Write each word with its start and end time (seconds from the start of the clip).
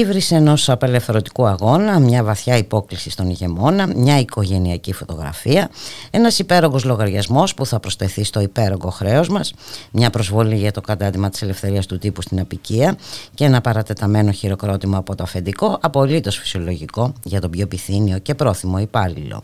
Ήβρισε 0.00 0.34
ενός 0.34 0.68
απελευθερωτικού 0.68 1.46
αγώνα, 1.46 1.98
μια 1.98 2.24
βαθιά 2.24 2.56
υπόκληση 2.56 3.10
στον 3.10 3.28
ηγεμόνα, 3.28 3.86
μια 3.96 4.18
οικογενειακή 4.18 4.92
φωτογραφία, 4.92 5.70
ένας 6.10 6.38
υπέρογκο 6.38 6.78
λογαριασμός 6.84 7.54
που 7.54 7.66
θα 7.66 7.80
προσθεθεί 7.80 8.24
στο 8.24 8.40
υπέρογκο 8.40 8.90
χρέος 8.90 9.28
μας, 9.28 9.54
μια 9.90 10.10
προσβολή 10.10 10.56
για 10.56 10.72
το 10.72 10.80
κατάντημα 10.80 11.30
της 11.30 11.42
ελευθερίας 11.42 11.86
του 11.86 11.98
τύπου 11.98 12.22
στην 12.22 12.40
απικία 12.40 12.96
και 13.34 13.44
ένα 13.44 13.60
παρατεταμένο 13.60 14.30
χειροκρότημα 14.30 14.96
από 14.96 15.14
το 15.14 15.22
αφεντικό, 15.22 15.78
απολύτως 15.80 16.36
φυσιολογικό 16.38 17.12
για 17.22 17.40
τον 17.40 17.50
πιο 17.50 17.66
πυθύνιο 17.66 18.18
και 18.18 18.34
πρόθυμο 18.34 18.78
υπάλληλο. 18.78 19.42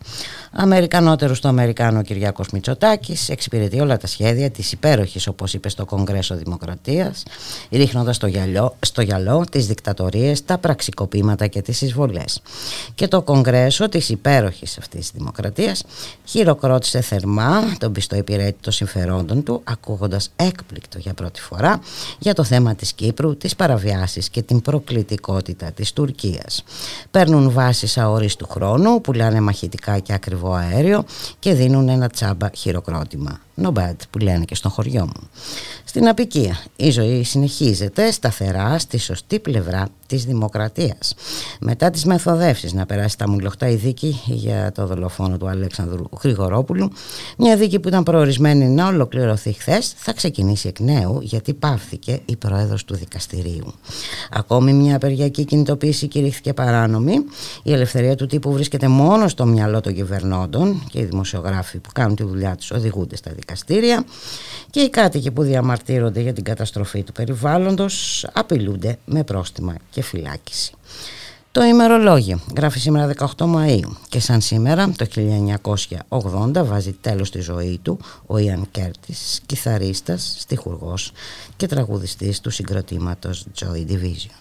Αμερικανότερο 0.53 1.35
στο 1.35 1.49
Αμερικάνο 1.49 2.03
Κυριάκος 2.03 2.49
Μητσοτάκης 2.51 3.29
εξυπηρετεί 3.29 3.81
όλα 3.81 3.97
τα 3.97 4.07
σχέδια 4.07 4.51
της 4.51 4.73
υπέροχης, 4.73 5.27
όπως 5.27 5.55
είπε 5.55 5.69
στο 5.69 5.85
Κογκρέσο 5.85 6.37
Δημοκρατίας, 6.37 7.23
ρίχνοντας 7.71 8.17
στο, 8.17 8.29
στο 8.81 9.01
γυαλό 9.01 9.45
τις 9.51 9.67
δικτατορίες 9.67 10.45
τα 10.47 10.59
πραξικοπήματα 10.59 11.47
και 11.47 11.63
τις 11.63 11.83
εισβολές. 11.83 12.43
Και 12.95 13.09
το 13.09 13.23
Κογκρέσο 13.23 13.89
της 13.89 14.09
υπέροχης 14.09 14.79
αυτής 14.79 15.01
της 15.01 15.11
δημοκρατίας 15.15 15.85
χειροκρότησε 16.25 17.01
θερμά 17.01 17.77
τον 17.79 17.93
πιστό 17.93 18.17
υπηρέτη 18.17 18.57
των 18.61 18.73
συμφερόντων 18.73 19.43
του 19.43 19.61
ακούγοντας 19.65 20.31
έκπληκτο 20.37 20.99
για 20.99 21.15
πρώτη 21.15 21.41
φορά 21.41 21.81
για 22.19 22.35
το 22.35 22.45
θέμα 22.45 22.75
της 22.75 22.93
Κύπρου, 22.93 23.37
τις 23.37 23.57
παραβιάσεις 23.57 24.29
και 24.29 24.43
την 24.43 24.63
προκλητικότητα 24.63 25.73
της 25.73 25.93
Τουρκίας. 25.93 26.65
Παίρνουν 27.11 27.51
βάσεις 27.51 27.99
αορίστου 27.99 28.47
χρόνου, 28.49 29.01
πουλάνε 29.01 29.41
μαχητικά 29.41 29.99
και 29.99 30.13
ακριβό 30.13 30.53
αέριο 30.53 31.05
και 31.39 31.55
δίνουν 31.55 31.89
ένα 31.89 32.09
τσάμπα 32.09 32.51
χειροκρότημα. 32.55 33.41
No 33.63 33.73
bad 33.73 33.95
που 34.11 34.19
λένε 34.19 34.45
και 34.45 34.55
στο 34.55 34.69
χωριό 34.69 35.05
μου. 35.07 35.29
Στην 35.85 36.09
απικία 36.09 36.59
η 36.77 36.91
ζωή 36.91 37.23
συνεχίζεται 37.23 38.11
σταθερά 38.11 38.79
στη 38.79 38.99
σωστή 38.99 39.39
πλευρά 39.39 39.89
της 40.07 40.25
δημοκρατίας. 40.25 41.15
Μετά 41.61 41.91
τις 41.91 42.05
μεθοδεύσεις 42.05 42.73
να 42.73 42.87
περάσει 42.87 43.19
τα 43.19 43.29
μουλοχτά 43.29 43.69
η 43.69 43.75
δίκη 43.75 44.21
για 44.27 44.73
το 44.75 44.87
δολοφόνο 44.87 45.37
του 45.37 45.49
Αλέξανδρου 45.49 46.05
Γρηγορόπουλου, 46.23 46.91
μια 47.39 47.57
δίκη 47.57 47.79
που 47.79 47.89
ήταν 47.89 48.03
προορισμένη 48.03 48.69
να 48.69 48.87
ολοκληρωθεί 48.87 49.53
χθες, 49.53 49.95
θα 49.97 50.13
ξεκινήσει 50.13 50.69
εκ 50.69 50.81
νέου 50.81 51.19
γιατί 51.23 51.55
πάυθηκε 51.55 52.21
η 52.25 52.37
πρόεδρος 52.37 52.85
του 52.85 52.95
δικαστηρίου. 52.95 53.75
Ακόμη 54.31 54.73
μια 54.73 54.97
απεργιακή 54.97 55.45
κινητοποίηση 55.45 56.07
κηρύχθηκε 56.07 56.53
παράνομη. 56.53 57.15
Η 57.63 57.73
ελευθερία 57.73 58.15
του 58.15 58.27
τύπου 58.27 58.53
βρίσκεται 58.53 58.89
μόνο 58.89 59.29
στο 59.29 59.47
μυαλό 59.47 59.81
των 59.81 59.95
κυβερνώντων 59.95 60.83
και 60.91 60.99
οι 60.99 61.05
δημοσιογράφοι 61.05 61.79
που 61.79 61.91
κάνουν 61.93 62.17
τη 62.17 62.25
δουλειά 62.25 62.57
τους 62.57 62.71
οδηγούνται 62.71 63.17
στα 63.17 63.31
δικαστήρια 63.31 63.46
και 64.71 64.81
οι 64.81 64.91
κάτοικοι 64.91 65.31
που 65.31 65.43
διαμαρτύρονται 65.43 66.21
για 66.21 66.33
την 66.33 66.45
καταστροφή 66.45 67.03
του 67.03 67.13
περιβάλλοντος 67.13 68.27
απειλούνται 68.33 68.99
με 69.05 69.25
πρόστιμα 69.25 69.75
και 69.91 70.03
φυλάκιση. 70.03 70.73
Το 71.57 71.63
ημερολόγιο 71.63 72.41
γράφει 72.57 72.79
σήμερα 72.79 73.13
18 73.19 73.27
Μαΐου 73.39 73.91
και 74.09 74.21
σαν 74.21 74.41
σήμερα 74.41 74.93
το 74.97 75.07
1980 76.09 76.65
βάζει 76.65 76.93
τέλος 76.93 77.29
στη 77.29 77.41
ζωή 77.41 77.81
του 77.83 77.99
ο 78.27 78.39
Ιαν 78.39 78.67
Κέρτης, 78.71 79.41
κιθαρίστας, 79.47 80.35
στιχουργός 80.39 81.13
και 81.57 81.67
τραγουδιστής 81.67 82.41
του 82.41 82.51
συγκροτήματος 82.51 83.47
Joy 83.61 83.91
Division. 83.91 84.35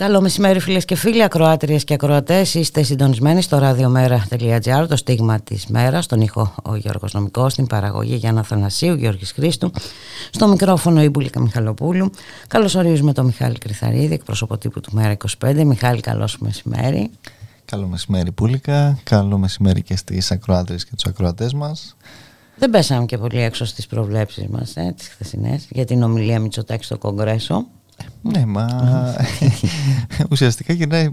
Καλό 0.00 0.20
μεσημέρι 0.20 0.60
φίλες 0.60 0.84
και 0.84 0.94
φίλοι, 0.94 1.22
ακροάτριες 1.22 1.84
και 1.84 1.94
ακροατές. 1.94 2.54
Είστε 2.54 2.82
συντονισμένοι 2.82 3.42
στο 3.42 3.58
radiomera.gr, 3.62 4.86
το 4.88 4.96
στίγμα 4.96 5.40
της 5.40 5.66
μέρας, 5.66 6.04
στον 6.04 6.20
ήχο 6.20 6.54
ο 6.62 6.76
Γιώργος 6.76 7.12
Νομικός, 7.12 7.52
στην 7.52 7.66
παραγωγή 7.66 8.14
Γιάννα 8.14 8.42
Θανασίου, 8.42 8.94
Γιώργης 8.94 9.32
Χρήστου, 9.32 9.70
στο 10.30 10.48
μικρόφωνο 10.48 11.02
η 11.02 11.08
Μπουλίκα 11.08 11.40
Μιχαλοπούλου. 11.40 12.10
Καλώς 12.48 12.74
ορίζουμε 12.74 13.12
τον 13.12 13.24
Μιχάλη 13.24 13.58
Κρυθαρίδη, 13.58 14.14
εκπρόσωπο 14.14 14.58
τύπου 14.58 14.80
του 14.80 14.90
Μέρα 14.92 15.16
25. 15.44 15.64
Μιχάλη, 15.64 16.00
καλώς 16.00 16.38
μεσημέρι. 16.38 17.10
Καλό 17.64 17.86
μεσημέρι 17.86 18.32
Πούλικα, 18.32 18.98
καλό 19.02 19.38
μεσημέρι 19.38 19.82
και 19.82 19.96
στις 19.96 20.30
ακροάτριες 20.30 20.84
και 20.84 20.90
τους 20.94 21.04
ακροατές 21.04 21.52
μας. 21.52 21.96
Δεν 22.56 22.70
πέσαμε 22.70 23.04
και 23.04 23.18
πολύ 23.18 23.42
έξω 23.42 23.64
στις 23.64 23.86
προβλέψεις 23.86 24.46
μας, 24.46 24.76
ε, 24.76 24.94
τις 24.96 25.08
χθεσινές, 25.08 25.66
για 25.70 25.84
την 25.84 26.02
ομιλία 26.02 26.40
Μητσοτάκη 26.40 26.84
στο 26.84 26.98
Κογκρέσο. 26.98 27.66
Ναι, 28.22 28.46
μα 28.46 28.66
ουσιαστικά 30.30 30.72
γυρνάει 30.72 31.08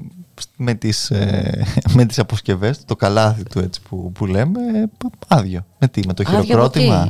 με 0.55 0.73
τις, 0.73 1.11
ε, 1.11 1.65
με 1.95 2.05
τις 2.05 2.19
αποσκευές, 2.19 2.85
το 2.85 2.95
καλάθι 2.95 3.43
του 3.43 3.59
έτσι 3.59 3.81
που, 3.89 4.11
που 4.11 4.25
λέμε, 4.25 4.59
άδειο. 5.27 5.65
Με 5.79 5.87
τι, 5.87 6.01
με 6.07 6.13
το 6.13 6.23
χειροκρότημα; 6.23 7.09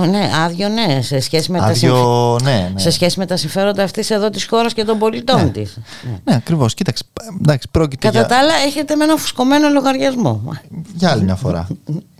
Ναι, 0.00 0.06
ναι, 0.06 0.30
άδειο 0.44 0.68
ναι, 0.68 1.02
σε 1.02 1.20
σχέση 1.20 1.52
με, 1.52 1.58
άδειο, 1.62 2.36
τα, 2.38 2.50
ναι, 2.50 2.70
ναι. 2.72 2.80
σε 2.80 2.90
σχέση 2.90 3.18
με 3.18 3.26
τα 3.26 3.36
συμφέροντα 3.36 3.82
αυτής 3.82 4.10
εδώ 4.10 4.30
της 4.30 4.46
χώρας 4.46 4.74
και 4.74 4.84
των 4.84 4.98
πολιτών 4.98 5.44
ναι. 5.44 5.50
της. 5.50 5.78
Ναι, 6.04 6.18
ναι 6.24 6.34
ακριβώς. 6.34 6.74
Κοίταξε, 6.74 7.04
εντάξει, 7.40 7.68
πρόκειται 7.70 8.06
Κατά 8.06 8.18
για... 8.18 8.28
τα 8.28 8.38
άλλα 8.38 8.54
έχετε 8.66 8.94
με 8.94 9.04
ένα 9.04 9.16
φουσκωμένο 9.16 9.68
λογαριασμό. 9.68 10.54
Για 10.94 11.10
άλλη 11.10 11.22
μια 11.22 11.34
φορά. 11.34 11.68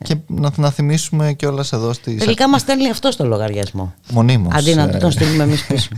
και 0.02 0.16
να, 0.26 0.50
να 0.56 0.70
θυμίσουμε 0.70 1.32
κιόλας 1.32 1.72
εδώ 1.72 1.92
στη... 1.92 2.14
Τελικά 2.14 2.48
μας 2.48 2.60
στέλνει 2.60 2.90
αυτό 2.90 3.10
στο 3.10 3.24
λογαριασμό. 3.24 3.94
Μονίμως. 4.10 4.54
Αντί 4.54 4.74
να 4.74 4.98
τον 4.98 5.10
στείλουμε 5.10 5.42
εμείς 5.42 5.66
πίσω. 5.66 5.88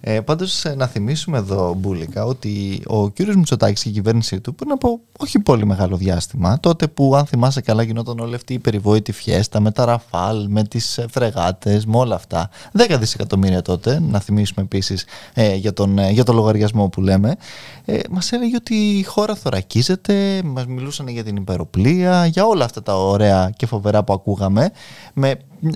ε, 0.00 0.20
πάντως 0.20 0.64
να 0.76 0.86
θυμίσουμε 0.86 1.38
εδώ, 1.38 1.74
Μπούλικα, 1.78 2.24
ότι 2.24 2.82
ο 2.86 3.10
κύριος 3.10 3.36
Μητσοτάκης 3.36 3.82
και 3.82 3.88
η 3.88 3.92
κυβέρνησή 4.04 4.40
του 4.40 4.54
πριν 4.54 4.70
από 4.70 5.00
όχι 5.18 5.38
πολύ 5.38 5.66
μεγάλο 5.66 5.96
διάστημα, 5.96 6.60
τότε 6.60 6.88
που 6.88 7.16
αν 7.16 7.26
θυμάσαι 7.26 7.60
καλά 7.60 7.82
γινόταν 7.82 8.18
όλη 8.18 8.34
αυτή 8.34 8.54
η 8.54 8.58
περιβόητη 8.58 9.12
φιέστα 9.12 9.60
με 9.60 9.70
τα 9.70 9.84
ραφάλ, 9.84 10.46
με 10.48 10.64
τις 10.64 11.00
φρεγάτες, 11.10 11.86
με 11.86 11.96
όλα 11.96 12.14
αυτά. 12.14 12.50
10 12.78 12.96
δισεκατομμύρια 12.98 13.62
τότε, 13.62 14.00
να 14.00 14.20
θυμίσουμε 14.20 14.62
επίσης 14.62 15.04
ε, 15.34 15.54
για, 15.54 15.72
τον, 15.72 15.98
ε, 15.98 16.10
για 16.10 16.24
το 16.24 16.32
λογαριασμό 16.32 16.88
που 16.88 17.00
λέμε, 17.00 17.36
ε, 17.84 17.98
μας 18.10 18.32
έλεγε 18.32 18.56
ότι 18.56 18.74
η 18.74 19.02
χώρα 19.02 19.34
θωρακίζεται, 19.34 20.42
μας 20.44 20.66
μιλούσαν 20.66 21.08
για 21.08 21.24
την 21.24 21.36
υπεροπλία, 21.36 22.26
για 22.26 22.44
όλα 22.44 22.64
αυτά 22.64 22.82
τα 22.82 22.96
ωραία 22.96 23.52
και 23.56 23.66
φοβερά 23.66 24.04
που 24.04 24.12
ακούγαμε, 24.12 24.70
με 25.14 25.34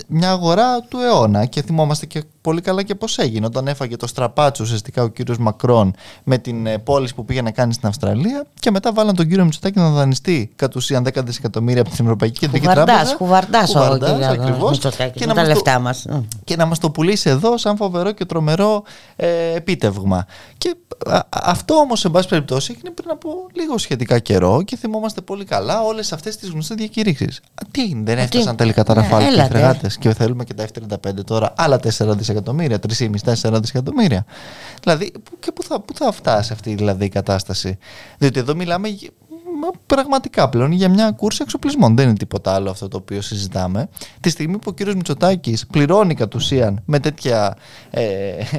μια 0.08 0.30
αγορά 0.30 0.80
του 0.80 0.98
αιώνα 0.98 1.44
και 1.44 1.62
θυμόμαστε 1.62 2.06
και 2.06 2.22
πολύ 2.40 2.60
καλά 2.60 2.82
και 2.82 2.94
πώς 2.94 3.18
έγινε 3.18 3.46
όταν 3.46 3.68
έφαγε 3.68 3.96
το 3.96 4.06
στραπάτσο 4.06 4.64
ουσιαστικά 4.64 5.02
ο 5.02 5.08
κύριος 5.08 5.38
Μακρόν 5.38 5.94
με 6.24 6.38
την 6.38 6.66
ε, 6.66 6.78
πόλη 6.78 7.08
που 7.14 7.24
πήγε 7.24 7.42
να 7.42 7.50
κάνει 7.50 7.72
στην 7.72 7.88
Αυστραλία 7.88 8.46
και 8.60 8.70
μετά 8.70 8.92
βάλαν 8.92 9.14
τον 9.14 9.28
κύριο 9.28 9.44
Μητσοτάκη 9.44 9.78
να 9.78 9.90
δανειστεί 9.90 10.52
κατ' 10.56 10.76
ουσίαν 10.76 11.06
10 11.14 11.24
δισεκατομμύρια 11.24 11.80
από 11.80 11.90
την 11.90 12.04
Ευρωπαϊκή 12.04 12.38
Κεντρική 12.38 12.66
Τράπεζα. 12.66 13.14
Χουβαρτάς, 13.16 13.72
χουβαρτάς 13.72 14.24
ο 14.24 14.30
ακριβώς 14.30 14.78
και, 15.14 15.26
να 15.26 15.34
τα 15.34 15.46
λεφτά 15.46 15.78
μας. 15.78 16.06
Και 16.44 16.56
να 16.56 16.66
μας 16.66 16.78
το 16.78 16.90
πουλήσει 16.90 17.30
εδώ 17.30 17.58
σαν 17.58 17.76
φοβερό 17.76 18.12
και 18.12 18.24
τρομερό 18.24 18.82
ε, 19.16 19.54
επίτευγμα. 19.54 20.26
Και 20.58 20.74
α, 21.06 21.20
αυτό 21.30 21.74
όμως 21.74 21.97
σε 21.98 22.08
πάση 22.08 22.28
περιπτώσει 22.28 22.72
έγινε 22.76 22.90
πριν 22.90 23.10
από 23.10 23.46
λίγο 23.52 23.78
σχετικά 23.78 24.18
καιρό 24.18 24.62
και 24.62 24.76
θυμόμαστε 24.76 25.20
πολύ 25.20 25.44
καλά 25.44 25.82
όλες 25.82 26.12
αυτές 26.12 26.36
τις 26.36 26.48
γνωστές 26.48 26.76
διακηρύξεις. 26.76 27.40
Τι 27.70 27.82
έγινε, 27.82 28.02
δεν 28.04 28.18
έφτασαν 28.18 28.56
τελικά 28.56 28.84
τα 28.84 28.94
ραφάλ 28.94 29.22
και 29.22 29.88
και 29.98 30.14
θέλουμε 30.14 30.44
και 30.44 30.54
τα 30.54 30.66
F-35 30.66 31.24
τώρα 31.24 31.52
άλλα 31.56 31.80
4 31.98 32.16
δισεκατομμύρια, 32.16 32.78
3,5-4 33.24 33.58
δισεκατομμύρια. 33.60 34.24
Δηλαδή, 34.82 35.12
και 35.40 35.52
πού 35.52 35.62
θα, 35.62 35.80
πού 35.80 35.94
θα 35.94 36.12
φτάσει 36.12 36.52
αυτή 36.52 36.74
δηλαδή, 36.74 37.04
η 37.04 37.08
κατάσταση; 37.08 37.78
Διότι 38.18 38.38
εδώ 38.38 38.54
μιλάμε 38.54 38.88
πραγματικά 39.86 40.48
πλέον 40.48 40.72
για 40.72 40.88
μια 40.88 41.10
κούρση 41.10 41.38
εξοπλισμών. 41.42 41.96
Δεν 41.96 42.08
είναι 42.08 42.16
τίποτα 42.16 42.54
άλλο 42.54 42.70
αυτό 42.70 42.88
το 42.88 42.96
οποίο 42.96 43.20
συζητάμε. 43.20 43.88
Τη 44.20 44.30
στιγμή 44.30 44.54
που 44.54 44.64
ο 44.66 44.72
κύριος 44.72 44.94
Μητσοτάκης 44.94 45.66
πληρώνει 45.66 46.14
κατ' 46.14 46.34
ουσίαν 46.34 46.82
με, 46.84 46.98
τέτοια, 46.98 47.56
ε, 47.90 48.02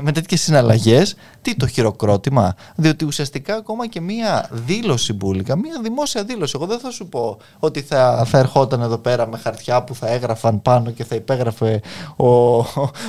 με 0.01 0.11
τέτοιες 0.11 0.41
συναλλαγές, 0.41 1.15
τι 1.41 1.55
το 1.55 1.67
χειροκρότημα. 1.67 2.55
Διότι 2.75 3.05
ουσιαστικά 3.05 3.55
ακόμα 3.55 3.87
και 3.87 4.01
μια 4.01 4.49
δήλωση 4.51 5.13
μπουλικα, 5.13 5.55
μια 5.55 5.79
δημόσια 5.81 6.23
δήλωση. 6.23 6.53
Εγώ 6.55 6.65
δεν 6.65 6.79
θα 6.79 6.91
σου 6.91 7.07
πω 7.07 7.37
ότι 7.59 7.81
θα, 7.81 8.23
θα 8.25 8.37
ερχόταν 8.37 8.81
εδώ 8.81 8.97
πέρα 8.97 9.27
με 9.27 9.37
χαρτιά 9.37 9.83
που 9.83 9.95
θα 9.95 10.07
έγραφαν 10.07 10.61
πάνω 10.61 10.91
και 10.91 11.03
θα 11.03 11.15
υπέγραφε 11.15 11.81
ο, 12.15 12.57
ο, 12.57 12.65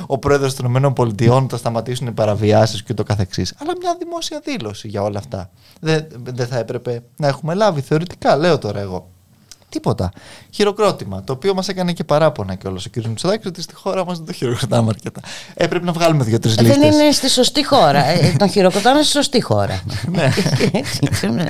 ο 0.06 0.19
πρόεδρος 0.19 0.55
των 0.55 0.75
ΗΠΑ 0.75 1.03
ότι 1.03 1.47
θα 1.49 1.56
σταματήσουν 1.56 2.06
οι 2.06 2.12
παραβιάσεις 2.12 2.82
και 2.82 2.94
το 2.94 3.03
καθεξής. 3.03 3.55
Αλλά 3.59 3.73
μια 3.81 3.97
δημόσια 3.99 4.41
δήλωση 4.44 4.88
για 4.88 5.03
όλα 5.03 5.19
αυτά. 5.19 5.50
Δεν, 5.81 6.06
δεν 6.23 6.47
θα 6.47 6.59
έπρεπε 6.59 7.03
να 7.17 7.27
έχουμε 7.27 7.55
λάβει 7.55 7.81
θεωρητικά, 7.81 8.37
λέω 8.37 8.59
τώρα 8.59 8.81
εγώ. 8.81 9.09
Τίποτα. 9.70 10.12
Χειροκρότημα. 10.50 11.22
Το 11.25 11.32
οποίο 11.32 11.55
μας 11.55 11.69
έκανε 11.69 11.93
και 11.93 12.05
παράπονα 12.05 12.55
κιόλας 12.55 12.87
ο 12.87 12.90
κ. 12.90 13.05
Μητσοδάκης 13.06 13.46
ότι 13.46 13.62
στη 13.62 13.75
χώρα 13.75 14.05
μας 14.05 14.17
δεν 14.17 14.26
το 14.26 14.32
χειροκροτάμε 14.32 14.88
αρκετά. 14.88 15.20
Ε, 15.55 15.67
πρέπει 15.67 15.84
να 15.84 15.93
βγάλουμε 15.93 16.25
δύο-τρεις 16.25 16.61
λίστε. 16.61 16.78
Δεν 16.78 16.93
είναι 16.93 17.12
στη 17.12 17.28
σωστή 17.28 17.67
χώρα. 17.67 18.05
ε, 18.05 18.34
τον 18.38 18.49
χειροκροτάμε 18.49 19.02
στη 19.02 19.12
σωστή 19.12 19.40
χώρα. 19.40 19.82
ναι. 21.34 21.46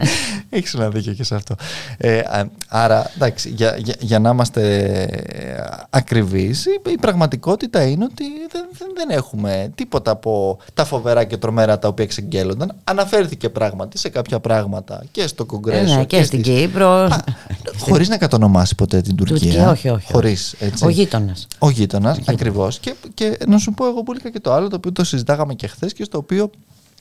Έχεις 0.51 0.75
ένα 0.75 0.89
δίκιο 0.89 1.13
και 1.13 1.25
σε 1.25 1.35
αυτό. 1.35 1.55
Ε, 1.97 2.21
άρα, 2.69 3.11
εντάξει, 3.15 3.49
για, 3.49 3.77
για, 3.79 3.95
για 3.99 4.19
να 4.19 4.31
είμαστε 4.31 5.87
ακριβείς, 5.91 6.67
η, 6.67 6.81
η, 6.91 6.99
πραγματικότητα 7.01 7.83
είναι 7.85 8.05
ότι 8.05 8.25
δεν, 8.53 8.65
δεν, 8.79 8.89
δεν, 8.95 9.11
έχουμε 9.11 9.73
τίποτα 9.75 10.11
από 10.11 10.59
τα 10.75 10.85
φοβερά 10.85 11.25
και 11.25 11.37
τρομερά 11.37 11.79
τα 11.79 11.89
οποία 11.89 12.05
εξεγγέλλονταν. 12.05 12.75
Αναφέρθηκε 12.85 13.49
πράγματι 13.49 13.99
σε 13.99 14.09
κάποια 14.09 14.41
πράγματα 14.41 15.05
και 15.11 15.27
στο 15.27 15.45
Κογκρέσο. 15.45 15.93
Ε, 15.93 15.97
ναι, 15.97 16.05
και, 16.05 16.17
και 16.17 16.25
στην 16.25 16.43
Κύπρο. 16.43 17.09
Χωρίς 17.79 18.09
να 18.11 18.19
κατονομάσει 18.19 18.75
ποτέ 18.75 19.01
την 19.01 19.17
Τουρκία; 19.17 19.39
Τουρκία; 19.39 19.71
Όχι, 19.71 19.89
όχι. 19.89 20.13
Χωρίς, 20.13 20.55
έτσι. 20.59 20.85
Ο 20.85 20.89
γείτονας. 20.89 21.47
Ο 21.59 21.71
γείτονας, 21.71 22.19
ακριβώς. 22.25 22.79
Και, 22.79 22.95
και 23.15 23.39
να 23.47 23.59
σου 23.59 23.73
πω 23.73 23.87
εγώ 23.87 24.03
πολύ 24.03 24.21
και 24.21 24.41
το 24.41 24.53
άλλο, 24.53 24.69
το 24.69 24.77
οποίο 24.77 24.93
το 24.93 25.05
συζητάγαμε 25.05 25.55
και 25.55 25.67
χθες 25.67 25.93
και 25.93 26.05
στο 26.05 26.19
οποίο 26.19 26.51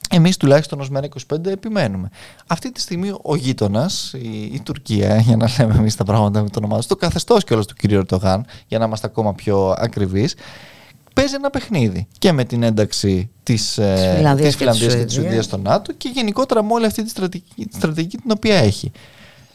εμείς 0.09 0.37
τουλάχιστον 0.37 0.79
ως 0.79 0.89
Μέρα 0.89 1.07
25 1.33 1.45
επιμένουμε. 1.45 2.09
Αυτή 2.47 2.71
τη 2.71 2.81
στιγμή 2.81 3.13
ο 3.21 3.35
γείτονας, 3.35 4.13
η, 4.13 4.41
η, 4.53 4.61
Τουρκία, 4.63 5.17
για 5.27 5.35
να 5.35 5.49
λέμε 5.59 5.75
εμείς 5.77 5.95
τα 5.95 6.03
πράγματα 6.03 6.41
με 6.41 6.49
το 6.49 6.59
όνομά 6.59 6.77
τους, 6.77 6.85
το 6.85 6.95
καθεστώς 6.95 7.43
κιόλας 7.43 7.65
του 7.65 7.75
κ. 7.77 7.91
Ερτογάν, 7.91 8.45
για 8.67 8.79
να 8.79 8.85
είμαστε 8.85 9.07
ακόμα 9.07 9.33
πιο 9.33 9.75
ακριβείς, 9.77 10.35
παίζει 11.13 11.35
ένα 11.35 11.49
παιχνίδι 11.49 12.07
και 12.17 12.31
με 12.31 12.43
την 12.43 12.63
ένταξη 12.63 13.29
της, 13.43 13.77
ε, 13.77 14.13
Φιλανδίας, 14.17 14.55
και 14.55 14.65
της 14.65 15.13
Σουηδίας 15.13 15.45
στο 15.45 15.57
ΝΑΤΟ 15.57 15.93
και 15.93 16.09
γενικότερα 16.13 16.63
με 16.63 16.73
όλη 16.73 16.85
αυτή 16.85 17.03
τη 17.03 17.09
στρατηγική, 17.09 17.65
τη 17.65 17.75
στρατηγική 17.75 18.17
την 18.17 18.31
οποία 18.31 18.55
έχει 18.55 18.91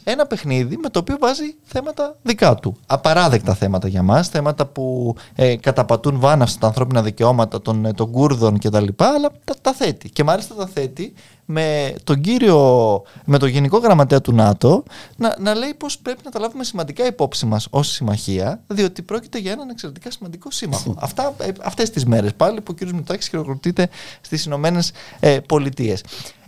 ένα 0.05 0.27
παιχνίδι 0.27 0.77
με 0.77 0.89
το 0.89 0.99
οποίο 0.99 1.17
βάζει 1.21 1.55
θέματα 1.65 2.17
δικά 2.23 2.55
του. 2.55 2.77
Απαράδεκτα 2.87 3.55
θέματα 3.55 3.89
για 3.89 4.03
μας, 4.03 4.29
θέματα 4.29 4.67
που 4.67 5.17
ε, 5.35 5.57
καταπατούν 5.57 6.19
βάναυστα 6.19 6.59
τα 6.61 6.67
ανθρώπινα 6.67 7.03
δικαιώματα 7.03 7.63
των, 7.63 7.85
ε, 7.85 7.93
των 7.93 8.11
Κούρδων 8.11 8.59
κτλ. 8.59 8.87
Αλλά 8.97 9.31
τα, 9.45 9.55
τα 9.63 9.73
θέτει. 9.73 10.11
Και 10.11 10.25
μάλιστα 10.25 10.55
τα 10.55 10.67
θέτει 10.67 11.13
με 11.45 11.95
τον 12.05 12.21
κύριο, 12.21 13.03
με 13.25 13.39
τον 13.39 13.49
Γενικό 13.49 13.79
Γραμματέα 13.79 14.21
του 14.21 14.33
ΝΑΤΟ 14.33 14.83
να, 15.17 15.37
να 15.39 15.55
λέει 15.55 15.75
πως 15.75 15.99
πρέπει 15.99 16.21
να 16.25 16.31
τα 16.31 16.39
λάβουμε 16.39 16.65
σημαντικά 16.65 17.07
υπόψη 17.07 17.47
μας 17.47 17.67
ως 17.71 17.89
συμμαχία, 17.89 18.61
διότι 18.67 19.03
πρόκειται 19.03 19.39
για 19.39 19.53
έναν 19.53 19.69
εξαιρετικά 19.69 20.11
σημαντικό 20.11 20.51
σύμμαχο. 20.51 20.95
Αυτά, 20.99 21.35
ε, 21.41 21.49
αυτές 21.63 21.91
τις 21.91 22.05
μέρες 22.05 22.35
πάλι 22.35 22.61
που 22.61 22.75
ο 22.81 22.85
κ. 22.85 22.91
Μητάκης 22.91 23.29
χειροκροτείται 23.29 23.89
στις 24.21 24.45
Ηνωμένες 24.45 24.93
ε, 25.21 25.39
Πολιτείες. 25.41 26.05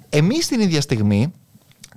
Εμείς 0.09 0.47
την 0.47 0.61
ίδια 0.61 0.81
στιγμή 0.81 1.33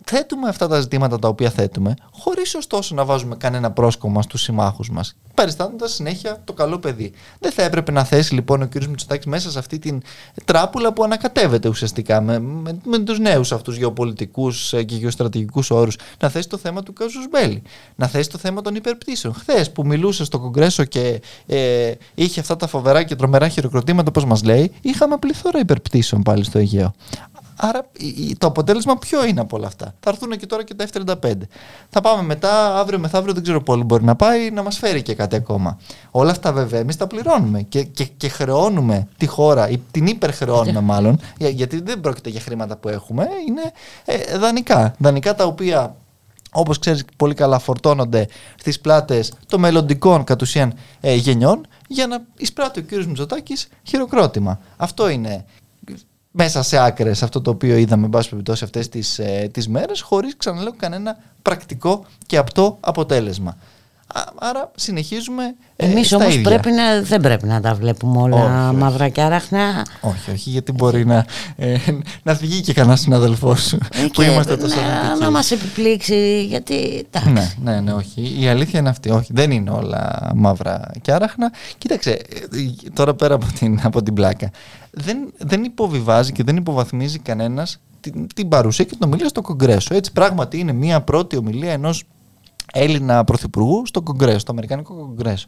θέτουμε 0.09 0.49
αυτά 0.49 0.67
τα 0.67 0.79
ζητήματα 0.79 1.19
τα 1.19 1.27
οποία 1.27 1.49
θέτουμε, 1.49 1.93
χωρίς 2.11 2.55
ωστόσο 2.55 2.95
να 2.95 3.05
βάζουμε 3.05 3.35
κανένα 3.35 3.71
πρόσκομα 3.71 4.21
στους 4.21 4.41
συμμάχους 4.41 4.89
μας, 4.89 5.15
παριστάνοντας 5.33 5.93
συνέχεια 5.93 6.41
το 6.43 6.53
καλό 6.53 6.79
παιδί. 6.79 7.11
Δεν 7.39 7.51
θα 7.51 7.63
έπρεπε 7.63 7.91
να 7.91 8.03
θέσει 8.03 8.33
λοιπόν 8.33 8.61
ο 8.61 8.67
κ. 8.67 8.83
Μητσοτάκης 8.85 9.25
μέσα 9.25 9.51
σε 9.51 9.59
αυτή 9.59 9.79
την 9.79 10.01
τράπουλα 10.45 10.93
που 10.93 11.03
ανακατεύεται 11.03 11.69
ουσιαστικά 11.69 12.21
με, 12.21 12.39
με, 12.39 12.79
με 12.83 12.99
τους 12.99 13.19
νέους 13.19 13.51
αυτούς 13.51 13.77
γεωπολιτικούς 13.77 14.73
ε, 14.73 14.83
και 14.83 14.95
γεωστρατηγικούς 14.95 15.71
όρους, 15.71 15.97
να 16.19 16.29
θέσει 16.29 16.49
το 16.49 16.57
θέμα 16.57 16.83
του 16.83 16.93
Κάζου 16.93 17.19
Μπέλη, 17.29 17.61
να 17.95 18.07
θέσει 18.07 18.29
το 18.29 18.37
θέμα 18.37 18.61
των 18.61 18.75
υπερπτήσεων. 18.75 19.33
Χθες 19.33 19.71
που 19.71 19.85
μιλούσε 19.85 20.23
στο 20.25 20.39
Κογκρέσο 20.39 20.83
και 20.83 21.21
ε, 21.45 21.91
είχε 22.15 22.39
αυτά 22.39 22.55
τα 22.55 22.67
φοβερά 22.67 23.03
και 23.03 23.15
τρομερά 23.15 23.47
χειροκροτήματα, 23.47 24.11
όπω 24.15 24.27
μας 24.27 24.43
λέει, 24.43 24.71
είχαμε 24.81 25.17
πληθώρα 25.17 25.59
υπερπτήσεων 25.59 26.21
πάλι 26.21 26.43
στο 26.43 26.57
Αιγαίο. 26.57 26.93
Άρα 27.61 27.85
το 28.37 28.47
αποτέλεσμα 28.47 28.97
ποιο 28.97 29.25
είναι 29.25 29.39
από 29.39 29.57
όλα 29.57 29.67
αυτά; 29.67 29.93
Θα 29.99 30.09
έρθουν 30.09 30.37
και 30.37 30.45
τώρα 30.45 30.63
και 30.63 30.73
τα 30.73 30.87
F-35. 30.93 31.31
Θα 31.89 32.01
πάμε 32.01 32.23
μετά, 32.23 32.79
αύριο 32.79 32.99
μεθαύριο 32.99 33.33
δεν 33.33 33.43
ξέρω 33.43 33.61
πού 33.61 33.83
μπορεί 33.83 34.03
να 34.03 34.15
πάει, 34.15 34.51
να 34.51 34.63
μας 34.63 34.77
φέρει 34.77 35.01
και 35.01 35.15
κάτι 35.15 35.35
ακόμα. 35.35 35.77
Όλα 36.11 36.31
αυτά 36.31 36.51
βέβαια 36.51 36.79
εμείς 36.79 36.97
τα 36.97 37.07
πληρώνουμε 37.07 37.61
και, 37.61 37.83
και, 37.83 38.03
και 38.03 38.29
χρεώνουμε 38.29 39.07
τη 39.17 39.25
χώρα, 39.25 39.69
ή 39.69 39.81
την 39.91 40.07
υπερχρεώνουμε 40.07 40.81
μάλλον, 40.91 41.19
γιατί 41.37 41.81
δεν 41.81 41.99
πρόκειται 41.99 42.29
για 42.29 42.39
χρήματα 42.39 42.77
που 42.77 42.89
έχουμε, 42.89 43.27
είναι 43.47 43.71
ε, 44.05 44.37
δανεικά. 44.37 44.95
Δανεικά 44.97 45.35
τα 45.35 45.45
οποία 45.45 45.95
όπως 46.51 46.79
ξέρεις 46.79 47.05
πολύ 47.15 47.33
καλά 47.33 47.59
φορτώνονται 47.59 48.27
στις 48.59 48.79
πλάτες 48.79 49.33
των 49.47 49.59
μελλοντικών 49.59 50.23
κατ' 50.23 50.41
ουσίαν 50.41 50.73
ε, 51.01 51.15
γενιών 51.15 51.67
για 51.87 52.07
να 52.07 52.21
εισπράττει 52.37 52.79
ο 52.79 52.83
κύριος 52.83 53.07
Μητσοτάκης 53.07 53.67
χειροκρότημα. 53.83 54.59
Αυτό 54.77 55.09
είναι 55.09 55.45
μέσα 56.41 56.63
σε 56.63 56.77
άκρες 56.77 57.23
αυτό 57.23 57.41
το 57.41 57.49
οποίο 57.49 57.75
είδαμε, 57.75 58.05
εν 58.05 58.09
πάση 58.09 58.29
περιπτώσει, 58.29 58.63
αυτές 58.63 58.89
τις 58.89 59.19
τις 59.51 59.67
μέρες, 59.67 60.01
χωρίς 60.01 60.37
ξαναλέω 60.37 60.73
κανένα 60.77 61.17
πρακτικό 61.41 62.05
και 62.25 62.37
απτό 62.37 62.77
αποτέλεσμα. 62.79 63.57
Άρα 64.35 64.71
συνεχίζουμε. 64.75 65.55
Ε, 65.75 65.85
Εμείς 65.85 66.13
όμως 66.13 66.41
δεν 67.03 67.21
πρέπει 67.21 67.47
να 67.47 67.61
τα 67.61 67.73
βλέπουμε 67.73 68.21
όλα 68.21 68.73
μαύρα 68.73 69.09
και 69.09 69.21
άραχνα. 69.21 69.85
Όχι, 70.01 70.31
όχι, 70.31 70.49
γιατί 70.49 70.71
μπορεί 70.71 71.05
να, 71.05 71.25
ε, 71.55 71.77
να 72.23 72.33
βγει 72.33 72.61
και 72.61 72.73
κανένας 72.73 72.99
συναδελφός 72.99 73.61
σου 73.67 73.77
ε, 73.93 74.05
που 74.13 74.21
είμαστε 74.21 74.57
τόσο 74.57 74.75
Να, 74.81 75.15
να 75.15 75.31
μας 75.31 75.51
επιπλήξει, 75.51 76.45
γιατί. 76.45 77.05
Εντάξει. 77.11 77.57
Ναι, 77.63 77.71
ναι, 77.71 77.79
ναι, 77.79 77.93
όχι. 77.93 78.35
Η 78.39 78.47
αλήθεια 78.47 78.79
είναι 78.79 78.89
αυτή. 78.89 79.09
Όχι, 79.09 79.31
δεν 79.33 79.51
είναι 79.51 79.69
όλα 79.69 80.31
μαύρα 80.35 80.91
και 81.01 81.11
άραχνα. 81.11 81.51
Κοίταξε, 81.77 82.11
ε, 82.11 82.89
τώρα 82.93 83.13
πέρα 83.13 83.33
από 83.33 83.45
την, 83.59 83.79
από 83.83 84.03
την 84.03 84.13
πλάκα. 84.13 84.51
Δεν, 84.91 85.17
δεν 85.37 85.63
υποβιβάζει 85.63 86.31
και 86.31 86.43
δεν 86.43 86.55
υποβαθμίζει 86.55 87.19
κανένας 87.19 87.79
την, 87.99 88.27
την 88.35 88.47
παρουσία 88.47 88.85
και 88.85 88.95
την 88.95 89.07
ομιλία 89.07 89.27
στο 89.27 89.41
Κογκρέσο. 89.41 89.95
Έτσι, 89.95 90.11
πράγματι 90.11 90.59
είναι 90.59 90.71
μια 90.73 91.01
πρώτη 91.01 91.37
ομιλία 91.37 91.71
ενός 91.71 92.03
Έλληνα 92.73 93.23
Πρωθυπουργού 93.23 93.85
στο 93.85 94.01
Κογκρέσο, 94.01 94.39
στο 94.39 94.51
Αμερικανικό 94.51 94.93
Κογκρέσο. 94.93 95.45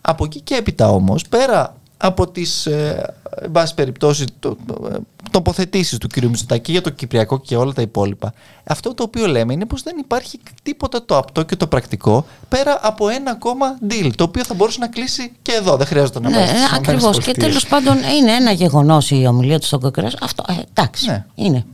Από 0.00 0.24
εκεί 0.24 0.40
και 0.40 0.54
έπειτα 0.54 0.90
όμως, 0.90 1.28
πέρα 1.28 1.76
από 1.96 2.28
τις 2.28 2.66
ε, 2.66 3.14
εν 3.42 3.50
πάση 3.50 3.74
περιπτώσει 3.74 4.24
το, 4.38 4.56
το, 4.66 4.88
ε, 4.92 4.96
τοποθετήσεις 5.30 5.98
του 5.98 6.08
κ. 6.08 6.16
Μητσοτάκη 6.16 6.72
για 6.72 6.80
το 6.80 6.90
Κυπριακό 6.90 7.40
και 7.40 7.56
όλα 7.56 7.72
τα 7.72 7.82
υπόλοιπα 7.82 8.34
αυτό 8.64 8.94
το 8.94 9.02
οποίο 9.02 9.26
λέμε 9.26 9.52
είναι 9.52 9.66
πως 9.66 9.82
δεν 9.82 9.96
υπάρχει 9.98 10.40
τίποτα 10.62 11.04
το 11.04 11.16
απτό 11.16 11.42
και 11.42 11.56
το 11.56 11.66
πρακτικό 11.66 12.26
πέρα 12.48 12.78
από 12.82 13.08
ένα 13.08 13.30
ακόμα 13.30 13.78
deal 13.88 14.10
το 14.14 14.24
οποίο 14.24 14.44
θα 14.44 14.54
μπορούσε 14.54 14.78
να 14.80 14.88
κλείσει 14.88 15.32
και 15.42 15.52
εδώ 15.52 15.76
δεν 15.76 15.86
χρειάζεται 15.86 16.20
να 16.20 16.28
ναι, 16.28 16.36
πάει 16.36 16.46
ακριβώς 16.74 17.18
και 17.18 17.32
τέλος 17.32 17.66
πάντων 17.66 17.96
είναι 17.96 18.32
ένα 18.32 18.50
γεγονός 18.50 19.10
η 19.10 19.26
ομιλία 19.26 19.58
του 19.58 19.66
στο 19.66 19.78
Κογκρέσο 19.78 20.16
αυτό 20.20 20.44
ε, 20.48 20.52
εντάξει 20.74 21.08
ναι. 21.08 21.24
είναι 21.34 21.64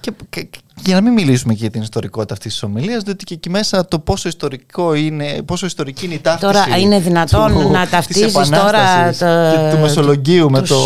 και, 0.00 0.12
και, 0.30 0.48
για 0.84 0.94
να 0.94 1.00
μην 1.00 1.12
μιλήσουμε 1.12 1.52
και 1.52 1.58
για 1.60 1.70
την 1.70 1.82
ιστορικότητα 1.82 2.34
αυτής 2.34 2.52
της 2.52 2.62
ομιλίας, 2.62 3.02
διότι 3.02 3.24
και 3.24 3.34
εκεί 3.34 3.50
μέσα 3.50 3.84
το 3.84 3.98
πόσο, 3.98 4.28
ιστορικό 4.28 4.94
είναι, 4.94 5.42
πόσο 5.44 5.66
ιστορική 5.66 6.04
είναι 6.04 6.14
η 6.14 6.18
ταύτιση. 6.18 6.52
Τώρα 6.52 6.78
είναι 6.78 7.00
δυνατόν 7.00 7.52
του, 7.52 7.70
να 7.70 7.88
ταυτίζεις 7.88 8.32
τώρα. 8.32 9.12
Το, 9.18 9.76
του 9.76 9.82
Μεσολογγίου 9.82 10.50
με 10.50 10.60
το 10.60 10.76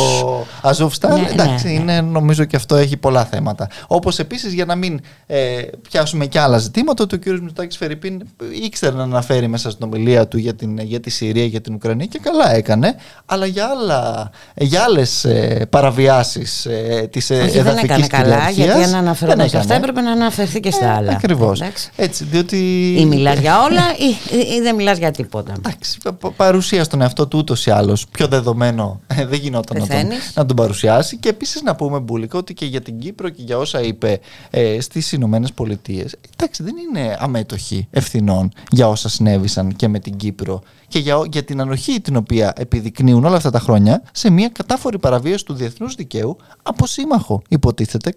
Αζόφσταν. 0.62 1.20
Ναι, 1.20 1.28
εντάξει, 1.30 1.66
ναι, 1.66 1.72
ναι. 1.72 1.92
είναι, 1.92 2.00
νομίζω 2.00 2.44
και 2.44 2.56
αυτό 2.56 2.76
έχει 2.76 2.96
πολλά 2.96 3.24
θέματα. 3.24 3.68
Όπως 3.86 4.18
επίσης 4.18 4.52
για 4.52 4.64
να 4.64 4.74
μην 4.74 5.00
ε, 5.26 5.62
πιάσουμε 5.90 6.26
και 6.26 6.38
άλλα 6.38 6.58
ζητήματα, 6.58 7.02
ότι 7.02 7.14
ο 7.14 7.18
κ. 7.18 7.26
Μητσοτάκης 7.26 7.76
Φερρυπίν 7.76 8.22
ήξερε 8.64 8.96
να 8.96 9.02
αναφέρει 9.02 9.48
μέσα 9.48 9.70
στην 9.70 9.86
ομιλία 9.86 10.28
του 10.28 10.38
για, 10.38 10.54
την, 10.54 10.78
για 10.78 11.00
τη 11.00 11.10
Συρία, 11.10 11.44
για 11.44 11.60
την 11.60 11.74
Ουκρανία 11.74 12.06
και 12.06 12.18
καλά 12.22 12.54
έκανε. 12.54 12.96
Αλλά 13.26 13.46
για, 13.46 13.66
άλλα, 13.66 14.30
για 14.54 14.82
άλλες 14.82 15.26
παραβιάσεις 15.70 16.66
ε, 16.66 17.08
της 17.10 17.30
εδαφική 17.30 17.62
Δεν 17.62 17.76
έκανε 17.76 18.06
καλά, 18.06 18.50
γιατί 18.50 18.82
αν 18.82 18.94
αναφερόταν 18.94 19.48
σε 19.48 19.56
αυτά 19.56 19.74
έπρεπε 19.84 20.00
να 20.00 20.12
αναφερθεί 20.12 20.60
και 20.60 20.70
στα 20.70 20.84
ε, 20.84 20.90
άλλα. 20.90 21.12
Ακριβώς. 21.12 21.62
Έτσι, 21.96 22.24
διότι... 22.24 22.56
Ή 22.98 23.04
μιλάς 23.04 23.38
για 23.38 23.62
όλα 23.62 23.82
ή, 23.98 24.36
ή, 24.54 24.60
δεν 24.60 24.74
μιλάς 24.74 24.98
για 24.98 25.10
τίποτα. 25.10 25.52
Εντάξει, 25.58 25.98
παρουσία 26.36 26.84
στον 26.84 27.00
εαυτό 27.00 27.26
του 27.26 27.38
ούτως 27.38 27.66
ή 27.66 27.70
άλλως 27.70 28.06
πιο 28.10 28.26
δεδομένο 28.26 29.00
ε, 29.06 29.26
δεν 29.26 29.38
γινόταν 29.38 29.80
να 29.80 29.86
τον, 29.86 30.08
να 30.34 30.46
τον 30.46 30.56
παρουσιάσει. 30.56 31.16
Και 31.16 31.28
επίσης 31.28 31.62
να 31.62 31.74
πούμε, 31.74 31.98
Μπούλικα, 31.98 32.38
ότι 32.38 32.54
και 32.54 32.66
για 32.66 32.80
την 32.80 32.98
Κύπρο 32.98 33.28
και 33.28 33.42
για 33.42 33.58
όσα 33.58 33.82
είπε 33.82 34.20
ε, 34.50 34.80
στις 34.80 35.12
Ηνωμένες 35.12 35.52
Πολιτείες, 35.52 36.16
εντάξει, 36.36 36.62
δεν 36.62 36.74
είναι 36.76 37.16
αμέτωχοι 37.18 37.88
ευθυνών 37.90 38.52
για 38.70 38.88
όσα 38.88 39.08
συνέβησαν 39.08 39.76
και 39.76 39.88
με 39.88 39.98
την 39.98 40.16
Κύπρο 40.16 40.62
και 40.94 41.00
για, 41.00 41.22
για 41.32 41.44
την 41.44 41.60
ανοχή 41.60 42.00
την 42.00 42.16
οποία 42.16 42.52
επιδεικνύουν 42.56 43.24
όλα 43.24 43.36
αυτά 43.36 43.50
τα 43.50 43.58
χρόνια 43.58 44.02
σε 44.12 44.30
μια 44.30 44.48
κατάφορη 44.48 44.98
παραβίαση 44.98 45.44
του 45.44 45.54
διεθνούς 45.54 45.94
δικαίου 45.94 46.36
από 46.62 46.86
σύμμαχο, 46.86 47.42
υποτίθεται, 47.48 48.14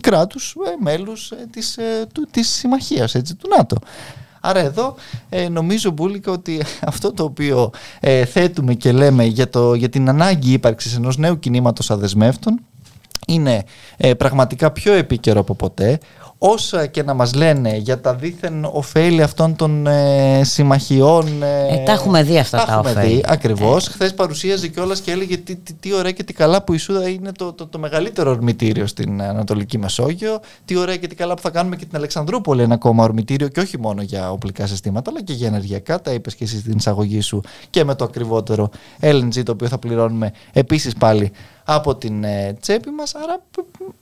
κράτους 0.00 0.56
ε, 0.66 0.82
μέλους 0.82 1.30
ε, 1.30 1.46
της, 1.50 1.76
ε, 1.76 2.06
του, 2.12 2.26
της 2.30 2.48
συμμαχίας, 2.48 3.14
έτσι, 3.14 3.34
του 3.34 3.48
ΝΑΤΟ. 3.56 3.76
Άρα 4.40 4.60
εδώ 4.60 4.94
ε, 5.28 5.48
νομίζω 5.48 5.90
Μπούλικα 5.90 6.32
ότι 6.32 6.62
αυτό 6.92 7.12
το 7.12 7.24
οποίο 7.24 7.70
ε, 8.00 8.24
θέτουμε 8.24 8.74
και 8.74 8.92
λέμε 8.92 9.24
για, 9.24 9.50
το, 9.50 9.74
για 9.74 9.88
την 9.88 10.08
ανάγκη 10.08 10.52
ύπαρξης 10.52 10.96
ενός 10.96 11.16
νέου 11.16 11.38
κινήματος 11.38 11.90
αδεσμεύτων 11.90 12.60
είναι 13.26 13.64
πραγματικά 14.18 14.70
πιο 14.70 14.92
επίκαιρο 14.92 15.40
από 15.40 15.54
ποτέ 15.54 15.98
όσα 16.46 16.86
και 16.86 17.02
να 17.02 17.14
μας 17.14 17.34
λένε 17.34 17.76
για 17.76 18.00
τα 18.00 18.14
δίθεν 18.14 18.64
ωφέλη 18.72 19.22
αυτών 19.22 19.56
των 19.56 19.86
ε, 19.86 20.40
συμμαχιών 20.44 21.42
ε, 21.42 21.82
τα 21.84 21.92
έχουμε 21.92 22.22
δει 22.22 22.38
αυτά 22.38 22.58
τα, 22.58 22.64
τα 22.64 22.78
ωφέλη. 22.78 23.14
δει, 23.14 23.24
ακριβώς, 23.26 23.86
ε. 23.86 23.90
χθες 23.90 24.14
παρουσίαζε 24.14 24.68
κιόλας 24.68 25.00
και 25.00 25.10
έλεγε 25.10 25.36
τι, 25.36 25.56
τι, 25.56 25.72
τι, 25.72 25.94
ωραία 25.94 26.10
και 26.10 26.22
τι 26.22 26.32
καλά 26.32 26.62
που 26.62 26.72
η 26.72 26.76
Σούδα 26.76 27.08
είναι 27.08 27.32
το, 27.32 27.52
το, 27.52 27.66
το, 27.66 27.78
μεγαλύτερο 27.78 28.30
ορμητήριο 28.30 28.86
στην 28.86 29.22
Ανατολική 29.22 29.78
Μεσόγειο. 29.78 30.40
Τι 30.64 30.76
ωραία 30.76 30.96
και 30.96 31.06
τι 31.06 31.14
καλά 31.14 31.34
που 31.34 31.42
θα 31.42 31.50
κάνουμε 31.50 31.76
και 31.76 31.84
την 31.84 31.96
Αλεξανδρούπολη 31.96 32.62
ένα 32.62 32.74
ακόμα 32.74 33.04
ορμητήριο 33.04 33.48
και 33.48 33.60
όχι 33.60 33.78
μόνο 33.78 34.02
για 34.02 34.30
οπλικά 34.30 34.66
συστήματα 34.66 35.10
αλλά 35.10 35.22
και 35.22 35.32
για 35.32 35.46
ενεργειακά, 35.46 36.00
τα 36.00 36.12
είπες 36.12 36.34
και 36.34 36.44
εσύ 36.44 36.58
στην 36.58 36.76
εισαγωγή 36.76 37.20
σου 37.20 37.40
και 37.70 37.84
με 37.84 37.94
το 37.94 38.04
ακριβότερο 38.04 38.70
LNG 39.00 39.42
το 39.44 39.52
οποίο 39.52 39.68
θα 39.68 39.78
πληρώνουμε 39.78 40.32
επίσης 40.52 40.94
πάλι 40.94 41.32
από 41.64 41.96
την 41.96 42.24
ε, 42.24 42.56
τσέπη 42.60 42.90
μας 42.90 43.14
άρα 43.14 43.42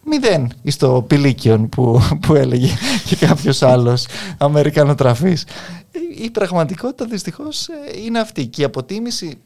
μηδέν 0.04 0.52
στο 0.64 1.04
πηλίκιον 1.06 1.68
που, 1.68 2.00
που 2.26 2.34
έλεγε 2.34 2.68
και 3.06 3.16
κάποιος 3.16 3.62
άλλος 3.62 4.06
Αμερικανοτραφής. 4.38 5.42
Η, 5.90 6.22
η 6.24 6.30
πραγματικότητα 6.30 7.04
δυστυχώς 7.04 7.68
ε, 7.68 7.74
είναι 8.04 8.18
αυτή. 8.18 8.46
Και 8.46 8.60
η 8.60 8.64
αποτίμηση 8.64 9.38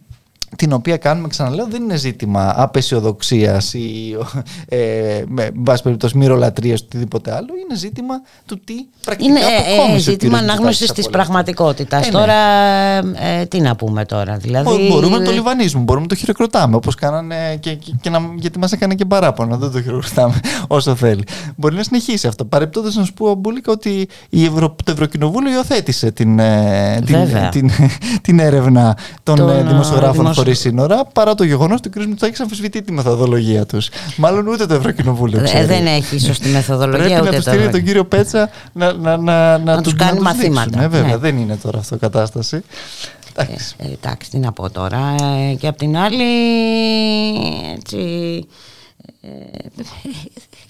την 0.56 0.72
οποία 0.72 0.96
κάνουμε, 0.96 1.28
ξαναλέω, 1.28 1.66
δεν 1.66 1.82
είναι 1.82 1.96
ζήτημα 1.96 2.52
απεσιοδοξίας 2.56 3.74
ή 3.74 4.16
ε, 4.68 5.22
με 5.28 5.50
βάση 5.54 5.82
περιπτώσει 5.82 6.16
μυρολατρείας 6.16 6.80
ή 6.80 6.82
οτιδήποτε 6.84 7.34
άλλο. 7.34 7.48
Είναι 7.64 7.78
ζήτημα 7.78 8.14
του 8.46 8.60
τι 8.64 8.74
πρακτικά 9.04 9.30
Είναι 9.30 9.40
ε, 9.94 9.98
ζήτημα 9.98 10.38
ανάγνωση 10.38 10.86
της 10.86 11.08
πραγματικότητας. 11.08 12.02
Ε, 12.02 12.10
ναι. 12.10 12.18
Τώρα, 12.18 12.34
ε, 13.40 13.44
τι 13.48 13.60
να 13.60 13.76
πούμε 13.76 14.04
τώρα. 14.04 14.36
Δηλαδή, 14.36 14.88
μπορούμε 14.90 15.18
να 15.18 15.24
το 15.24 15.30
λιβανίζουμε, 15.30 15.82
μπορούμε 15.82 16.04
να 16.04 16.14
το 16.14 16.14
χειροκροτάμε 16.20 16.76
όπως 16.76 16.94
κάνανε 16.94 17.56
και, 17.60 17.74
και, 17.74 17.92
και 18.00 18.10
να, 18.10 18.18
γιατί 18.36 18.58
μας 18.58 18.72
έκανε 18.72 18.94
και 18.94 19.04
παράπονα. 19.04 19.56
Δεν 19.56 19.70
το 19.70 19.82
χειροκροτάμε 19.82 20.40
όσο 20.76 20.94
θέλει. 20.94 21.24
Μπορεί 21.56 21.74
να 21.76 21.82
συνεχίσει 21.82 22.26
αυτό. 22.26 22.44
Παρεπτόντως 22.44 22.94
να 22.96 23.04
σου 23.04 23.12
πω, 23.12 23.34
Μπούλικα, 23.34 23.72
ότι 23.72 24.08
η 24.28 24.44
Ευρω... 24.44 24.76
το 24.84 24.92
Ευρωκοινοβούλιο 24.92 25.52
υιοθέτησε 25.52 26.10
την, 26.10 26.38
ε, 26.38 27.02
την, 27.06 27.16
την, 27.50 27.70
την, 28.22 28.38
έρευνα 28.38 28.96
των 29.22 29.48
ε, 29.48 29.62
δημοσιογράφων 29.62 30.26
χωρίς 30.36 30.58
σύνορα, 30.58 31.04
παρά 31.04 31.34
το 31.34 31.44
γεγονός 31.44 31.78
ότι 31.84 31.98
ο 31.98 32.02
κ. 32.02 32.06
Μητσάκη 32.06 32.42
αμφισβητεί 32.42 32.82
τη 32.82 32.92
μεθοδολογία 32.92 33.66
τους. 33.66 33.88
Μάλλον 34.16 34.46
ούτε 34.46 34.66
το 34.66 34.74
Ευρωκοινοβούλιο. 34.74 35.42
Ε, 35.52 35.66
δεν 35.66 35.86
έχει 35.86 36.18
σωστή 36.18 36.48
μεθοδολογία. 36.48 37.20
Πρέπει 37.20 37.24
να 37.24 37.32
τους 37.32 37.42
στείλει 37.42 37.68
τον 37.68 37.84
κύριο 37.84 38.04
Πέτσα 38.04 38.50
να, 38.72 38.92
να, 38.92 39.16
να, 39.16 39.58
να, 39.58 39.82
του 39.82 39.94
κάνει 39.96 40.20
μαθήματα. 40.20 40.82
Ε, 40.82 40.88
βέβαια, 40.88 41.10
ναι. 41.10 41.16
δεν 41.16 41.36
είναι 41.36 41.56
τώρα 41.56 41.78
αυτό 41.78 41.96
κατάσταση. 41.96 42.62
Εντάξει. 43.34 43.74
Ε, 43.78 43.86
εντάξει, 43.92 44.30
τι 44.30 44.38
να 44.38 44.52
πω 44.52 44.70
τώρα. 44.70 45.14
Ε, 45.50 45.54
και 45.54 45.66
απ' 45.66 45.76
την 45.76 45.96
άλλη, 45.96 46.24
έτσι, 47.76 47.98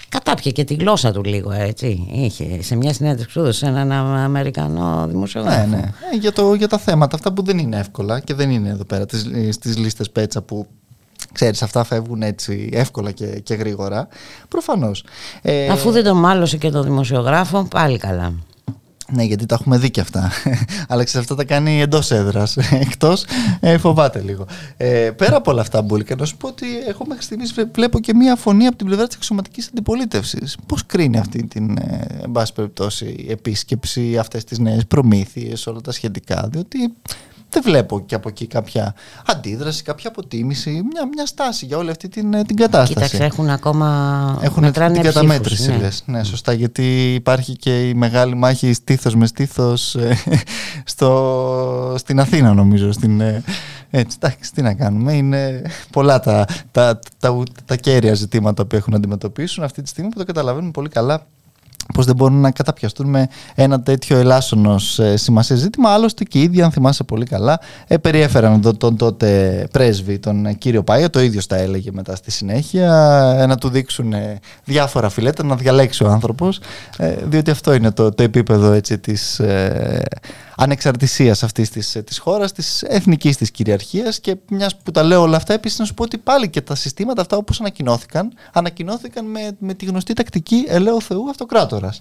ε, 0.06 0.18
κατάπια 0.18 0.50
και 0.50 0.64
τη 0.64 0.74
γλώσσα 0.74 1.12
του 1.12 1.24
λίγο 1.24 1.52
έτσι. 1.52 2.08
Είχε 2.12 2.62
σε 2.62 2.76
μια 2.76 2.92
συνέντευξη 2.92 3.38
του 3.38 3.52
σε 3.52 3.66
έναν 3.66 3.92
Αμερικανό 3.92 5.06
δημοσιογράφο. 5.08 5.66
Ναι, 5.66 5.76
ναι. 5.76 5.92
Ε, 6.12 6.16
για, 6.16 6.32
το, 6.32 6.54
για 6.54 6.68
τα 6.68 6.78
θέματα 6.78 7.16
αυτά 7.16 7.32
που 7.32 7.42
δεν 7.42 7.58
είναι 7.58 7.78
εύκολα 7.78 8.20
και 8.20 8.34
δεν 8.34 8.50
είναι 8.50 8.68
εδώ 8.68 8.84
πέρα 8.84 9.06
τις, 9.06 9.26
στις 9.50 9.76
λίστες 9.76 10.10
πέτσα 10.10 10.42
που 10.42 10.66
ξέρεις 11.32 11.62
αυτά 11.62 11.84
φεύγουν 11.84 12.22
έτσι 12.22 12.68
εύκολα 12.72 13.10
και, 13.10 13.26
και 13.26 13.54
γρήγορα. 13.54 14.08
Προφανώς. 14.48 15.04
Ε, 15.42 15.68
αφού 15.68 15.90
δεν 15.90 16.04
το 16.04 16.14
μάλωσε 16.14 16.56
και 16.56 16.70
το 16.70 16.82
δημοσιογράφο 16.82 17.64
πάλι 17.64 17.98
καλά 17.98 18.34
ναι, 19.12 19.22
γιατί 19.22 19.46
τα 19.46 19.54
έχουμε 19.54 19.78
δει 19.78 19.90
και 19.90 20.00
αυτά. 20.00 20.32
Αλλά 20.88 21.04
ξέρεις, 21.04 21.30
αυτά 21.30 21.34
τα 21.34 21.44
κάνει 21.44 21.80
εντός 21.80 22.10
έδρας. 22.10 22.56
Εκτός 22.86 23.24
ε, 23.60 23.78
φοβάται 23.78 24.20
λίγο. 24.20 24.46
Ε, 24.76 25.10
πέρα 25.10 25.36
από 25.36 25.50
όλα 25.50 25.60
αυτά, 25.60 25.82
Μπούλικα, 25.82 26.16
να 26.16 26.24
σου 26.24 26.36
πω 26.36 26.48
ότι 26.48 26.66
εγώ 26.88 27.04
μέχρι 27.06 27.22
στιγμής 27.22 27.54
βλέπω 27.72 28.00
και 28.00 28.14
μία 28.14 28.36
φωνή 28.36 28.66
από 28.66 28.76
την 28.76 28.86
πλευρά 28.86 29.06
της 29.06 29.16
αξιωματικής 29.16 29.68
αντιπολίτευσης. 29.68 30.56
Πώς 30.66 30.86
κρίνει 30.86 31.18
αυτή 31.18 31.46
την, 31.46 31.76
ε, 31.76 32.06
εν 32.22 32.32
πάση 32.32 32.52
περιπτώσει, 32.52 33.26
επίσκεψη, 33.28 34.18
αυτές 34.18 34.44
τις 34.44 34.58
νέες 34.58 34.86
προμήθειες, 34.86 35.66
όλα 35.66 35.80
τα 35.80 35.92
σχετικά. 35.92 36.48
Διότι 36.52 36.92
δεν 37.48 37.62
βλέπω 37.62 38.00
και 38.00 38.14
από 38.14 38.28
εκεί 38.28 38.46
κάποια 38.46 38.94
αντίδραση, 39.26 39.82
κάποια 39.82 40.08
αποτίμηση, 40.08 40.70
μια, 40.70 41.08
μια 41.14 41.26
στάση 41.26 41.66
για 41.66 41.76
όλη 41.76 41.90
αυτή 41.90 42.08
την, 42.08 42.34
ε, 42.34 42.44
την 42.44 42.56
κατάσταση. 42.56 42.92
Κοίταξε, 42.92 43.24
έχουν 43.24 43.50
ακόμα 43.50 44.38
έχουν 44.40 44.72
την 44.72 45.02
καταμέτρηση, 45.02 45.70
ναι. 45.70 45.76
Λες. 45.76 46.02
ναι, 46.06 46.24
σωστά, 46.24 46.52
γιατί 46.52 47.14
υπάρχει 47.14 47.56
και 47.56 47.88
η 47.88 47.94
μεγάλη 47.94 48.34
μάχη 48.34 48.72
στήθος 48.72 49.14
με 49.14 49.26
στήθος 49.26 49.94
ε, 49.94 50.16
στο, 50.84 51.94
στην 51.98 52.20
Αθήνα 52.20 52.52
νομίζω, 52.54 52.92
στην, 52.92 53.20
ε, 53.20 53.42
έτσι, 53.90 54.16
εντάξει, 54.20 54.52
τι 54.52 54.62
να 54.62 54.74
κάνουμε. 54.74 55.12
Είναι 55.12 55.62
πολλά 55.90 56.20
τα, 56.20 56.44
τα, 56.70 56.98
τα, 56.98 56.98
τα, 57.18 57.42
τα 57.64 57.76
κέρια 57.76 58.14
ζητήματα 58.14 58.66
που 58.66 58.76
έχουν 58.76 58.92
να 58.92 58.96
αντιμετωπίσουν 58.98 59.64
αυτή 59.64 59.82
τη 59.82 59.88
στιγμή 59.88 60.10
που 60.10 60.18
το 60.18 60.24
καταλαβαίνουν 60.24 60.70
πολύ 60.70 60.88
καλά 60.88 61.26
Πώ 61.94 62.02
δεν 62.02 62.16
μπορούν 62.16 62.40
να 62.40 62.50
καταπιαστούν 62.50 63.08
με 63.08 63.28
ένα 63.54 63.80
τέτοιο 63.80 64.18
ελάσσονος 64.18 64.98
ε, 64.98 65.16
σημασία 65.16 65.56
ζήτημα. 65.56 65.90
Άλλωστε 65.90 66.24
και 66.24 66.38
οι 66.38 66.42
ίδιοι, 66.42 66.62
αν 66.62 66.70
θυμάσαι 66.70 67.04
πολύ 67.04 67.24
καλά, 67.24 67.60
ε, 67.86 67.96
περιέφεραν 67.96 68.60
τον, 68.60 68.76
τον 68.76 68.96
τότε 68.96 69.68
πρέσβη, 69.70 70.18
τον 70.18 70.46
ε, 70.46 70.52
κύριο 70.52 70.82
Πάια, 70.82 71.10
το 71.10 71.20
ίδιο 71.20 71.40
τα 71.48 71.56
έλεγε 71.56 71.90
μετά 71.92 72.16
στη 72.16 72.30
συνέχεια, 72.30 72.90
ε, 73.38 73.46
να 73.46 73.56
του 73.56 73.68
δείξουν 73.68 74.12
ε, 74.12 74.38
διάφορα 74.64 75.08
φιλέτα, 75.08 75.44
να 75.44 75.56
διαλέξει 75.56 76.04
ο 76.04 76.08
άνθρωπος, 76.08 76.60
διότι 77.24 77.50
αυτό 77.50 77.74
είναι 77.74 77.90
το, 77.90 78.12
το 78.12 78.22
επίπεδο 78.22 78.72
έτσι, 78.72 78.98
της 78.98 79.40
ανεξαρτησίας 80.56 81.42
αυτής 81.42 81.70
της, 81.70 82.00
της 82.04 82.18
χώρας, 82.18 82.52
της 82.52 82.82
εθνικής 82.82 83.36
της 83.36 83.50
κυριαρχίας 83.50 84.20
και 84.20 84.36
μιας 84.50 84.76
που 84.76 84.90
τα 84.90 85.02
λέω 85.02 85.20
όλα 85.20 85.36
αυτά 85.36 85.52
επίσης 85.52 85.78
να 85.78 85.84
σου 85.84 85.94
πω 85.94 86.02
ότι 86.02 86.18
πάλι 86.18 86.48
και 86.48 86.60
τα 86.60 86.74
συστήματα 86.74 87.20
αυτά 87.20 87.36
όπως 87.36 87.60
ανακοινώθηκαν 87.60 88.32
ανακοινώθηκαν 88.52 89.24
με, 89.24 89.56
με 89.58 89.74
τη 89.74 89.84
γνωστή 89.84 90.12
τακτική 90.12 90.64
ελαίου 90.68 91.02
Θεού 91.02 91.28
αυτοκράτορας 91.30 91.98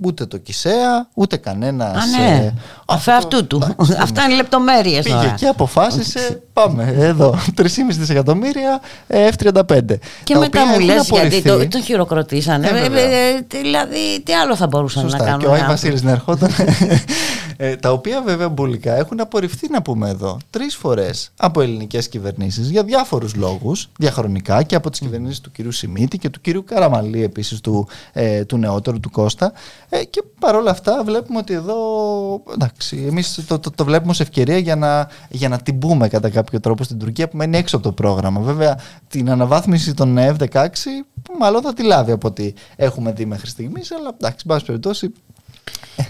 ούτε 0.00 0.26
το 0.26 0.36
Κισέα, 0.38 1.08
ούτε 1.14 1.36
κανένα. 1.36 1.84
Α, 1.84 2.06
ναι. 2.18 2.44
Ε, 2.44 2.54
αυτό, 2.86 3.12
αυτού 3.12 3.46
του. 3.46 3.76
Αυτά 4.00 4.22
είναι 4.22 4.34
λεπτομέρειες. 4.34 5.04
Πήγε 5.04 5.34
και 5.36 5.46
αποφάσισε. 5.46 6.42
πάμε 6.52 6.94
εδώ. 6.98 7.38
3,5 7.56 7.64
δισεκατομμύρια 7.88 8.80
F35. 9.08 9.80
Και 10.24 10.36
μετά 10.36 10.66
μου 10.66 10.80
λες 10.80 11.08
γιατί 11.08 11.42
το, 11.42 11.68
το 11.68 11.80
χειροκροτήσανε. 11.80 12.68
Ε, 12.68 12.84
ε, 12.84 13.60
δηλαδή, 13.62 14.22
τι 14.24 14.32
άλλο 14.32 14.56
θα 14.56 14.66
μπορούσαν 14.66 15.02
Σωστά, 15.02 15.18
να 15.18 15.24
κάνουν. 15.24 15.40
Και 15.40 15.46
ο 15.46 15.52
Άι 15.52 15.62
Βασίλης 15.66 16.02
να 16.02 16.10
ερχόταν. 16.10 16.50
ε, 17.56 17.76
τα 17.76 17.92
οποία 17.92 18.22
βέβαια 18.22 18.48
μπουλικά 18.48 18.96
έχουν 18.96 19.20
απορριφθεί 19.20 19.68
να 19.70 19.82
πούμε 19.82 20.08
εδώ 20.08 20.38
τρεις 20.50 20.74
φορές 20.74 21.30
από 21.36 21.60
ελληνικές 21.60 22.08
κυβερνήσεις 22.08 22.70
για 22.70 22.82
διάφορους 22.82 23.34
λόγους 23.34 23.88
διαχρονικά 23.98 24.62
και 24.62 24.74
από 24.74 24.90
τις 24.90 25.00
κυβερνήσεις 25.00 25.40
του 25.40 25.52
κυρίου 25.52 25.72
Σιμίτη 25.72 26.18
και 26.18 26.28
του 26.28 26.40
κυρίου 26.40 26.64
Καραμαλή 26.64 27.22
επίσης 27.22 27.60
του, 27.60 27.88
ε, 28.12 28.44
του 28.44 28.58
νεότερου 28.58 29.00
του 29.00 29.10
Κώστα. 29.10 29.52
Ε, 29.88 30.04
και 30.04 30.22
παρόλα 30.40 30.70
αυτά 30.70 31.02
βλέπουμε 31.04 31.38
ότι 31.38 31.54
εδώ 31.54 31.76
εντάξει, 32.52 33.04
εμείς 33.08 33.44
το, 33.46 33.58
το, 33.58 33.70
το 33.70 33.84
βλέπουμε 33.84 34.10
ως 34.10 34.20
ευκαιρία 34.20 34.58
για 34.58 34.76
να, 34.76 35.08
για 35.28 35.48
να 35.48 35.58
τυμπούμε 35.58 36.08
κατά 36.08 36.30
κάποιο 36.30 36.60
τρόπο 36.60 36.84
στην 36.84 36.98
Τουρκία 36.98 37.28
που 37.28 37.36
μένει 37.36 37.56
έξω 37.56 37.76
από 37.76 37.84
το 37.84 37.92
πρόγραμμα. 37.92 38.40
Βέβαια 38.40 38.78
την 39.08 39.30
αναβάθμιση 39.30 39.94
των 39.94 40.16
F-16 40.18 40.68
μάλλον 41.38 41.62
θα 41.62 41.72
τη 41.72 41.82
λάβει 41.82 42.12
από 42.12 42.28
ό,τι 42.28 42.52
έχουμε 42.76 43.12
δει 43.12 43.26
μέχρι 43.26 43.48
στιγμής 43.48 43.92
αλλά 43.92 44.10
εντάξει, 44.20 44.46
πάση 44.46 44.64
περιπτώσει 44.64 45.12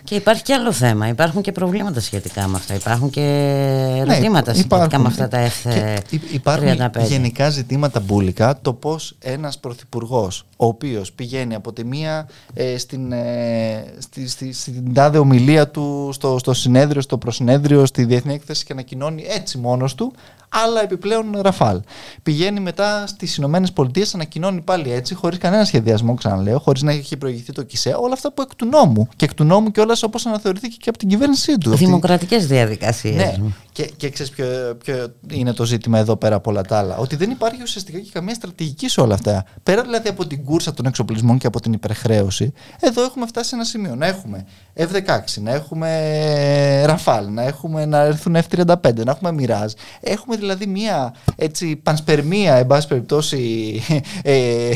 και 0.06 0.14
υπάρχει 0.14 0.42
και 0.42 0.54
άλλο 0.54 0.72
θέμα. 0.72 1.08
Υπάρχουν 1.08 1.42
και 1.42 1.52
προβλήματα 1.52 2.00
σχετικά 2.00 2.46
με 2.46 2.56
αυτά. 2.56 2.74
Υπάρχουν 2.74 3.10
και 3.10 3.20
ναι, 3.20 3.98
ερωτήματα 3.98 4.52
ναι, 4.52 4.58
σχετικά 4.58 4.98
με 4.98 5.06
αυτά 5.08 5.28
τα 5.28 5.48
F35. 5.48 6.16
Υπάρχουν 6.32 6.68
γενικά 7.06 7.50
ζητήματα 7.50 8.00
μπουλικά. 8.00 8.58
Το 8.62 8.72
πώς 8.72 9.16
ένας 9.18 9.58
πρωθυπουργός, 9.58 10.44
ο 10.56 10.66
οποίος 10.66 11.12
πηγαίνει 11.12 11.54
από 11.54 11.72
τη 11.72 11.84
μία 11.84 12.28
ε, 12.54 12.78
στην, 12.78 13.12
ε, 13.12 13.84
στη, 13.98 14.28
στη, 14.28 14.52
στην 14.52 14.94
τάδε 14.94 15.18
ομιλία 15.18 15.68
του, 15.68 16.10
στο, 16.12 16.38
στο 16.38 16.54
συνέδριο, 16.54 17.00
στο 17.00 17.18
προσυνέδριο, 17.18 17.86
στη 17.86 18.04
διεθνή 18.04 18.34
έκθεση 18.34 18.64
και 18.64 18.72
ανακοινώνει 18.72 19.24
έτσι 19.28 19.58
μόνος 19.58 19.94
του 19.94 20.12
άλλα 20.48 20.82
επιπλέον 20.82 21.40
ραφάλ. 21.40 21.80
Πηγαίνει 22.22 22.60
μετά 22.60 23.06
στις 23.06 23.36
Ηνωμένες 23.36 23.72
Πολιτείες, 23.72 24.14
ανακοινώνει 24.14 24.60
πάλι 24.60 24.92
έτσι, 24.92 25.14
χωρίς 25.14 25.38
κανένα 25.38 25.64
σχεδιασμό, 25.64 26.14
ξαναλέω, 26.14 26.58
χωρίς 26.58 26.82
να 26.82 26.92
έχει 26.92 27.16
προηγηθεί 27.16 27.52
το 27.52 27.62
ΚΙΣΕ, 27.62 27.96
όλα 27.98 28.12
αυτά 28.12 28.32
που 28.32 28.42
εκ 28.42 28.54
του 28.54 28.66
νόμου. 28.66 29.08
Και 29.16 29.24
εκ 29.24 29.34
του 29.34 29.44
νόμου 29.44 29.70
και 29.70 29.80
όλα 29.80 29.96
όπως 30.02 30.26
αναθεωρήθηκε 30.26 30.76
και 30.80 30.88
από 30.88 30.98
την 30.98 31.08
κυβέρνησή 31.08 31.58
του. 31.58 31.76
Δημοκρατικές 31.76 32.46
διαδικασίες. 32.46 33.14
Ναι. 33.14 33.36
Και, 33.72 33.90
και 33.96 34.10
ξέρεις 34.10 34.32
ποιο, 34.32 34.46
ποιο 34.84 35.14
είναι 35.30 35.52
το 35.52 35.64
ζήτημα 35.64 35.98
εδώ 35.98 36.16
πέρα 36.16 36.34
από 36.34 36.50
όλα 36.50 36.62
τα 36.62 36.78
άλλα. 36.78 36.96
Ότι 36.96 37.16
δεν 37.16 37.30
υπάρχει 37.30 37.62
ουσιαστικά 37.62 37.98
και 37.98 38.10
καμία 38.12 38.34
στρατηγική 38.34 38.88
σε 38.88 39.00
όλα 39.00 39.14
αυτά. 39.14 39.44
Πέρα 39.62 39.82
δηλαδή 39.82 40.08
από 40.08 40.26
την 40.26 40.44
κούρσα 40.44 40.74
των 40.74 40.86
εξοπλισμών 40.86 41.38
και 41.38 41.46
από 41.46 41.60
την 41.60 41.72
υπερχρέωση, 41.72 42.52
εδώ 42.80 43.02
έχουμε 43.02 43.26
φτάσει 43.26 43.48
σε 43.48 43.54
ένα 43.54 43.64
σημείο. 43.64 43.94
Να 43.94 44.06
έχουμε 44.06 44.46
F-16, 44.78 45.40
να 45.40 45.52
έχουμε 45.52 45.90
Rafale, 46.88 47.26
να, 47.28 47.42
έχουμε, 47.42 47.86
να 47.86 47.98
έρθουν 47.98 48.36
F-35, 48.36 48.94
να 49.04 49.10
έχουμε 49.10 49.34
Mirage. 49.38 49.72
Έχουμε 50.00 50.36
δηλαδή 50.36 50.66
μια 50.66 51.14
έτσι, 51.36 51.76
πανσπερμία, 51.76 52.54
εν 52.54 52.66
πάση 52.66 52.88
περιπτώσει, 52.88 53.82
ε, 54.22 54.70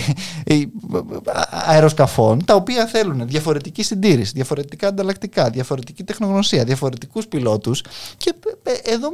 ε, 0.44 0.62
αεροσκαφών, 1.66 2.44
τα 2.44 2.54
οποία 2.54 2.86
θέλουν 2.86 3.28
διαφορετική 3.28 3.82
συντήρηση, 3.82 4.32
διαφορετικά 4.34 4.88
ανταλλακτικά, 4.88 5.50
διαφορετική 5.50 6.04
τεχνογνωσία, 6.04 6.64
διαφορετικούς 6.64 7.26
πιλότους. 7.26 7.82
Και 8.16 8.34
ε, 8.62 8.92
εδώ 8.92 9.08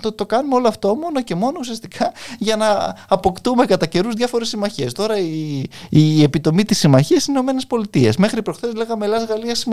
το, 0.00 0.12
το 0.12 0.26
κάνουμε 0.26 0.54
όλο 0.54 0.68
αυτό 0.68 0.94
μόνο 0.94 1.22
και 1.22 1.34
μόνο 1.34 1.56
ουσιαστικά 1.60 2.12
για 2.38 2.56
να 2.56 2.96
αποκτούμε 3.08 3.66
κατά 3.66 3.86
καιρούς 3.86 4.14
διάφορες 4.14 4.48
συμμαχίες. 4.48 4.92
Τώρα 4.92 5.18
η, 5.18 5.62
η 5.88 6.22
επιτομή 6.22 6.64
της 6.64 6.78
συμμαχίας 6.78 7.26
είναι 7.26 7.38
οι 7.38 7.42
ΗΠΑ. 7.90 8.12
Μέχρι 8.18 8.42
προχθές 8.42 8.74
λέγαμε 8.74 9.04
Ελλάδα-Γαλλία 9.04 9.54
συμμαχία. 9.54 9.70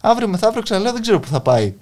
Αύριο 0.00 0.28
μεθαύριο 0.28 0.62
ξαναλέω 0.62 0.92
δεν 0.92 1.02
ξέρω 1.02 1.20
πού 1.20 1.28
θα 1.28 1.40
πάει 1.40 1.74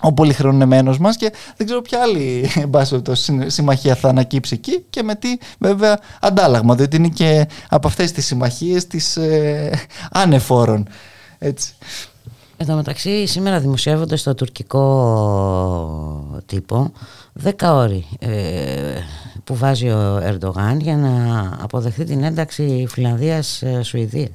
ο 0.00 0.12
πολυχρονεμένος 0.12 0.98
μας 0.98 1.16
και 1.16 1.32
δεν 1.56 1.66
ξέρω 1.66 1.82
ποια 1.82 2.00
άλλη 2.02 2.50
το 3.02 3.14
συμμαχία 3.46 3.94
θα 3.94 4.08
ανακύψει 4.08 4.54
εκεί 4.54 4.84
και 4.90 5.02
με 5.02 5.14
τι 5.14 5.36
βέβαια 5.58 5.98
αντάλλαγμα. 6.20 6.74
Διότι 6.74 6.96
είναι 6.96 7.08
και 7.08 7.48
από 7.68 7.88
αυτές 7.88 8.12
τις 8.12 8.26
συμμαχίες 8.26 8.86
τη 8.86 9.00
ε, 9.16 9.70
ανεφόρων. 10.22 10.88
Έτσι. 11.38 11.72
Εν 12.60 12.66
τω 12.66 12.74
μεταξύ, 12.74 13.26
σήμερα 13.26 13.60
δημοσιεύονται 13.60 14.16
στο 14.16 14.34
τουρκικό 14.34 14.82
τύπο 16.46 16.92
10 17.44 17.50
ώρες 17.62 18.04
ε, 18.18 19.00
που 19.44 19.56
βάζει 19.56 19.88
ο 19.88 20.20
Ερντογάν 20.22 20.80
για 20.80 20.96
να 20.96 21.12
αποδεχθεί 21.60 22.04
την 22.04 22.22
ένταξη 22.22 22.86
Φιλανδίας-Σουηδίας. 22.88 24.30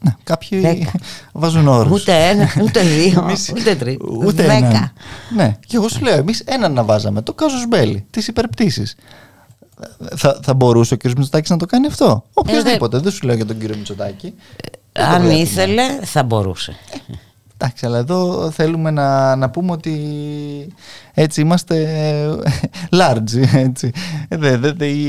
Ναι, 0.00 0.14
κάποιοι 0.24 0.88
βάζουν 1.32 1.68
όρους. 1.68 2.00
Ούτε 2.00 2.28
ένα, 2.28 2.48
ούτε 2.62 2.80
δύο, 2.80 3.28
ούτε 3.56 3.74
τρία. 3.74 3.96
Ούτε 4.24 4.42
δέκα. 4.42 4.92
Ναι, 5.36 5.56
και 5.66 5.76
εγώ 5.76 5.88
σου 5.88 6.00
λέω, 6.02 6.16
εμείς 6.16 6.40
έναν 6.40 6.72
να 6.72 6.84
βάζαμε. 6.84 7.22
Το 7.22 7.32
κάζος 7.32 7.66
μπέλι, 7.66 8.06
τις 8.10 8.28
υπερπτήσεις. 8.28 8.96
Θα, 10.16 10.40
θα 10.42 10.54
μπορούσε 10.54 10.94
ο 10.94 10.96
κ. 10.96 11.04
Μητσοτάκης 11.04 11.50
να 11.50 11.56
το 11.56 11.66
κάνει 11.66 11.86
αυτό; 11.86 12.24
Οποιοδήποτε. 12.32 12.98
Δεν 12.98 13.12
σου 13.12 13.26
λέω 13.26 13.34
για 13.34 13.46
τον 13.46 13.58
κύριο 13.58 13.76
Μητσοτάκη. 13.76 14.34
Αν 14.92 15.30
ήθελε, 15.30 15.82
θα 16.02 16.22
μπορούσε. 16.22 16.76
Εντάξει, 17.58 17.86
αλλά 17.86 17.98
εδώ 17.98 18.50
θέλουμε 18.50 18.90
να, 18.90 19.36
να 19.36 19.50
πούμε 19.50 19.72
ότι 19.72 19.94
έτσι 21.14 21.40
είμαστε 21.40 21.88
large. 22.98 23.54
Έτσι. 23.54 23.92
Δε, 24.28 24.56
δε, 24.56 24.72
δε, 24.72 24.86
η, 24.86 25.02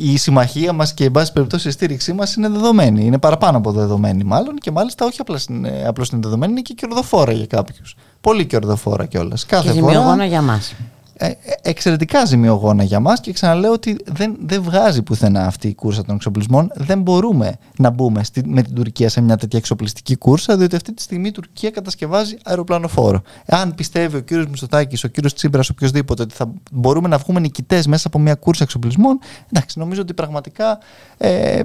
η, 0.00 0.12
η, 0.12 0.16
συμμαχία 0.16 0.72
μας 0.72 0.94
και 0.94 1.04
η 1.04 1.10
πάση 1.10 1.32
περιπτώσει 1.32 1.68
η 1.68 1.70
στήριξή 1.70 2.12
μας 2.12 2.34
είναι 2.34 2.48
δεδομένη. 2.48 3.04
Είναι 3.04 3.18
παραπάνω 3.18 3.58
από 3.58 3.72
δεδομένη 3.72 4.24
μάλλον 4.24 4.56
και 4.56 4.70
μάλιστα 4.70 5.04
όχι 5.04 5.20
απλά 5.20 5.38
είναι, 5.48 5.84
απλώς 5.86 6.08
είναι 6.08 6.20
δεδομένη, 6.22 6.52
είναι 6.52 6.60
και 6.60 6.74
κερδοφόρα 6.74 7.32
για 7.32 7.46
κάποιους. 7.46 7.96
Πολύ 8.20 8.46
κερδοφόρα 8.46 9.06
κιόλας. 9.06 9.46
Κάθε 9.46 9.72
και 9.72 9.80
φορά, 9.80 10.24
για 10.24 10.42
μας. 10.42 10.74
Ε, 11.18 11.26
ε, 11.26 11.34
εξαιρετικά 11.62 12.24
ζημιογόνα 12.24 12.82
για 12.82 13.00
μας 13.00 13.20
και 13.20 13.32
ξαναλέω 13.32 13.72
ότι 13.72 13.96
δεν, 14.06 14.36
δεν 14.40 14.62
βγάζει 14.62 15.02
πουθενά 15.02 15.46
αυτή 15.46 15.68
η 15.68 15.74
κούρσα 15.74 16.04
των 16.04 16.14
εξοπλισμών. 16.14 16.72
Δεν 16.74 17.02
μπορούμε 17.02 17.58
να 17.76 17.90
μπούμε 17.90 18.24
στη, 18.24 18.42
με 18.46 18.62
την 18.62 18.74
Τουρκία 18.74 19.08
σε 19.08 19.20
μια 19.20 19.36
τέτοια 19.36 19.58
εξοπλιστική 19.58 20.16
κούρσα, 20.16 20.56
διότι 20.56 20.76
αυτή 20.76 20.94
τη 20.94 21.02
στιγμή 21.02 21.28
η 21.28 21.30
Τουρκία 21.30 21.70
κατασκευάζει 21.70 22.36
αεροπλανοφόρο. 22.44 23.22
Αν 23.46 23.74
πιστεύει 23.74 24.16
ο 24.16 24.20
κύριος 24.20 24.46
Μισθωτάκη, 24.46 25.06
ο 25.06 25.08
κύριος 25.08 25.34
Τσίμπρα, 25.34 25.62
οποιοδήποτε 25.70 26.22
ότι 26.22 26.34
θα 26.34 26.52
μπορούμε 26.72 27.08
να 27.08 27.18
βγούμε 27.18 27.40
νικητές 27.40 27.86
μέσα 27.86 28.08
από 28.08 28.18
μια 28.18 28.34
κούρσα 28.34 28.62
εξοπλισμών, 28.62 29.18
εντάξει, 29.52 29.78
νομίζω 29.78 30.00
ότι 30.00 30.14
πραγματικά 30.14 30.78
ε, 31.16 31.60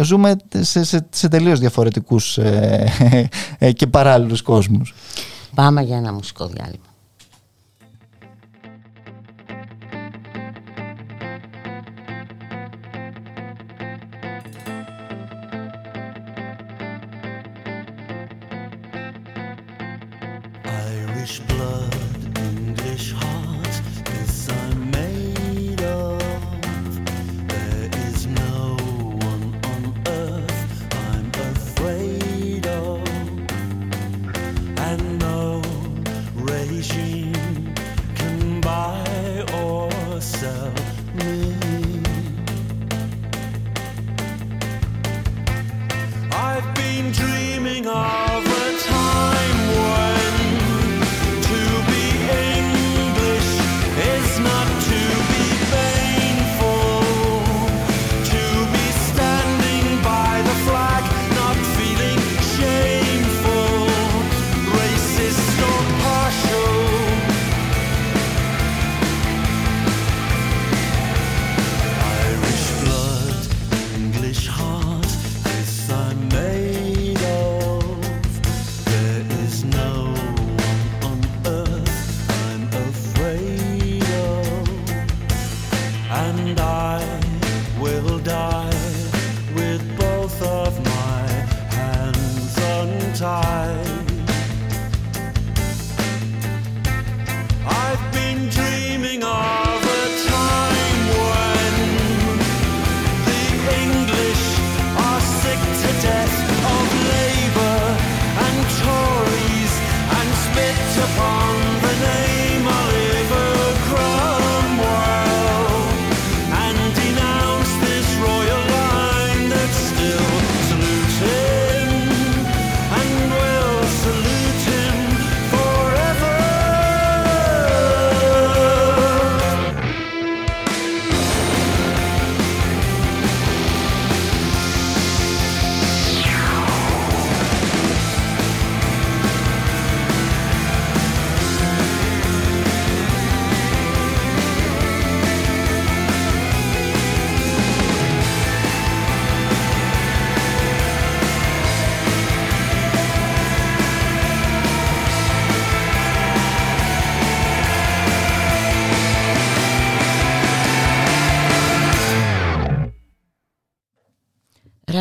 ζούμε 0.00 0.36
σε, 0.60 0.84
σε, 0.84 1.06
σε 1.10 1.28
τελείως 1.28 1.58
διαφορετικούς 1.58 2.38
ε, 2.38 3.26
ε, 3.58 3.72
και 3.72 3.86
παράλληλους 3.86 4.42
κόσμους. 4.42 4.94
Πάμε 5.54 5.82
για 5.82 5.96
ένα 5.96 6.12
μουσικό 6.12 6.46
διάλειμμα. 6.46 6.93
Blood. 21.24 22.13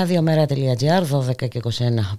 radiomera.gr 0.03 1.17
12 1.43 1.47
και 1.49 1.59
21 1.63 1.69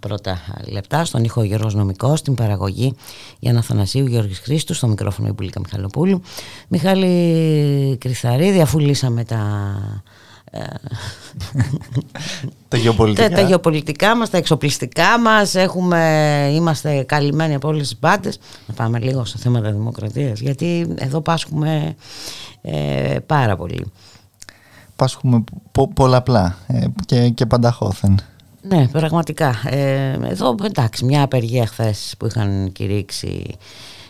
πρώτα 0.01 0.39
λεπτά 0.71 1.05
στον 1.05 1.25
ήχο 1.25 1.43
Γιώργος 1.43 1.75
Νομικός 1.75 2.19
στην 2.19 2.35
παραγωγή 2.35 2.95
Γιάννα 3.39 3.63
Θανασίου 3.63 4.07
Γιώργης 4.07 4.39
Χρήστου 4.39 4.75
στο 4.75 4.87
μικρόφωνο 4.87 5.29
Υπουλίκα 5.29 5.61
Μιχαλοπούλου. 5.61 6.23
Μιχάλη 6.69 7.97
Κρυθαρίδη 8.01 8.61
αφού 8.61 8.79
λύσαμε 8.79 9.25
τα 9.25 9.43
ε, 10.51 10.61
τα 12.69 12.77
γεωπολιτικά. 12.77 13.29
Τα, 13.29 13.35
τα 13.35 13.41
γεωπολιτικά 13.41 14.17
μας, 14.17 14.31
τα 14.31 14.37
εξοπλιστικά 14.37 15.21
μας 15.21 15.55
έχουμε, 15.55 16.51
είμαστε 16.53 17.03
καλυμμένοι 17.03 17.55
από 17.55 17.69
όλες 17.69 17.89
τις 17.89 17.97
πάντες 17.97 18.39
να 18.67 18.75
πάμε 18.75 18.99
λίγο 18.99 19.25
στο 19.25 19.39
θέμα 19.39 19.61
της 19.61 19.73
δημοκρατίας 19.73 20.41
γιατί 20.41 20.95
εδώ 20.99 21.21
πάσχουμε 21.21 21.95
ε, 22.63 23.17
πάρα 23.27 23.57
πολύ 23.57 23.93
πάσχουμε 24.97 25.45
πο, 25.73 25.89
πολλαπλά 25.89 26.57
ε, 26.67 26.87
και, 27.07 27.29
και 27.29 27.47
πανταχώθεν. 27.47 28.19
Ναι, 28.69 28.89
πραγματικά. 28.89 29.55
Ε, 29.65 30.19
εδώ 30.23 30.55
εντάξει, 30.63 31.05
μια 31.05 31.23
απεργία 31.23 31.67
χθες 31.67 32.15
που 32.19 32.27
είχαν 32.27 32.73
κηρύξει 32.73 33.57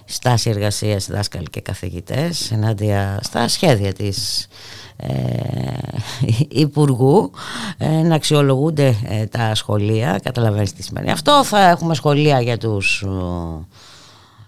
στάση 0.05 0.51
εργασίας 0.51 1.07
δάσκαλοι 1.07 1.47
και 1.51 1.61
καθηγητές 1.61 2.51
ενάντια 2.51 3.19
στα 3.23 3.49
σχέδια 3.49 3.93
της 3.93 4.49
ε, 4.97 5.09
Υπουργού 6.49 7.31
ε, 7.79 8.03
να 8.03 8.15
αξιολογούνται 8.15 8.95
ε, 9.05 9.27
τα 9.27 9.55
σχολεία 9.55 10.21
καταλαβαίνεις 10.23 10.73
τι 10.73 10.83
σημαίνει 10.83 11.11
αυτό 11.11 11.45
θα 11.45 11.69
έχουμε 11.69 11.95
σχολεία 11.95 12.41
για 12.41 12.59
τους 12.59 13.05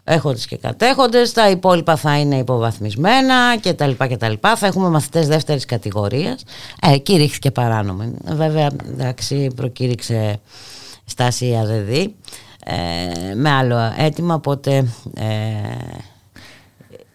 έχοντες 0.09 0.47
και 0.47 0.57
κατέχοντες, 0.57 1.33
τα 1.33 1.51
υπόλοιπα 1.51 1.97
θα 1.97 2.19
είναι 2.19 2.37
υποβαθμισμένα 2.37 3.57
και 3.57 3.73
τα 3.73 3.87
λοιπά 3.87 4.07
και 4.07 4.17
τα 4.17 4.29
λοιπά. 4.29 4.57
Θα 4.57 4.67
έχουμε 4.67 4.89
μαθητές 4.89 5.29
δεύτερης 5.29 5.65
κατηγορίας. 5.65 6.43
Ε, 6.83 6.99
κήρυχθηκε 6.99 7.51
παράνομη. 7.51 8.15
Βέβαια, 8.25 8.71
εντάξει, 8.87 9.51
προκήρυξε 9.57 10.41
στάση 11.05 11.47
η 11.47 11.57
ΑΔΔ 11.57 11.91
ε, 11.91 13.35
με 13.35 13.51
άλλο 13.51 13.93
αίτημα, 13.97 14.35
οπότε... 14.35 14.87
Ε, 15.17 15.25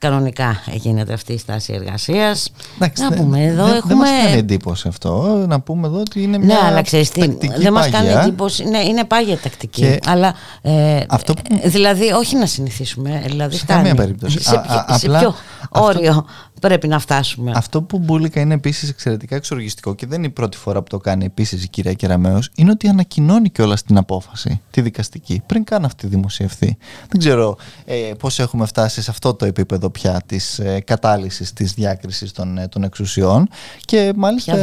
κανονικά 0.02 0.62
γίνεται 0.74 1.14
αυτή 1.14 1.34
η 1.34 1.38
στάση 1.38 1.74
εργασίας. 1.74 2.52
Να 3.00 3.12
πούμε 3.16 3.46
εδώ. 3.46 3.66
Δεν 3.66 3.76
έχουμε... 3.76 3.96
μας 3.96 4.10
κάνει 4.10 4.38
εντύπωση 4.38 4.88
αυτό. 4.88 5.46
Να 5.48 5.60
πούμε 5.60 5.88
εδώ 5.88 6.00
ότι 6.00 6.24
είναι 6.24 6.38
ναι, 6.38 6.46
μια. 6.46 6.56
Ναι, 6.56 6.68
αλλά 6.68 6.82
ξέρεις 6.82 7.10
τι. 7.10 7.38
Δεν 7.58 7.74
μας 7.74 7.90
κάνει 7.90 8.08
εντύπωση. 8.08 8.64
Ναι, 8.64 8.80
είναι 8.80 9.04
πάγια 9.04 9.38
τακτική. 9.38 9.82
Και 9.82 10.00
αλλά. 10.06 10.34
Ε, 10.62 11.00
αυτό 11.10 11.34
που... 11.34 11.42
Δηλαδή, 11.64 12.12
όχι 12.12 12.36
να 12.36 12.46
συνηθίσουμε. 12.46 13.24
Δηλαδή, 13.26 13.56
σε 13.56 13.66
καμία 13.66 13.96
περίπτωση. 13.96 14.44
Σε, 14.44 14.56
α, 14.56 14.86
α, 14.88 14.98
σε 14.98 15.08
ποιο 15.08 15.36
όριο 15.70 16.26
πρέπει 16.62 16.88
να 16.88 17.00
φτάσουμε. 17.00 17.52
Αυτό 17.56 17.82
που 17.82 18.00
μπουλικα 18.00 18.42
είναι 18.42 18.54
επίσης 18.54 18.90
εξαιρετικά 18.90 19.36
εξοργιστικό 19.36 19.96
και 19.96 20.06
δεν 20.06 20.18
είναι 20.18 20.28
η 20.28 20.30
πρώτη 20.30 20.58
φορά 20.58 20.82
που 20.82 20.90
το 20.90 20.98
κάνει 20.98 21.26
επίσης 21.26 21.64
η 21.64 21.68
κυρία 21.68 21.94
Κεραμέο, 21.94 22.40
είναι 22.56 22.72
ότι 22.72 22.88
ανακοινώνει 22.88 23.50
κιόλας 23.50 23.84
την 23.84 23.98
απόφαση, 23.98 24.62
τη 24.72 24.82
δικαστική, 24.82 25.42
πριν 25.46 25.64
καν 25.64 25.86
αυτή 25.86 26.08
δημοσιευθεί. 26.08 26.78
Δεν 27.10 27.20
ξέρω 27.20 27.58
ε, 27.86 28.12
πώς 28.20 28.40
έχουμε 28.40 28.66
φτάσει 28.66 29.02
σε 29.02 29.12
αυτό 29.12 29.34
το 29.34 29.46
επίπεδο 29.46 29.90
πια 29.90 30.22
της 30.26 30.60
ε, 30.60 30.80
κατάλυσης 30.80 31.54
της 31.54 31.74
διάκρισης 31.74 32.32
των, 32.32 32.58
ε, 32.58 32.68
των 32.68 32.84
εξουσιών. 32.84 33.50
Και 33.86 34.14
μάλιστα. 34.16 34.56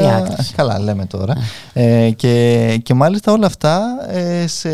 Καλά, 0.56 0.78
λέμε 0.78 1.06
τώρα. 1.06 1.36
Ε, 1.72 2.10
και, 2.10 2.80
και 2.82 2.94
μάλιστα 2.94 3.32
όλα 3.32 3.46
αυτά 3.46 3.86
ε, 4.08 4.46
σε 4.46 4.70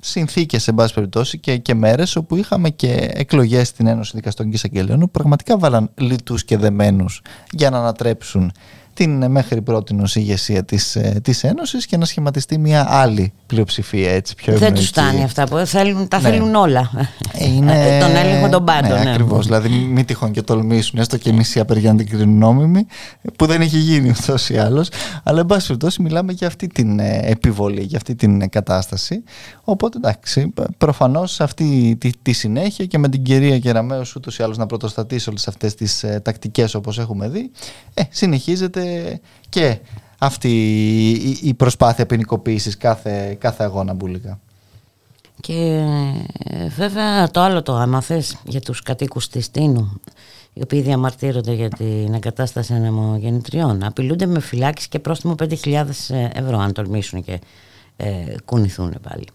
συνθήκες, 0.00 0.62
σε 0.62 0.72
πάση 0.72 0.94
περιπτώσει, 0.94 1.38
και, 1.38 1.56
και 1.56 1.74
μέρες 1.74 2.16
όπου 2.16 2.36
είχαμε 2.36 2.70
και 2.70 3.10
εκλογές 3.12 3.68
στην 3.68 3.86
Ένωση 3.86 4.12
Δικαστών 4.14 4.48
και 4.48 4.54
Εισαγγελέων, 4.54 5.00
που 5.00 5.10
πραγματικά 5.10 5.58
βάλαν 5.58 5.90
λιτούς 5.94 6.44
και 6.44 6.56
δεμένους 6.56 7.22
για 7.50 7.70
να 7.70 7.78
ανατρέψουν 7.78 8.52
την 9.04 9.30
μέχρι 9.30 9.62
πρώτη 9.62 9.96
ηγεσία 10.14 10.64
της, 10.64 10.96
ε, 10.96 11.20
της 11.22 11.44
Ένωσης 11.44 11.86
και 11.86 11.96
να 11.96 12.04
σχηματιστεί 12.04 12.58
μια 12.58 12.86
άλλη 12.90 13.32
πλειοψηφία 13.46 14.10
έτσι 14.10 14.34
πιο 14.34 14.58
Δεν 14.58 14.74
τους 14.74 14.86
φτάνει 14.86 15.22
αυτά 15.22 15.46
που 15.48 15.56
θέλουν, 15.56 16.08
τα 16.08 16.20
ναι. 16.20 16.28
θέλουν 16.28 16.54
όλα. 16.54 16.90
Είναι... 17.38 17.98
Τον 18.00 18.16
έλεγχο 18.16 18.48
των 18.48 18.64
πάντων. 18.64 18.90
Ναι, 18.90 19.04
ναι. 19.04 19.10
ακριβώς. 19.10 19.46
Δηλαδή 19.46 19.68
μην 19.68 20.04
τυχόν 20.04 20.32
και 20.32 20.42
τολμήσουν 20.42 20.98
έστω 20.98 21.16
και 21.16 21.32
μισή 21.32 21.60
απεργία 21.60 21.92
να 21.92 21.98
την 21.98 22.08
κρίνουν 22.08 22.38
νόμιμη 22.38 22.86
που 23.36 23.46
δεν 23.46 23.60
έχει 23.60 23.78
γίνει 23.78 24.14
ούτως 24.20 24.48
ή 24.48 24.58
άλλως. 24.58 24.88
Αλλά 25.22 25.40
εν 25.40 25.46
πάση 25.46 25.66
περιπτώσει 25.66 26.02
μιλάμε 26.02 26.32
για 26.32 26.46
αυτή 26.46 26.66
την 26.66 26.98
ε, 26.98 27.20
επιβολή, 27.24 27.82
για 27.82 27.96
αυτή 27.96 28.14
την 28.14 28.50
κατάσταση. 28.50 29.22
Οπότε 29.64 29.96
εντάξει, 29.96 30.54
προφανώς 30.78 31.40
αυτή 31.40 31.96
τη, 32.00 32.10
τη 32.22 32.32
συνέχεια 32.32 32.84
και 32.84 32.98
με 32.98 33.08
την 33.08 33.22
κυρία 33.22 33.58
Κεραμέως 33.58 34.14
ούτως 34.14 34.38
ή 34.38 34.42
άλλως 34.42 34.56
να 34.56 34.66
πρωτοστατήσει 34.66 35.28
όλες 35.28 35.48
αυτές 35.48 35.74
τις 35.74 36.02
ε, 36.02 36.20
τακτικές 36.24 36.74
όπως 36.74 36.98
έχουμε 36.98 37.28
δει, 37.28 37.50
ε, 37.94 38.02
συνεχίζεται 38.10 38.89
και 39.48 39.78
αυτή 40.18 40.50
η 41.42 41.54
προσπάθεια 41.54 42.06
ποινικοποίησης 42.06 42.76
κάθε, 42.76 43.36
κάθε 43.40 43.64
αγώνα 43.64 43.94
μπουλικά. 43.94 44.40
Και 45.40 45.84
ε, 46.44 46.68
βέβαια 46.68 47.30
το 47.30 47.40
άλλο 47.40 47.62
το 47.62 47.74
άμαθες 47.74 48.36
για 48.44 48.60
τους 48.60 48.82
κατοίκους 48.82 49.28
της 49.28 49.50
Τίνου 49.50 50.00
οι 50.52 50.62
οποίοι 50.62 50.80
διαμαρτύρονται 50.80 51.52
για 51.52 51.68
την 51.68 52.14
εγκατάσταση 52.14 52.74
ανεμογεννητριών 52.74 53.82
απειλούνται 53.84 54.26
με 54.26 54.40
φυλάκιση 54.40 54.88
και 54.88 54.98
πρόστιμο 54.98 55.34
5.000 55.38 55.84
ευρώ 56.32 56.58
αν 56.58 56.72
τολμήσουν 56.72 57.24
και 57.24 57.40
ε, 57.96 58.34
κουνηθούν 58.44 58.94
πάλι. 59.02 59.26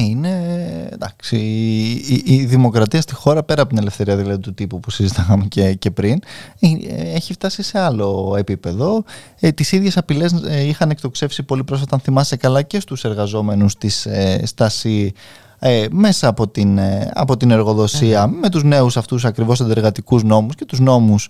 Ναι, 0.00 0.06
είναι 0.06 0.88
εντάξει. 0.92 1.36
Η, 1.36 2.22
η, 2.24 2.44
δημοκρατία 2.44 3.00
στη 3.00 3.14
χώρα, 3.14 3.42
πέρα 3.42 3.60
από 3.62 3.70
την 3.70 3.78
ελευθερία 3.78 4.16
δηλαδή, 4.16 4.38
του 4.38 4.54
τύπου 4.54 4.80
που 4.80 4.90
συζητάγαμε 4.90 5.44
και, 5.44 5.74
και 5.74 5.90
πριν, 5.90 6.18
ε, 6.60 7.14
έχει 7.14 7.32
φτάσει 7.32 7.62
σε 7.62 7.78
άλλο 7.78 8.34
επίπεδο. 8.38 9.04
Ε, 9.40 9.50
Τις 9.52 9.72
ίδιες 9.72 9.96
απειλές 9.96 10.32
ε, 10.46 10.66
είχαν 10.66 10.90
εκτοξεύσει 10.90 11.42
πολύ 11.42 11.64
πρόσφατα, 11.64 11.94
αν 11.94 12.00
θυμάσαι 12.00 12.36
καλά, 12.36 12.62
και 12.62 12.80
στους 12.80 13.04
εργαζόμενους 13.04 13.76
της 13.76 14.06
ε, 14.06 14.42
Στάση 14.44 15.12
ε, 15.58 15.86
μέσα 15.90 16.28
από 16.28 16.48
την, 16.48 16.78
ε, 16.78 17.10
από 17.14 17.36
την 17.36 17.50
εργοδοσία 17.50 18.26
με 18.26 18.48
τους 18.48 18.64
νέους 18.64 18.96
αυτούς 18.96 19.24
ακριβώς 19.24 19.60
αντεργατικούς 19.60 20.22
νόμους 20.22 20.54
και 20.54 20.64
τους 20.64 20.80
νόμους 20.80 21.28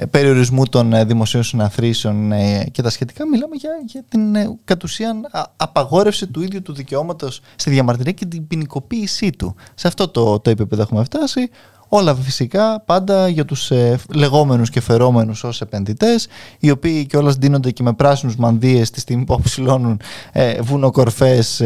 ε, 0.00 0.06
περιορισμού 0.06 0.64
των 0.66 0.92
ε, 0.92 1.04
δημοσίων 1.04 1.42
συναθρήσεων 1.42 2.32
ε, 2.32 2.64
και 2.72 2.82
τα 2.82 2.90
σχετικά 2.90 3.28
μιλάμε 3.28 3.54
για, 3.56 3.70
για 3.86 4.04
την 4.08 4.36
κατ' 4.64 4.82
ουσίαν 4.82 5.26
απαγόρευση 5.56 6.26
του 6.26 6.42
ίδιου 6.42 6.62
του 6.62 6.72
δικαιώματος 6.72 7.40
στη 7.56 7.70
διαμαρτυρία 7.70 8.12
και 8.12 8.26
την 8.26 8.46
ποινικοποίησή 8.46 9.30
του. 9.30 9.54
Σε 9.74 9.86
αυτό 9.86 10.08
το, 10.08 10.40
το 10.40 10.50
επίπεδο 10.50 10.82
έχουμε 10.82 11.04
φτάσει. 11.04 11.50
Όλα 11.92 12.14
φυσικά 12.14 12.80
πάντα 12.80 13.28
για 13.28 13.44
τους 13.44 13.70
ε, 13.70 13.98
λεγόμενους 14.14 14.70
και 14.70 14.80
φερόμενους 14.80 15.44
ως 15.44 15.60
επενδυτές 15.60 16.28
οι 16.58 16.70
οποίοι 16.70 17.06
κιόλας 17.06 17.36
δίνονται 17.36 17.70
και 17.70 17.82
με 17.82 17.92
πράσινους 17.92 18.36
μανδύες 18.36 18.90
τη 18.90 19.00
στιγμή 19.00 19.24
που 19.24 19.34
αποψηλώνουν 19.34 20.00
ε, 20.32 20.60
βουνοκορφές 20.60 21.62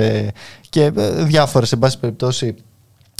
και 0.68 0.92
διάφορες 1.24 1.68
σε 1.68 1.76
πάση 1.76 1.98
περιπτώσει 1.98 2.54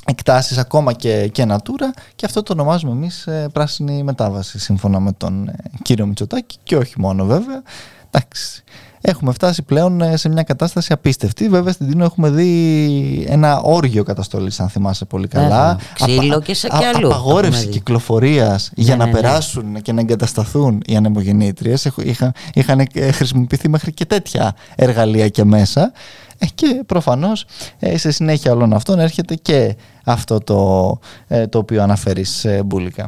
εκτάσεις 0.05 0.59
ακόμα 0.59 0.93
και, 0.93 1.29
και 1.29 1.47
natura 1.49 2.01
και 2.15 2.27
αυτό 2.27 2.43
το 2.43 2.53
ονομάζουμε 2.53 2.93
εμείς 2.93 3.27
ε, 3.27 3.49
πράσινη 3.53 4.03
μετάβαση 4.03 4.59
σύμφωνα 4.59 5.01
με 5.01 5.13
τον 5.13 5.49
ε, 5.49 5.55
κύριο 5.83 6.07
Μητσοτάκη 6.07 6.59
και 6.63 6.77
όχι 6.77 7.01
μόνο 7.01 7.25
βέβαια. 7.25 7.63
Εντάξει, 8.11 8.65
έχουμε 9.07 9.33
φτάσει 9.33 9.63
πλέον 9.63 10.01
ε, 10.01 10.17
σε 10.17 10.29
μια 10.29 10.43
κατάσταση 10.43 10.93
απίστευτη. 10.93 11.49
Βέβαια 11.49 11.73
στην 11.73 11.89
Τίνο 11.89 12.05
έχουμε 12.05 12.31
δει 12.31 13.27
ένα 13.29 13.61
όργιο 13.61 14.03
καταστολής, 14.03 14.61
αν 14.61 14.69
θυμάσαι 14.69 15.05
πολύ 15.05 15.29
καλά. 15.29 15.79
Ξύλο 15.95 16.41
και 16.41 16.55
σε 16.55 16.69
κι 16.69 16.85
αλλού. 16.85 17.07
Απαγόρευση 17.07 17.67
κυκλοφορίας 17.67 18.71
για 18.75 18.97
ναι, 18.97 19.05
να 19.05 19.11
ναι, 19.11 19.13
ναι. 19.13 19.21
περάσουν 19.21 19.83
και 19.83 19.93
να 19.93 20.01
εγκατασταθούν 20.01 20.83
οι 20.87 20.97
ανεμογεννήτριες. 20.97 21.91
Είχαν, 22.03 22.33
είχαν 22.55 22.87
χρησιμοποιηθεί 23.13 23.69
μέχρι 23.69 23.93
και 23.93 24.05
τέτοια 24.05 24.55
εργαλεία 24.77 25.29
και 25.29 25.45
μέσα. 25.45 25.93
Ε, 26.39 26.47
και 26.55 26.83
προφανώς 26.87 27.45
ε, 27.79 27.99
σε 27.99 28.11
συνέχεια 28.11 28.53
όλων 28.53 28.73
αυτών 28.73 28.99
έρχεται 28.99 29.35
και 29.35 29.77
αυτό 30.05 30.39
το, 30.39 30.99
ε, 31.29 31.47
το 31.47 31.59
οποίο 31.59 31.83
αναφέρεις 31.83 32.47
Μπούλικα. 32.65 33.07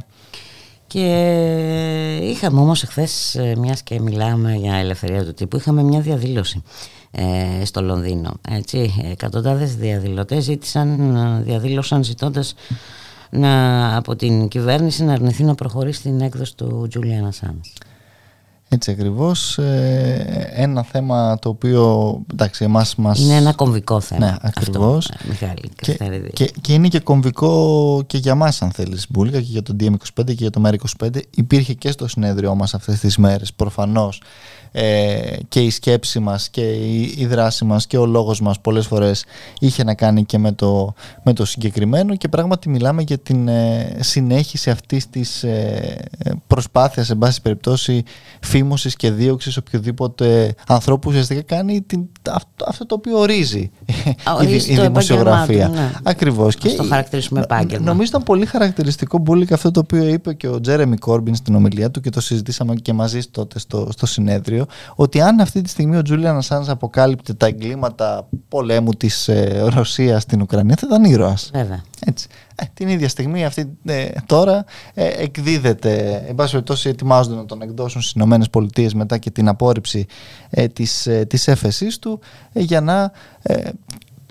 Και 0.97 2.19
είχαμε 2.23 2.61
όμως 2.61 2.83
εχθές, 2.83 3.39
μιας 3.59 3.83
και 3.83 4.01
μιλάμε 4.01 4.55
για 4.55 4.75
ελευθερία 4.75 5.25
του 5.25 5.35
τύπου, 5.35 5.57
είχαμε 5.57 5.83
μια 5.83 6.01
διαδήλωση 6.01 6.63
στο 7.65 7.83
Λονδίνο. 7.83 8.33
Έτσι. 8.49 8.95
Εκατοντάδες 9.11 9.77
διαδηλωτές 9.77 10.45
ζήτησαν, 10.45 11.43
διαδήλωσαν 11.45 12.05
ζητώντας 12.05 12.55
να, 13.31 13.97
από 13.97 14.17
την 14.17 14.49
κυβέρνηση 14.49 15.05
να 15.05 15.13
αρνηθεί 15.13 15.45
να 15.45 15.55
προχωρήσει 15.55 16.03
την 16.03 16.21
έκδοση 16.21 16.57
του 16.57 16.87
Τζούλιαν 16.89 17.27
Ασάνς. 17.27 17.73
Έτσι 18.77 18.91
ακριβώς 18.91 19.59
ε, 19.59 20.51
ένα 20.55 20.83
θέμα 20.83 21.39
το 21.39 21.49
οποίο 21.49 22.13
εντάξει, 22.33 22.65
εμάς 22.65 22.97
μας... 22.97 23.19
Είναι 23.19 23.35
ένα 23.35 23.53
κομβικό 23.53 24.01
θέμα. 24.01 24.27
Ναι, 24.27 24.37
ακριβώς. 24.41 25.11
Αυτό, 25.11 25.29
Μιχάλη, 25.29 25.71
και, 25.77 25.99
και, 26.33 26.51
και, 26.61 26.73
είναι 26.73 26.89
και 26.89 27.01
κομβικό 27.01 28.03
και 28.07 28.19
για 28.19 28.35
μας 28.35 28.63
αν 28.63 28.71
θέλεις 28.71 29.07
Μπούλικα 29.09 29.39
και 29.39 29.47
για 29.49 29.63
τον 29.63 29.77
DM25 29.81 30.25
και 30.25 30.33
για 30.33 30.51
το 30.51 30.63
MER25 30.65 31.09
υπήρχε 31.31 31.73
και 31.75 31.91
στο 31.91 32.09
συνέδριό 32.09 32.55
μας 32.55 32.75
αυτές 32.75 32.99
τις 32.99 33.17
μέρες 33.17 33.53
προφανώς 33.53 34.23
ε, 34.79 35.37
και 35.49 35.61
η 35.61 35.71
σκέψη 35.71 36.19
μας 36.21 36.49
και 36.49 36.61
η, 36.61 37.15
η, 37.17 37.27
δράση 37.27 37.65
μας 37.65 37.87
και 37.87 37.99
ο 37.99 38.07
λόγος 38.07 38.41
μας 38.41 38.61
πολλές 38.61 38.87
φορές 38.87 39.25
είχε 39.61 39.85
να 39.85 39.95
κάνει 39.95 40.25
και 40.25 40.39
με 40.39 40.53
το, 40.53 40.95
με 41.23 41.33
το 41.33 41.45
συγκεκριμένο 41.45 42.17
και 42.17 42.29
πράγματι 42.29 42.69
μιλάμε 42.69 43.03
για 43.03 43.19
την 43.19 43.49
ε, 43.49 43.97
συνέχιση 44.01 44.71
αυτής 44.71 45.11
της 45.11 45.43
ε, 45.43 46.05
προσπάθειας 46.47 47.07
σε 47.07 47.15
πάση 47.15 47.43
περιπτώσει 47.43 48.03
φίμωσης 48.41 48.97
και 48.97 49.11
δίωξης 49.11 49.57
οποιοδήποτε 49.57 50.55
ανθρώπου 50.67 51.09
ουσιαστικά 51.09 51.43
κάνει 51.43 51.83
την, 51.83 52.07
αυτό, 52.31 52.65
αυτό 52.69 52.87
το 52.87 52.95
οποίο 52.95 53.19
ορίζει, 53.19 53.71
ορίζει 54.41 54.71
η, 54.71 54.75
η 54.75 54.81
δημοσιογραφία. 54.81 55.69
Ναι. 55.69 55.93
Ακριβώς. 56.03 56.57
και 56.57 56.69
το 56.69 56.83
χαρακτηρίσουμε 56.83 57.41
επάγγελμα. 57.41 57.85
Νομίζω 57.85 58.09
ήταν 58.09 58.23
πολύ 58.23 58.47
χαρακτηριστικό 58.47 59.19
Μπούλικ 59.19 59.53
αυτό 59.53 59.71
το 59.71 59.81
οποίο 59.81 60.07
είπε 60.09 60.35
και 60.35 60.49
ο 60.49 60.61
Τζέρεμι 60.61 60.97
Κόρμπιν 60.97 61.35
στην 61.35 61.55
ομιλία 61.55 61.91
του 61.91 62.01
και 62.01 62.11
το 62.11 62.21
συζητήσαμε 62.21 62.75
και 62.75 62.93
μαζί 62.93 63.21
τότε 63.31 63.59
στο, 63.59 63.89
στο 63.93 64.07
συνέδριο 64.07 64.66
ότι 64.95 65.21
αν 65.21 65.41
αυτή 65.41 65.63
τη 65.63 65.69
στιγμή 65.69 65.97
ο 65.97 66.03
Τζούλιαν 66.03 66.37
Ασάνζ 66.37 66.69
αποκάλυπτε 66.69 67.35
τα 67.35 67.47
εγκλήματα 67.47 68.29
πολέμου 68.49 68.93
της 68.93 69.29
ε, 69.29 69.65
Ρωσίας 69.69 70.23
στην 70.23 70.41
Ουκρανία 70.41 70.77
θα 70.79 70.87
ήταν 70.87 71.05
ήρωας. 71.05 71.51
Βέβαια. 71.55 71.83
Έτσι. 72.07 72.29
Ε, 72.55 72.65
την 72.75 72.89
ίδια 72.89 73.09
στιγμή 73.09 73.45
αυτή 73.45 73.79
ε, 73.85 74.07
τώρα 74.27 74.65
ε, 74.95 75.07
εκδίδεται, 75.07 76.25
εν 76.29 76.35
πάση 76.35 76.51
περιπτώσει 76.51 76.89
ετοιμάζονται 76.89 77.37
να 77.37 77.45
τον 77.45 77.63
εκδώσουν 77.63 78.01
στις 78.01 78.13
Ηνωμένες 78.13 78.51
Πολιτείες 78.51 78.95
μετά 78.95 79.19
και 79.19 79.31
την 79.31 79.49
απόρριψη 79.49 80.07
ε, 80.51 80.67
της, 80.67 81.07
ε, 81.07 81.25
της 81.25 81.49
έφεσής 81.49 81.99
του 81.99 82.21
για 82.53 82.81
να 82.81 83.13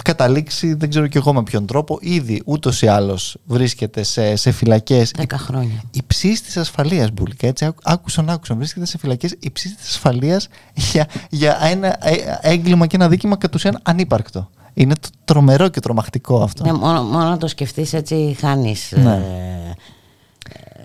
καταλήξει, 0.04 0.74
δεν 0.74 0.90
ξέρω 0.90 1.08
και 1.08 1.18
εγώ 1.18 1.34
με 1.34 1.44
ποιον 1.44 1.66
τρόπο, 1.66 1.98
ήδη 2.02 2.42
ούτως 2.46 2.82
ή 2.82 2.88
άλλως 2.88 3.38
βρίσκεται 3.46 4.04
σε, 4.04 4.36
σε 4.36 4.52
φυλακές. 4.52 5.12
10 5.18 5.24
χρόνια. 5.36 5.84
Υψής 5.92 6.42
της 6.42 6.58
ασφαλείας, 6.58 7.12
Μπουλικά. 7.12 7.48
Έτσι, 7.48 7.72
άκουσαν, 7.84 8.30
άκουσαν. 8.30 8.58
Βρίσκεται 8.58 8.86
σε 8.86 8.98
φυλακές 8.98 9.36
υψής 9.40 9.76
της 9.76 9.90
ασφαλείας 9.90 10.48
για, 10.74 11.08
για 11.30 11.58
ένα 11.62 12.08
ε, 12.08 12.16
έγκλημα 12.42 12.88
και 12.88 12.96
ένα 12.96 13.10
δίκημα 13.10 13.38
κατ' 13.38 13.56
ουσίαν 13.56 13.80
ανύπαρκτο. 13.84 14.50
Είναι 14.74 14.94
το 14.94 15.10
τρομερό 15.26 15.68
και 15.68 15.80
τρομακτικό 15.80 16.42
αυτό. 16.42 16.64
Ναι, 16.64 16.74
μόνο, 16.74 17.04
μόνο 17.04 17.30
να 17.30 17.38
το 17.38 17.48
σκεφτείς 17.48 17.94
έτσι, 17.94 18.36
χάνεις. 18.40 18.94
Ναι. 18.96 19.14
Ε, 19.14 19.76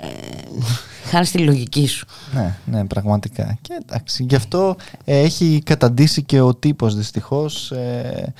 ε, 0.07 0.09
χάνεις 1.05 1.31
τη 1.31 1.39
λογική 1.39 1.87
σου. 1.87 2.07
Ναι, 2.35 2.57
ναι, 2.65 2.85
πραγματικά. 2.85 3.59
Και 3.61 3.79
εντάξει, 3.83 4.27
γι' 4.29 4.35
αυτό 4.35 4.77
ε, 5.05 5.19
έχει 5.19 5.63
καταντήσει 5.65 6.23
και 6.23 6.41
ο 6.41 6.55
τύπος 6.55 6.97
δυστυχώς 6.97 7.71
ε, 7.71 8.33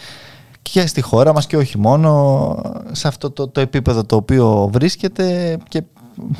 και 0.63 0.87
στη 0.87 1.01
χώρα 1.01 1.33
μας 1.33 1.47
και 1.47 1.57
όχι 1.57 1.79
μόνο 1.79 2.57
σε 2.93 3.09
αυτό 3.09 3.31
το, 3.31 3.49
το 3.49 3.61
επίπεδο 3.61 4.05
το 4.05 4.17
οποίο 4.17 4.69
βρίσκεται 4.73 5.57
και 5.69 5.83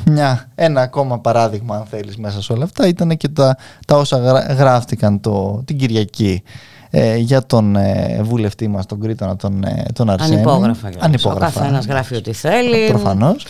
μια, 0.05 0.51
ένα 0.55 0.81
ακόμα 0.81 1.19
παράδειγμα 1.19 1.75
αν 1.75 1.85
θέλεις 1.85 2.17
μέσα 2.17 2.41
σε 2.41 2.53
όλα 2.53 2.63
αυτά 2.63 2.87
ήταν 2.87 3.17
και 3.17 3.27
τα, 3.27 3.57
τα 3.87 3.97
όσα 3.97 4.17
γράφτηκαν 4.57 5.19
το, 5.19 5.61
την 5.65 5.77
Κυριακή 5.77 6.43
ε, 6.89 7.15
για 7.15 7.45
τον 7.45 7.75
ε, 7.75 8.19
βουλευτή 8.23 8.67
μας 8.67 8.85
τον 8.85 8.99
Κρήτονα 8.99 9.35
τον, 9.35 9.63
ε, 9.63 9.85
τον 9.93 10.09
Αρσένη. 10.09 10.35
Ανυπόγραφα, 10.35 10.89
Ανυπόγραφα. 10.99 11.59
ο 11.59 11.61
καθένας 11.61 11.85
γράφει 11.85 12.15
ό,τι 12.15 12.33
θέλει. 12.33 12.87
Προφανώς 12.87 13.45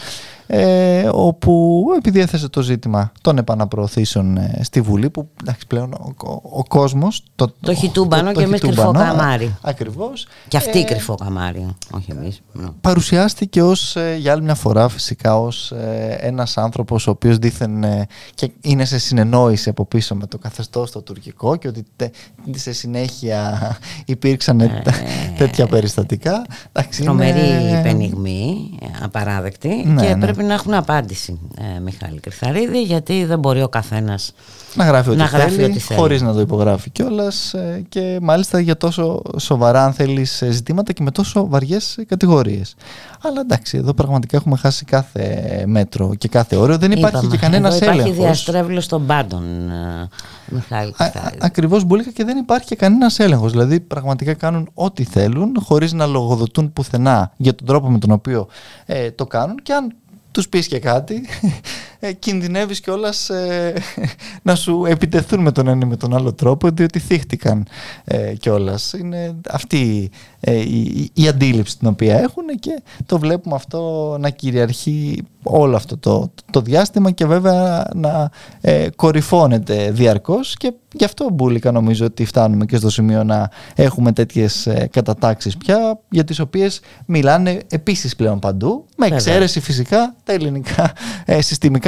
ε, 0.54 1.10
όπου 1.12 1.84
επειδή 1.98 2.20
έθεσε 2.20 2.50
το 2.50 2.62
ζήτημα 2.62 3.12
των 3.22 3.38
επαναπροωθήσεων 3.38 4.38
ε, 4.38 4.60
στη 4.64 4.82
Βουλή 4.82 5.10
που 5.10 5.30
εντάξει, 5.42 5.68
πλέον 5.68 5.94
ο, 5.94 6.14
ο, 6.28 6.42
ο 6.44 6.64
κόσμος 6.68 7.24
το, 7.36 7.54
το 7.60 7.74
χιτούμπανο 7.74 8.32
και 8.32 8.44
εμείς 8.44 8.60
κρυφό 8.60 8.92
καμάρι. 8.92 9.56
ακριβώς. 9.62 10.28
Και 10.48 10.58
αυτή 10.58 10.80
ε, 10.80 10.84
κρυφό 10.84 11.16
καμάρι 11.16 11.76
όχι 11.92 12.12
εμείς 12.12 12.42
παρουσιάστηκε 12.82 13.62
ως 13.62 13.96
ε, 13.96 14.16
για 14.20 14.32
άλλη 14.32 14.42
μια 14.42 14.56
φορά 14.56 14.88
φυσικά 14.88 15.40
ως 15.40 15.72
ε, 15.72 16.18
ένας 16.20 16.58
άνθρωπος 16.58 17.08
ο 17.08 17.12
οποίος 17.12 17.38
δήθεν 17.38 17.84
ε, 17.84 18.08
και 18.34 18.52
είναι 18.62 18.86
σε 18.86 19.00
συνεννόηση 19.00 19.70
από 19.70 19.86
πίσω 19.86 20.16
με 20.16 20.28
το 20.28 20.38
καθεστώς 20.38 20.92
το 20.92 21.02
τουρκικό 21.02 21.56
και 21.56 21.68
ότι 21.68 21.86
τε, 21.96 22.10
σε 22.52 22.74
συνέχεια 22.74 23.60
υπήρξαν 24.06 24.62
τέτοια 25.38 25.68
περιστατικά. 25.68 26.46
Τρομερή 27.04 27.40
είναι... 27.40 27.82
πενιγμή 27.84 28.72
απαράδεκτη 29.02 29.84
ναι, 29.86 30.06
και 30.06 30.16
ναι. 30.16 30.26
Πρέπει 30.42 30.54
να 30.54 30.54
έχουν 30.54 30.74
απάντηση 30.74 31.40
ε, 31.76 31.80
Μιχάλη 31.80 32.20
Κρυθαρίδη 32.20 32.82
γιατί 32.84 33.26
δεν 33.26 33.40
μπορεί 33.40 33.62
ο 33.62 33.70
καθένας 33.70 34.34
να 34.76 34.86
γράφει 34.86 35.10
ό,τι 35.10 35.28
θέλει, 35.28 35.80
θέλει 35.80 36.00
χωρίς 36.00 36.22
να 36.22 36.34
το 36.34 36.40
υπογράφει 36.40 36.90
κιόλας 36.90 37.54
ε, 37.54 37.84
και 37.90 38.18
μάλιστα 38.22 38.60
για 38.60 38.78
τόσο 38.78 39.22
σοβαρά 39.38 39.86
αν 39.86 39.94
θέλεις 39.94 40.42
ε, 40.42 40.52
ζητήματα 40.52 40.94
και 40.94 41.04
με 41.04 41.12
τόσο 41.12 41.48
βαριές 41.48 42.00
κατηγορίες. 42.08 42.76
Αλλά 43.24 43.40
εντάξει, 43.40 43.78
εδώ 43.78 43.94
πραγματικά 43.94 44.38
έχουμε 44.38 44.58
χάσει 44.58 44.86
κάθε 44.86 45.64
μέτρο 45.68 46.16
και 46.18 46.28
κάθε 46.28 46.56
όριο. 46.56 46.78
Δεν 46.78 46.92
υπάρχει 46.92 47.16
Είπαμε, 47.16 47.32
και 47.32 47.38
κανένας 47.38 47.82
έλεγχο. 47.82 48.00
Υπάρχει 48.00 48.22
διαστρέβλος 48.22 48.88
των 48.88 49.06
πάντων, 49.06 49.70
ε, 49.70 50.08
Μιχάλη. 50.46 50.96
Ακριβώς 51.40 51.84
μπουλίκα 51.84 52.12
και 52.12 52.24
δεν 52.24 52.38
υπάρχει 52.38 52.68
και 52.68 52.76
κανένας 52.76 53.20
έλεγχος. 53.20 53.52
Δηλαδή, 53.52 53.80
πραγματικά 53.80 54.34
κάνουν 54.34 54.70
ό,τι 54.74 55.04
θέλουν, 55.04 55.58
χωρίς 55.64 55.94
να 55.94 56.06
λογοδοτούν 56.06 56.74
πουθενά 56.74 57.32
για 57.38 57.56
τον 57.56 57.68
τρόπο 57.68 57.90
με 57.90 58.00
τον 58.00 58.12
οποίο 58.12 58.48
ε, 58.86 59.12
το 59.12 59.26
κάνουν. 59.26 59.56
Και 59.64 59.74
αν 59.74 59.96
τους 60.32 60.50
πεις 60.50 60.67
και 60.67 60.80
κάτι, 60.80 61.28
ε, 62.04 62.14
κινδυνεύεις 62.14 62.80
κιόλας 62.80 63.30
ε, 63.30 63.74
να 64.48 64.56
σου 64.56 64.86
επιτεθούν 64.86 65.42
με 65.42 65.52
τον 65.52 65.68
ένα 65.68 65.86
ή 65.86 65.88
με 65.88 65.96
τον 65.96 66.16
άλλο 66.16 66.34
τρόπο, 66.34 66.70
διότι 66.70 67.00
θύχτηκαν 67.00 67.68
ε, 68.04 68.34
κιόλας. 68.36 68.94
Είναι 68.94 69.36
αυτή 69.50 70.10
ε, 70.40 70.56
η, 70.56 71.10
η, 71.14 71.28
αντίληψη 71.28 71.78
την 71.78 71.88
οποία 71.88 72.20
έχουν 72.20 72.46
και 72.60 72.82
το 73.06 73.20
βλέπουμε 73.20 73.56
αυτό 73.56 74.16
να 74.20 74.30
κυριαρχεί 74.30 75.24
όλο 75.44 75.76
αυτό 75.76 75.98
το, 75.98 76.32
το 76.52 76.62
διάστημα 76.62 77.12
και 77.12 77.26
βέβαια 77.26 77.88
να 77.96 78.30
ε, 78.62 78.88
κορυφώνεται 78.96 79.92
διαρκώς. 79.92 80.56
Και 80.58 80.74
γι' 80.94 81.04
αυτό 81.04 81.30
μπουλικα 81.34 81.72
νομίζω 81.72 82.06
ότι 82.06 82.26
φτάνουμε 82.26 82.66
και 82.66 82.78
στο 82.78 82.90
σημείο 82.90 83.24
να 83.24 83.50
έχουμε 83.76 84.12
τέτοιες 84.12 84.68
ε, 84.68 84.88
κατατάξεις 84.92 85.58
πια 85.58 86.00
για 86.10 86.24
τις 86.24 86.40
οποίες 86.40 86.82
μιλάνε 87.06 87.60
επίσης 87.70 88.16
πλέον 88.16 88.40
παντού. 88.40 88.86
Με 88.98 89.06
εξαίρεση 89.06 89.60
φυσικά 89.60 90.16
τα 90.24 90.34
ελληνικά 90.34 90.92
ε, 91.26 91.42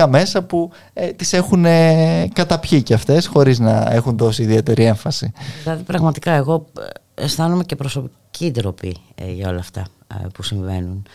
συστημικά 0.03 0.07
μέσα 0.07 0.43
που 0.43 0.71
ε, 0.93 1.07
τις 1.07 1.33
έχουν 1.33 1.65
ε, 1.65 2.27
καταπιεί 2.33 2.81
και 2.83 2.93
αυτές 2.93 3.27
χωρίς 3.27 3.59
να 3.59 3.87
έχουν 3.91 4.17
δώσει 4.17 4.43
ιδιαίτερη 4.43 4.83
έμφαση. 4.83 5.31
Δηλαδή 5.63 5.83
πραγματικά 5.83 6.31
εγώ 6.31 6.65
αισθάνομαι 7.15 7.63
και 7.63 7.75
προσωπική 7.75 8.51
ντροπή 8.51 8.97
για 9.33 9.49
όλα 9.49 9.59
αυτά 9.59 9.85
που 10.33 10.43
συμβαίνουν. 10.43 11.05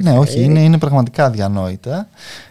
Ναι, 0.00 0.18
όχι, 0.18 0.42
είναι, 0.42 0.62
είναι 0.62 0.78
πραγματικά 0.78 1.24
αδιανόητα 1.24 2.08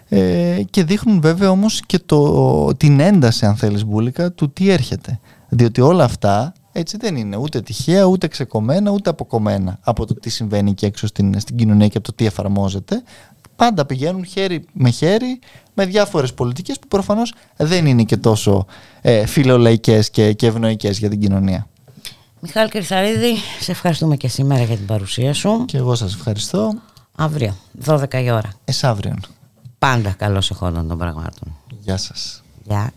ε, 0.10 0.62
και 0.70 0.84
δείχνουν 0.84 1.22
βέβαια 1.22 1.50
όμως 1.50 1.82
και 1.86 2.00
το, 2.06 2.76
την 2.76 3.00
ένταση 3.00 3.46
αν 3.46 3.56
θέλεις 3.56 3.86
μπουλικα 3.86 4.32
του 4.32 4.50
τι 4.52 4.70
έρχεται. 4.70 5.20
Διότι 5.50 5.82
όλα 5.82 6.04
αυτά 6.04 6.54
έτσι 6.72 6.98
δεν 6.98 7.16
είναι 7.16 7.38
ούτε 7.38 7.62
τυχαία, 7.62 8.04
ούτε 8.04 8.28
ξεκομμένα, 8.28 8.92
ούτε 8.92 9.10
αποκομμένα 9.10 9.80
από 9.82 10.06
το 10.06 10.14
τι 10.14 10.30
συμβαίνει 10.30 10.74
και 10.74 10.86
έξω 10.86 11.08
στην, 11.08 11.40
στην 11.40 11.56
κοινωνία 11.56 11.88
και 11.88 11.98
από 11.98 12.08
το 12.08 12.14
τι 12.14 12.26
εφαρμόζεται. 12.26 13.04
Πάντα 13.58 13.86
πηγαίνουν 13.86 14.26
χέρι 14.26 14.66
με 14.74 14.90
χέρι 14.90 15.40
με 15.74 15.86
διάφορες 15.86 16.34
πολιτικές 16.34 16.80
που 16.80 16.88
προφανώς 16.88 17.34
δεν 17.58 17.86
είναι 17.86 18.04
και 18.04 18.18
τόσο 18.18 18.66
ε, 19.02 19.26
φιλολαϊκές 19.26 20.10
και, 20.10 20.34
και 20.34 20.48
ευνοϊκές 20.48 21.00
για 21.00 21.10
την 21.10 21.20
κοινωνία. 21.20 21.68
Μιχάλη 22.40 22.70
Κρυθαρίδη, 22.70 23.36
σε 23.60 23.72
ευχαριστούμε 23.72 24.16
και 24.16 24.28
σήμερα 24.28 24.64
για 24.64 24.76
την 24.76 24.86
παρουσία 24.86 25.34
σου. 25.34 25.66
Και 25.66 25.78
εγώ 25.78 25.96
σας 25.96 26.14
ευχαριστώ. 26.14 26.74
Αύριο, 27.16 27.56
12 27.86 28.14
η 28.14 28.32
ώρα. 28.32 28.54
Εσάβριον. 28.66 29.20
Πάντα 29.80 30.10
καλώς 30.10 30.50
εχόντων 30.50 30.88
των 30.88 30.98
πραγμάτων. 30.98 31.56
Γεια 31.80 31.98
σας. 31.98 32.44
Γεια. 32.64 32.92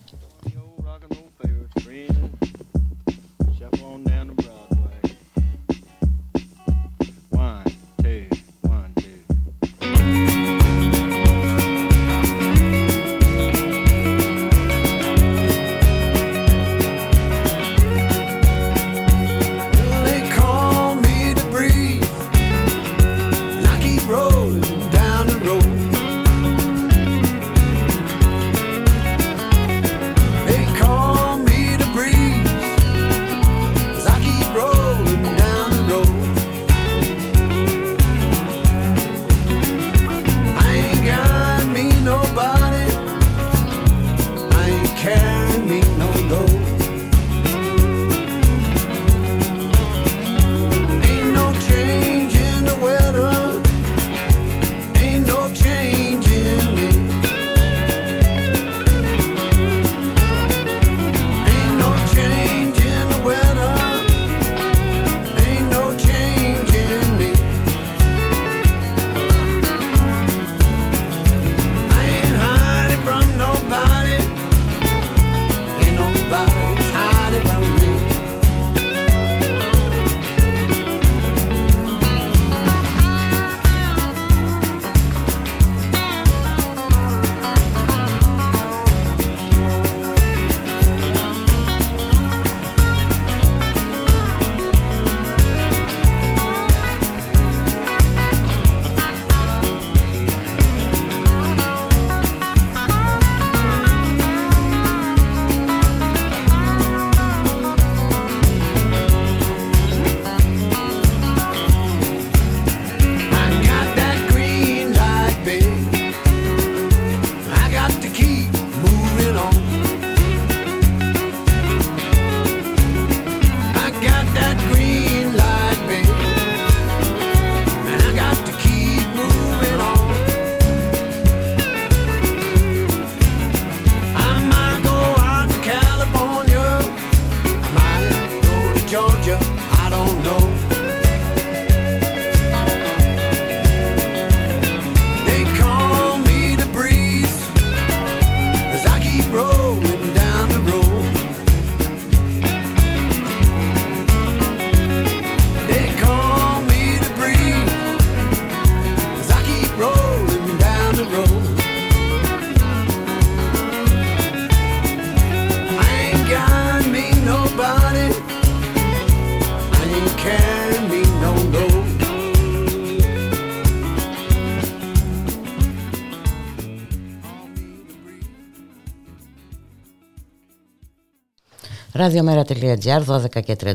radiomera.gr 182.01 183.05
12 183.07 183.43
και 183.45 183.57
33 183.65 183.75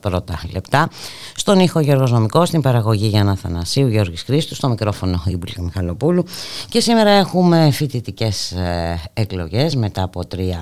πρώτα 0.00 0.40
λεπτά. 0.52 0.88
Στον 1.34 1.58
ήχο 1.58 1.80
Γιώργος 1.80 2.10
Νομικός 2.10 2.48
στην 2.48 2.60
παραγωγή 2.60 3.06
Γιάννα 3.06 3.36
Θανασίου 3.36 3.88
Γιώργης 3.88 4.22
Χρήστου 4.22 4.54
στο 4.54 4.68
μικρόφωνο 4.68 5.22
η 5.26 5.36
Μπουλίκα 5.36 5.62
Μιχαλοπούλου. 5.62 6.24
Και 6.68 6.80
σήμερα 6.80 7.10
έχουμε 7.10 7.70
φοιτητικές 7.70 8.52
ε, 8.52 9.00
εκλογές 9.12 9.74
μετά 9.74 10.02
από 10.02 10.26
τρία 10.26 10.60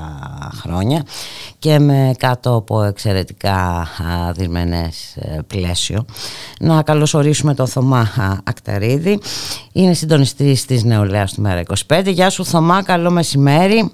χρόνια 0.60 1.02
και 1.58 1.78
με 1.78 2.14
κάτω 2.18 2.54
από 2.54 2.82
εξαιρετικά 2.82 3.86
δυρμενές 4.34 5.16
ε, 5.16 5.38
πλαίσιο. 5.46 6.04
Να 6.60 6.82
καλωσορίσουμε 6.82 7.54
τον 7.54 7.66
Θωμά 7.66 8.08
Ακταρίδη. 8.44 9.20
Είναι 9.72 9.92
συντονιστής 9.92 10.64
της 10.64 10.84
Νεολαίας 10.84 11.32
του 11.32 11.40
Μέρα 11.40 11.62
25 11.86 12.02
Γεια 12.06 12.30
σου 12.30 12.44
Θωμά, 12.44 12.82
καλό 12.82 13.10
μεσημέρι 13.10 13.92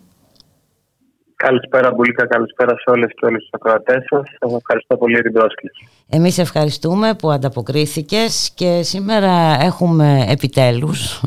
Καλησπέρα, 1.49 1.93
Μπουλίκα. 1.95 2.27
Καλησπέρα 2.27 2.71
σε 2.71 2.91
όλες 2.91 3.11
και 3.15 3.27
όλους 3.27 3.41
τους 3.41 3.51
ακροατές 3.53 4.05
σας. 4.09 4.23
Σας 4.41 4.53
ευχαριστώ 4.55 4.97
πολύ 4.97 5.13
για 5.13 5.23
την 5.23 5.33
πρόσκληση. 5.33 5.89
Εμείς 6.09 6.39
ευχαριστούμε 6.39 7.15
που 7.15 7.31
ανταποκρίθηκες 7.31 8.51
και 8.55 8.81
σήμερα 8.83 9.59
έχουμε 9.61 10.25
επιτέλους 10.29 11.23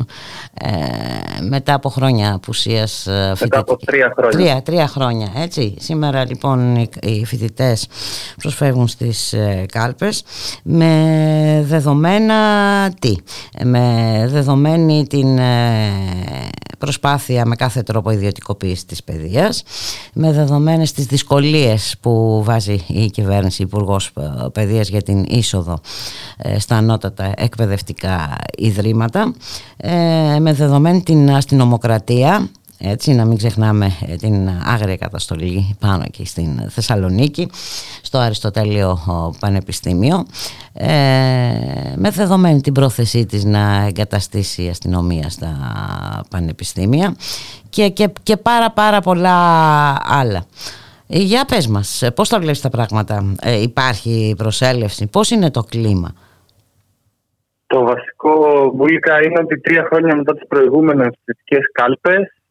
ε, 0.54 1.42
μετά 1.48 1.74
από 1.74 1.88
χρόνια 1.88 2.34
απουσίας 2.34 3.06
ε, 3.06 3.32
Μετά 3.40 3.58
από 3.58 3.76
τρία 3.76 4.12
χρόνια. 4.16 4.38
Τρία, 4.38 4.62
τρία 4.62 4.86
χρόνια, 4.86 5.32
έτσι. 5.36 5.74
Σήμερα 5.78 6.24
λοιπόν 6.26 6.76
οι 7.02 7.24
φοιτητές 7.24 7.88
προσφεύγουν 8.42 8.88
στις 8.88 9.32
ε, 9.32 9.66
κάλπες 9.72 10.24
με 10.62 11.64
δεδομένα 11.66 12.36
τι; 13.00 13.16
Με 13.64 14.26
δεδομένη 14.28 15.06
την 15.06 15.38
ε, 15.38 15.90
προσπάθεια 16.78 17.46
με 17.46 17.56
κάθε 17.56 17.82
τρόπο 17.82 18.10
ιδιωτικοποίησης 18.10 18.84
της 18.84 19.04
παιδείας 19.04 19.62
με 20.12 20.32
δεδομένες 20.32 20.92
τις 20.92 21.06
δυσκολίες 21.06 21.94
που 22.00 22.42
βάζει 22.44 22.84
η 22.86 23.10
κυβέρνηση 23.10 23.62
υπουργός 23.62 24.12
Παιδείας 24.52 24.88
για 24.88 25.02
την 25.02 25.24
είσοδο 25.28 25.78
ε, 26.36 26.58
στα 26.58 26.76
ανώτατα 26.76 27.32
εκπαιδευτικά 27.36 28.36
ιδρύματα 28.56 29.34
ε, 29.76 30.38
με 30.40 30.52
δεδομένη 30.52 31.02
την 31.02 31.30
αστυνομοκρατία 31.30 32.48
έτσι 32.84 33.14
να 33.14 33.24
μην 33.24 33.36
ξεχνάμε 33.36 33.86
ε, 34.08 34.16
την 34.16 34.48
άγρια 34.64 34.96
καταστολή 34.96 35.76
πάνω 35.80 36.02
εκεί 36.06 36.26
στην 36.26 36.70
Θεσσαλονίκη 36.70 37.48
στο 38.02 38.18
Αριστοτέλειο 38.18 38.98
Πανεπιστήμιο 39.40 40.26
ε, 40.72 40.86
με 41.96 42.10
δεδομένη 42.10 42.60
την 42.60 42.72
πρόθεσή 42.72 43.26
της 43.26 43.44
να 43.44 43.86
εγκαταστήσει 43.86 44.64
η 44.64 44.68
αστυνομία 44.68 45.28
στα 45.28 45.50
πανεπιστήμια 46.30 47.16
και, 47.70 47.88
και, 47.88 48.08
και 48.22 48.36
πάρα 48.36 48.70
πάρα 48.70 49.00
πολλά 49.00 49.36
άλλα. 50.04 50.44
Ε, 51.08 51.18
για 51.18 51.44
πες 51.44 51.66
μας, 51.66 52.10
πώς 52.14 52.28
τα 52.28 52.38
βλέπεις 52.38 52.60
τα 52.60 52.70
πράγματα, 52.70 53.34
ε, 53.42 53.62
υπάρχει 53.62 54.34
προσέλευση, 54.36 55.06
πώς 55.06 55.30
είναι 55.30 55.50
το 55.50 55.62
κλίμα; 55.62 56.12
Το 57.66 57.84
βασικό 57.84 58.32
βούλικα 58.76 59.22
είναι 59.22 59.40
ότι 59.40 59.60
τρία 59.60 59.86
χρόνια 59.90 60.16
μετά 60.16 60.34
τις 60.34 60.46
προηγούμενες 60.48 61.08
θετικές 61.24 61.70
κάλπες 61.72 62.41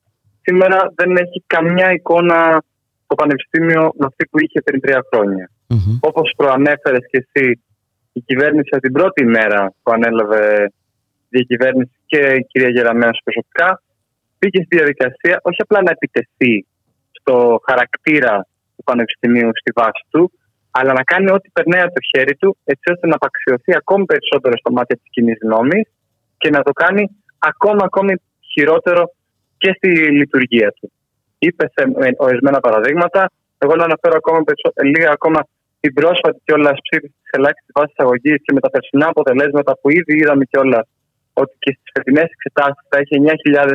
σήμερα 0.42 0.92
δεν 0.96 1.12
έχει 1.16 1.44
καμιά 1.48 1.92
εικόνα 1.92 2.64
το 3.08 3.16
Πανεπιστήμιο 3.16 3.92
με 4.00 4.06
αυτή 4.06 4.28
που 4.30 4.40
είχε 4.40 4.62
πριν 4.62 4.82
τρία 4.82 5.02
χρόνια. 5.14 5.50
Mm-hmm. 5.70 5.98
Όπως 6.00 6.34
προανέφερες 6.38 7.04
και 7.12 7.26
εσύ, 7.26 7.62
η 8.14 8.22
κυβέρνηση 8.22 8.70
από 8.72 8.82
την 8.82 8.92
πρώτη 8.92 9.26
μέρα 9.26 9.74
που 9.84 9.92
ανέλαβε 9.92 10.72
διακυβέρνηση 11.30 11.96
και 12.06 12.22
η 12.40 12.44
κυρία 12.50 12.70
Γεραμέως 12.70 13.20
προσωπικά 13.24 13.82
μπήκε 14.38 14.60
στη 14.66 14.76
διαδικασία 14.78 15.36
όχι 15.42 15.60
απλά 15.66 15.80
να 15.82 15.92
επιτεθεί 15.98 16.66
στο 17.12 17.36
χαρακτήρα 17.68 18.34
του 18.76 18.84
Πανεπιστημίου 18.84 19.52
στη 19.60 19.72
βάση 19.80 20.04
του, 20.12 20.32
αλλά 20.72 20.92
να 20.94 21.04
κάνει 21.04 21.32
ό,τι 21.32 21.50
περνάει 21.56 21.82
από 21.82 21.94
το 21.94 22.04
χέρι 22.12 22.36
του, 22.36 22.58
έτσι 22.64 22.92
ώστε 22.94 23.08
να 23.08 23.16
απαξιωθεί 23.16 23.72
ακόμη 23.76 24.06
περισσότερο 24.06 24.56
στο 24.58 24.72
μάτι 24.72 24.96
της 24.96 25.10
κοινής 25.10 25.38
γνώμης 25.44 25.86
και 26.38 26.50
να 26.50 26.62
το 26.68 26.72
κάνει 26.72 27.04
ακόμα, 27.38 27.82
ακόμη 27.84 28.14
χειρότερο 28.54 29.04
και 29.62 29.72
στη 29.78 29.90
λειτουργία 30.20 30.70
του. 30.78 30.92
Είπε 31.40 31.64
σε 31.76 31.82
ορισμένα 32.18 32.60
παραδείγματα. 32.60 33.22
Εγώ 33.64 33.74
να 33.76 33.84
αναφέρω 33.90 34.16
ακόμα 34.22 34.40
λίγα 34.94 35.10
ακόμα 35.18 35.40
την 35.82 35.94
πρόσφατη 35.94 36.40
κιόλα 36.46 36.72
ψήφιση 36.86 37.16
της 37.24 37.32
ελάχιστης 37.38 37.74
βάσης 37.78 38.00
αγωγής 38.04 38.40
και 38.46 38.54
με 38.56 38.60
τα 38.60 38.70
περσινά 38.74 39.08
αποτελέσματα 39.14 39.72
που 39.80 39.88
ήδη 39.90 40.14
είδαμε 40.20 40.44
κιόλα 40.52 40.82
ότι 41.34 41.54
και 41.64 41.72
στις 41.76 41.90
φετινές 41.94 42.28
εξετάσεις 42.36 42.84
θα 42.90 42.98
έχει 43.02 43.16
9.000 43.18 43.74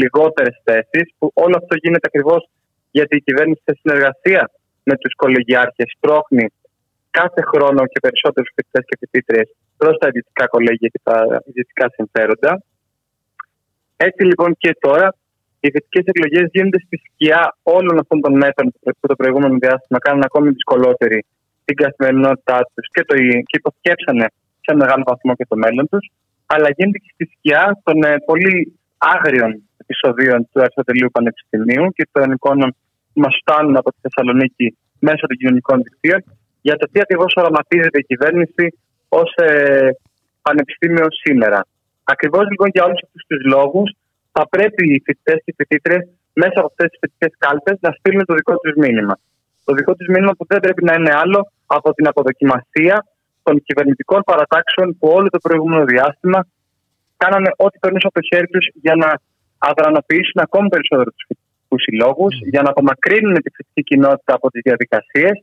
λιγότερες 0.00 0.56
θέσεις, 0.66 1.06
που 1.18 1.30
όλο 1.44 1.54
αυτό 1.60 1.72
γίνεται 1.82 2.08
ακριβώς 2.10 2.42
γιατί 2.90 3.16
η 3.16 3.22
κυβέρνηση 3.26 3.62
σε 3.64 3.74
συνεργασία 3.80 4.50
με 4.88 4.94
τους 4.96 5.12
κολεγιάρχες 5.14 5.90
πρόχνει 6.00 6.46
κάθε 7.10 7.42
χρόνο 7.50 7.80
και 7.92 8.00
περισσότερους 8.04 8.50
φοιτητές 8.54 8.84
και 8.88 8.96
φοιτήτριες 9.00 9.48
προς 9.76 9.96
τα 10.00 10.06
ιδιωτικά 10.10 10.44
κολέγια 10.46 10.88
και 10.94 11.00
τα 11.02 11.16
ιδιωτικά 11.50 11.86
συμφέροντα. 11.96 12.52
Έτσι 13.96 14.22
λοιπόν 14.30 14.50
και 14.62 14.76
τώρα 14.80 15.14
οι 15.66 15.72
φοιτητικέ 15.74 16.00
εκλογές 16.12 16.46
γίνονται 16.52 16.80
στη 16.86 16.96
σκιά 17.06 17.42
όλων 17.76 17.94
αυτών 18.02 18.18
των 18.24 18.32
μέτρων 18.42 18.66
που 19.00 19.06
το 19.10 19.16
προηγούμενο 19.20 19.54
διάστημα 19.64 19.98
κάνουν 20.06 20.22
ακόμη 20.28 20.48
δυσκολότερη 20.56 21.18
την 21.66 21.76
καθημερινότητά 21.82 22.58
τους 22.74 22.86
και, 22.94 23.02
το, 23.08 23.14
και 23.48 23.56
υποσκέψανε 23.60 24.26
σε 24.64 24.72
μεγάλο 24.80 25.02
βαθμό 25.10 25.32
και 25.38 25.46
το 25.48 25.56
μέλλον 25.56 25.88
τους, 25.92 26.04
αλλά 26.46 26.68
γίνεται 26.76 26.98
και 27.04 27.12
στη 27.14 27.24
σκιά 27.32 27.64
των 27.84 27.96
ε, 28.02 28.10
πολύ 28.28 28.54
άγριων 29.14 29.50
επεισοδίων 29.82 30.38
του 30.50 30.60
Αριστοτελείου 30.64 31.10
Πανεπιστημίου 31.16 31.86
και 31.96 32.04
των 32.12 32.32
εικόνων 32.32 32.70
που 33.12 33.20
μας 33.24 33.34
φτάνουν 33.40 33.76
από 33.76 33.90
τη 33.92 33.98
Θεσσαλονίκη 34.04 34.66
μέσω 34.98 35.24
των 35.26 35.36
κοινωνικών 35.36 35.76
δικτύων 35.82 36.20
για 36.66 36.76
το 36.76 36.84
τι 36.90 36.98
ακριβώς 37.00 37.32
οραματίζεται 37.36 37.98
η 37.98 38.08
κυβέρνηση 38.10 38.64
ως 39.08 39.30
ε, 39.34 39.88
πανεπιστήμιο 40.42 41.06
σήμερα. 41.22 41.66
Ακριβώς 42.04 42.44
λοιπόν 42.50 42.68
για 42.74 42.84
όλους 42.84 43.00
αυτούς 43.04 43.22
τους 43.28 43.42
λόγους 43.54 43.88
θα 44.36 44.44
πρέπει 44.54 44.82
οι 44.92 44.98
φοιτητές 45.04 45.38
και 45.44 45.50
οι 45.52 45.56
φοιτήτρε 45.58 45.96
μέσα 46.42 46.56
από 46.60 46.68
αυτές 46.72 46.86
τις 46.90 46.98
φοιτητικές 47.00 47.32
κάλπες 47.44 47.76
να 47.86 47.90
στείλουν 47.98 48.24
το 48.30 48.34
δικό 48.38 48.54
τους 48.62 48.74
μήνυμα. 48.84 49.14
Το 49.66 49.72
δικό 49.78 49.92
τους 49.98 50.08
μήνυμα 50.12 50.32
που 50.38 50.44
δεν 50.50 50.60
πρέπει 50.64 50.82
να 50.88 50.94
είναι 50.98 51.12
άλλο 51.22 51.40
από 51.76 51.88
την 51.96 52.06
αποδοκιμασία 52.10 52.96
των 53.46 53.54
κυβερνητικών 53.66 54.20
παρατάξεων 54.30 54.86
που 54.98 55.06
όλο 55.18 55.28
το 55.34 55.40
προηγούμενο 55.46 55.84
διάστημα 55.92 56.40
κάνανε 57.22 57.50
ό,τι 57.56 57.76
περνούσε 57.82 58.06
από 58.10 58.16
το 58.20 58.26
χέρι 58.30 58.48
τους 58.54 58.66
για 58.84 58.94
να 59.02 59.10
αδρανοποιήσουν 59.58 60.38
ακόμη 60.46 60.68
περισσότερο 60.68 61.10
τους 61.14 61.24
φοιτητικούς 61.28 61.82
συλλόγους, 61.86 62.34
mm. 62.36 62.50
για 62.52 62.62
να 62.62 62.70
απομακρύνουν 62.70 63.34
τη 63.34 63.50
φοιτητική 63.54 63.82
κοινότητα 63.90 64.32
από 64.38 64.50
τις 64.50 64.60
διαδικασίες. 64.64 65.36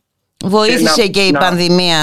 Βοήθησε 0.55 1.01
και, 1.01 1.09
και 1.15 1.23
η 1.27 1.31
να... 1.31 1.39
πανδημία 1.39 2.01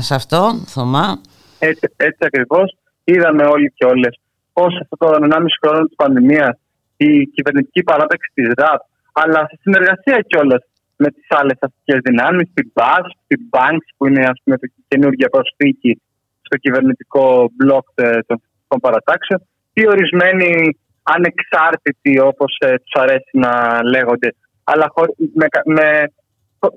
σε 0.00 0.14
αυτό, 0.14 0.40
Θωμά. 0.66 1.20
Έτσι, 1.58 1.84
έτσι 1.96 2.22
ακριβώς. 2.30 2.76
Είδαμε 3.04 3.44
όλοι 3.44 3.72
και 3.76 3.84
όλες 3.84 4.14
πώς 4.52 4.72
αυτό 4.82 4.96
το 4.96 5.06
1,5 5.20 5.44
χρόνο 5.60 5.84
της 5.86 5.96
πανδημίας 5.96 6.54
η 6.96 7.26
κυβερνητική 7.26 7.82
παράταξη 7.82 8.30
της 8.34 8.48
ΡΑΠ, 8.56 8.80
αλλά 9.12 9.40
σε 9.50 9.56
συνεργασία 9.60 10.18
κιόλας 10.28 10.62
με 10.96 11.08
τις 11.10 11.26
άλλες 11.28 11.56
αστικές 11.60 12.00
δυνάμεις, 12.08 12.46
την 12.54 12.72
ΠΑΣ, 12.72 13.06
την 13.26 13.40
BANKS, 13.52 13.86
που 13.96 14.06
είναι 14.06 14.22
ας 14.32 14.38
πούμε, 14.42 14.56
η 14.60 14.84
καινούργια 14.88 15.28
προσθήκη 15.28 16.00
στο 16.42 16.56
κυβερνητικό 16.56 17.50
μπλοκ 17.54 17.86
των 18.26 18.36
φυσικών 18.42 18.80
παρατάξεων, 18.80 19.40
ή 19.72 19.82
ορισμένοι 19.86 20.78
ανεξάρτητοι, 21.02 22.20
όπως 22.20 22.56
ε, 22.58 22.68
τους 22.68 23.02
αρέσει 23.02 23.32
να 23.32 23.52
λέγονται, 23.82 24.34
αλλά 24.64 24.92
με, 25.34 25.46
με, 25.64 25.88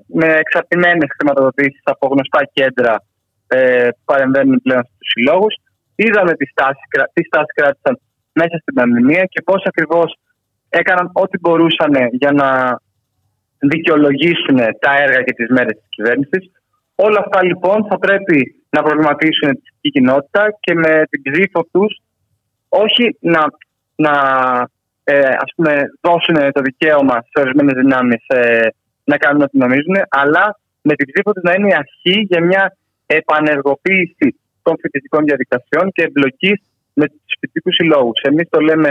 με 0.06 0.26
εξαρτημένες 0.34 1.08
χρηματοδοτήσεις 1.16 1.82
από 1.84 2.06
γνωστά 2.06 2.40
κέντρα 2.52 2.94
ε, 3.46 3.88
που 3.88 4.02
παρεμβαίνουν 4.04 4.62
πλέον 4.62 4.84
στους 4.84 5.10
συλλόγους. 5.12 5.54
Είδαμε 5.96 6.32
τις 6.32 6.50
στάσει 6.50 6.84
τις 7.12 7.26
στάση 7.26 7.52
κράτησαν 7.54 8.00
μέσα 8.32 8.56
στην 8.60 8.74
πανδημία 8.74 9.24
και 9.24 9.42
πώς 9.42 9.62
ακριβώς 9.64 10.18
έκαναν 10.68 11.10
ό,τι 11.12 11.38
μπορούσαν 11.38 11.92
για 12.10 12.32
να 12.32 12.78
δικαιολογήσουν 13.58 14.56
τα 14.56 14.92
έργα 15.04 15.22
και 15.22 15.32
τις 15.32 15.48
μέρες 15.48 15.74
της 15.80 15.88
κυβέρνησης. 15.88 16.50
Όλα 16.94 17.18
αυτά 17.24 17.44
λοιπόν 17.44 17.86
θα 17.90 17.98
πρέπει 17.98 18.64
να 18.70 18.82
προβληματίσουν 18.82 19.50
την 19.80 19.90
κοινότητα 19.90 20.42
και 20.60 20.74
με 20.74 21.02
την 21.10 21.22
ψήφο 21.22 21.66
τους 21.72 22.00
όχι 22.68 23.16
να, 23.20 23.42
να 23.96 24.14
ε, 25.04 25.18
ας 25.18 25.50
πούμε, 25.56 25.72
δώσουν 26.00 26.52
το 26.52 26.60
δικαίωμα 26.60 27.14
σε 27.14 27.40
ορισμένες 27.40 27.74
δυνάμεις 27.82 28.24
ε, 28.26 28.68
να 29.04 29.16
κάνουν 29.16 29.42
ό,τι 29.42 29.58
νομίζουν, 29.58 29.96
αλλά 30.08 30.58
με 30.82 30.94
την 30.94 31.06
ψήφο 31.10 31.32
τους 31.32 31.42
να 31.42 31.52
είναι 31.52 31.68
η 31.68 31.74
αρχή 31.74 32.20
για 32.28 32.44
μια 32.44 32.76
επανεργοποίηση 33.06 34.40
των 34.66 34.74
φοιτητικών 34.80 35.22
διαδικασιών 35.28 35.86
και 35.94 36.02
εμπλοκή 36.08 36.52
με 36.98 37.04
τους 37.08 37.32
φοιτητικούς 37.38 37.74
συλλόγους. 37.78 38.18
Εμείς 38.30 38.46
το 38.54 38.60
λέμε 38.68 38.90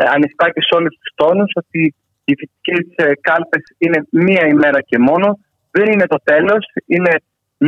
ε, 0.00 0.02
ανοιχτά 0.16 0.46
και 0.54 0.62
σε 0.66 0.72
όλους 0.78 0.94
τους 0.98 1.10
τόνους 1.20 1.50
ότι 1.62 1.80
οι 2.26 2.32
φοιτητικές 2.38 2.84
ε, 3.04 3.12
κάλπες 3.26 3.64
είναι 3.84 3.98
μία 4.26 4.44
ημέρα 4.54 4.80
και 4.90 4.98
μόνο. 5.08 5.28
Δεν 5.76 5.86
είναι 5.92 6.06
το 6.14 6.18
τέλος. 6.30 6.62
Είναι 6.94 7.14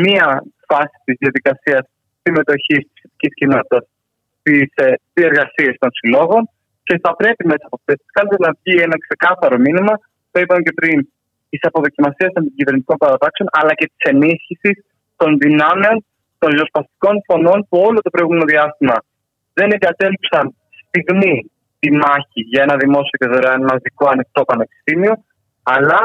μία 0.04 0.26
φάση 0.70 0.96
της 1.04 1.16
διαδικασίας 1.22 1.84
συμμετοχής 2.22 2.82
της 2.88 2.98
φοιτητικής 3.00 3.32
κοινότητας 3.40 3.82
στις 4.38 4.68
ε, 4.74 4.86
εργασίες 5.28 5.74
των 5.82 5.90
συλλόγων 5.98 6.42
και 6.86 6.94
θα 7.02 7.10
πρέπει 7.20 7.42
μέσα 7.52 7.64
από 7.68 7.76
αυτές 7.80 7.96
τις 8.00 8.10
κάλπες 8.16 8.38
να 8.46 8.50
βγει 8.58 8.74
ένα 8.86 8.96
ξεκάθαρο 9.06 9.56
μήνυμα. 9.66 9.94
Το 10.32 10.36
είπαμε 10.42 10.62
και 10.66 10.74
πριν 10.80 10.96
της 11.50 11.60
αποδοκιμασίας 11.68 12.30
των 12.36 12.42
κυβερνητικών 12.56 12.96
παρατάξεων 13.04 13.48
αλλά 13.58 13.72
και 13.78 13.86
της 13.92 14.02
ενίσχυσης 14.12 14.76
των 15.20 15.30
δυνάμεων 15.44 15.96
των 16.42 16.50
ριζοσπαστικών 16.52 17.14
φωνών 17.28 17.58
που 17.68 17.76
όλο 17.88 17.98
το 18.06 18.10
προηγούμενο 18.14 18.44
διάστημα 18.52 18.96
δεν 19.58 19.68
εγκατέλειψαν 19.76 20.44
στιγμή 20.88 21.34
τη 21.80 21.88
μάχη 22.02 22.40
για 22.52 22.62
ένα 22.66 22.76
δημόσιο 22.82 23.16
και 23.20 23.28
δωρεάν 23.32 23.60
μαζικό 23.70 24.04
ανοιχτό 24.14 24.40
πανεπιστήμιο, 24.50 25.14
αλλά 25.74 26.00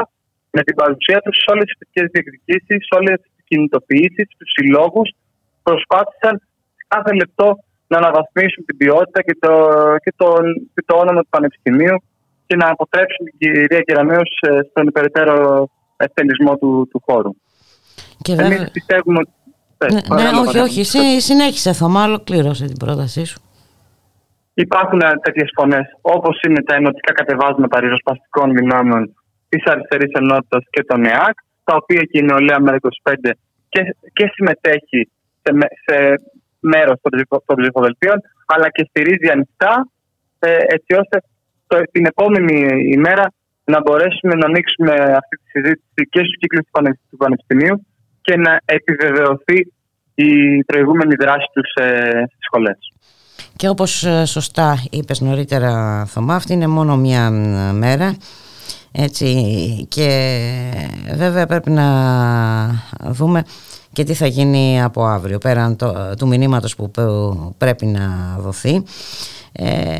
με 0.56 0.62
την 0.66 0.74
παρουσία 0.80 1.18
τους 1.24 1.36
σε 1.42 1.48
όλες 1.52 1.64
τις 1.66 1.74
φοιτητικέ 1.78 2.02
διεκδικήσεις, 2.12 2.78
σε 2.88 2.94
όλες 2.98 3.16
τις 3.22 3.44
κινητοποιήσεις, 3.48 4.26
τους 4.38 4.50
συλλόγους, 4.54 5.08
προσπάθησαν 5.66 6.34
κάθε 6.92 7.12
λεπτό 7.20 7.48
να 7.90 7.96
αναβαθμίσουν 8.00 8.62
την 8.68 8.76
ποιότητα 8.80 9.20
και 9.26 9.36
το, 9.44 9.52
και 10.04 10.12
το, 10.20 10.26
και 10.74 10.82
το 10.88 10.94
όνομα 11.02 11.20
του 11.24 11.32
Πανεπιστημίου 11.36 11.96
και 12.46 12.56
να 12.62 12.66
αποτρέψουν 12.74 13.22
την 13.26 13.34
κυρία 13.38 13.80
Κεραμέως 13.86 14.30
ε, 14.48 14.50
στον 14.68 14.86
υπεραιτέρω 14.90 15.36
εκτελισμό 15.96 16.52
του, 16.60 16.70
του 16.90 17.02
χώρου. 17.06 17.32
Και 18.24 18.32
Εμείς 18.32 18.70
πιστεύουμε 18.76 19.18
ότι... 19.24 19.32
Ναι, 19.86 20.22
ναι 20.22 20.38
όχι, 20.38 20.58
όχι. 20.58 20.84
Συνέχισε, 21.20 21.72
Θωμά, 21.72 22.04
ολοκλήρωσε 22.04 22.66
την 22.66 22.76
πρότασή 22.76 23.24
σου. 23.24 23.40
Υπάρχουν 24.54 25.00
τέτοιες 25.22 25.50
φωνές, 25.54 25.86
όπως 26.00 26.40
είναι 26.46 26.62
τα 26.62 26.74
ενωτικά 26.74 27.12
κατεβάσματα 27.12 27.80
ριζοσπαστικών 27.80 28.52
δυνάμεων 28.54 29.14
της 29.48 29.64
αριστερής 29.64 30.12
ενότητας 30.12 30.62
και 30.70 30.84
των 30.84 31.04
ΕΑΚ, 31.04 31.36
τα 31.64 31.74
οποία 31.80 32.02
και 32.02 32.18
η 32.18 32.22
νεολαία 32.22 32.58
ΜΕΡΑ25 32.64 33.30
και, 33.68 33.96
και 34.12 34.30
συμμετέχει 34.34 35.10
σε, 35.42 35.50
σε 35.84 35.96
μέρος 36.60 36.96
των 37.46 37.56
ψηφοδελτίων, 37.56 38.18
αλλά 38.46 38.68
και 38.70 38.86
στηρίζει 38.88 39.28
ανοιχτά, 39.30 39.88
ε, 40.38 40.56
έτσι 40.76 40.92
ώστε 41.00 41.22
το, 41.66 41.82
την 41.92 42.04
επόμενη 42.06 42.56
ημέρα 42.92 43.32
να 43.64 43.80
μπορέσουμε 43.80 44.34
να 44.34 44.46
ανοίξουμε 44.46 44.92
αυτή 45.20 45.36
τη 45.36 45.46
συζήτηση 45.50 46.08
και 46.10 46.18
στους 46.18 46.36
κύκλους 46.40 46.64
του 47.10 47.16
Πανεπιστημίου 47.16 47.86
και 48.28 48.36
να 48.36 48.60
επιβεβαιωθεί 48.64 49.72
η 50.14 50.64
προηγούμενη 50.64 51.14
δράση 51.14 51.46
τους 51.52 51.72
ε, 51.74 52.08
στις 52.26 52.44
σχολές. 52.44 52.92
Και 53.56 53.68
όπως 53.68 54.04
ε, 54.04 54.24
σωστά 54.24 54.82
είπες 54.90 55.20
νωρίτερα 55.20 56.04
Θωμά, 56.04 56.34
αυτή 56.34 56.52
είναι 56.52 56.66
μόνο 56.66 56.96
μία 56.96 57.30
μέρα. 57.72 58.16
Έτσι, 58.92 59.26
και 59.88 60.40
βέβαια 61.14 61.46
πρέπει 61.46 61.70
να 61.70 61.86
δούμε 63.04 63.42
και 63.92 64.04
τι 64.04 64.14
θα 64.14 64.26
γίνει 64.26 64.82
από 64.82 65.04
αύριο 65.04 65.38
πέραν 65.38 65.76
το, 65.76 66.14
του 66.18 66.26
μηνύματος 66.26 66.76
που 66.76 66.90
πρέπει 67.58 67.86
να 67.86 68.36
δοθεί 68.38 68.82
ε, 69.52 69.96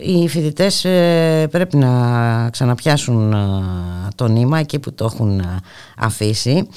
οι 0.00 0.28
φοιτητές 0.28 0.84
ε, 0.84 1.48
πρέπει 1.50 1.76
να 1.76 2.50
ξαναπιάσουν 2.50 3.34
το 4.14 4.28
νήμα 4.28 4.58
εκεί 4.58 4.78
που 4.78 4.94
το 4.94 5.04
έχουν 5.04 5.42
αφήσει 5.96 6.68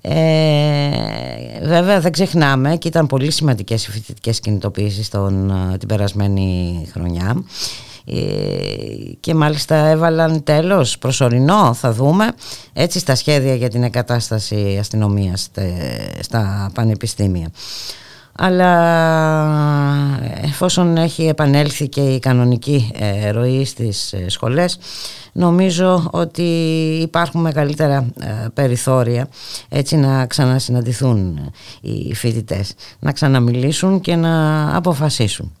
ε, 0.00 0.90
βέβαια 1.62 2.00
δεν 2.00 2.12
ξεχνάμε 2.12 2.76
και 2.76 2.88
ήταν 2.88 3.06
πολύ 3.06 3.30
σημαντικές 3.30 3.86
οι 3.86 3.90
φοιτητικές 3.90 4.40
κινητοποιήσεις 4.40 5.08
τον, 5.08 5.50
ε, 5.50 5.76
την 5.78 5.88
περασμένη 5.88 6.88
χρονιά. 6.92 7.44
Ε, 8.06 8.14
και 9.20 9.34
μάλιστα 9.34 9.76
έβαλαν 9.76 10.42
τέλος 10.42 10.98
προσωρινό 10.98 11.74
θα 11.74 11.92
δούμε 11.92 12.32
έτσι 12.72 12.98
στα 12.98 13.14
σχέδια 13.14 13.54
για 13.54 13.68
την 13.68 13.82
εγκατάσταση 13.82 14.76
αστυνομίας 14.80 15.50
στα 16.20 16.70
πανεπιστήμια 16.74 17.50
αλλά 18.42 18.72
εφόσον 20.42 20.96
έχει 20.96 21.26
επανέλθει 21.28 21.88
και 21.88 22.00
η 22.00 22.18
κανονική 22.18 22.90
ε, 23.00 23.30
ροή 23.30 23.64
στις 23.64 24.12
ε, 24.12 24.28
σχολές 24.28 24.78
νομίζω 25.32 26.10
ότι 26.12 26.42
υπάρχουν 27.02 27.40
μεγαλύτερα 27.40 27.96
ε, 28.20 28.48
περιθώρια 28.54 29.28
έτσι 29.70 29.96
να 29.96 30.26
ξανασυναντηθούν 30.26 31.38
οι 31.80 32.14
φοιτητές 32.14 32.96
να 33.00 33.12
ξαναμιλήσουν 33.12 34.00
και 34.00 34.16
να 34.16 34.34
αποφασίσουν 34.76 35.56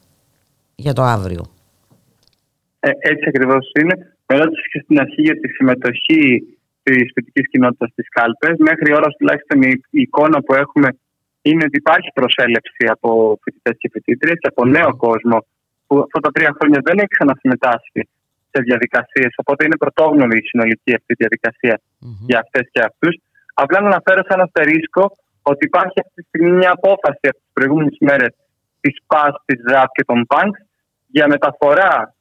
για 0.74 0.92
το 0.92 1.02
αύριο. 1.02 1.44
Ε, 2.80 2.90
έτσι 2.98 3.24
ακριβώς 3.28 3.70
είναι. 3.80 3.94
Με 4.26 4.36
ρώτησε 4.36 4.62
και 4.72 4.80
στην 4.84 5.00
αρχή 5.00 5.20
για 5.22 5.40
τη 5.40 5.48
συμμετοχή 5.48 6.42
της 6.82 7.10
φοιτητικής 7.14 7.48
κοινότητας 7.50 7.90
στις 7.90 8.08
κάλπες. 8.08 8.56
Μέχρι 8.58 8.92
ώρα 8.94 9.08
τουλάχιστον 9.18 9.62
η 9.62 9.80
εικόνα 9.90 10.42
που 10.42 10.54
έχουμε 10.54 10.88
είναι 11.42 11.64
ότι 11.68 11.76
υπάρχει 11.84 12.10
προσέλευση 12.14 12.84
από 12.94 13.08
φοιτητές 13.42 13.76
και 13.80 13.88
φοιτήτριες 13.92 14.38
και 14.40 14.50
από 14.52 14.62
νέο 14.64 14.90
κόσμο 14.96 15.38
που 15.86 15.94
αυτά 16.06 16.18
τα 16.20 16.30
τρία 16.30 16.52
χρόνια 16.58 16.80
δεν 16.86 16.96
έχει 16.98 17.14
ξανασυμμετάσχει 17.16 18.00
σε 18.52 18.58
διαδικασίες. 18.68 19.32
Οπότε 19.42 19.60
είναι 19.64 19.76
πρωτόγνωρη 19.76 20.38
η 20.38 20.46
συνολική 20.50 20.94
αυτή 20.98 21.12
διαδικασία 21.22 21.76
mm-hmm. 21.80 22.24
για 22.28 22.38
αυτές 22.44 22.64
και 22.72 22.80
αυτούς. 22.90 23.14
Απλά 23.54 23.80
να 23.80 23.86
αναφέρω 23.86 24.22
σαν 24.28 24.40
αστερίσκο 24.40 25.02
ότι 25.42 25.62
υπάρχει 25.70 25.96
αυτή 26.04 26.14
τη 26.22 26.28
στιγμή 26.28 26.50
μια 26.60 26.72
απόφαση 26.78 27.24
από 27.30 27.38
τις 27.42 27.52
προηγούμενες 27.52 27.96
μέρες 28.00 28.32
της 28.80 28.94
ΠΑΣ, 29.06 29.34
της 29.44 29.58
ΡΑΠ 29.72 29.90
και 29.96 30.04
των 30.04 30.26
ΠΑΝΚ 30.26 30.54
για 31.06 31.26
μεταφορά 31.28 32.14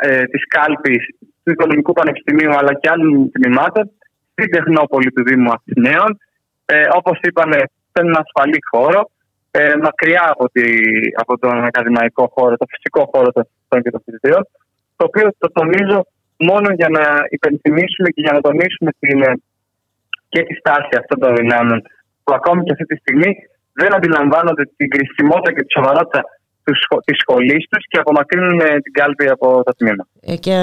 ε, 0.00 0.24
της 0.32 0.42
κάλπης 0.46 1.04
του 1.42 1.50
Οικονομικού 1.50 1.92
Πανεπιστημίου 1.92 2.52
αλλά 2.58 2.72
και 2.80 2.88
άλλων 2.90 3.30
τμήματων 3.30 3.90
στην 4.32 4.50
Τεχνόπολη 4.50 5.10
του 5.12 5.22
Δήμου 5.22 5.50
Αθηναίων. 5.56 6.18
Ε, 6.64 6.86
Όπως 6.92 7.18
είπαμε, 7.22 7.58
σε 7.94 8.02
έναν 8.02 8.22
ασφαλή 8.24 8.60
χώρο, 8.70 9.00
ε, 9.50 9.74
μακριά 9.86 10.24
από, 10.34 10.44
τη, 10.54 10.64
από 11.22 11.32
τον 11.38 11.64
ακαδημαϊκό 11.68 12.24
χώρο, 12.34 12.56
το 12.56 12.66
φυσικό 12.72 13.02
χώρο 13.12 13.28
των 13.32 13.42
φοιτητών 13.48 13.82
και 13.82 13.90
των 13.94 14.00
φοιτητών, 14.04 14.42
το 14.96 15.04
οποίο 15.08 15.26
το 15.38 15.48
τονίζω 15.58 15.98
μόνο 16.48 16.68
για 16.80 16.88
να 16.96 17.04
υπενθυμίσουμε 17.36 18.08
και 18.14 18.22
για 18.24 18.32
να 18.36 18.40
τονίσουμε 18.40 18.90
την, 18.98 19.22
ε, 19.22 19.32
και 20.28 20.40
τη 20.42 20.54
στάση 20.54 20.92
αυτών 21.00 21.18
των 21.22 21.30
δυνάμεων 21.40 21.82
που 22.24 22.32
ακόμη 22.34 22.60
και 22.64 22.72
αυτή 22.72 22.84
τη 22.84 22.96
στιγμή 22.96 23.30
δεν 23.80 23.94
αντιλαμβάνονται 23.94 24.64
την 24.76 24.88
κρισιμότητα 24.94 25.50
και 25.54 25.62
τη 25.66 25.72
σοβαρότητα 25.76 26.20
της 27.04 27.16
σχολής 27.22 27.62
τους 27.70 27.84
και 27.88 27.98
απομακρύνουν 27.98 28.60
ε, 28.60 28.80
την 28.80 28.92
κάλπη 28.92 29.28
από 29.28 29.62
το 29.64 29.72
τμήμα. 29.78 30.06
Ε, 30.20 30.36
και 30.36 30.56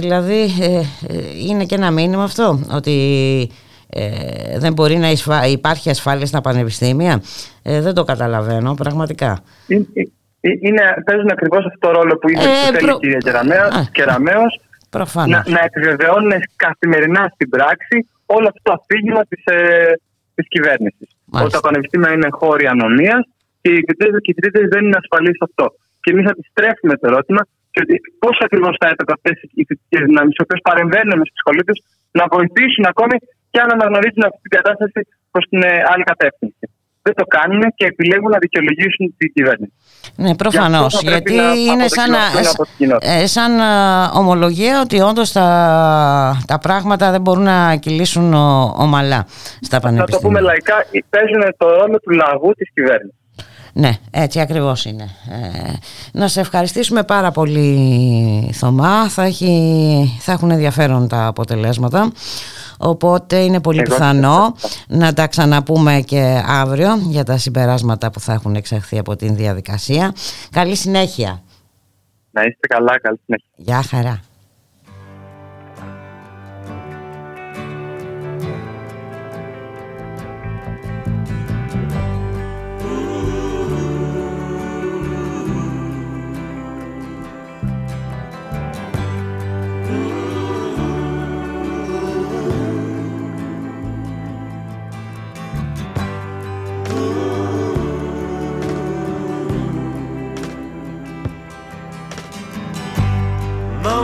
δηλαδή 0.00 0.42
ε, 0.60 0.80
είναι 1.48 1.64
και 1.64 1.74
ένα 1.74 1.90
μήνυμα 1.90 2.24
αυτό 2.24 2.58
ότι 2.78 2.94
ε, 3.90 4.58
δεν 4.58 4.72
μπορεί 4.72 4.96
να 4.96 5.08
υπάρχει 5.46 5.90
ασφάλεια 5.90 6.26
στα 6.26 6.40
πανεπιστήμια. 6.40 7.22
Ε, 7.62 7.80
δεν 7.80 7.94
το 7.94 8.04
καταλαβαίνω 8.04 8.74
πραγματικά. 8.74 9.42
Είναι, 9.66 9.86
είναι, 10.40 10.82
παίζουν 11.04 11.30
ακριβώς 11.30 11.64
αυτό 11.64 11.78
το 11.78 11.90
ρόλο 11.90 12.16
που 12.16 12.30
είπε 12.30 12.40
ε, 12.40 12.78
προ... 12.78 12.94
η 12.94 12.98
κυρία 12.98 13.18
Κεραμέο. 13.92 14.44
Να, 15.14 15.26
να 15.26 15.60
επιβεβαιώνουν 15.64 16.32
καθημερινά 16.56 17.30
στην 17.34 17.48
πράξη 17.48 18.08
όλο 18.26 18.46
αυτό 18.46 18.60
το 18.62 18.72
αφήγημα 18.72 19.22
της 19.28 19.42
ε, 19.44 19.92
της 20.34 20.46
κυβέρνησης. 20.48 21.08
Ότι 21.30 21.52
τα 21.56 21.60
πανεπιστήμια 21.60 22.12
είναι 22.12 22.28
χώροι 22.30 22.66
ανωνίας 22.66 23.22
και 23.60 23.70
οι 23.72 23.84
φοιτητέ 24.34 24.60
δεν 24.74 24.82
είναι 24.84 24.98
ασφαλείς 25.02 25.36
σε 25.40 25.44
αυτό. 25.48 25.66
Και 26.02 26.10
εμείς 26.12 26.26
αντιστρέφουμε 26.32 26.94
το 27.00 27.06
ερώτημα 27.10 27.42
και 27.72 27.80
ότι 27.84 27.94
πώς 28.22 28.36
ακριβώς 28.46 28.74
θα 28.80 28.86
έπρεπε 28.92 29.12
αυτές 29.18 29.34
οι 29.56 29.62
φοιτητικές 29.68 30.02
δυνάμεις, 30.08 30.34
οι 30.36 30.42
οποίες 30.44 30.60
παρεμβαίνουν 30.68 31.18
στη 31.28 31.38
σχολή 31.42 31.62
τους, 31.68 31.78
να 32.18 32.24
βοηθήσουν 32.34 32.84
ακόμη 32.92 33.16
και 33.54 33.60
αν 33.60 33.70
αναγνωρίζουν 33.72 34.22
αυτή 34.28 34.40
την 34.46 34.52
κατάσταση 34.58 35.00
προς 35.30 35.44
την 35.50 35.62
ε, 35.62 35.72
άλλη 35.92 36.04
κατεύθυνση. 36.12 36.64
Δεν 37.02 37.14
το 37.14 37.24
κάνουν 37.24 37.62
και 37.74 37.84
επιλέγουν 37.84 38.30
να 38.30 38.38
δικαιολογήσουν 38.38 39.14
την 39.16 39.32
κυβέρνηση. 39.32 39.72
Ναι, 40.16 40.34
προφανώς. 40.34 41.02
Γιατί 41.02 41.34
είναι 41.70 41.88
σαν, 41.88 42.12
ε, 43.00 43.26
σαν 43.26 43.58
ε, 43.58 43.64
ομολογία 44.18 44.80
ότι 44.80 45.00
όντως 45.00 45.32
τα, 45.32 45.48
τα 46.46 46.58
πράγματα 46.58 47.10
δεν 47.10 47.20
μπορούν 47.20 47.42
να 47.42 47.76
κυλήσουν 47.76 48.34
ομαλά 48.76 49.26
στα 49.60 49.80
πανεπιστήμια. 49.80 50.04
Να 50.04 50.06
το 50.06 50.18
πούμε 50.20 50.40
λαϊκά, 50.40 50.76
παίζουν 51.10 51.54
το 51.56 51.68
ρόλο 51.68 51.98
του 52.00 52.10
λαγού 52.10 52.52
της 52.52 52.70
κυβέρνησης. 52.74 53.18
Ναι, 53.76 53.90
έτσι 54.10 54.40
ακριβώς 54.40 54.84
είναι. 54.84 55.08
Ε, 55.30 55.72
να 56.12 56.28
σε 56.28 56.40
ευχαριστήσουμε 56.40 57.02
πάρα 57.02 57.30
πολύ 57.30 58.50
Θωμά. 58.52 59.08
Θα, 59.08 59.22
έχει, 59.22 60.18
θα 60.20 60.32
έχουν 60.32 60.50
ενδιαφέρον 60.50 61.08
τα 61.08 61.26
αποτελέσματα. 61.26 62.12
Οπότε 62.78 63.36
είναι 63.36 63.60
πολύ 63.60 63.82
πιθανό 63.82 64.54
να 64.88 65.12
τα 65.12 65.26
ξαναπούμε 65.26 66.00
και 66.00 66.42
αύριο 66.46 66.96
για 67.08 67.24
τα 67.24 67.38
συμπεράσματα 67.38 68.10
που 68.10 68.20
θα 68.20 68.32
έχουν 68.32 68.54
εξαχθεί 68.54 68.98
από 68.98 69.16
την 69.16 69.36
διαδικασία. 69.36 70.12
Καλή 70.50 70.76
συνέχεια. 70.76 71.42
Να 72.30 72.42
είστε 72.42 72.66
καλά, 72.66 73.00
καλή 73.00 73.20
συνέχεια. 73.24 73.48
Γεια 73.56 73.82
χαρά. 73.82 74.20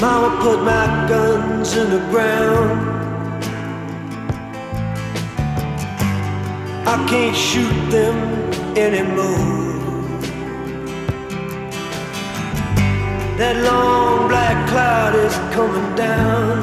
Mama 0.00 0.40
put 0.40 0.62
my 0.62 0.86
guns 1.10 1.76
in 1.76 1.90
the 1.90 1.98
ground. 2.08 2.80
I 6.88 7.06
can't 7.06 7.36
shoot 7.36 7.90
them 7.90 8.16
anymore. 8.78 9.60
That 13.36 13.62
long 13.62 14.28
black 14.28 14.68
cloud 14.70 15.16
is 15.16 15.34
coming 15.54 15.94
down. 15.96 16.58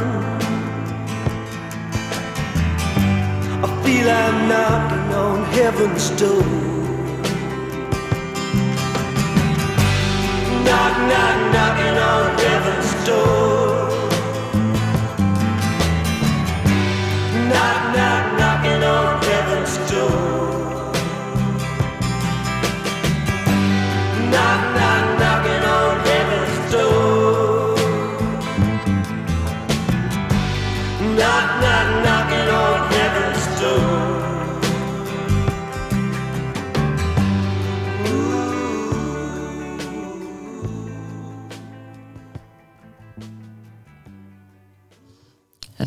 I 3.64 3.84
feel 3.84 4.10
I'm 4.10 4.50
knocking 4.50 5.14
on 5.14 5.44
heaven's 5.54 6.10
door. 6.20 6.66
Knock, 10.68 10.97
knock, 11.07 11.53
knocking 11.53 11.97
on 11.97 12.38
heaven's 12.39 13.07
door. 13.07 13.76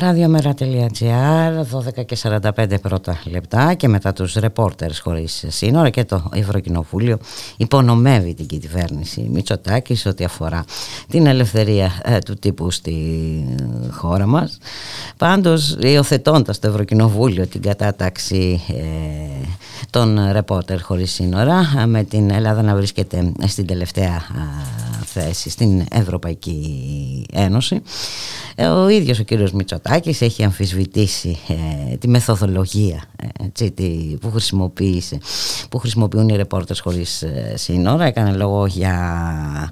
Ραδιομέρα.gr 0.01 1.77
12 1.99 2.05
και 2.05 2.17
45 2.23 2.81
πρώτα 2.81 3.21
λεπτά 3.25 3.73
και 3.73 3.87
μετά 3.87 4.13
τους 4.13 4.33
ρεπόρτερς 4.33 4.99
χωρίς 4.99 5.45
σύνορα 5.47 5.89
και 5.89 6.03
το 6.03 6.29
Ευρωκοινοβούλιο 6.33 7.17
υπονομεύει 7.57 8.33
την 8.33 8.47
κυβέρνηση 8.47 9.29
Μητσοτάκης 9.31 9.99
σε 9.99 10.09
ό,τι 10.09 10.23
αφορά 10.23 10.63
την 11.09 11.25
ελευθερία 11.25 11.91
ε, 12.03 12.19
του 12.19 12.35
τύπου 12.35 12.71
στη 12.71 12.95
χώρα 13.91 14.25
μας. 14.25 14.57
Πάντως 15.17 15.77
υιοθετώντας 15.79 16.59
το 16.59 16.67
Ευρωκοινοβούλιο 16.67 17.47
την 17.47 17.61
κατάταξη 17.61 18.61
ε, 18.67 19.45
των 19.89 20.31
ρεπόρτερ 20.31 20.81
χωρίς 20.81 21.11
σύνορα 21.11 21.85
με 21.87 22.03
την 22.03 22.31
Ελλάδα 22.31 22.61
να 22.61 22.75
βρίσκεται 22.75 23.31
στην 23.47 23.65
τελευταία 23.65 24.21
θέση 25.11 25.49
στην 25.49 25.85
Ευρωπαϊκή 25.91 27.25
Ένωση 27.33 27.81
ε, 28.55 28.65
ο 28.67 28.89
ίδιος 28.89 29.19
ο 29.19 29.23
κύριος 29.23 29.51
Μητσοτάκης 29.51 30.21
έχει 30.21 30.43
αμφισβητήσει 30.43 31.37
ε, 31.91 31.95
τη 31.95 32.07
μεθοδολογία 32.07 33.03
ε, 33.15 33.45
έτσι, 33.45 33.73
που, 34.21 34.31
χρησιμοποίησε, 34.31 35.17
που 35.69 35.77
χρησιμοποιούν 35.77 36.29
οι 36.29 36.35
ρεπόρτες 36.35 36.79
χωρίς 36.79 37.23
σύνορα. 37.53 38.05
Έκανε 38.05 38.31
λόγο 38.31 38.65
για 38.65 39.71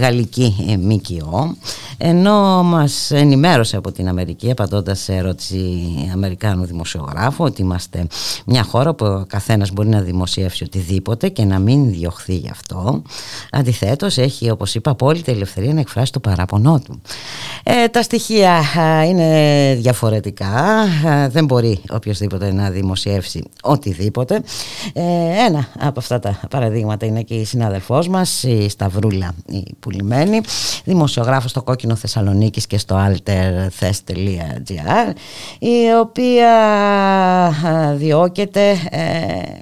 γαλλική 0.00 0.54
ΜΚΟ 0.80 1.56
ενώ 1.98 2.62
μας 2.62 3.10
ενημέρωσε 3.10 3.76
από 3.76 3.92
την 3.92 4.08
Αμερική 4.08 4.50
απαντώντας 4.50 5.00
σε 5.00 5.14
ερώτηση 5.14 5.82
Αμερικάνου 6.12 6.64
δημοσιογράφου 6.64 7.44
ότι 7.44 7.62
είμαστε 7.62 8.06
μια 8.46 8.62
χώρα 8.62 8.94
που 8.94 9.06
ο 9.06 9.24
καθένας 9.28 9.70
μπορεί 9.70 9.88
να 9.88 10.00
δημοσιεύσει 10.00 10.64
οτιδήποτε 10.64 11.28
και 11.28 11.44
να 11.44 11.58
μην 11.58 11.90
διωχθεί 11.90 12.36
γι' 12.36 12.50
αυτό. 12.50 13.02
Αντιθέτως 13.50 14.18
έχει 14.18 14.33
όπως 14.50 14.74
είπα 14.74 14.90
απόλυτη 14.90 15.32
ελευθερία 15.32 15.72
να 15.72 15.80
εκφράσει 15.80 16.12
το 16.12 16.20
παράπονό 16.20 16.80
του. 16.84 17.00
Ε, 17.62 17.88
τα 17.88 18.02
στοιχεία 18.02 18.62
είναι 19.08 19.74
διαφορετικά. 19.80 20.84
Δεν 21.28 21.44
μπορεί 21.44 21.80
οποιοδήποτε 21.90 22.52
να 22.52 22.70
δημοσιεύσει 22.70 23.42
οτιδήποτε. 23.62 24.42
Ε, 24.92 25.02
ένα 25.46 25.68
από 25.78 26.00
αυτά 26.00 26.18
τα 26.18 26.40
παραδείγματα 26.50 27.06
είναι 27.06 27.22
και 27.22 27.34
η 27.34 27.44
συνάδελφός 27.44 28.08
μας, 28.08 28.42
η 28.42 28.68
Σταυρούλα 28.68 29.34
η 29.46 29.64
Πουλημένη, 29.80 30.40
δημοσιογράφος 30.84 31.50
στο 31.50 31.62
Κόκκινο 31.62 31.94
Θεσσαλονίκης 31.94 32.66
και 32.66 32.78
στο 32.78 33.06
alterthes.gr 33.08 35.12
η 35.58 35.92
οποία 36.00 36.52
διώκεται 37.96 38.70
ε, 38.90 39.00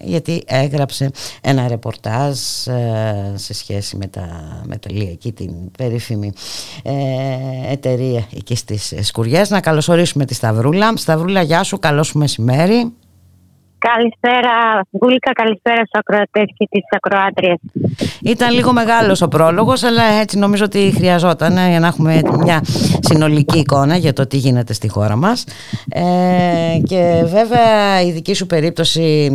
γιατί 0.05 0.43
έγραψε 0.47 1.11
ένα 1.41 1.68
ρεπορτάζ 1.68 2.39
σε 3.35 3.55
σχέση 3.55 3.97
με 3.97 4.07
τα, 4.07 4.61
με 4.66 4.78
εκεί 5.10 5.32
την 5.32 5.70
περίφημη 5.78 6.32
εταιρεία 7.70 8.26
εκεί 8.36 8.56
στις 8.56 8.94
Σκουριές. 9.00 9.50
Να 9.50 9.60
καλωσορίσουμε 9.60 10.24
τη 10.24 10.34
Σταυρούλα. 10.34 10.96
Σταυρούλα, 10.96 11.42
γεια 11.42 11.62
σου, 11.62 11.78
καλό 11.78 12.02
σου 12.02 12.18
μεσημέρι. 12.18 12.92
Καλησπέρα, 13.91 14.85
Γκούλικα, 14.99 15.33
καλησπέρα 15.33 15.76
στους 15.76 16.01
ακροατές 16.01 16.45
και 16.57 16.66
τις 16.70 16.85
ακροάτριες. 16.91 17.59
Ήταν 18.22 18.55
λίγο 18.55 18.72
μεγάλος 18.72 19.22
ο 19.22 19.28
πρόλογος, 19.28 19.83
αλλά 19.83 20.03
έτσι 20.03 20.39
νομίζω 20.39 20.64
ότι 20.64 20.93
χρειαζόταν 20.97 21.57
ε, 21.57 21.68
για 21.68 21.80
να 21.80 21.87
έχουμε 21.87 22.20
μια 22.39 22.61
συνολική 23.01 23.59
εικόνα 23.59 23.97
για 23.97 24.12
το 24.12 24.26
τι 24.26 24.37
γίνεται 24.37 24.72
στη 24.72 24.89
χώρα 24.89 25.16
μας. 25.16 25.45
Ε, 25.89 26.03
και 26.87 27.22
βέβαια 27.24 28.03
η 28.03 28.11
δική 28.11 28.35
σου 28.35 28.47
περίπτωση 28.47 29.30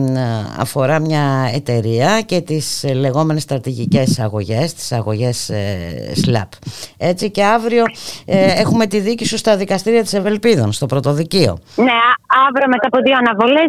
αφορά 0.59 0.99
μια 0.99 1.51
εταιρεία 1.53 2.21
και 2.21 2.41
τις 2.41 2.85
λεγόμενες 2.95 3.41
στρατηγικές 3.41 4.19
αγωγές, 4.19 4.73
τις 4.73 4.91
αγωγές 4.91 5.49
ε, 5.49 5.77
SLAP. 6.25 6.49
Έτσι 6.97 7.31
και 7.31 7.43
αύριο 7.43 7.83
ε, 8.25 8.61
έχουμε 8.61 8.85
τη 8.85 8.99
δίκη 8.99 9.25
σου 9.25 9.37
στα 9.37 9.57
δικαστήρια 9.57 10.01
της 10.01 10.13
Ευελπίδων, 10.13 10.71
στο 10.71 10.85
πρωτοδικείο. 10.85 11.57
Ναι, 11.75 11.99
αύριο 12.47 12.67
μετά 12.67 12.87
από 12.87 13.01
δύο 13.01 13.15
αναβολές 13.17 13.65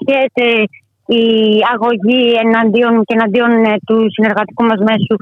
συζητιέται 0.00 0.64
η 1.22 1.26
αγωγή 1.74 2.22
εναντίον 2.44 2.94
και 3.06 3.14
εναντίον 3.18 3.52
ε, 3.64 3.74
του 3.86 3.96
συνεργατικού 4.14 4.64
μας 4.70 4.80
μέσου 4.88 5.14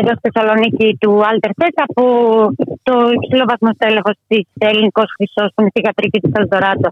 εδώ 0.00 0.12
στη 0.16 0.24
Θεσσαλονίκη 0.24 0.96
του 1.00 1.12
Alter 1.28 1.50
από 1.86 2.04
το 2.88 2.94
υψηλό 3.16 3.44
βαθμό 3.50 3.70
στέλεχος 3.78 4.16
της 4.30 4.44
Ελληνικός 4.68 5.08
Χρυσός 5.16 5.48
που 5.52 5.60
είναι 5.60 5.72
στη 5.74 5.80
Γατρική 5.86 6.18
της 6.20 6.32
Ελδοράτο 6.40 6.88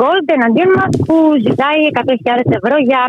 Gold 0.00 0.26
εναντίον 0.38 0.70
μας 0.78 0.92
που 1.06 1.16
ζητάει 1.46 1.80
100.000 1.94 2.58
ευρώ 2.58 2.76
για 2.88 3.02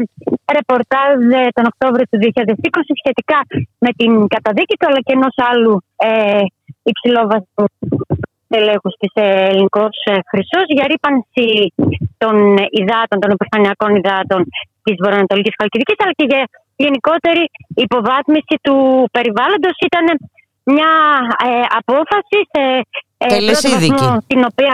ρεπορτάζ 0.58 1.16
ε, 1.40 1.42
τον 1.56 1.66
Οκτώβριο 1.72 2.06
του 2.10 2.20
2020 2.26 3.00
σχετικά 3.02 3.40
με 3.86 3.90
την 4.00 4.12
καταδίκη 4.36 4.76
του 4.78 4.88
αλλά 4.90 5.02
και 5.06 5.16
ενός 5.18 5.36
άλλου 5.50 5.74
ε, 6.08 6.44
υψηλό 6.92 7.22
βαθμού 7.32 7.66
τελέχους 8.56 8.93
της 9.02 9.12
Ελληνικός 9.49 9.95
Χρυσός 10.30 10.68
για 10.76 10.86
ρήπανση 10.91 11.47
των 12.22 12.36
υδάτων, 12.80 13.18
των 13.24 13.32
επιφανειακών 13.38 13.91
υδάτων 14.02 14.39
της 14.86 14.95
Βορειοανατολικής 15.02 15.56
Χαλκιδικής 15.60 15.99
αλλά 16.04 16.14
και 16.20 16.28
για 16.32 16.41
γενικότερη 16.84 17.43
υποβάθμιση 17.86 18.56
του 18.66 18.76
περιβάλλοντος 19.16 19.76
ήταν 19.89 20.06
μια 20.74 20.91
ε, 21.47 21.49
απόφαση 21.82 22.38
σε 22.54 22.64
ε, 23.24 23.28
πρώτο 23.47 24.08
την 24.32 24.41
οποία, 24.49 24.74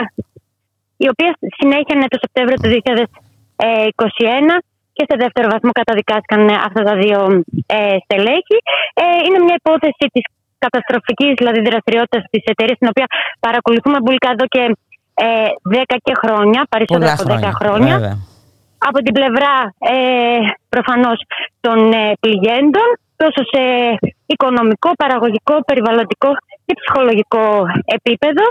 η 1.06 1.08
οποία 1.14 1.32
συνέχεια 1.60 1.96
το 2.14 2.20
Σεπτέμβριο 2.24 2.58
του 2.62 2.70
2021 4.52 4.56
και 4.98 5.06
σε 5.10 5.16
δεύτερο 5.24 5.48
βαθμό 5.54 5.72
καταδικάστηκαν 5.80 6.42
αυτά 6.68 6.82
τα 6.90 6.96
δύο 7.04 7.20
ε, 7.78 7.98
στελέχη. 8.04 8.58
Ε, 9.02 9.04
είναι 9.26 9.40
μια 9.46 9.58
υπόθεση 9.62 10.06
της 10.14 10.26
καταστροφικής 10.66 11.32
δηλαδή 11.40 11.60
δραστηριότητας 11.70 12.24
της 12.32 12.44
εταιρείας 12.52 12.78
την 12.78 12.88
οποία 12.94 13.08
παρακολουθούμε 13.40 13.98
μπουλικά 14.02 14.30
εδώ 14.36 14.46
και 14.56 14.64
ε, 15.14 15.26
10 15.92 15.96
και 16.04 16.14
χρόνια, 16.22 16.62
περισσότερα 16.70 17.14
από 17.14 17.24
10 17.48 17.52
χρόνια. 17.60 17.96
Από 18.90 19.00
την 19.06 19.14
πλευρά 19.18 19.54
ε, 19.94 19.96
προφανώς 20.70 21.20
των 21.60 21.92
ε, 21.92 22.14
πληγέντων, 22.20 22.90
τόσο 23.22 23.42
σε 23.54 23.64
οικονομικό, 24.26 24.90
παραγωγικό, 25.04 25.56
περιβαλλοντικό 25.70 26.30
και 26.66 26.74
ψυχολογικό 26.80 27.46
επίπεδο. 27.98 28.46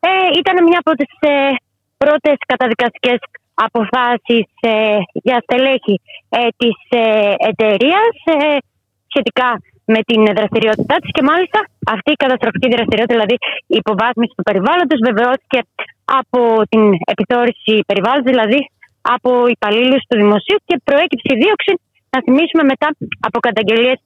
Ε, 0.00 0.10
ήταν 0.40 0.56
μια 0.68 0.78
από 0.84 0.92
τις 1.00 1.12
ε, 1.20 1.30
πρώτες 2.02 2.36
καταδικαστικές 2.46 3.18
αποφάσεις 3.66 4.46
ε, 4.60 4.96
για 5.12 5.42
στελέχη 5.42 6.00
ε, 6.28 6.38
της 6.56 6.76
ε, 6.88 7.34
εταιρείας 7.38 8.14
σχετικά 9.06 9.60
με 9.92 10.00
την 10.08 10.20
δραστηριότητά 10.38 10.94
τη 11.02 11.08
και 11.16 11.22
μάλιστα 11.30 11.58
αυτή 11.94 12.10
η 12.16 12.18
καταστροφική 12.24 12.68
δραστηριότητα, 12.74 13.14
δηλαδή 13.16 13.36
η 13.74 13.76
υποβάθμιση 13.82 14.32
του 14.36 14.46
περιβάλλοντος, 14.48 14.98
βεβαιώθηκε 15.08 15.60
από 16.20 16.40
την 16.72 16.82
επιθεώρηση 17.14 17.72
περιβάλλοντος, 17.90 18.30
δηλαδή 18.34 18.60
από 19.16 19.30
υπαλλήλους 19.56 20.02
του 20.08 20.16
δημοσίου 20.22 20.58
και 20.68 20.74
προέκυψε 20.88 21.28
η 21.34 21.38
δίωξη, 21.42 21.72
να 22.12 22.18
θυμίσουμε 22.24 22.62
μετά 22.72 22.88
από 23.26 23.38
καταγγελίες 23.46 23.98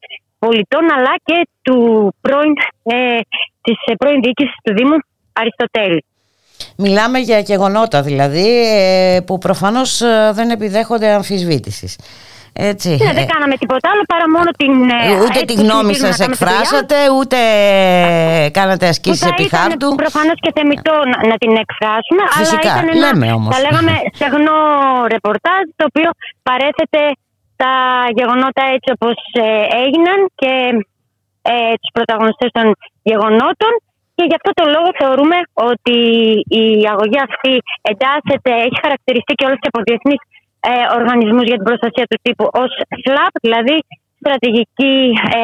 πολιτών 0.44 0.84
αλλά 0.96 1.14
και 1.28 1.38
του 1.66 1.78
πρώην, 2.24 2.52
ε, 2.82 3.20
της 3.64 3.78
πρώην 4.00 4.20
διοίκησης 4.24 4.56
του 4.64 4.72
Δήμου 4.78 4.96
Αριστοτέλη. 5.40 6.04
Μιλάμε 6.76 7.18
για 7.18 7.38
γεγονότα 7.38 8.02
δηλαδή 8.02 8.48
ε, 8.76 9.20
που 9.26 9.38
προφανώς 9.38 10.00
ε, 10.00 10.30
δεν 10.34 10.50
επιδέχονται 10.50 11.08
αμφισβήτησης. 11.08 11.98
Έτσι. 12.52 12.88
Ναι, 12.88 13.12
δεν 13.18 13.26
κάναμε 13.32 13.56
τίποτα 13.62 13.86
άλλο 13.92 14.02
παρά 14.12 14.26
μόνο 14.36 14.50
την. 14.60 14.72
Ε, 14.90 15.22
ούτε 15.24 15.38
τη 15.48 15.54
γνώμη 15.62 15.94
σας 15.94 16.20
εκφράσατε, 16.20 16.96
ούτε 17.18 17.38
κάνατε 18.58 18.86
ασκήσεις 18.92 19.26
επί 19.32 19.44
χάρτου. 19.54 19.88
Προφανώς 20.04 20.38
και 20.44 20.50
θεμητό 20.58 20.96
να, 21.12 21.18
να 21.30 21.36
την 21.42 21.52
εκφράσουμε. 21.64 22.22
Φυσικά, 22.42 22.72
αλλά 22.72 22.82
ήταν 22.82 22.98
λέμε 23.04 23.26
ένα, 23.26 23.34
όμως. 23.34 23.50
Θα 23.54 23.60
λέγαμε 23.66 23.92
στεγνό 24.16 24.58
ρεπορτάζ 25.14 25.62
το 25.78 25.84
οποίο 25.90 26.10
παρέθετε 26.48 27.00
τα 27.62 27.74
γεγονότα 28.18 28.62
έτσι 28.76 28.88
όπως 28.96 29.16
ε, 29.46 29.46
έγιναν 29.84 30.18
και 30.40 30.52
ε, 31.52 31.74
τους 31.80 31.90
πρωταγωνιστές 31.96 32.50
των 32.56 32.66
γεγονότων. 33.10 33.72
Και 34.16 34.24
γι' 34.28 34.38
αυτό 34.40 34.50
το 34.60 34.64
λόγο 34.74 34.88
θεωρούμε 35.00 35.38
ότι 35.70 35.96
η 36.62 36.64
αγωγή 36.92 37.20
αυτή 37.28 37.52
εντάσσεται, 37.90 38.50
έχει 38.66 38.78
χαρακτηριστεί 38.84 39.32
και 39.38 39.46
όλες 39.46 39.58
και 39.62 39.70
από 39.72 39.80
διεθνείς 39.88 40.20
ε, 40.70 40.72
οργανισμούς 40.98 41.46
για 41.50 41.58
την 41.58 41.66
προστασία 41.68 42.06
του 42.10 42.18
τύπου 42.22 42.46
ως 42.62 42.70
SLAP, 43.02 43.34
δηλαδή 43.46 43.76
στρατηγική, 44.22 44.96
ε, 45.38 45.40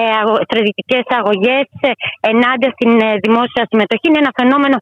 στρατηγικές 0.47 1.05
αγωγές 1.19 1.67
ε, 1.89 1.91
ενάντια 2.31 2.71
στην 2.77 2.93
ε, 3.07 3.09
δημόσια 3.25 3.63
συμμετοχή. 3.71 4.07
Είναι 4.09 4.23
ένα 4.25 4.33
φαινόμενο 4.41 4.77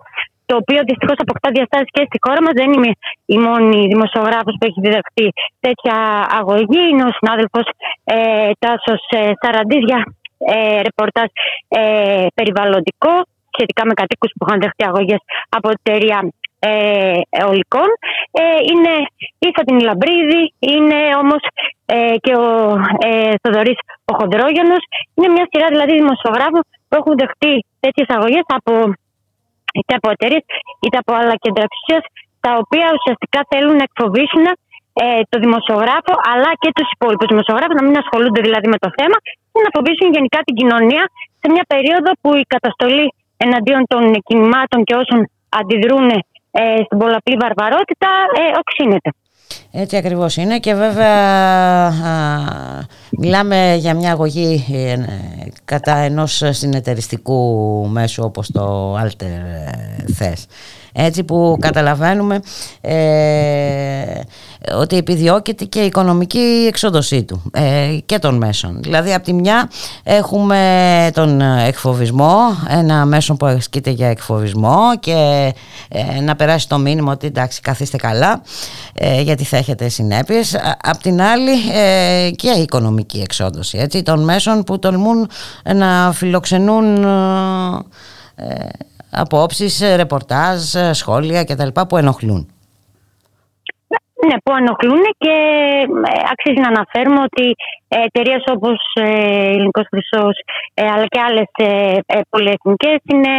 το 0.48 0.54
οποίο 0.60 0.80
δυστυχώς 0.88 1.18
αποκτά 1.24 1.48
διαστάσεις 1.56 1.90
και 1.94 2.02
στη 2.08 2.18
χώρα 2.24 2.40
μας. 2.44 2.54
Δεν 2.60 2.68
είμαι 2.74 2.90
η 3.34 3.38
μόνη 3.46 3.80
δημοσιογράφος 3.92 4.54
που 4.58 4.66
έχει 4.68 4.80
διδαχθεί 4.86 5.26
τέτοια 5.66 5.96
αγωγή. 6.40 6.82
Είναι 6.90 7.04
ο 7.10 7.12
συνάδελφος 7.18 7.66
ε, 8.04 8.50
Τάσος 8.62 9.02
ε, 9.18 9.32
Σαραντής 9.40 9.82
για 9.90 10.00
ε, 10.52 10.80
ρεπορτάζ 10.86 11.28
ε, 11.68 12.26
περιβαλλοντικό 12.38 13.12
σχετικά 13.54 13.82
με 13.88 13.94
κατοίκους 14.00 14.30
που 14.36 14.42
είχαν 14.46 14.58
δεχτεί 14.64 14.84
αγωγές 14.90 15.20
από 15.56 15.68
εταιρεία 15.76 16.18
ε, 16.66 17.20
αιωλικών. 17.38 17.88
Ε, 18.40 18.42
είναι 18.70 18.92
η 19.46 19.48
Φατινή 19.56 19.82
Λαμπρίδη, 19.88 20.42
είναι 20.72 20.98
όμως 21.22 21.42
ε, 21.86 22.16
και 22.24 22.32
ο 22.44 22.48
ε, 23.08 23.34
Θοδωρής 23.42 23.78
ο 24.10 24.12
Χοντρόγιανος. 24.18 24.82
Είναι 25.14 25.28
μια 25.36 25.46
σειρά 25.50 25.66
δηλαδή 25.74 25.92
δημοσιογράφων 26.02 26.62
που 26.88 26.94
έχουν 27.00 27.14
δεχτεί 27.22 27.54
τέτοιες 27.80 28.08
αγωγές 28.16 28.46
από 28.58 28.72
είτε 29.78 29.94
από 29.98 30.08
εταιρείες 30.14 30.44
είτε 30.84 30.96
από 31.02 31.12
άλλα 31.20 31.34
κέντρα 31.44 31.62
εξουσίας, 31.68 32.04
τα 32.44 32.50
οποία 32.62 32.86
ουσιαστικά 32.96 33.40
θέλουν 33.50 33.74
να 33.80 33.84
εκφοβήσουν 33.88 34.44
ε, 35.02 35.20
το 35.30 35.36
δημοσιογράφο 35.44 36.12
αλλά 36.32 36.50
και 36.62 36.70
τους 36.76 36.88
υπόλοιπους 36.94 37.28
δημοσιογράφους 37.32 37.76
να 37.80 37.84
μην 37.86 37.96
ασχολούνται 38.02 38.40
δηλαδή 38.46 38.68
με 38.74 38.78
το 38.84 38.90
θέμα 38.98 39.16
και 39.52 39.60
να 39.66 39.70
φοβήσουν 39.76 40.08
γενικά 40.16 40.38
την 40.46 40.54
κοινωνία 40.60 41.04
σε 41.40 41.46
μια 41.54 41.64
περίοδο 41.72 42.10
που 42.20 42.30
η 42.42 42.44
καταστολή 42.54 43.06
εναντίον 43.44 43.82
των 43.92 44.02
κινημάτων 44.28 44.78
και 44.86 44.94
όσων 45.02 45.18
αντιδρούν 45.60 46.06
ε, 46.16 46.18
στην 46.84 46.98
πολλαπλή 46.98 47.36
βαρβαρότητα 47.40 48.10
ε, 48.40 48.42
οξύνεται. 48.58 49.10
Έτσι 49.78 49.96
ακριβώς 49.96 50.36
είναι 50.36 50.58
και 50.58 50.74
βέβαια 50.74 51.92
μιλάμε 53.10 53.76
για 53.78 53.94
μια 53.94 54.10
αγωγή 54.10 54.64
ε, 54.72 54.96
κατά 55.64 55.96
ενός 55.96 56.42
συνεταιριστικού 56.50 57.86
μέσου 57.88 58.22
όπως 58.24 58.50
το 58.52 58.94
Alter 58.94 59.26
θες 60.14 60.46
έτσι 60.98 61.24
που 61.24 61.56
καταλαβαίνουμε 61.60 62.40
ε, 62.80 62.94
ότι 64.74 64.96
επιδιώκεται 64.96 65.64
και 65.64 65.80
η 65.80 65.86
οικονομική 65.86 66.64
εξόδωσή 66.68 67.22
του 67.24 67.42
ε, 67.52 67.98
και 68.06 68.18
των 68.18 68.36
μέσων. 68.36 68.82
Δηλαδή 68.82 69.14
από 69.14 69.24
τη 69.24 69.32
μια 69.32 69.70
έχουμε 70.02 71.10
τον 71.14 71.40
εκφοβισμό, 71.40 72.38
ένα 72.68 73.04
μέσο 73.04 73.34
που 73.34 73.46
ασκείται 73.46 73.90
για 73.90 74.08
εκφοβισμό 74.08 74.98
και 75.00 75.52
ε, 75.88 76.20
να 76.20 76.36
περάσει 76.36 76.68
το 76.68 76.78
μήνυμα 76.78 77.12
ότι 77.12 77.26
εντάξει 77.26 77.60
καθίστε 77.60 77.96
καλά 77.96 78.42
ε, 78.94 79.20
γιατί 79.20 79.44
θα 79.44 79.56
έχετε 79.66 79.88
συνέπειες. 79.88 80.54
Απ' 80.82 80.96
την 80.96 81.20
άλλη 81.20 81.56
και 82.36 82.50
η 82.58 82.62
οικονομική 82.62 83.20
εξόδωση 83.20 83.78
έτσι, 83.78 84.02
των 84.02 84.24
μέσων 84.24 84.62
που 84.62 84.78
τολμούν 84.78 85.28
να 85.74 86.12
φιλοξενούν 86.12 87.04
απόψεις, 89.10 89.82
ρεπορτάζ, 89.96 90.60
σχόλια 90.90 91.44
κτλ. 91.44 91.68
που 91.88 91.96
ενοχλούν. 91.96 92.50
Ναι, 94.26 94.36
που 94.44 94.52
ενοχλούν 94.60 95.04
και 95.18 95.34
ε, 96.10 96.20
αξίζει 96.32 96.60
να 96.60 96.68
αναφέρουμε 96.74 97.20
ότι 97.28 97.54
εταιρείες 97.88 98.44
όπως 98.54 98.78
ε, 98.94 99.08
Ελληνικός 99.54 99.86
Χρυσός 99.90 100.36
αλλά 100.74 101.06
και 101.06 101.20
άλλες 101.26 101.48
πολυεθνικές 102.28 102.98
είναι 103.12 103.32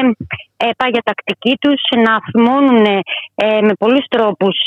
πάγια 0.78 1.02
τακτική 1.04 1.58
τους 1.62 1.82
να 2.06 2.12
αφημώνουν 2.16 2.82
με 3.68 3.74
πολλούς 3.80 4.06
τρόπους 4.10 4.58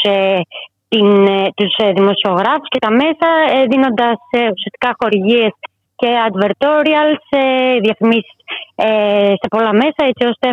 τους 1.54 1.74
δημοσιογράφους 1.94 2.68
και 2.68 2.78
τα 2.78 2.90
μέσα 2.90 3.28
δίνοντας 3.70 4.18
ουσιαστικά 4.54 4.90
χορηγίες 5.00 5.52
και 5.96 6.08
advertorials, 6.28 7.24
διαφημίσεις 7.80 8.38
σε 9.40 9.46
πολλά 9.48 9.72
μέσα 9.72 10.00
έτσι 10.10 10.24
ώστε 10.32 10.48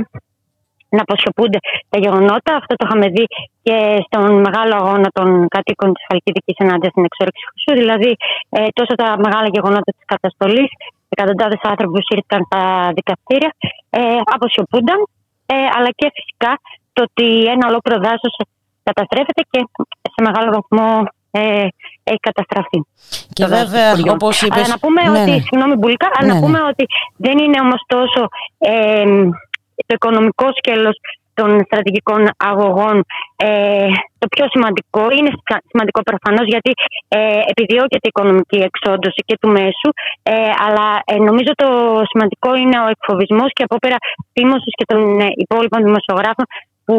να 0.95 1.01
αποσιωπούνται 1.05 1.59
τα 1.89 1.97
γεγονότα. 2.03 2.51
Αυτό 2.61 2.73
το 2.75 2.83
είχαμε 2.85 3.07
δει 3.15 3.25
και 3.65 3.77
στον 4.05 4.23
μεγάλο 4.45 4.73
αγώνα 4.81 5.09
των 5.17 5.47
κατοίκων 5.55 5.93
της 5.93 6.03
Χαλκιδικής 6.07 6.55
ενάντια 6.63 6.89
στην 6.89 7.03
εξόρυξη 7.09 7.43
Χρυσού. 7.49 7.73
Δηλαδή, 7.81 8.11
ε, 8.49 8.59
τόσο 8.77 8.93
τα 9.01 9.09
μεγάλα 9.25 9.47
γεγονότα 9.55 9.91
της 9.97 10.05
καταστολής, 10.13 10.69
εκατοντάδες 11.13 11.61
άνθρωποι 11.71 11.91
που 11.93 12.15
ήρθαν 12.17 12.41
στα 12.49 12.61
δικαστήρια, 12.97 13.51
ε, 13.89 14.01
αποσιωπούνταν. 14.35 14.99
Ε, 15.53 15.55
αλλά 15.75 15.89
και 15.99 16.07
φυσικά 16.17 16.51
το 16.93 16.99
ότι 17.07 17.27
ένα 17.53 17.65
ολόκληρο 17.69 17.97
δάσος 18.05 18.33
καταστρέφεται 18.89 19.41
και 19.51 19.59
σε 20.13 20.19
μεγάλο 20.27 20.49
βαθμό 20.57 20.89
ε, 21.31 21.67
έχει 22.11 22.23
καταστραφεί. 22.29 22.79
Και 23.37 23.45
βέβαια, 23.57 23.89
όπως 24.15 24.41
είπε. 24.41 24.59
Αλλά 24.59 24.67
να 24.67 24.79
πούμε 24.83 25.01
ναι, 25.01 25.09
ότι. 25.19 25.31
Ναι. 25.31 25.39
Συγγνώμη, 25.47 25.75
Μπουλικά, 25.75 26.07
αλλά 26.15 26.27
να 26.27 26.33
Ναι, 26.33 26.43
πούμε 26.43 26.59
ότι 26.71 26.83
δεν 27.25 27.37
είναι 27.43 27.59
όμως 27.65 27.81
τόσο. 27.95 28.21
Ε, 28.57 29.05
το 29.87 29.93
οικονομικό 29.97 30.47
σκέλος 30.57 30.95
των 31.39 31.49
στρατηγικών 31.67 32.21
αγωγών 32.49 32.95
ε, 33.35 33.89
το 34.21 34.27
πιο 34.33 34.45
σημαντικό. 34.53 35.01
Είναι 35.17 35.31
σημαντικό 35.71 35.99
προφανώς 36.09 36.45
γιατί 36.53 36.71
ε, 37.07 37.39
επιδιώκεται 37.51 38.07
η 38.09 38.13
οικονομική 38.13 38.59
εξόντωση 38.69 39.19
και 39.27 39.37
του 39.41 39.49
μέσου. 39.57 39.89
Ε, 40.23 40.51
αλλά 40.65 40.87
ε, 41.11 41.15
νομίζω 41.29 41.51
το 41.63 41.69
σημαντικό 42.11 42.49
είναι 42.61 42.77
ο 42.85 42.87
εκφοβισμός 42.95 43.49
και 43.55 43.63
από 43.67 43.75
πέρα 43.83 43.97
τίμωσης 44.33 44.73
και 44.79 44.85
των 44.91 44.99
ε, 45.25 45.27
υπόλοιπων 45.43 45.79
δημοσιογράφων 45.87 46.45
που 46.87 46.95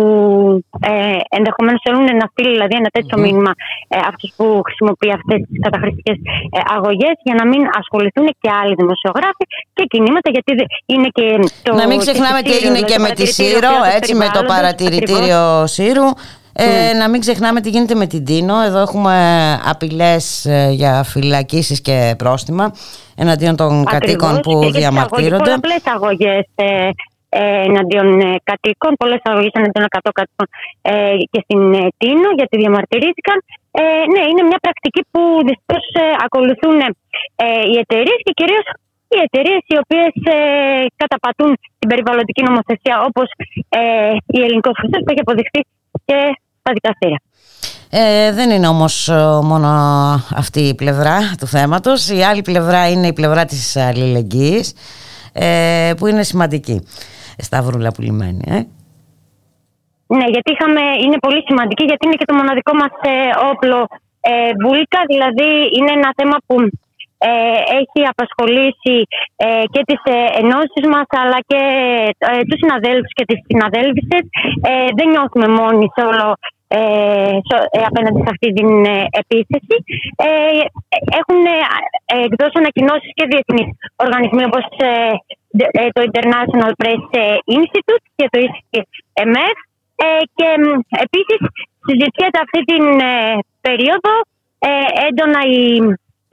ε, 0.91 1.19
ενδεχομένως 1.39 1.81
θέλουν 1.85 2.05
να 2.23 2.27
στείλει 2.33 2.53
δηλαδή 2.57 2.75
ένα 2.83 2.91
τέτοιο 2.97 3.17
Μμμ. 3.19 3.25
μήνυμα 3.27 3.53
ε, 3.95 3.97
αυτού 4.11 4.27
που 4.37 4.47
χρησιμοποιεί 4.67 5.11
αυτές 5.19 5.39
τις 5.49 5.59
καταχρηστικές 5.67 6.17
ε, 6.57 6.59
αγωγές 6.77 7.17
για 7.27 7.35
να 7.41 7.45
μην 7.51 7.63
ασχοληθούν 7.81 8.27
και 8.43 8.51
άλλοι 8.61 8.75
δημοσιογράφοι 8.83 9.45
και 9.77 9.85
κινήματα 9.93 10.29
γιατί 10.35 10.51
δε- 10.59 10.71
είναι 10.93 11.09
και 11.17 11.27
το. 11.65 11.71
να 11.81 11.87
μην 11.91 11.99
ξεχνάμε 12.05 12.39
τι 12.45 12.51
έγινε 12.59 12.79
δηλαδή 12.79 12.91
και 12.93 12.99
το 12.99 13.03
με 13.07 13.11
τη 13.19 13.23
παρατηρητήριο 13.23 13.37
Σύρο, 13.39 13.71
ποιότητας 13.71 13.95
έτσι 13.99 14.13
με 14.15 14.25
το 14.25 14.31
περιβάλλοντος, 14.31 14.57
παρατηρητήριο 14.57 15.43
Σύρου. 15.77 16.09
Ε, 16.61 16.93
Να 17.01 17.09
μην 17.09 17.21
ξεχνάμε 17.21 17.61
τι 17.61 17.69
γίνεται 17.71 17.95
με 17.95 18.07
την 18.07 18.25
Τίνο. 18.25 18.61
Εδώ 18.63 18.79
έχουμε 18.79 19.15
απειλές 19.65 20.45
ε, 20.47 20.69
για 20.73 21.03
φυλακίσεις 21.03 21.81
και 21.81 22.15
πρόστιμα 22.19 22.73
εναντίον 23.17 23.57
των 23.57 23.85
κατοίκων 23.85 24.29
Ακριβώς, 24.29 24.55
που 24.55 24.61
και 24.61 24.67
για 24.67 24.71
τις 24.71 24.79
διαμαρτύρονται. 24.79 25.51
αγωγές, 25.51 25.61
πολλαπλές 25.61 25.83
αγωγές 25.95 26.45
ε, 26.55 26.65
ε, 26.65 26.91
εναντίον 27.69 28.21
ε, 28.21 28.31
κατοίκων, 28.51 28.93
πολλές 29.03 29.21
αγωγές 29.23 29.55
εναντίον 29.61 29.87
100 29.89 30.11
κατοίκων 30.19 30.47
ε, 30.83 31.17
και 31.33 31.41
στην 31.45 31.63
ε, 31.81 31.83
Τίνο 32.01 32.29
γιατί 32.39 32.55
διαμαρτυρήθηκαν. 32.63 33.39
Ε, 33.71 33.83
ναι, 34.13 34.23
είναι 34.31 34.43
μια 34.51 34.61
πρακτική 34.65 35.03
που 35.11 35.23
δυστυχώς 35.49 35.85
ε, 36.03 36.05
ακολουθούν 36.25 36.77
ε, 36.81 37.47
οι 37.71 37.77
εταιρείες 37.83 38.21
και 38.27 38.33
κυρίως 38.41 38.67
οι 39.15 39.19
εταιρείες 39.27 39.63
οι 39.71 39.77
οποίες 39.83 40.13
ε, 40.35 40.37
καταπατούν 40.97 41.51
την 41.79 41.89
περιβαλλοντική 41.89 42.43
νομοθεσία 42.49 42.97
όπως 43.09 43.29
ε, 43.69 43.81
η 44.37 44.39
Ελληνικός 44.47 44.75
Χρυσός 44.79 45.01
που 45.05 45.11
έχει 45.13 45.23
αποδειχθεί 45.27 45.61
και 46.09 46.19
στα 46.61 46.71
δικαστήρια. 46.77 47.21
Ε, 47.91 48.33
δεν 48.33 48.51
είναι 48.51 48.69
όμως 48.69 49.09
ε, 49.09 49.41
μόνο 49.43 49.69
αυτή 50.35 50.61
η 50.61 50.75
πλευρά 50.75 51.35
του 51.39 51.47
θέματος. 51.47 52.09
Η 52.09 52.23
άλλη 52.23 52.43
πλευρά 52.43 52.91
είναι 52.91 53.07
η 53.07 53.13
πλευρά 53.13 53.45
της 53.45 53.77
αλληλεγγύης 53.77 54.73
ε, 55.33 55.93
που 55.97 56.07
είναι 56.07 56.23
σημαντική. 56.23 56.87
Σταυρούλα 57.47 57.91
που 57.93 58.03
λιμένη. 58.03 58.43
Ε. 58.47 58.61
Ναι, 60.17 60.27
γιατί 60.35 60.49
είχαμε, 60.53 60.81
είναι 61.05 61.19
πολύ 61.19 61.41
σημαντική 61.49 61.85
γιατί 61.85 62.07
είναι 62.07 62.19
και 62.21 62.25
το 62.31 62.35
μοναδικό 62.35 62.73
μας 62.75 62.93
ε, 63.03 63.15
όπλο 63.53 63.79
ε, 64.21 64.51
βούλικα, 64.63 65.01
δηλαδή 65.13 65.51
είναι 65.77 65.93
ένα 65.99 66.11
θέμα 66.19 66.37
που 66.47 66.57
ε, 67.19 67.31
έχει 67.81 68.01
απασχολήσει 68.13 68.97
ε, 69.37 69.63
και 69.73 69.83
τις 69.89 70.01
ε, 70.15 70.19
ενώσεις 70.43 70.85
μας 70.95 71.09
αλλά 71.23 71.39
και 71.51 71.61
ε, 72.31 72.41
τους 72.49 72.59
συναδέλφους 72.63 73.13
και 73.19 73.25
τις 73.29 73.39
συναδέλφισες. 73.49 74.25
Ε, 74.69 74.89
δεν 74.97 75.07
νιώθουμε 75.13 75.49
μόνοι 75.61 75.87
σε 75.95 76.03
όλο 76.11 76.27
ε, 76.69 76.81
σο- 77.49 77.69
ε, 77.77 77.81
απέναντι 77.91 78.19
σε 78.25 78.31
αυτή 78.35 78.49
την 78.59 78.71
ε, 78.85 79.05
επίθεση. 79.23 79.77
Ε, 80.27 80.29
έχουν 81.21 81.39
ε, 81.55 81.59
εκδώσει 82.27 82.57
ανακοινώσεις 82.63 83.11
και 83.19 83.25
διεθνείς 83.31 83.69
οργανισμοί 84.05 84.43
όπως 84.51 84.65
ε, 84.91 84.93
δε- 84.93 85.35
ε, 85.35 85.38
το 85.93 86.01
International 86.11 86.73
Press 86.81 87.03
Institute 87.59 88.05
και 88.17 88.27
το 88.31 88.39
ICMF 88.47 89.57
ε, 90.05 90.23
και 90.37 90.49
μ, 90.63 90.67
επίσης 91.07 91.41
συζητιέται 91.87 92.39
αυτή 92.45 92.61
την 92.71 92.85
ε, 93.01 93.39
περίοδο 93.61 94.15
ε, 94.59 94.71
έντονα 95.07 95.41
η, 95.61 95.63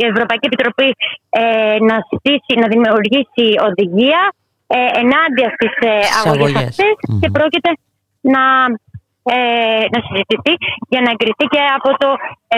η 0.01 0.03
Ευρωπαϊκή 0.11 0.45
Επιτροπή 0.51 0.89
ε, 1.30 1.78
να 1.89 1.95
ζητήσει, 2.09 2.53
να 2.61 2.68
δημιουργήσει 2.74 3.45
οδηγία 3.70 4.22
ε, 4.68 4.78
ενάντια 5.01 5.47
στις 5.55 5.74
ε, 5.89 5.93
αγωγές 6.20 6.32
αγωγές. 6.32 6.68
αυτές 6.70 6.95
Μμμ. 7.07 7.20
και 7.22 7.30
πρόκειται 7.38 7.72
να, 8.34 8.43
ε, 9.36 9.84
να 9.93 9.99
συζητηθεί 10.07 10.53
για 10.91 11.01
να 11.05 11.09
εγκριθεί 11.13 11.45
και 11.53 11.61
από 11.78 11.89
το 12.01 12.09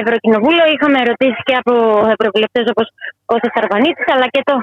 Ευρωκοινοβούλιο. 0.01 0.65
Είχαμε 0.73 0.97
ερωτήσεις 1.05 1.41
και 1.47 1.55
από 1.61 1.73
ευρωβουλευτές 2.13 2.65
όπως 2.73 2.87
ο 3.33 3.35
Θεσσαρβανίτης 3.41 4.07
αλλά 4.13 4.27
και 4.33 4.41
το 4.49 4.55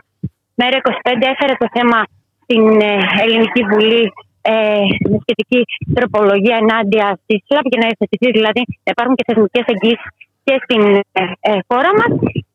ΜΕΡΑ25 0.60 1.08
έφερε 1.32 1.54
το 1.62 1.68
θέμα 1.76 1.98
στην 2.42 2.64
ε, 2.80 2.92
Ελληνική 3.22 3.62
Βουλή 3.70 4.04
ε, 4.42 4.84
με 5.10 5.18
σχετική 5.24 5.60
τροπολογία 5.94 6.56
ενάντια 6.64 7.06
στη 7.22 7.34
ΣΛΑΠ 7.46 7.66
για 7.72 7.80
να 7.80 7.86
υιοθετηθεί 7.88 8.28
δηλαδή 8.38 8.62
να 8.84 8.90
υπάρχουν 8.94 9.14
και 9.18 9.26
θεσμικές 9.28 9.66
εγγύσεις 9.72 10.10
και 10.46 10.54
στην 10.64 10.82
ε, 11.20 11.22
ε, 11.50 11.52
χώρα 11.68 11.90
μας. 11.98 12.12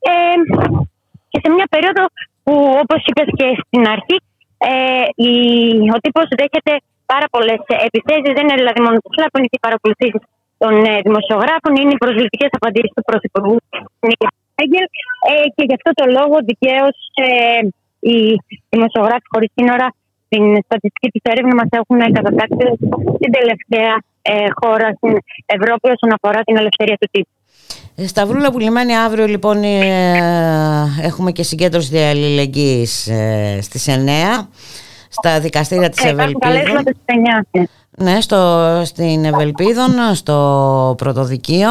Ε, 0.10 0.14
και 1.32 1.40
σε 1.44 1.50
μια 1.56 1.68
περίοδο 1.74 2.04
που, 2.44 2.54
όπως 2.84 3.00
είπες 3.08 3.30
και 3.40 3.48
στην 3.64 3.84
αρχή, 3.96 4.18
ε, 4.70 5.06
η, 5.30 5.34
ο 5.96 5.98
τύπος 6.04 6.28
δέχεται 6.40 6.74
πάρα 7.12 7.28
πολλές 7.34 7.62
επιθέσεις. 7.88 8.32
Δεν 8.38 8.46
είναι 8.46 8.60
δηλαδή 8.62 8.80
μόνο 8.86 8.96
το 9.04 9.10
ΣΛΑΠ, 9.14 9.32
είναι 9.38 9.50
και 9.52 9.60
οι 9.60 9.66
παρακολουθήσεις 9.68 10.22
των 10.62 10.74
ε, 10.92 10.94
δημοσιογράφων, 11.08 11.72
είναι 11.80 11.94
οι 11.96 12.02
προσβλητικές 12.04 12.52
απαντήσεις 12.58 12.92
του 12.96 13.06
Πρωθυπουργού 13.10 13.58
Νίκη 14.08 14.28
Έγγελ. 14.64 14.86
Ε, 15.30 15.34
και 15.56 15.64
γι' 15.68 15.78
αυτό 15.80 15.90
το 16.00 16.06
λόγο 16.18 16.36
δικαίως 16.50 16.98
ε, 17.26 17.28
οι 18.00 18.18
δημοσιογράφοι 18.70 19.28
χωρίς 19.34 19.50
σύνορα 19.56 19.88
στην 20.26 20.44
στατιστική 20.66 21.10
της 21.14 21.22
έρευνα 21.32 21.56
μας 21.56 21.70
έχουν 21.80 22.00
κατατάξει 22.14 22.66
την 23.22 23.32
τελευταία 23.38 23.94
ε, 24.22 24.34
χώρα 24.62 24.88
στην 24.98 25.18
Ευρώπη 25.46 25.88
όσον 25.96 26.12
αφορά 26.18 26.42
την 26.42 26.58
ελευθερία 26.58 26.98
του 27.02 27.08
τύπου. 27.12 27.30
Ε, 27.96 28.08
Σταυρούλα 28.08 28.52
που 28.52 28.60
λιμάνει 28.60 28.96
αύριο 28.98 29.26
λοιπόν 29.26 29.64
ε, 29.64 30.18
έχουμε 31.02 31.32
και 31.32 31.44
συγκέντρωση 31.44 31.98
αλληλεγγύης 31.98 33.08
ε, 33.08 33.60
στις 33.62 33.88
9 33.90 34.00
στα 35.10 35.40
δικαστήρια 35.40 35.90
της 35.90 36.04
Ε, 36.04 36.10
υπάρχουν 36.10 36.36
Ευελπίδου. 36.42 36.66
καλέσματα 36.66 36.92
στις 36.92 37.16
9. 37.56 37.62
Ναι, 38.02 38.22
στο, 38.22 38.82
στην 38.86 39.26
Ευελπίδων, 39.26 39.90
στο 40.14 40.96
Πρωτοδικείο 40.98 41.68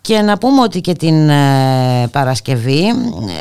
και 0.00 0.20
να 0.20 0.38
πούμε 0.38 0.60
ότι 0.60 0.80
και 0.80 0.92
την 0.92 1.28
ε, 1.28 2.08
Παρασκευή 2.12 2.82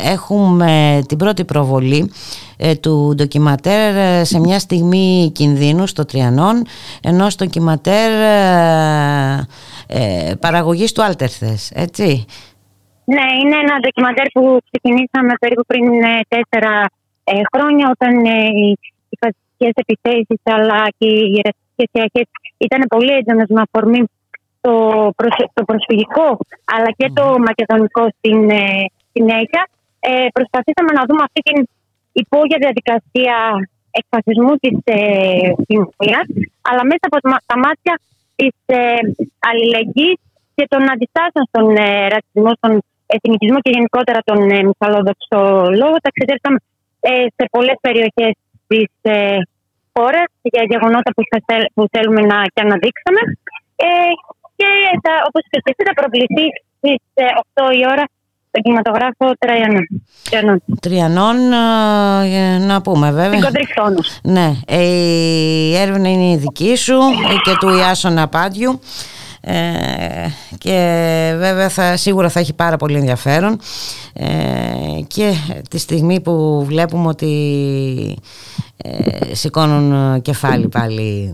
έχουμε 0.05 1.01
την 1.07 1.17
πρώτη 1.17 1.45
προβολή 1.45 2.11
ε, 2.57 2.75
του 2.75 3.13
ντοκιματέρ 3.15 3.95
ε, 3.95 4.23
σε 4.23 4.39
μια 4.39 4.59
στιγμή 4.59 5.31
κινδύνου 5.36 5.88
στο 5.88 6.05
Τριανόν 6.05 6.65
ενός 7.03 7.36
ντοκιματέρ 7.36 8.11
παραγωγής 10.39 10.91
του 10.91 11.03
Άλτερθες, 11.03 11.71
έτσι. 11.75 12.25
Ναι, 13.05 13.25
είναι 13.41 13.55
ένα 13.55 13.79
ντοκιματέρ 13.81 14.27
που 14.34 14.57
ξεκινήσαμε 14.71 15.34
περίπου 15.39 15.63
πριν 15.67 15.86
τέσσερα 16.27 16.86
χρόνια 17.53 17.91
όταν 17.95 18.25
οι, 18.25 18.77
οι 19.09 19.17
φασιστικές 19.19 19.71
επιθέσεις 19.75 20.41
αλλά 20.43 20.88
και 20.97 21.07
οι 21.07 21.41
και 21.76 22.28
ήταν 22.57 22.82
πολύ 22.88 23.11
έντονος 23.11 23.49
με 23.49 23.61
αφορμή 23.65 24.01
το, 24.61 24.74
το 25.53 25.63
προσφυγικό 25.65 26.28
αλλά 26.74 26.89
και 26.97 27.11
το 27.13 27.26
μακεδονικό 27.47 28.03
στην 28.17 28.49
ε, 28.49 28.86
συνέχεια. 29.13 29.63
Ε, 29.99 30.28
προσπαθήσαμε 30.34 30.91
να 30.99 31.03
δούμε 31.07 31.24
αυτή 31.28 31.41
την 31.41 31.67
υπόγεια 32.11 32.57
διαδικασία 32.59 33.36
εκφασισμού 33.91 34.53
της 34.55 34.78
ε, 34.84 34.97
αλλά 36.69 36.84
μέσα 36.91 37.05
από 37.09 37.17
τα 37.45 37.57
μάτια 37.65 37.93
της 38.36 38.55
ε, 38.65 38.78
αλληλεγγύης 39.49 40.19
και 40.55 40.65
των 40.69 40.82
αντιστάσεων 40.91 41.45
στον 41.49 41.65
ε, 41.76 42.07
ρατσισμό, 42.07 42.51
στον 42.59 42.74
εθνικισμό 43.05 43.59
και 43.59 43.74
γενικότερα 43.76 44.19
τον 44.30 44.39
ε, 44.49 44.63
μυσαλλόδοξο 44.69 45.39
λόγο. 45.82 45.95
Ταξιδέψαμε 46.05 46.57
ε, 46.99 47.26
σε 47.38 47.43
πολλές 47.51 47.78
περιοχές 47.82 48.34
της 48.67 48.89
ε, 49.01 49.38
χώρε 49.94 50.22
για 50.41 50.64
γεγονότα 50.72 51.10
που, 51.16 51.22
που 51.74 51.84
θέλουμε 51.94 52.22
να 52.32 52.38
και 52.54 52.62
αναδείξουμε. 52.66 53.22
Ε, 53.76 53.88
και 54.56 54.70
όπως 55.28 55.41
και 55.50 55.58
εσύ, 55.64 55.82
θα 55.89 55.94
προβληθεί 56.02 56.46
στις 56.78 56.98
8 57.56 57.74
η 57.80 57.84
ώρα 57.94 58.06
το 58.54 58.62
κινηματογράφο 58.62 59.26
Τριανών. 59.39 60.60
Τριανών, 60.82 61.52
ε, 62.24 62.58
να 62.58 62.82
πούμε 62.82 63.12
βέβαια. 63.12 63.39
Ναι, 64.24 64.52
ε, 64.68 64.82
η 64.82 65.76
έρευνα 65.76 66.10
είναι 66.10 66.32
η 66.32 66.38
δική 66.38 66.76
σου 66.76 67.00
και 67.44 67.52
του 67.60 67.70
Ιάσονα 67.78 68.28
Πάντιου. 68.28 68.80
Ε, 69.46 69.54
και 70.58 70.78
βέβαια 71.38 71.70
θα, 71.70 71.98
σίγουρα 71.98 72.30
θα 72.30 72.39
έχει 72.39 72.54
πάρα 72.54 72.78
πολύ 72.78 72.98
ενδιαφέρον. 72.98 73.60
Ε, 74.14 74.26
και 75.08 75.34
τη 75.70 75.78
στιγμή 75.78 76.20
που 76.20 76.64
βλέπουμε 76.68 77.08
ότι 77.08 78.18
ε, 78.78 79.36
σηκώνουν 79.36 80.22
κεφάλι 80.22 80.68
πάλι 80.68 81.34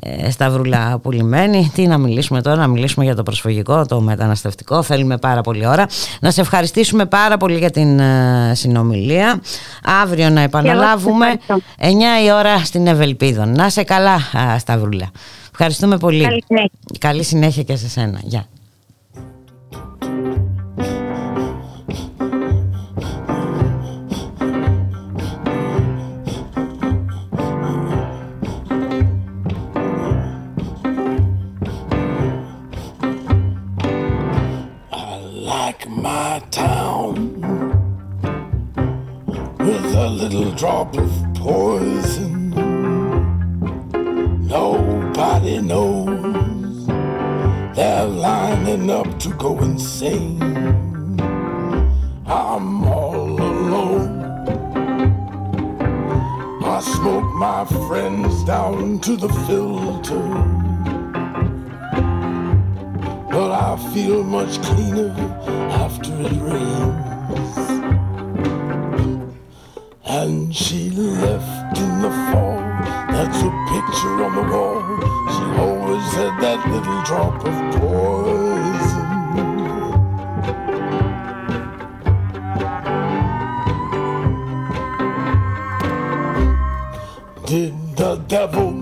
ε, 0.00 0.30
σταυρούλα 0.30 0.98
πουλημένη 1.02 1.70
τι 1.74 1.86
να 1.86 1.98
μιλήσουμε 1.98 2.42
τώρα, 2.42 2.56
να 2.56 2.66
μιλήσουμε 2.66 3.04
για 3.04 3.14
το 3.14 3.22
προσφυγικό 3.22 3.86
το 3.86 4.00
μεταναστευτικό, 4.00 4.82
θέλουμε 4.82 5.18
πάρα 5.18 5.40
πολύ 5.40 5.66
ώρα. 5.66 5.86
Να 6.20 6.30
σε 6.30 6.40
ευχαριστήσουμε 6.40 7.06
πάρα 7.06 7.36
πολύ 7.36 7.58
για 7.58 7.70
την 7.70 7.98
ε, 7.98 8.52
συνομιλία. 8.54 9.40
Αύριο 10.02 10.28
να 10.28 10.40
επαναλάβουμε 10.40 11.26
9 11.46 11.54
η 12.26 12.32
ώρα 12.32 12.58
στην 12.58 12.86
Ευελπίδων. 12.86 13.52
Να 13.52 13.68
σε 13.68 13.82
καλά 13.82 14.18
Σταυρούλα 14.58 15.10
Ευχαριστούμε 15.56 15.98
πολύ. 15.98 16.22
Καλή 16.22 16.42
συνέχεια. 16.46 16.70
Καλή 16.98 17.22
συνέχεια 17.22 17.62
και 17.62 17.76
σε 17.76 17.88
σένα. 17.88 18.20
Γεια. 18.22 18.46
my 36.04 36.42
town 36.50 37.14
with 39.58 39.94
a 39.94 40.08
little 40.20 40.50
drop 40.52 40.96
of 40.96 41.12
poison 41.34 42.34
Nobody 45.24 45.58
knows. 45.62 46.86
They're 47.74 48.04
lining 48.04 48.90
up 48.90 49.18
to 49.20 49.30
go 49.30 49.58
insane. 49.62 50.38
I'm 52.26 52.84
all 52.84 53.40
alone. 53.40 54.22
I 56.62 56.80
smoke 56.80 57.32
my 57.36 57.64
friends 57.64 58.44
down 58.44 58.98
to 59.00 59.16
the 59.16 59.30
filter. 59.46 60.28
But 63.32 63.50
I 63.50 63.92
feel 63.94 64.22
much 64.24 64.60
cleaner 64.60 65.10
after 65.84 66.12
it 66.20 66.36
rains. 66.50 67.83
And 70.06 70.54
she 70.54 70.90
left 70.90 71.78
in 71.78 72.02
the 72.02 72.10
fall 72.10 72.64
that's 73.14 73.38
a 73.38 73.50
picture 73.72 74.24
on 74.24 74.34
the 74.34 74.42
wall. 74.52 74.82
She 75.34 75.44
always 75.60 76.04
had 76.12 76.34
that 76.42 76.60
little 76.68 77.02
drop 77.04 77.36
of 77.46 77.56
poison. 77.80 79.04
Did 87.46 87.96
the 87.96 88.16
devil 88.28 88.72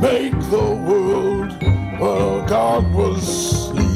make 0.00 0.38
the 0.50 0.68
world 0.88 1.52
while 2.00 2.46
God 2.46 2.94
was 2.94 3.66
sleeping? 3.66 3.91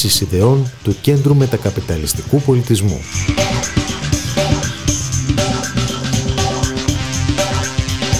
Εκπομπή 0.00 0.08
κίνησης 0.08 0.20
ιδεών 0.20 0.70
του 0.82 0.96
Κέντρου 1.00 1.34
Μετακαπιταλιστικού 1.34 2.40
Πολιτισμού. 2.40 3.00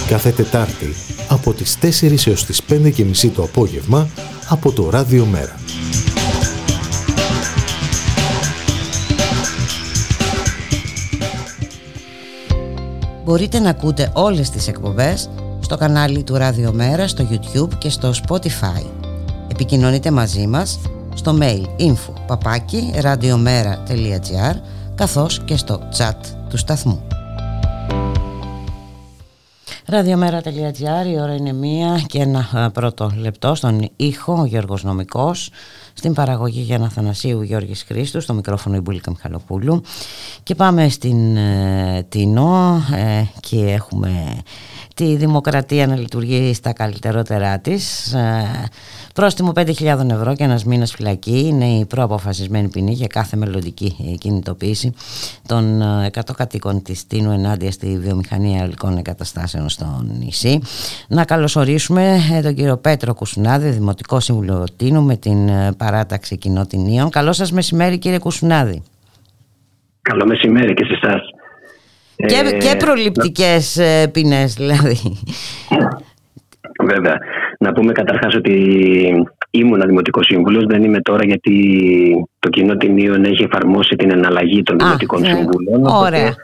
Κάθε 0.07 0.31
Τετάρτη 0.31 0.93
από 1.29 1.53
τις 1.53 1.77
4 1.81 2.27
έως 2.27 2.45
τις 2.45 2.61
5 2.69 2.91
και 2.91 3.03
μισή 3.03 3.29
το 3.29 3.43
απόγευμα 3.43 4.07
από 4.49 4.71
το 4.71 4.89
Ράδιο 4.89 5.25
Μέρα. 5.25 5.55
Μπορείτε 13.23 13.59
να 13.59 13.69
ακούτε 13.69 14.11
όλες 14.13 14.49
τις 14.49 14.67
εκπομπές 14.67 15.29
στο 15.59 15.77
κανάλι 15.77 16.23
του 16.23 16.35
Ραδιομέρα, 16.35 17.07
στο 17.07 17.27
YouTube 17.31 17.77
και 17.77 17.89
στο 17.89 18.13
Spotify. 18.27 18.85
Επικοινωνείτε 19.47 20.11
μαζί 20.11 20.47
μας 20.47 20.79
στο 21.21 21.37
mail 21.41 21.65
info 21.79 22.13
papaki 22.27 22.81
καθώς 24.95 25.41
και 25.45 25.57
στο 25.57 25.89
chat 25.97 26.15
του 26.49 26.57
σταθμού. 26.57 27.07
Ραδιομέρα.gr, 29.85 31.07
η 31.07 31.19
ώρα 31.21 31.35
είναι 31.35 31.53
μία 31.53 32.01
και 32.07 32.19
ένα 32.19 32.71
πρώτο 32.73 33.11
λεπτό 33.15 33.55
στον 33.55 33.89
ήχο, 33.95 34.33
ο 34.39 34.45
Γιώργος 34.45 34.83
Νομικός, 34.83 35.49
στην 36.01 36.13
παραγωγή 36.13 36.61
Γιάννα 36.61 36.89
Θανασίου 36.89 37.41
Γιώργης 37.41 37.83
Χρήστου, 37.83 38.21
στο 38.21 38.33
μικρόφωνο 38.33 38.75
η 38.75 38.79
Μπουλίκα 38.79 39.11
Μιχαλοπούλου 39.11 39.81
και 40.43 40.55
πάμε 40.55 40.89
στην 40.89 41.37
ε, 41.37 42.05
Τινό 42.09 42.81
ε, 42.95 43.23
και 43.39 43.57
έχουμε 43.57 44.41
τη 44.95 45.15
δημοκρατία 45.15 45.87
να 45.87 45.95
λειτουργεί 45.95 46.53
στα 46.53 46.73
καλύτερότερά 46.73 47.59
της. 47.59 48.13
Ε, 48.13 48.69
πρόστιμο 49.13 49.51
5.000 49.55 50.09
ευρώ 50.09 50.35
και 50.35 50.43
ένας 50.43 50.65
μήνας 50.65 50.91
φυλακή 50.91 51.39
είναι 51.39 51.65
η 51.65 51.85
προαποφασισμένη 51.85 52.67
ποινή 52.67 52.93
για 52.93 53.07
κάθε 53.07 53.37
μελλοντική 53.37 54.17
κινητοποίηση 54.19 54.93
των 55.47 55.81
100 56.13 56.21
κατοίκων 56.35 56.81
της 56.81 57.07
Τίνου 57.07 57.31
ενάντια 57.31 57.71
στη 57.71 57.97
βιομηχανία 57.99 58.63
υλικών 58.63 58.97
εγκαταστάσεων 58.97 59.69
στο 59.69 60.05
νησί. 60.19 60.59
Να 61.07 61.25
καλωσορίσουμε 61.25 62.19
τον 62.43 62.55
κύριο 62.55 62.77
Πέτρο 62.77 63.13
Κουσουνάδη, 63.13 63.69
Δημοτικό 63.69 64.19
Σύμβουλο 64.19 64.65
Τίνου 64.75 65.03
με 65.03 65.15
την 65.15 65.49
παράταξη 65.91 66.37
κοινοτηνίων. 66.37 67.09
Καλό 67.09 67.33
σας 67.33 67.51
μεσημέρι 67.51 67.97
κύριε 67.97 68.19
Κουσουνάδη. 68.19 68.83
Καλό 70.01 70.25
μεσημέρι 70.25 70.73
και 70.73 70.85
σε 70.85 70.99
εσάς. 71.01 71.21
Και, 72.15 72.55
ε, 72.55 72.57
και 72.57 72.75
προληπτικές 72.75 73.77
ε, 73.77 74.07
ποινές 74.07 74.53
δηλαδή. 74.53 74.97
Βέβαια. 76.83 77.17
Να 77.63 77.71
πούμε 77.71 77.91
καταρχάς 77.91 78.35
ότι 78.35 78.53
ήμουν 79.51 79.81
δημοτικός 79.87 80.25
σύμβουλος, 80.25 80.63
δεν 80.65 80.83
είμαι 80.83 81.01
τώρα 81.01 81.25
γιατί 81.25 81.55
το 82.39 82.49
κοινό 82.49 82.75
τιμίων 82.77 83.23
έχει 83.23 83.43
εφαρμόσει 83.43 83.95
την 83.95 84.11
εναλλαγή 84.11 84.63
των 84.63 84.77
δημοτικών 84.77 85.21
ναι. 85.21 85.27
συμβούλων. 85.27 85.85
Ωραία. 85.85 86.35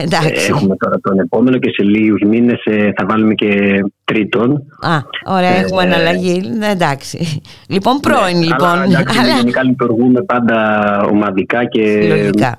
Εντάξει. 0.00 0.46
Έχουμε 0.48 0.76
τώρα 0.76 0.98
τον 1.02 1.18
επόμενο 1.18 1.58
και 1.58 1.70
σε 1.70 1.82
λίγους 1.82 2.20
μήνες 2.26 2.60
ε, 2.64 2.92
θα 2.96 3.06
βάλουμε 3.08 3.34
και 3.34 3.80
τρίτον. 4.04 4.50
Α, 4.80 4.98
ωραία, 5.24 5.56
ε, 5.56 5.60
έχουμε 5.60 5.82
εναλλαγή. 5.82 6.42
Ναι, 6.58 6.66
εντάξει. 6.66 7.40
Λοιπόν, 7.68 8.00
πρώην, 8.00 8.38
ναι, 8.38 8.44
λοιπόν. 8.44 8.68
Αλλά, 8.68 8.84
εντάξει, 8.84 9.18
αλλά... 9.18 9.36
Γενικά 9.36 9.62
λειτουργούμε 9.64 10.22
πάντα 10.22 11.00
ομαδικά 11.10 11.64
και. 11.64 12.06
Λογικά. 12.08 12.58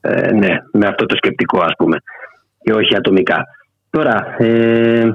Ε, 0.00 0.32
ναι, 0.32 0.56
με 0.72 0.86
αυτό 0.86 1.06
το 1.06 1.16
σκεπτικό 1.16 1.58
ας 1.62 1.72
πούμε 1.78 1.96
και 2.62 2.72
όχι 2.72 2.96
ατομικά. 2.96 3.46
Τώρα, 3.92 4.36
ε, 4.38 5.12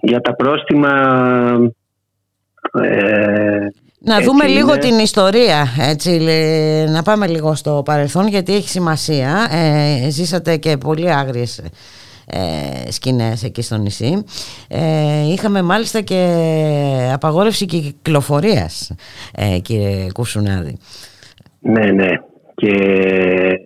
για 0.00 0.20
τα 0.20 0.34
πρόστιμα... 0.34 0.90
Ε, 2.82 3.66
να 3.98 4.20
δούμε 4.20 4.46
λίγο 4.46 4.78
την 4.78 4.98
ιστορία, 4.98 5.66
έτσι, 5.78 6.20
να 6.88 7.02
πάμε 7.02 7.26
λίγο 7.26 7.54
στο 7.54 7.82
παρελθόν 7.84 8.28
γιατί 8.28 8.54
έχει 8.54 8.68
σημασία. 8.68 9.48
Ε, 9.50 10.10
ζήσατε 10.10 10.56
και 10.56 10.76
πολύ 10.76 11.12
άγριες 11.12 11.62
ε, 12.26 12.90
σκηνές 12.90 13.42
εκεί 13.42 13.62
στο 13.62 13.76
νησί. 13.76 14.24
Ε, 14.68 15.32
είχαμε 15.32 15.62
μάλιστα 15.62 16.00
και 16.00 17.10
απαγόρευση 17.12 17.66
κυκλοφορίας, 17.66 18.94
ε, 19.34 19.58
κύριε 19.58 20.06
Κουσουνάδη. 20.12 20.78
Ναι, 21.60 21.90
ναι 21.90 22.10
και 22.54 22.74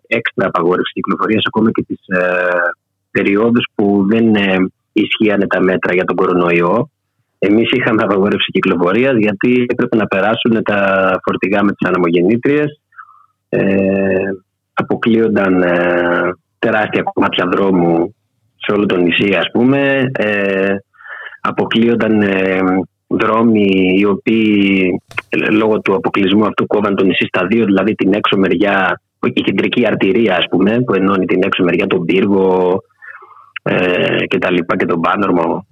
έξτρα 0.06 0.46
απαγόρευση 0.46 0.92
κυκλοφορίας 0.92 1.42
ακόμα 1.46 1.70
και 1.70 1.84
τις 1.86 2.00
ε, 3.14 3.20
περιόδους 3.20 3.66
που 3.74 4.06
δεν 4.08 4.34
ε, 4.34 4.56
ισχύανε 4.92 5.46
τα 5.46 5.60
μέτρα 5.60 5.94
για 5.94 6.04
τον 6.04 6.16
κορονοϊό. 6.16 6.88
Εμείς 7.38 7.70
είχαμε 7.70 8.02
απαγόρευση 8.02 8.50
κυκλοφορία 8.50 9.12
γιατί 9.18 9.66
έπρεπε 9.68 9.96
να 9.96 10.06
περάσουν 10.06 10.62
τα 10.62 11.10
φορτηγά 11.24 11.62
με 11.62 11.72
τις 11.72 11.88
αναμογεννήτριες. 11.88 12.80
Ε, 13.48 13.64
αποκλείονταν 14.74 15.62
ε, 15.62 16.34
τεράστια 16.58 17.02
κομμάτια 17.02 17.46
δρόμου 17.52 18.14
σε 18.56 18.72
όλο 18.72 18.86
το 18.86 18.96
νησί, 18.96 19.34
ας 19.34 19.50
πούμε. 19.52 20.10
Ε, 20.12 20.74
αποκλείονταν 21.40 22.22
ε, 22.22 22.58
δρόμοι 23.06 23.96
οι 23.98 24.04
οποίοι 24.04 24.88
ε, 25.28 25.50
λόγω 25.50 25.80
του 25.80 25.94
αποκλεισμού 25.94 26.46
αυτού 26.46 26.66
κόβαν 26.66 26.94
το 26.94 27.04
νησί 27.04 27.26
στα 27.26 27.46
δύο, 27.46 27.64
δηλαδή 27.64 27.94
την 27.94 28.12
έξω 28.14 28.36
μεριά, 28.36 29.00
η 29.32 29.40
κεντρική 29.40 29.86
αρτηρία 29.86 30.36
ας 30.36 30.46
πούμε, 30.50 30.80
που 30.80 30.94
ενώνει 30.94 31.26
την 31.26 31.42
έξω 31.42 31.62
μεριά, 31.62 31.86
τον 31.86 32.04
πύργο 32.04 32.78
ε, 33.66 34.26
και 34.26 34.38
τα 34.38 34.50
λοιπά 34.50 34.76
και 34.76 34.86
τον 34.86 35.00
Πάνορμο 35.00 35.66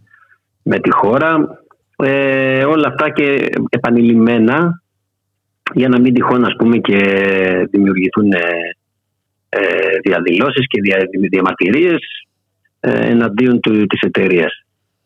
με 0.62 0.78
τη 0.78 0.90
χώρα. 0.93 1.61
Ε, 1.97 2.64
όλα 2.64 2.88
αυτά 2.88 3.11
και 3.11 3.51
επανειλημμένα 3.68 4.82
για 5.74 5.88
να 5.88 6.01
μην 6.01 6.14
τυχόν 6.14 6.45
ας 6.45 6.55
πούμε 6.59 6.76
και 6.78 6.99
δημιουργηθούν 7.70 8.32
ε, 8.32 8.40
ε 9.49 9.99
διαδηλώσεις 10.03 10.66
και 10.66 10.80
δια, 10.80 10.97
διαμαρτυρίες 11.30 12.01
ε, 12.80 13.11
εναντίον 13.11 13.61
του, 13.61 13.86
της 13.86 14.01
εταιρείας 14.01 14.64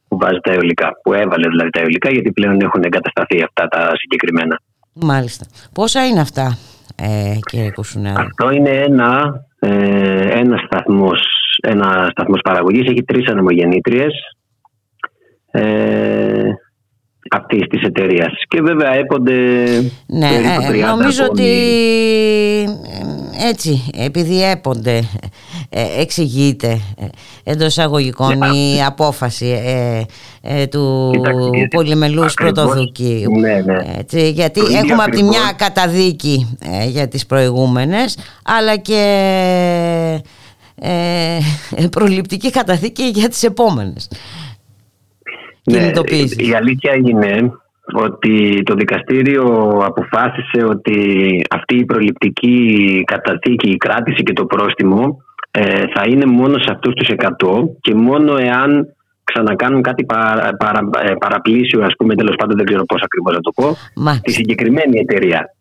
που 0.09 0.19
βάζει 0.19 0.39
τα 0.43 0.53
αιωλικά, 0.53 0.93
που 1.03 1.13
έβαλε 1.13 1.49
δηλαδή 1.49 1.71
τα 1.71 1.81
αιωλικά 1.81 2.11
γιατί 2.11 2.33
πλέον 2.33 2.61
έχουν 2.61 2.83
εγκατασταθεί 2.83 3.43
αυτά 3.43 3.69
τα 3.69 3.93
συγκεκριμένα. 3.95 4.61
Μάλιστα. 4.93 5.47
Πόσα 5.73 6.07
είναι 6.07 6.21
αυτά 6.21 6.59
ε, 6.97 7.39
κύριε 7.51 7.71
Κουσουνάδη; 7.71 8.21
Αυτό 8.21 8.51
είναι 8.51 8.71
ένα, 8.71 9.41
ε, 9.59 10.39
ένας 10.39 10.61
σταθμός, 10.61 11.21
ένα 11.63 12.09
σταθμός 12.11 12.41
παραγωγής, 12.45 12.91
έχει 12.91 13.03
τρεις 13.03 13.29
ανεμογεννήτριες 13.29 14.13
ε, 15.51 16.51
αυτή 17.31 17.67
της 17.67 17.83
εταιρείας. 17.83 18.33
Και 18.49 18.61
βέβαια 18.61 18.95
έπονται. 18.95 19.35
Ναι, 20.07 20.29
ε, 20.73 20.87
νομίζω 20.87 21.25
ότι 21.25 21.49
έτσι, 23.49 23.91
επειδή 23.97 24.51
έπονται, 24.51 25.03
ε, 25.69 26.01
εξηγείται 26.01 26.81
ε, 26.99 27.07
εντός 27.51 27.79
αγωγικών 27.79 28.39
ναι, 28.39 28.47
η 28.47 28.83
απόφαση 28.87 29.47
ε, 29.47 30.03
ε, 30.41 30.67
του 30.67 31.11
Κοιτάξτε, 31.13 31.69
πολυμελούς 31.71 32.35
πρωτοδικείου. 32.35 33.39
Ναι, 33.39 33.63
ναι. 33.65 34.29
γιατί 34.29 34.61
έχουμε 34.61 35.03
από 35.03 35.17
τη 35.17 35.23
μια 35.23 35.53
καταδίκη 35.57 36.59
για 36.89 37.09
τις 37.09 37.27
προηγούμενες, 37.27 38.19
αλλά 38.45 38.77
και 38.77 39.03
προληπτική 41.91 42.51
καταδίκη 42.51 43.03
για 43.03 43.29
τις 43.29 43.43
επόμενες. 43.43 44.09
Ναι, 45.65 45.91
η 46.37 46.55
αλήθεια 46.55 46.95
είναι 46.95 47.53
ότι 47.93 48.63
το 48.63 48.75
δικαστήριο 48.75 49.45
αποφάσισε 49.85 50.65
ότι 50.69 50.97
αυτή 51.51 51.77
η 51.77 51.85
προληπτική 51.85 53.03
καταθήκη, 53.07 53.71
η 53.71 53.77
κράτηση 53.77 54.23
και 54.23 54.33
το 54.33 54.47
πρόστιμο 54.47 55.23
ε, 55.51 55.83
θα 55.95 56.05
είναι 56.09 56.25
μόνο 56.25 56.59
σε 56.59 56.69
αυτούς 56.71 56.95
τους 56.95 57.09
100 57.17 57.29
και 57.81 57.95
μόνο 57.95 58.37
εάν 58.37 58.97
ξανακάνουν 59.25 59.83
κάτι 59.83 60.05
παρα, 60.05 60.57
παρα, 60.57 60.81
ε, 61.03 61.13
παραπλήσιο, 61.19 61.85
ας 61.85 61.95
πούμε, 61.99 62.15
τέλος 62.15 62.37
πάντων 62.37 62.57
δεν 62.57 62.67
ξέρω 62.67 62.85
πώς 62.85 63.03
ακριβώς 63.03 63.35
να 63.35 63.41
το 63.41 63.51
πω, 63.51 63.77
τη 64.23 64.33
συγκεκριμένη 64.33 64.99
εταιρεία. 64.99 65.56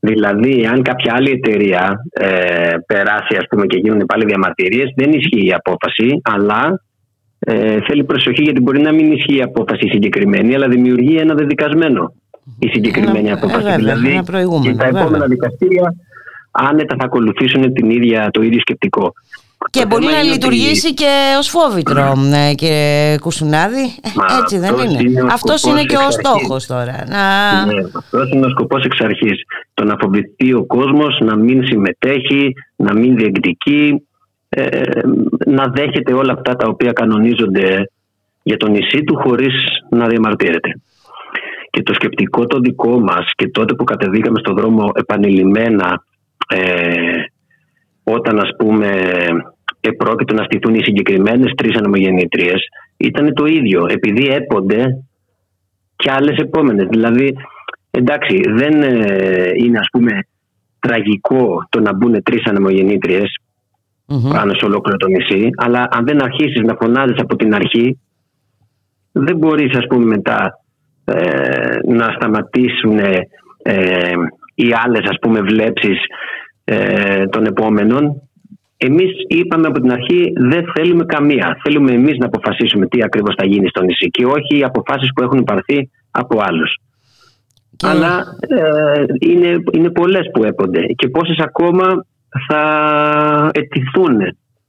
Δηλαδή, 0.00 0.66
αν 0.66 0.82
κάποια 0.82 1.12
άλλη 1.16 1.30
εταιρεία 1.30 2.04
ε, 2.10 2.74
περάσει 2.86 3.36
ας 3.36 3.46
πούμε, 3.48 3.66
και 3.66 3.78
γίνουν 3.78 4.06
πάλι 4.06 4.24
διαμαρτυρίες, 4.24 4.92
δεν 4.96 5.12
ισχύει 5.12 5.46
η 5.46 5.52
απόφαση, 5.52 6.20
αλλά 6.22 6.82
ε, 7.38 7.78
θέλει 7.86 8.04
προσοχή 8.04 8.42
γιατί 8.42 8.60
μπορεί 8.60 8.80
να 8.80 8.92
μην 8.92 9.12
ισχύει 9.12 9.36
η 9.36 9.42
απόφαση 9.42 9.88
συγκεκριμένη, 9.88 10.54
αλλά 10.54 10.68
δημιουργεί 10.68 11.16
ένα 11.16 11.34
δεδικασμένο 11.34 12.12
η 12.58 12.68
συγκεκριμένη 12.68 13.32
απόφαση. 13.32 13.76
δηλαδή, 13.76 14.22
και 14.62 14.74
τα 14.74 14.86
επόμενα 14.86 15.26
δικαστήρια 15.26 15.94
άνετα 16.50 16.96
θα 16.98 17.04
ακολουθήσουν 17.04 17.72
την 17.72 17.90
ίδια, 17.90 18.28
το 18.30 18.42
ίδιο 18.42 18.60
σκεπτικό. 18.60 19.12
Και 19.70 19.86
μπορεί 19.86 20.04
να 20.04 20.22
λειτουργήσει 20.22 20.94
και 20.94 21.34
ως 21.38 21.48
φόβητρο, 21.48 22.14
ναι, 22.14 22.54
κύριε 22.54 23.18
Κουσουνάδη. 23.18 23.94
Έτσι 24.42 24.58
δεν 24.58 24.74
είναι. 24.74 25.26
Αυτός 25.30 25.62
είναι 25.62 25.82
και 25.82 25.96
ο 25.96 26.10
στόχος 26.10 26.66
τώρα. 26.66 27.04
Να... 27.08 27.66
Ναι, 27.66 27.80
αυτός 27.94 28.30
είναι 28.30 28.46
ο 28.46 28.48
σκοπός 28.48 28.84
εξ 28.84 29.00
αρχής. 29.00 29.42
Το 29.74 29.84
να 29.84 29.96
φοβηθεί 30.00 30.52
ο 30.52 30.64
κόσμος, 30.64 31.20
να 31.20 31.36
μην 31.36 31.66
συμμετέχει, 31.66 32.52
να 32.76 32.94
μην 32.94 33.16
διεκδικεί, 33.16 34.06
ε, 34.48 34.80
να 35.46 35.66
δέχεται 35.66 36.12
όλα 36.12 36.32
αυτά 36.32 36.56
τα 36.56 36.68
οποία 36.68 36.92
κανονίζονται 36.92 37.90
για 38.42 38.56
το 38.56 38.68
νησί 38.68 39.04
του 39.04 39.16
χωρίς 39.16 39.54
να 39.90 40.06
διαμαρτύρεται. 40.06 40.80
Και 41.70 41.82
το 41.82 41.94
σκεπτικό 41.94 42.46
το 42.46 42.58
δικό 42.58 43.00
μας 43.00 43.30
και 43.36 43.48
τότε 43.48 43.74
που 43.74 43.84
κατεβήκαμε 43.84 44.38
στον 44.38 44.54
δρόμο 44.56 44.90
επανειλημμένα 44.94 46.04
ε, 46.48 46.58
όταν 48.14 48.38
ας 48.38 48.50
πούμε 48.58 48.90
επρόκειτο 49.80 50.34
να 50.34 50.44
στηθούν 50.44 50.74
οι 50.74 50.82
συγκεκριμένες 50.82 51.52
τρεις 51.56 51.76
ανεμογεννήτριες 51.76 52.68
ήταν 52.96 53.34
το 53.34 53.44
ίδιο 53.46 53.86
επειδή 53.88 54.26
έπονται 54.26 55.04
και 55.96 56.10
άλλες 56.10 56.36
επόμενες. 56.36 56.86
Δηλαδή 56.90 57.36
εντάξει 57.90 58.40
δεν 58.46 58.82
ε, 58.82 59.50
είναι 59.56 59.78
ας 59.78 59.88
πούμε 59.92 60.20
τραγικό 60.78 61.66
το 61.68 61.80
να 61.80 61.94
μπουν 61.94 62.22
τρεις 62.22 62.46
ανεμογεννήτριες 62.46 63.40
πάνω 64.06 64.54
σε 64.54 64.64
ολόκληρο 64.64 64.96
το 64.96 65.06
νησί 65.06 65.50
αλλά 65.56 65.88
αν 65.90 66.04
δεν 66.04 66.22
αρχίσεις 66.22 66.62
να 66.62 66.76
φωνάζεις 66.80 67.18
από 67.18 67.36
την 67.36 67.54
αρχή 67.54 67.98
δεν 69.12 69.36
μπορείς 69.36 69.76
ας 69.76 69.86
πούμε 69.88 70.04
μετά 70.04 70.60
ε, 71.04 71.76
να 71.86 72.12
σταματήσουν 72.16 72.98
ε, 72.98 74.12
οι 74.54 74.72
άλλες 74.84 75.08
ας 75.08 75.16
πούμε 75.20 75.40
βλέψεις 75.40 75.98
ε, 76.70 77.26
των 77.26 77.46
επόμενων 77.46 78.22
εμείς 78.76 79.10
είπαμε 79.28 79.66
από 79.66 79.80
την 79.80 79.92
αρχή 79.92 80.32
δεν 80.36 80.64
θέλουμε 80.74 81.04
καμία. 81.04 81.58
Θέλουμε 81.62 81.92
εμείς 81.92 82.16
να 82.18 82.26
αποφασίσουμε 82.26 82.86
τι 82.86 83.02
ακριβώς 83.02 83.34
θα 83.38 83.46
γίνει 83.46 83.68
στο 83.68 83.82
νησί 83.82 84.10
και 84.10 84.24
όχι 84.24 84.58
οι 84.58 84.62
αποφάσεις 84.62 85.12
που 85.14 85.22
έχουν 85.22 85.38
υπαρθεί 85.38 85.90
από 86.10 86.40
άλλους. 86.42 86.80
Αλλά 87.82 88.24
ε, 88.40 89.04
είναι, 89.20 89.56
είναι 89.72 89.90
πολλές 89.90 90.30
που 90.32 90.44
έπονται 90.44 90.80
και 90.86 91.08
πόσες 91.08 91.38
ακόμα 91.38 92.04
θα 92.48 92.62
ετηθούν 93.54 94.16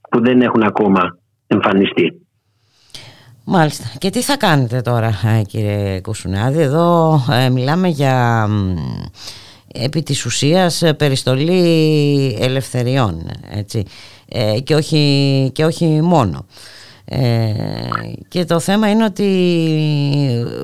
που 0.10 0.22
δεν 0.22 0.42
έχουν 0.42 0.64
ακόμα 0.64 1.18
εμφανιστεί. 1.48 2.22
Μάλιστα. 3.44 3.86
Και 3.98 4.10
τι 4.10 4.22
θα 4.22 4.38
κάνετε 4.38 4.82
τώρα 4.82 5.08
ε, 5.08 5.42
κύριε 5.42 6.02
Κουσουνάδη; 6.02 6.62
Εδώ 6.62 7.20
ε, 7.32 7.50
μιλάμε 7.50 7.88
για 7.88 8.48
επί 9.74 10.04
της 10.04 10.26
ουσίας 10.26 10.82
ε, 10.82 10.94
περιστολή 10.94 12.38
ελευθεριών 12.40 13.30
έτσι. 13.52 13.86
και, 14.64 14.76
όχι, 14.76 15.50
και 15.54 15.66
όχι 15.66 15.86
μόνο. 15.86 16.46
και 18.28 18.46
το 18.46 18.60
θέμα 18.60 18.90
είναι 18.90 19.04
ότι 19.04 19.28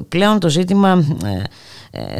πλέον 0.10 0.40
το 0.40 0.50
ζήτημα 0.50 1.06
ε, 1.26 1.42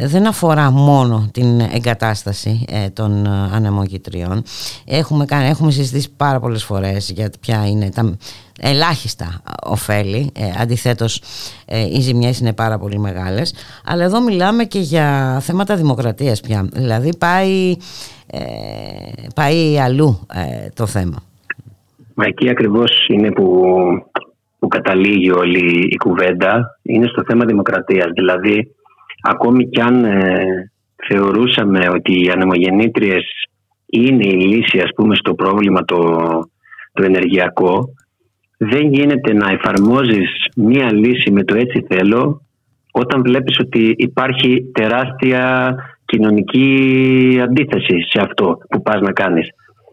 δεν 0.06 0.26
αφορά 0.26 0.70
μόνο 0.70 1.28
την 1.32 1.60
εγκατάσταση 1.60 2.64
ε, 2.68 2.88
των 2.88 3.26
ε, 3.26 3.28
ανεμογητριών. 3.54 4.42
Έχουμε, 4.86 5.24
κάνει, 5.24 5.48
έχουμε 5.48 5.70
συζητήσει 5.70 6.10
πάρα 6.16 6.40
πολλές 6.40 6.64
φορές 6.64 7.10
για 7.10 7.30
ποια 7.40 7.66
είναι 7.68 7.90
τα 7.90 8.16
ελάχιστα 8.60 9.42
ωφέλη. 9.66 10.32
αντιθέτως 10.60 11.22
οι 11.92 12.00
ζημιές 12.00 12.38
είναι 12.38 12.52
πάρα 12.52 12.78
πολύ 12.78 12.98
μεγάλες. 12.98 13.54
Αλλά 13.84 14.04
εδώ 14.04 14.22
μιλάμε 14.22 14.64
και 14.64 14.78
για 14.78 15.38
θέματα 15.42 15.76
δημοκρατίας 15.76 16.40
πια. 16.40 16.68
Δηλαδή 16.72 17.16
πάει, 17.18 17.76
πάει 19.34 19.78
αλλού 19.78 20.26
το 20.74 20.86
θέμα. 20.86 21.16
Μα 22.14 22.24
εκεί 22.24 22.48
ακριβώς 22.48 23.06
είναι 23.08 23.32
που, 23.32 23.62
που 24.58 24.68
καταλήγει 24.68 25.30
όλη 25.30 25.88
η 25.90 25.96
κουβέντα. 25.96 26.78
Είναι 26.82 27.06
στο 27.06 27.22
θέμα 27.26 27.44
δημοκρατίας. 27.44 28.10
Δηλαδή 28.14 28.75
ακόμη 29.22 29.68
κι 29.68 29.80
αν 29.80 30.04
ε, 30.04 30.70
θεωρούσαμε 31.08 31.88
ότι 31.88 32.24
οι 32.24 32.30
ανεμογεννήτριες 32.30 33.24
είναι 33.86 34.26
η 34.26 34.40
λύση 34.40 34.78
ας 34.78 34.90
πούμε 34.96 35.14
στο 35.14 35.34
πρόβλημα 35.34 35.84
το, 35.84 35.98
το 36.92 37.02
ενεργειακό 37.02 37.88
δεν 38.58 38.92
γίνεται 38.92 39.32
να 39.32 39.50
εφαρμόζεις 39.50 40.30
μία 40.56 40.92
λύση 40.92 41.30
με 41.30 41.44
το 41.44 41.54
έτσι 41.54 41.86
θέλω 41.88 42.40
όταν 42.92 43.22
βλέπεις 43.22 43.58
ότι 43.58 43.94
υπάρχει 43.96 44.70
τεράστια 44.72 45.74
κοινωνική 46.04 47.40
αντίθεση 47.42 48.00
σε 48.08 48.20
αυτό 48.20 48.58
που 48.68 48.82
πας 48.82 49.00
να 49.00 49.12
κάνεις. 49.12 49.48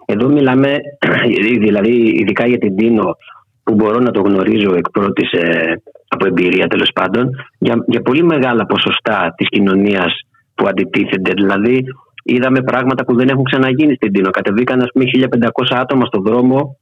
Εδώ 0.05 0.27
μιλάμε, 0.27 0.77
δηλαδή 1.65 2.15
ειδικά 2.19 2.47
για 2.47 2.57
την 2.57 2.75
Τίνο 2.75 3.15
που 3.63 3.73
μπορώ 3.75 3.99
να 3.99 4.11
το 4.11 4.21
γνωρίζω 4.21 4.73
εκ 4.75 4.89
πρώτης 4.89 5.31
ε, 5.31 5.81
από 6.07 6.27
εμπειρία 6.27 6.67
τέλος 6.67 6.91
πάντων, 6.93 7.29
για, 7.57 7.83
για 7.87 8.01
πολύ 8.01 8.23
μεγάλα 8.23 8.65
ποσοστά 8.65 9.33
της 9.37 9.47
κοινωνίας 9.49 10.19
που 10.55 10.67
αντιτίθενται. 10.67 11.31
Δηλαδή, 11.35 11.83
είδαμε 12.23 12.61
πράγματα 12.61 13.05
που 13.05 13.15
δεν 13.15 13.27
έχουν 13.27 13.43
ξαναγίνει 13.43 13.95
στην 13.95 14.11
Τίνο. 14.11 14.29
Κατεβήκαν, 14.29 14.81
ας 14.81 14.89
πούμε, 14.93 15.05
1500 15.05 15.77
άτομα 15.81 16.05
στον 16.05 16.23
δρόμο, 16.23 16.77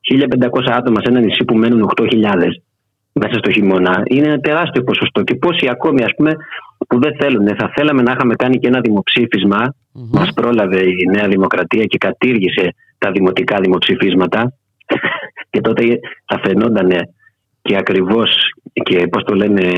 1500 0.00 0.72
άτομα 0.72 1.00
σε 1.00 1.10
ένα 1.10 1.20
νησί 1.20 1.44
που 1.44 1.56
μένουν 1.56 1.90
8.000 1.96 2.62
μέσα 3.12 3.34
στο 3.38 3.50
χειμώνα. 3.50 4.02
Είναι 4.04 4.26
ένα 4.26 4.40
τεράστιο 4.40 4.82
ποσοστό. 4.82 5.22
Και 5.22 5.34
πόσοι 5.34 5.68
ακόμη, 5.70 6.02
ας 6.04 6.12
πούμε, 6.16 6.32
που 6.88 7.00
δεν 7.00 7.16
θέλουν. 7.18 7.46
Θα 7.58 7.70
θέλαμε 7.74 8.02
να 8.02 8.12
είχαμε 8.12 8.34
κάνει 8.34 8.58
και 8.58 8.68
ένα 8.68 8.80
δημοψήφισμα. 8.80 9.60
Mm-hmm. 9.64 10.18
Μας 10.18 10.32
πρόλαβε 10.34 10.80
η 10.82 11.06
Νέα 11.10 11.28
Δημοκρατία 11.28 11.84
και 11.84 11.98
κατήργησε 11.98 12.74
τα 12.98 13.10
δημοτικά 13.10 13.56
δημοψηφίσματα. 13.60 14.52
Και 15.50 15.60
τότε 15.60 15.98
θα 16.26 16.40
φαινόταν 16.44 16.90
και 17.62 17.76
ακριβώς 17.76 18.30
και 18.82 19.06
πώς 19.06 19.22
το 19.22 19.34
λένε 19.34 19.72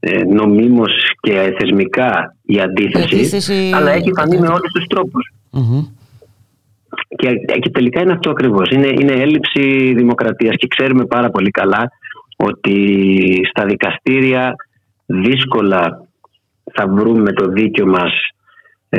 ε, 0.00 0.24
νομίμως 0.24 0.92
και 1.20 1.54
θεσμικά 1.58 2.36
η 2.42 2.60
αντίθεση, 2.60 3.70
αλλά 3.74 3.90
έχει 3.90 4.10
φανεί 4.18 4.38
με 4.38 4.46
όλους 4.46 4.72
τους 4.72 4.86
τροπους 4.86 5.32
Και, 7.08 7.28
και 7.60 7.70
τελικά 7.70 8.00
είναι 8.00 8.12
αυτό 8.12 8.30
ακριβώς. 8.30 8.70
Είναι, 8.70 8.86
είναι 8.86 9.12
έλλειψη 9.12 9.94
δημοκρατίας 9.96 10.56
και 10.56 10.66
ξέρουμε 10.66 11.04
πάρα 11.04 11.30
πολύ 11.30 11.50
καλά 11.50 11.90
ότι 12.36 12.76
στα 13.50 13.64
δικαστήρια 13.64 14.54
δύσκολα 15.06 16.08
θα 16.72 16.88
βρούμε 16.88 17.32
το 17.32 17.46
δίκιο 17.48 17.86
μας 17.86 18.12
ε, 18.88 18.98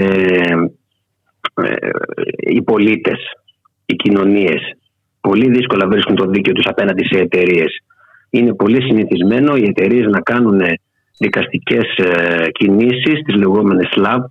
ε, 1.53 1.75
οι 2.37 2.61
πολίτες, 2.61 3.19
οι 3.85 3.95
κοινωνίες. 3.95 4.61
Πολύ 5.21 5.49
δύσκολα 5.49 5.87
βρίσκουν 5.87 6.15
το 6.15 6.25
δίκιο 6.25 6.53
τους 6.53 6.65
απέναντι 6.65 7.05
σε 7.05 7.19
εταιρείες 7.19 7.81
είναι 8.31 8.53
πολύ 8.53 8.81
συνηθισμένο 8.81 9.55
οι 9.55 9.63
εταιρείες 9.63 10.05
να 10.05 10.19
κάνουν 10.21 10.61
δικαστικές 11.17 11.97
ε, 11.97 12.49
κινήσεις, 12.51 13.21
τις 13.25 13.35
λεγόμενες 13.35 13.89
SLAB, 13.95 14.23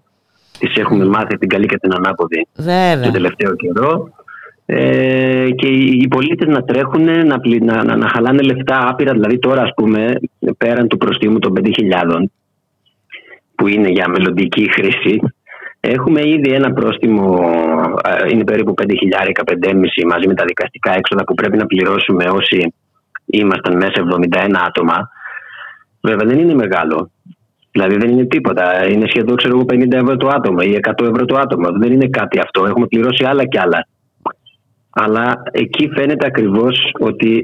τις 0.59 0.77
έχουμε 0.77 1.05
μάθει 1.05 1.39
την 1.39 1.49
καλή 1.49 1.67
και 1.67 1.79
την 1.79 1.93
ανάποδη 1.95 2.47
Βέβαια. 2.57 3.03
το 3.03 3.11
τελευταίο 3.11 3.57
καιρό. 3.57 4.13
Ε, 4.67 5.51
και 5.51 5.67
οι 5.69 6.09
πολίτες 6.09 6.49
να 6.49 6.63
τρέχουν, 6.63 7.05
να, 7.05 7.41
να, 7.61 7.97
να, 7.97 8.09
χαλάνε 8.09 8.43
λεφτά 8.43 8.89
άπειρα, 8.89 9.13
δηλαδή 9.13 9.39
τώρα 9.39 9.63
ας 9.63 9.73
πούμε 9.77 10.13
πέραν 10.59 10.89
του 10.89 10.97
προστίμου 10.97 11.39
των 11.39 11.53
5.000 11.57 12.25
που 13.55 13.67
είναι 13.67 13.89
για 13.89 14.09
μελλοντική 14.09 14.71
χρήση 14.73 15.21
έχουμε 15.81 16.29
ήδη 16.29 16.53
ένα 16.53 16.73
πρόστιμο, 16.73 17.39
ε, 18.05 18.29
είναι 18.33 18.45
περίπου 18.45 18.75
5.000, 18.75 19.33
5.500 19.45 20.05
μαζί 20.07 20.27
με 20.27 20.35
τα 20.35 20.45
δικαστικά 20.45 20.95
έξοδα 20.95 21.25
που 21.25 21.35
πρέπει 21.35 21.57
να 21.57 21.67
πληρώσουμε 21.67 22.25
όσοι 22.25 22.75
ήμασταν 23.25 23.77
μέσα 23.77 23.93
71 23.93 24.61
άτομα. 24.67 25.11
Βέβαια 26.01 26.27
δεν 26.27 26.39
είναι 26.39 26.55
μεγάλο. 26.55 27.11
Δηλαδή 27.71 27.97
δεν 27.97 28.11
είναι 28.11 28.25
τίποτα. 28.25 28.89
Είναι 28.89 29.07
σχεδόν 29.09 29.37
ξέρω, 29.37 29.65
50 29.73 29.93
ευρώ 29.93 30.17
το 30.17 30.29
άτομο 30.29 30.59
ή 30.61 30.81
100 31.01 31.05
ευρώ 31.11 31.25
το 31.25 31.37
άτομο. 31.39 31.69
Δεν 31.79 31.93
είναι 31.93 32.09
κάτι 32.09 32.39
αυτό. 32.39 32.65
Έχουμε 32.67 32.87
πληρώσει 32.87 33.25
άλλα 33.25 33.45
κι 33.45 33.59
άλλα. 33.59 33.87
Αλλά 34.91 35.43
εκεί 35.51 35.91
φαίνεται 35.95 36.27
ακριβώς 36.27 36.95
ότι 37.01 37.41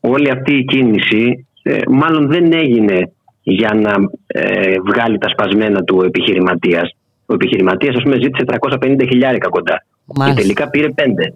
όλη 0.00 0.30
αυτή 0.30 0.54
η 0.54 0.64
κίνηση 0.64 1.46
ε, 1.62 1.78
μάλλον 1.88 2.28
δεν 2.28 2.52
έγινε 2.52 3.12
για 3.42 3.74
να 3.74 3.94
ε, 4.26 4.74
βγάλει 4.86 5.18
τα 5.18 5.28
σπασμένα 5.28 5.82
του 5.82 6.02
επιχειρηματίας. 6.02 6.96
Ο 7.30 7.34
επιχειρηματίας 7.34 7.96
ας 7.96 8.02
πούμε 8.02 8.14
ζήτησε 8.14 8.44
350 8.44 9.06
χιλιάρικα 9.08 9.48
κοντά 9.48 9.84
και 10.26 10.32
τελικά 10.34 10.68
πήρε 10.68 10.88
5. 10.94 11.34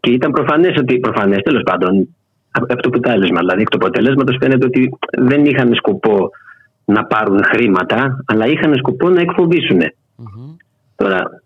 Και 0.00 0.10
ήταν 0.10 0.32
προφανές 0.32 0.76
ότι, 0.78 0.98
προφανές 0.98 1.42
τέλος 1.42 1.62
πάντων, 1.62 2.08
από 2.50 2.66
το 2.66 2.88
αποτέλεσμα. 2.88 3.38
Δηλαδή, 3.38 3.60
εκ 3.60 3.68
του 3.68 3.76
αποτελέσματος 3.76 4.36
φαίνεται 4.40 4.66
ότι 4.66 4.98
δεν 5.18 5.44
είχαν 5.44 5.74
σκοπό 5.74 6.30
να 6.84 7.04
πάρουν 7.04 7.44
χρήματα, 7.44 8.24
αλλά 8.26 8.46
είχαν 8.46 8.74
σκοπό 8.74 9.08
να 9.08 9.20
εκφοβήσουν. 9.20 9.80
Τώρα, 10.96 11.42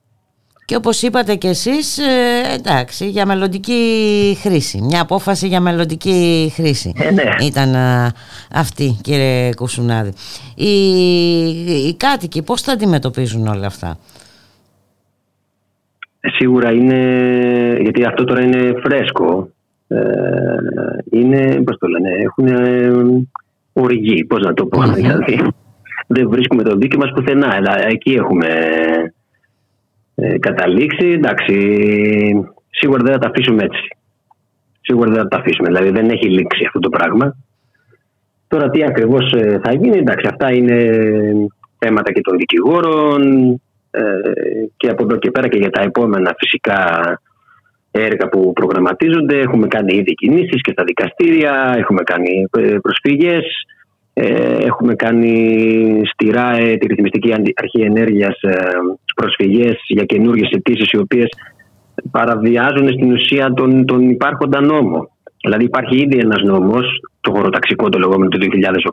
και 0.65 0.77
όπως 0.77 1.03
είπατε 1.03 1.35
και 1.35 1.49
εσείς, 1.49 1.99
ε, 1.99 2.55
εντάξει, 2.55 3.09
για 3.09 3.27
μελλοντική 3.27 4.37
χρήση. 4.41 4.83
Μια 4.83 5.03
απόφαση 5.03 5.47
για 5.47 5.61
μελλοντική 5.61 6.51
χρήση 6.55 6.93
ε, 6.97 7.11
ναι. 7.11 7.23
ήταν 7.47 7.75
ε, 7.75 8.13
αυτή, 8.53 8.99
κύριε 9.03 9.55
Κουσουνάδη. 9.55 10.13
Οι, 10.55 10.73
οι 11.89 11.97
κάτοικοι 11.97 12.43
πώς 12.43 12.63
θα 12.63 12.73
αντιμετωπίζουν 12.73 13.47
όλα 13.47 13.67
αυτά; 13.67 13.99
Σίγουρα 16.21 16.73
είναι, 16.73 16.99
γιατί 17.81 18.05
αυτό 18.05 18.25
τώρα 18.25 18.43
είναι 18.43 18.73
φρέσκο 18.83 19.49
ε, 19.89 19.99
είναι, 21.11 21.63
πώς 21.65 21.79
το 21.79 21.87
λένε, 21.87 22.09
έχουν 22.23 22.47
ε, 22.47 22.93
οργή, 23.73 24.25
πώς 24.25 24.43
να 24.43 24.55
το 24.55 24.67
πω, 24.67 24.83
δηλαδή. 24.83 25.41
Δεν 26.07 26.29
βρίσκουμε 26.29 26.63
το 26.63 26.77
δίκαιο 26.77 26.99
μας 26.99 27.11
πουθενά, 27.15 27.55
αλλά 27.55 27.89
εκεί 27.89 28.13
έχουμε 28.13 28.49
ε, 30.15 30.39
καταλήξει, 30.39 31.09
εντάξει, 31.09 31.55
σίγουρα 32.71 33.03
δεν 33.03 33.13
θα 33.13 33.19
τα 33.19 33.29
αφήσουμε 33.29 33.63
έτσι. 33.63 33.89
Σίγουρα 34.81 35.11
δεν 35.11 35.23
θα 35.23 35.29
τα 35.29 35.37
αφήσουμε, 35.37 35.69
δηλαδή 35.69 35.91
δεν 35.91 36.11
έχει 36.11 36.29
λήξει 36.29 36.65
αυτό 36.67 36.79
το 36.79 36.89
πράγμα. 36.89 37.37
Τώρα 38.49 38.71
τι 38.71 38.85
ακριβώς 38.85 39.33
ε, 39.33 39.61
θα 39.65 39.73
γίνει, 39.75 39.99
εντάξει 39.99 40.27
αυτά 40.31 40.53
είναι 40.53 40.89
θέματα 41.79 42.13
και 42.13 42.21
των 42.21 42.37
δικηγόρων 42.37 43.51
ε, 43.91 44.03
και 44.77 44.89
από 44.89 45.03
εδώ 45.03 45.17
και 45.17 45.31
πέρα 45.31 45.49
και 45.49 45.59
για 45.59 45.71
τα 45.71 45.83
επόμενα 45.83 46.35
φυσικά 46.39 46.79
έργα 47.91 48.29
που 48.29 48.53
προγραμματίζονται. 48.53 49.39
Έχουμε 49.39 49.67
κάνει 49.67 49.95
ήδη 49.95 50.15
κινήσεις 50.15 50.61
και 50.61 50.73
στα 50.73 50.85
δικαστήρια, 50.85 51.75
έχουμε 51.77 52.03
κάνει 52.03 52.47
ε, 52.59 52.77
προσφυγές, 52.83 53.45
έχουμε 54.15 54.95
κάνει 54.95 56.03
στη 56.13 56.31
ΡΑΕ, 56.31 56.77
τη 56.77 56.87
Ρυθμιστική 56.87 57.33
Αρχή 57.33 57.81
Ενέργειας, 57.81 58.41
προσφυγές 59.15 59.77
για 59.87 60.05
καινούργιες 60.05 60.51
αιτήσεις 60.51 60.91
οι 60.91 60.99
οποίες 60.99 61.29
παραβιάζουν 62.11 62.89
στην 62.89 63.13
ουσία 63.13 63.53
τον, 63.53 63.85
τον 63.85 64.11
υπάρχοντα 64.11 64.61
νόμο. 64.61 65.11
Δηλαδή 65.43 65.65
υπάρχει 65.65 65.97
ήδη 65.97 66.19
ένας 66.19 66.43
νόμος, 66.43 66.87
το 67.21 67.31
χωροταξικό 67.31 67.89
το 67.89 67.99
λεγόμενο 67.99 68.29
του 68.29 68.39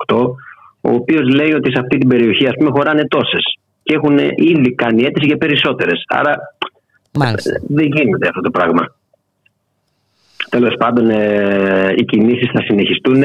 2008, 0.08 0.16
ο 0.82 0.94
οποίος 0.94 1.34
λέει 1.34 1.54
ότι 1.54 1.72
σε 1.72 1.80
αυτή 1.82 1.98
την 1.98 2.08
περιοχή 2.10 2.48
ας 2.48 2.54
πούμε 2.58 2.70
χωράνε 2.70 3.08
τόσες 3.08 3.60
και 3.84 3.96
έχουν 3.96 4.18
ήδη 4.36 4.76
κάνει 4.76 5.04
αίτηση 5.04 5.26
για 5.26 5.38
περισσότερες. 5.38 6.04
Άρα 6.08 6.38
Μάλιστα. 7.14 7.52
δεν 7.68 7.86
γίνεται 7.86 8.28
αυτό 8.28 8.42
το 8.42 8.50
πράγμα. 8.50 8.96
Τέλος 10.50 10.76
πάντων 10.78 11.10
ε, 11.10 11.94
οι 11.98 12.06
κινήσεις 12.06 12.50
θα 12.54 12.62
συνεχιστούν. 12.62 13.24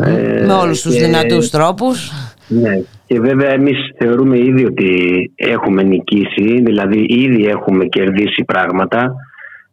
Ε, 0.00 0.44
Με 0.46 0.52
όλους 0.52 0.82
τους 0.82 0.94
δυνατούς 0.94 1.50
τρόπους. 1.50 2.12
Ναι. 2.48 2.82
Και 3.06 3.20
βέβαια 3.20 3.50
εμείς 3.50 3.78
θεωρούμε 3.98 4.38
ήδη 4.38 4.64
ότι 4.64 4.90
έχουμε 5.34 5.82
νικήσει, 5.82 6.62
δηλαδή 6.62 7.06
ήδη 7.08 7.46
έχουμε 7.46 7.84
κερδίσει 7.84 8.44
πράγματα. 8.44 9.14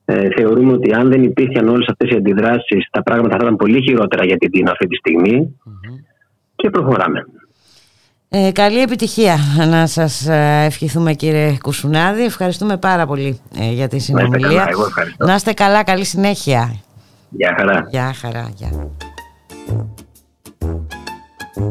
Ε, 0.06 0.28
θεωρούμε 0.36 0.72
ότι 0.72 0.94
αν 0.94 1.10
δεν 1.10 1.24
υπήρχαν 1.24 1.68
όλες 1.68 1.88
αυτές 1.88 2.10
οι 2.10 2.16
αντιδράσεις 2.16 2.88
τα 2.92 3.04
πράγματα 3.04 3.38
θα 3.38 3.44
ήταν 3.44 3.56
πολύ 3.56 3.82
χειρότερα 3.82 4.26
για 4.26 4.38
την 4.38 4.52
Τίνα 4.52 4.72
αυτή 4.72 4.88
τη 4.88 4.96
στιγμη 4.96 5.56
και 6.56 6.70
προχωράμε. 6.70 7.26
Ε, 8.30 8.52
καλή 8.52 8.82
επιτυχία 8.82 9.38
να 9.70 9.88
σας 9.88 10.28
ε, 10.28 10.64
ευχηθούμε 10.66 11.14
κύριε 11.14 11.58
Κουσουνάδη. 11.62 12.24
Ευχαριστούμε 12.24 12.78
πάρα 12.78 13.06
πολύ 13.06 13.42
ε, 13.60 13.72
για 13.72 13.88
τη 13.88 14.00
συνομιλία. 14.00 14.68
Να, 15.18 15.26
να 15.26 15.36
είστε 15.36 15.54
καλά, 15.54 15.84
καλή 15.84 16.06
συνέχεια. 16.06 16.76
Γεια 17.30 17.56
χαρά. 17.58 17.88
Γεια 17.90 18.14
χαρά, 18.14 18.50
γεια. 18.56 18.90
Life, 21.56 21.70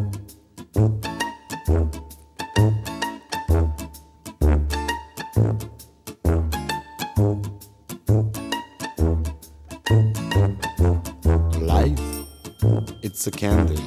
it's 13.03 13.27
a 13.27 13.31
candy 13.33 13.83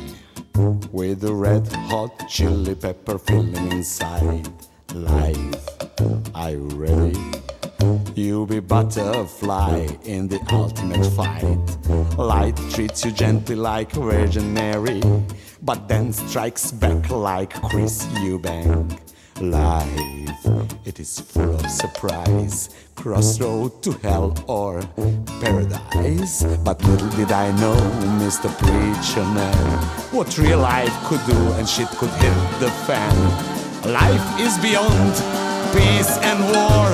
with 0.92 1.24
a 1.24 1.34
red 1.34 1.66
hot 1.72 2.28
chili 2.28 2.76
pepper 2.76 3.18
filling 3.18 3.72
inside. 3.72 4.50
Life, 4.94 5.66
are 6.36 6.52
you 6.52 6.68
ready? 6.74 7.36
you'll 8.16 8.46
be 8.46 8.60
butterfly 8.60 9.88
in 10.04 10.28
the 10.28 10.40
ultimate 10.52 11.06
fight. 11.12 12.18
Light 12.18 12.56
treats 12.72 13.04
you 13.04 13.12
gently 13.12 13.56
like 13.56 13.92
Virgin 13.92 14.54
Mary, 14.54 15.02
but 15.66 15.88
then 15.88 16.14
strikes 16.14 16.72
back 16.72 17.10
like 17.10 17.52
Chris 17.64 18.06
Eubank. 18.22 19.00
Life, 19.42 20.46
it 20.86 21.00
is 21.00 21.20
full 21.20 21.56
of 21.56 21.70
surprise. 21.70 22.70
Crossroad 22.96 23.82
to 23.82 23.92
hell 24.04 24.34
or 24.48 24.82
paradise. 25.42 26.44
But 26.64 26.82
little 26.86 27.10
did 27.10 27.32
I 27.32 27.52
know, 27.60 27.76
Mr. 28.22 28.48
Preacher 28.60 29.26
Man, 29.34 29.78
what 30.14 30.38
real 30.38 30.60
life 30.60 30.94
could 31.06 31.26
do 31.26 31.38
and 31.58 31.68
shit 31.68 31.90
could 31.98 32.14
hit 32.22 32.38
the 32.60 32.72
fan. 32.86 33.18
Life 33.92 34.40
is 34.40 34.58
beyond 34.60 35.14
peace 35.74 36.16
and 36.22 36.40
war, 36.54 36.88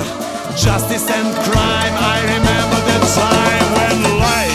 justice 0.58 1.08
and 1.12 1.30
crime. 1.46 1.96
I 2.16 2.22
remember 2.24 2.80
the 2.90 3.00
time 3.20 3.68
when 3.78 4.20
life 4.20 4.51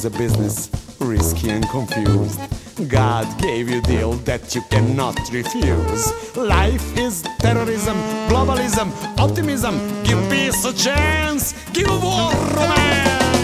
is 0.00 0.06
a 0.06 0.18
business, 0.18 0.70
risky 0.98 1.50
and 1.50 1.68
confused. 1.68 2.40
God 2.88 3.26
gave 3.38 3.68
you 3.68 3.82
deal 3.82 4.12
that 4.24 4.54
you 4.54 4.62
cannot 4.70 5.18
refuse. 5.30 6.36
Life 6.36 6.96
is 6.96 7.22
terrorism, 7.38 7.96
globalism, 8.28 8.88
optimism. 9.18 9.74
Give 10.04 10.18
peace 10.30 10.64
a 10.64 10.72
chance, 10.72 11.52
give 11.72 11.90
war 12.02 12.32
romance. 12.56 13.39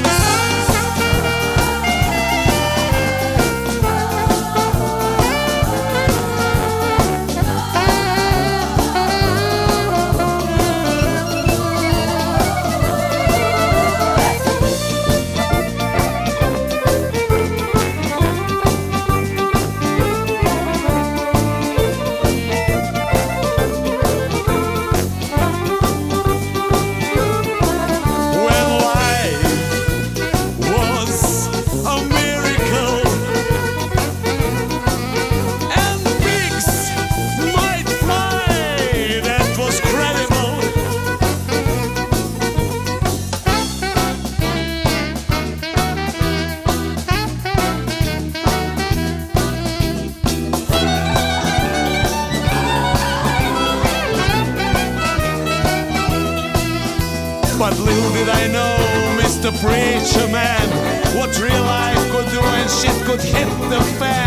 Preacher 59.67 60.29
Man, 60.29 60.69
what 61.17 61.37
real 61.41 61.61
life 61.63 62.11
could 62.13 62.31
do 62.31 62.41
and 62.41 62.71
shit 62.71 62.95
could 63.05 63.21
hit 63.21 63.49
the 63.69 63.83
fan. 63.99 64.26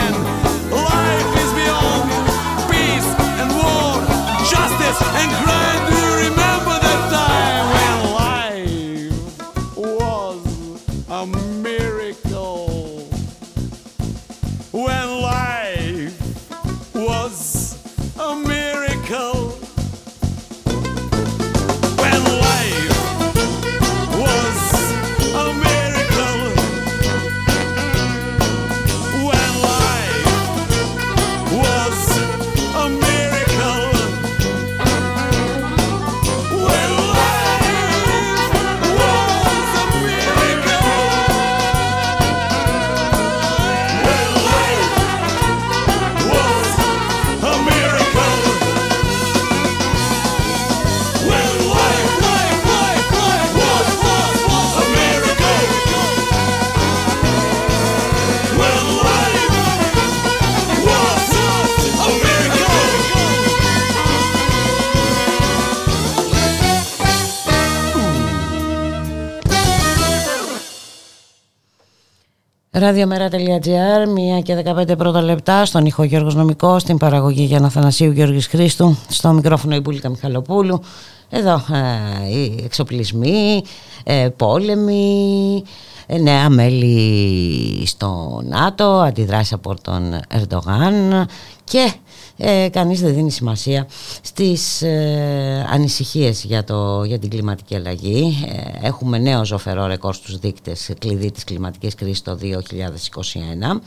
Ραδιομέρα.gr, 72.79 74.39
1 74.39 74.43
και 74.43 74.63
15 74.65 74.97
πρώτα 74.97 75.21
λεπτά, 75.21 75.65
στον 75.65 75.85
ήχο 75.85 76.03
Γιώργος 76.03 76.35
Νομικός, 76.35 76.81
στην 76.81 76.97
παραγωγή 76.97 77.43
για 77.43 77.59
Αθανασίου 77.63 78.11
Γιώργης 78.11 78.47
Χρήστου, 78.47 78.97
στο 79.09 79.31
μικρόφωνο 79.31 79.75
η 79.75 79.79
Μπουλίκα 79.79 80.09
Μιχαλοπούλου. 80.09 80.81
Εδώ 81.29 81.53
ε, 81.53 82.29
οι 82.29 82.61
εξοπλισμοί, 82.63 83.63
ε, 84.03 84.29
πόλεμοι, 84.35 85.63
ε, 86.07 86.17
νέα 86.17 86.49
μέλη 86.49 87.83
στο 87.85 88.41
ΝΑΤΟ, 88.43 88.83
αντιδράσεις 88.83 89.53
από 89.53 89.81
τον 89.81 90.19
Ερντογάν 90.27 91.25
και 91.63 91.93
ε, 92.41 92.69
κανείς 92.71 93.01
δεν 93.01 93.13
δίνει 93.13 93.31
σημασία 93.31 93.87
στις 94.21 94.81
ε, 94.81 95.67
ανησυχίες 95.69 96.43
για, 96.43 96.63
το, 96.63 97.03
για 97.03 97.19
την 97.19 97.29
κλιματική 97.29 97.75
αλλαγή. 97.75 98.37
Ε, 98.81 98.87
έχουμε 98.87 99.17
νέο 99.17 99.45
ζωφερό 99.45 99.85
ρεκόρ 99.85 100.15
στους 100.15 100.39
δείκτες 100.39 100.91
κλειδί 100.99 101.31
της 101.31 101.43
κλιματικής 101.43 101.95
κρίσης 101.95 102.21
το 102.21 102.37
2021. 102.41 103.81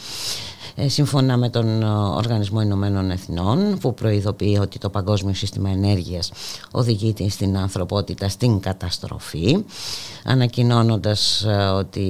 Ε, 0.75 0.89
σύμφωνα 0.89 1.37
με 1.37 1.49
τον 1.49 1.83
Οργανισμό 2.17 2.61
Ηνωμένων 2.61 3.11
Εθνών 3.11 3.79
που 3.79 3.95
προειδοποιεί 3.95 4.59
ότι 4.61 4.79
το 4.79 4.91
παγκόσμιο 4.91 5.35
σύστημα 5.35 5.71
ενέργειας 5.71 6.33
οδηγεί 6.71 7.15
στην 7.29 7.57
ανθρωπότητα 7.57 8.29
στην 8.29 8.61
καταστροφή 8.61 9.65
ανακοινώνοντας 10.25 11.43
ε, 11.43 11.53
ότι 11.55 12.03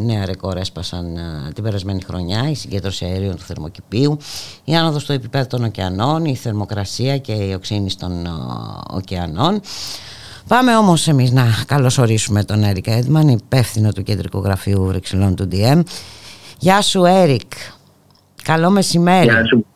νέα 0.00 0.24
ρεκόρ 0.26 0.56
έσπασαν 0.56 1.16
ε, 1.16 1.52
την 1.54 1.64
περασμένη 1.64 2.02
χρονιά 2.02 2.50
η 2.50 2.54
συγκέντρωση 2.54 3.04
αερίων 3.04 3.36
του 3.36 3.42
θερμοκηπίου 3.42 4.18
η 4.64 4.76
άνοδος 4.76 5.04
του 5.04 5.12
επίπεδου 5.12 5.46
των 5.46 5.64
ωκεανών 5.64 6.24
η 6.24 6.36
θερμοκρασία 6.36 7.18
και 7.18 7.32
η 7.32 7.54
οξύνη 7.54 7.92
των 7.92 8.26
ωκεανών 8.90 9.60
Πάμε 10.48 10.76
όμως 10.76 11.08
εμείς 11.08 11.30
να 11.30 11.64
καλωσορίσουμε 11.66 12.44
τον 12.44 12.62
Έρικ 12.62 12.86
Έντμαν, 12.86 13.28
υπεύθυνο 13.28 13.92
του 13.92 14.02
Κεντρικού 14.02 14.38
Γραφείου 14.38 14.84
Βρυξελών 14.84 15.34
του 15.34 15.48
DM. 15.52 15.82
Γεια 16.58 16.82
σου 16.82 17.04
Έρικ. 17.04 17.52
Καλό 18.42 18.70
μεσημέρι. 18.70 19.24
Γεια 19.24 19.46
σου. 19.46 19.66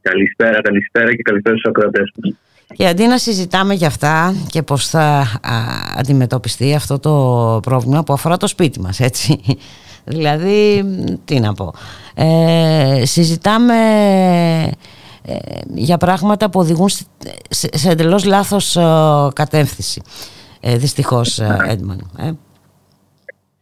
Καλησπέρα, 0.00 0.60
καλησπέρα 0.60 1.14
και 1.14 1.22
καλησπέρα 1.22 1.56
στους 1.56 1.70
ακροατές 1.70 2.12
μας. 2.16 2.34
Και 2.76 2.86
αντί 2.86 3.06
να 3.06 3.18
συζητάμε 3.18 3.74
για 3.74 3.86
αυτά 3.86 4.34
και 4.46 4.62
πώς 4.62 4.88
θα 4.88 5.26
αντιμετωπιστεί 5.96 6.74
αυτό 6.74 6.98
το 6.98 7.60
πρόβλημα 7.62 8.02
που 8.02 8.12
αφορά 8.12 8.36
το 8.36 8.46
σπίτι 8.46 8.80
μας, 8.80 9.00
έτσι. 9.00 9.40
δηλαδή, 10.04 10.84
τι 11.24 11.40
να 11.40 11.54
πω. 11.54 11.72
Ε, 12.14 13.02
συζητάμε 13.04 13.74
ε, 15.22 15.36
για 15.74 15.96
πράγματα 15.96 16.50
που 16.50 16.60
οδηγούν 16.60 16.88
σε, 16.88 17.68
σε 17.72 17.90
εντελώς 17.90 18.24
λάθος 18.24 18.76
ε, 18.76 18.82
κατεύθυνση. 19.32 20.02
Ε, 20.60 20.76
δυστυχώς, 20.76 21.40
Έντμαν. 21.68 22.10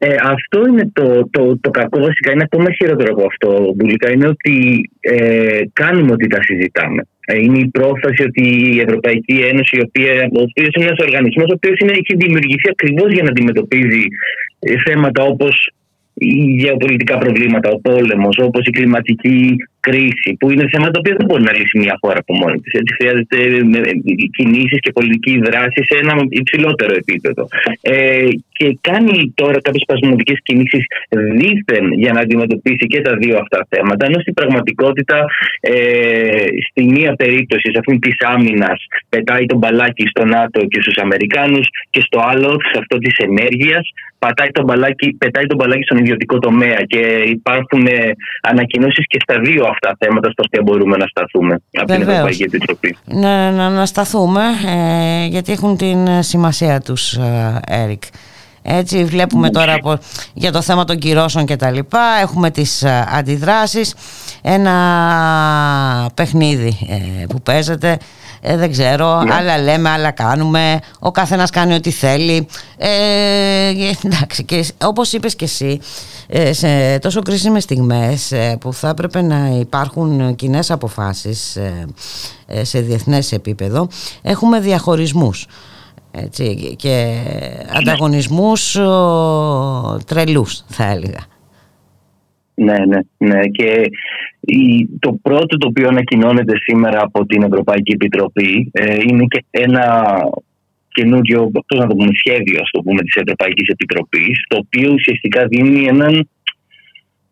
Ε. 0.05 0.07
Ε, 0.07 0.17
αυτό 0.23 0.67
είναι 0.67 0.91
το, 0.93 1.29
το, 1.31 1.59
το 1.61 1.71
κακό 1.71 2.01
βασικά, 2.01 2.33
είναι 2.33 2.43
ακόμα 2.43 2.73
χειρότερο 2.73 3.13
από 3.13 3.27
αυτό, 3.27 3.73
Μπουλικά, 3.77 4.11
είναι 4.13 4.29
ότι 4.29 4.55
ε, 5.01 5.61
κάνουμε 5.73 6.13
ότι 6.13 6.27
τα 6.27 6.43
συζητάμε. 6.43 7.03
Ε, 7.27 7.39
είναι 7.39 7.59
η 7.59 7.69
πρόφαση 7.69 8.23
ότι 8.23 8.43
η 8.75 8.81
Ευρωπαϊκή 8.81 9.37
Ένωση, 9.51 9.77
η 9.77 9.83
οποία, 9.87 10.13
ο 10.39 10.43
οποίος 10.49 10.71
είναι 10.75 10.85
ένας 10.85 10.99
οργανισμός, 10.99 11.49
ο 11.51 11.55
οποίος 11.55 11.79
έχει 11.81 12.15
δημιουργηθεί 12.17 12.69
ακριβώς 12.71 13.13
για 13.13 13.23
να 13.23 13.29
αντιμετωπίζει 13.29 14.05
ε, 14.59 14.75
θέματα 14.87 15.23
όπως 15.23 15.73
οι 16.15 16.35
γεωπολιτικά 16.63 17.19
προβλήματα, 17.19 17.71
ο 17.71 17.79
πόλεμος, 17.81 18.39
όπως 18.39 18.67
η 18.67 18.71
κλιματική 18.71 19.57
κρίση, 19.87 20.31
που 20.39 20.47
είναι 20.51 20.67
θέματα 20.73 20.97
που 21.01 21.09
δεν 21.19 21.27
μπορεί 21.27 21.43
να 21.43 21.53
λύσει 21.59 21.77
μια 21.85 21.97
χώρα 22.01 22.19
από 22.25 22.33
μόνη 22.41 22.59
της. 22.63 22.73
Έτσι 22.81 22.93
χρειάζεται 22.99 23.39
κινήσεις 24.37 24.79
και 24.85 24.93
πολιτική 24.99 25.33
δράση 25.47 25.81
σε 25.89 25.95
ένα 26.03 26.15
υψηλότερο 26.29 26.93
επίπεδο. 27.03 27.43
Ε, 27.81 28.29
και 28.57 28.67
κάνει 28.81 29.33
τώρα 29.35 29.59
κάποιες 29.67 29.83
σπασμωδικέ 29.87 30.35
κινήσεις 30.43 30.85
δίθεν 31.39 31.85
για 32.03 32.13
να 32.13 32.21
αντιμετωπίσει 32.21 32.87
και 32.93 33.01
τα 33.01 33.13
δύο 33.17 33.37
αυτά 33.43 33.67
θέματα, 33.69 34.07
ενώ 34.07 34.19
στην 34.21 34.35
πραγματικότητα, 34.35 35.19
ε, 35.61 36.47
στη 36.69 36.83
μία 36.95 37.13
περίπτωση, 37.15 37.67
σε 37.73 37.79
αυτή 37.79 37.99
της 37.99 38.17
άμυνας, 38.35 38.79
πετάει 39.09 39.45
τον 39.47 39.59
μπαλάκι 39.59 40.05
στο 40.07 40.25
ΝΑΤΟ 40.25 40.61
και 40.71 40.81
στους 40.81 40.97
Αμερικάνους, 40.97 41.67
και 41.91 42.01
στο 42.07 42.19
άλλο, 42.31 42.51
σε 42.71 42.77
αυτό 42.83 42.99
της 42.99 43.17
ενέργειας, 43.17 43.85
πατάει 44.19 44.51
τον 44.51 44.65
μπαλάκι, 44.65 45.07
πετάει 45.23 45.47
τον 45.47 45.59
μπαλάκι 45.59 45.83
στον 45.83 45.99
ιδιωτικό 45.99 46.39
τομέα. 46.39 46.79
Και 46.87 47.03
υπάρχουν 47.37 47.87
ε, 47.87 48.11
ανακοινώσεις 48.43 49.05
και 49.07 49.19
στα 49.25 49.41
δύο 49.41 49.65
αυτά 49.73 49.97
θέματα 49.99 50.31
στα 50.31 50.43
οποία 50.47 50.63
μπορούμε 50.63 50.97
να 50.97 51.07
σταθούμε 51.07 51.55
από 51.73 51.93
την 51.93 52.03
Ευρωπαϊκή 52.03 52.43
Επιτροπή. 52.43 52.97
Ναι, 53.05 53.51
να, 53.51 53.71
να 53.71 53.87
σταθούμε, 53.87 54.43
ε, 54.67 55.27
γιατί 55.27 55.53
έχουν 55.53 55.77
την 55.77 56.23
σημασία 56.23 56.81
τους, 56.81 57.13
ε, 57.13 57.61
Έρικ. 57.67 58.03
Έτσι 58.63 59.05
βλέπουμε 59.05 59.47
ναι. 59.47 59.53
τώρα 59.53 59.79
για 60.35 60.53
το 60.53 60.63
θέμα 60.63 60.85
των 60.85 60.99
κυρώσεων 60.99 61.47
και 61.47 61.57
τα 61.57 61.71
λοιπά 61.71 62.05
Έχουμε 62.21 62.51
τις 62.51 62.83
ε, 62.83 63.07
αντιδράσεις 63.13 63.95
Ένα 64.43 66.11
παιχνίδι 66.15 66.79
ε, 66.89 67.27
που 67.27 67.43
παίζεται 67.43 67.99
ε, 68.45 68.57
δεν 68.57 68.71
ξέρω, 68.71 69.23
ναι. 69.23 69.35
άλλα 69.35 69.59
λέμε, 69.59 69.89
άλλα 69.89 70.11
κάνουμε, 70.11 70.79
ο 70.99 71.11
καθένας 71.11 71.51
κάνει 71.51 71.75
ό,τι 71.75 71.91
θέλει. 71.91 72.47
Ε, 72.77 73.69
εντάξει, 74.05 74.45
και 74.45 74.67
όπως 74.85 75.13
είπες 75.13 75.37
και 75.37 75.45
εσύ, 75.45 75.81
ε, 76.27 76.53
σε 76.53 76.99
τόσο 76.99 77.23
κρίσιμες 77.23 77.63
στιγμές 77.63 78.33
ε, 78.33 78.57
που 78.61 78.73
θα 78.73 78.89
έπρεπε 78.89 79.23
να 79.23 79.47
υπάρχουν 79.61 80.35
κοινές 80.35 80.71
αποφάσεις 80.71 81.59
σε 82.63 82.81
διεθνές 82.81 83.33
επίπεδο, 83.33 83.89
έχουμε 84.23 84.61
διαχωρισμούς. 84.61 85.47
Έτσι, 86.15 86.77
και 86.79 87.15
ανταγωνισμούς 87.79 88.73
τρελούς 90.07 90.65
θα 90.69 90.85
έλεγα. 90.85 91.21
Ναι, 92.55 92.79
ναι, 92.79 92.99
ναι. 93.17 93.47
Και 93.47 93.91
το 94.99 95.19
πρώτο 95.23 95.57
το 95.57 95.67
οποίο 95.69 95.89
ανακοινώνεται 95.89 96.53
σήμερα 96.57 97.03
από 97.03 97.27
την 97.27 97.43
Ευρωπαϊκή 97.43 97.93
Επιτροπή 97.93 98.71
ε, 98.73 98.97
είναι 99.09 99.25
και 99.25 99.45
ένα 99.51 100.15
καινούριο 100.89 101.51
πώς 101.51 101.79
να 101.79 101.87
το 101.87 101.95
πούμε, 101.95 102.11
σχέδιο 102.15 102.61
ας 102.63 102.71
το 102.71 102.83
πούμε, 102.83 103.03
της 103.03 103.15
Ευρωπαϊκής 103.15 103.69
Επιτροπής 103.69 104.45
το 104.49 104.59
οποίο 104.59 104.93
ουσιαστικά 104.93 105.47
δίνει 105.47 105.85
έναν 105.85 106.29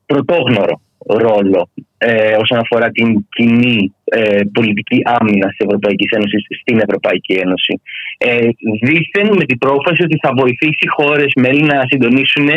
πρωτόγνωρο 0.07 0.81
ρόλο 0.98 1.69
ε, 2.02 2.35
όσον 2.43 2.59
αφορά 2.59 2.89
την 2.90 3.27
κοινή 3.36 3.94
ε, 4.05 4.43
πολιτική 4.52 4.98
άμυνα 5.05 5.47
της 5.48 5.60
Ευρωπαϊκής 5.66 6.10
Ένωσης 6.16 6.43
στην 6.60 6.77
Ευρωπαϊκή 6.86 7.35
Ένωση. 7.44 7.81
Ε, 8.18 8.48
δήθεν 8.86 9.28
με 9.39 9.44
την 9.44 9.59
πρόφαση 9.59 10.02
ότι 10.02 10.18
θα 10.22 10.31
βοηθήσει 10.36 10.86
χώρες 10.97 11.31
μέλη 11.36 11.62
να 11.62 11.78
συντονίσουν 11.90 12.48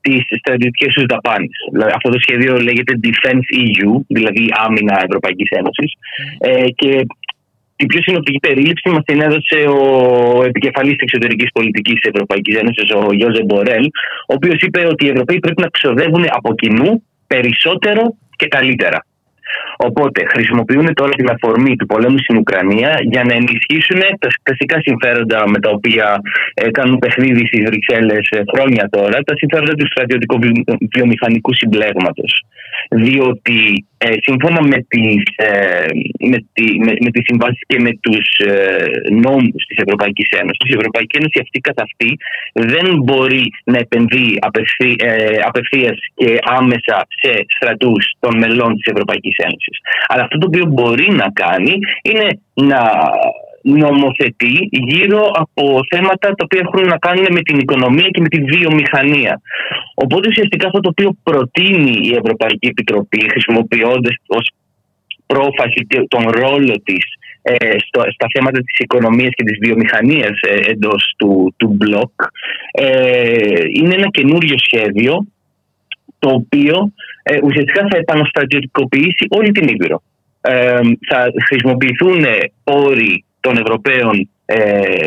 τις 0.00 0.20
στρατιωτικές 0.40 0.92
τους 0.94 1.04
δαπάνες. 1.12 1.58
Δηλαδή, 1.72 1.92
αυτό 1.94 2.08
το 2.10 2.18
σχέδιο 2.24 2.52
λέγεται 2.68 2.92
Defense 3.04 3.48
EU, 3.64 3.90
δηλαδή 4.06 4.44
Άμυνα 4.66 4.94
Ευρωπαϊκής 5.06 5.50
Ένωσης. 5.60 5.90
Ε, 6.38 6.68
και 6.80 6.90
την 7.76 7.86
πιο 7.86 8.02
συνοπτική 8.02 8.38
περίληψη 8.38 8.88
μας 8.88 9.04
την 9.04 9.20
έδωσε 9.20 9.58
ο 9.80 9.82
επικεφαλής 10.44 10.96
της 10.96 11.06
εξωτερικής 11.06 11.50
πολιτικής 11.52 11.94
της 12.00 12.10
Ευρωπαϊκής 12.12 12.56
Ένωσης, 12.56 12.90
ο 12.98 13.12
Γιώζε 13.12 13.42
Μπορέλ, 13.44 13.84
ο 14.30 14.32
οποίος 14.38 14.58
είπε 14.60 14.86
ότι 14.86 15.06
οι 15.06 15.08
Ευρωπαίοι 15.08 15.38
πρέπει 15.38 15.62
να 15.62 15.68
ξοδεύουν 15.68 16.24
από 16.28 16.54
κοινού 16.54 17.02
περισσότερο 17.26 18.02
και 18.38 18.48
καλύτερα. 18.48 19.04
Οπότε 19.76 20.20
χρησιμοποιούν 20.32 20.94
τώρα 20.94 21.10
την 21.10 21.30
αφορμή 21.30 21.76
του 21.76 21.86
πολέμου 21.86 22.18
στην 22.18 22.36
Ουκρανία 22.36 22.90
για 23.12 23.22
να 23.24 23.34
ενισχύσουν 23.34 24.00
τα 24.18 24.28
κλασικά 24.42 24.76
συμφέροντα 24.80 25.48
με 25.52 25.58
τα 25.58 25.70
οποία 25.70 26.06
ε, 26.54 26.70
κάνουν 26.70 26.98
παιχνίδι 26.98 27.46
στις 27.46 27.62
Βρυξέλλες 27.68 28.28
ε, 28.30 28.40
χρόνια 28.52 28.88
τώρα, 28.90 29.16
τα 29.28 29.34
συμφέροντα 29.36 29.74
του 29.74 29.86
στρατιωτικού 29.86 30.38
βιομηχανικού 30.94 31.54
συμπλέγματος. 31.54 32.32
Διότι 32.90 33.86
ε, 33.98 34.12
σύμφωνα 34.26 34.60
με 34.62 34.78
τις, 34.88 35.22
ε, 35.36 35.86
με, 36.30 36.38
τη, 36.52 36.78
με, 36.84 36.92
με 37.04 37.10
τις 37.10 37.22
συμβάσεις 37.24 37.62
και 37.66 37.78
με 37.80 37.92
τους 38.00 38.26
ε, 38.46 38.86
νόμους 39.10 39.62
της 39.68 39.78
Ευρωπαϊκής 39.84 40.28
Ένωσης 40.40 40.68
η 40.72 40.76
Ευρωπαϊκή 40.78 41.16
Ένωση 41.16 41.38
αυτή 41.44 41.58
καθ' 41.60 41.82
αυτή 41.88 42.10
δεν 42.52 42.86
μπορεί 43.04 43.44
να 43.64 43.78
επενδύει 43.78 44.38
απευθύ, 44.40 44.94
ε, 44.98 45.38
απευθείας 45.50 45.98
και 46.14 46.38
άμεσα 46.58 46.96
σε 47.20 47.32
στρατούς 47.56 48.02
των 48.20 48.38
μελών 48.38 48.74
της 48.76 48.86
Ευρωπαϊκής 48.92 49.36
Ένωσης. 49.46 49.76
Αλλά 50.08 50.22
αυτό 50.22 50.38
το 50.38 50.46
οποίο 50.46 50.64
μπορεί 50.66 51.08
να 51.12 51.28
κάνει 51.42 51.74
είναι 52.02 52.28
να 52.54 52.80
νομοθετεί 53.62 54.68
γύρω 54.70 55.30
από 55.32 55.80
θέματα 55.90 56.28
τα 56.28 56.44
οποία 56.44 56.60
έχουν 56.64 56.88
να 56.88 56.98
κάνουν 56.98 57.26
με 57.30 57.40
την 57.40 57.58
οικονομία 57.58 58.08
και 58.08 58.20
με 58.20 58.28
τη 58.28 58.40
βιομηχανία. 58.42 59.40
Οπότε 59.94 60.28
ουσιαστικά 60.28 60.66
αυτό 60.66 60.80
το 60.80 60.88
οποίο 60.88 61.16
προτείνει 61.22 61.94
η 62.02 62.10
Ευρωπαϊκή 62.22 62.66
Επιτροπή 62.66 63.30
χρησιμοποιώντας 63.30 64.14
ως 64.26 64.50
πρόφαση 65.26 65.86
τον 66.08 66.30
ρόλο 66.30 66.74
της 66.84 67.04
ε, 67.42 67.78
στα 68.14 68.26
θέματα 68.34 68.58
της 68.58 68.78
οικονομίας 68.78 69.30
και 69.34 69.44
της 69.44 69.58
βιομηχανίας 69.62 70.40
ε, 70.40 70.70
εντός 70.70 71.14
του, 71.18 71.54
του 71.56 71.68
μπλοκ 71.68 72.12
ε, 72.70 73.60
είναι 73.72 73.94
ένα 73.94 74.08
καινούριο 74.10 74.54
σχέδιο 74.58 75.26
το 76.18 76.30
οποίο 76.30 76.92
ε, 77.22 77.38
ουσιαστικά 77.42 77.86
θα 77.90 77.96
επαναστρατιωτικοποιήσει 77.96 79.26
όλη 79.28 79.50
την 79.50 79.68
Ήπειρο. 79.68 80.02
Ε, 80.40 80.80
θα 81.08 81.26
χρησιμοποιηθούν 81.46 82.24
όροι 82.64 83.24
των 83.40 83.56
Ευρωπαίων 83.56 84.28
ε, 84.46 84.60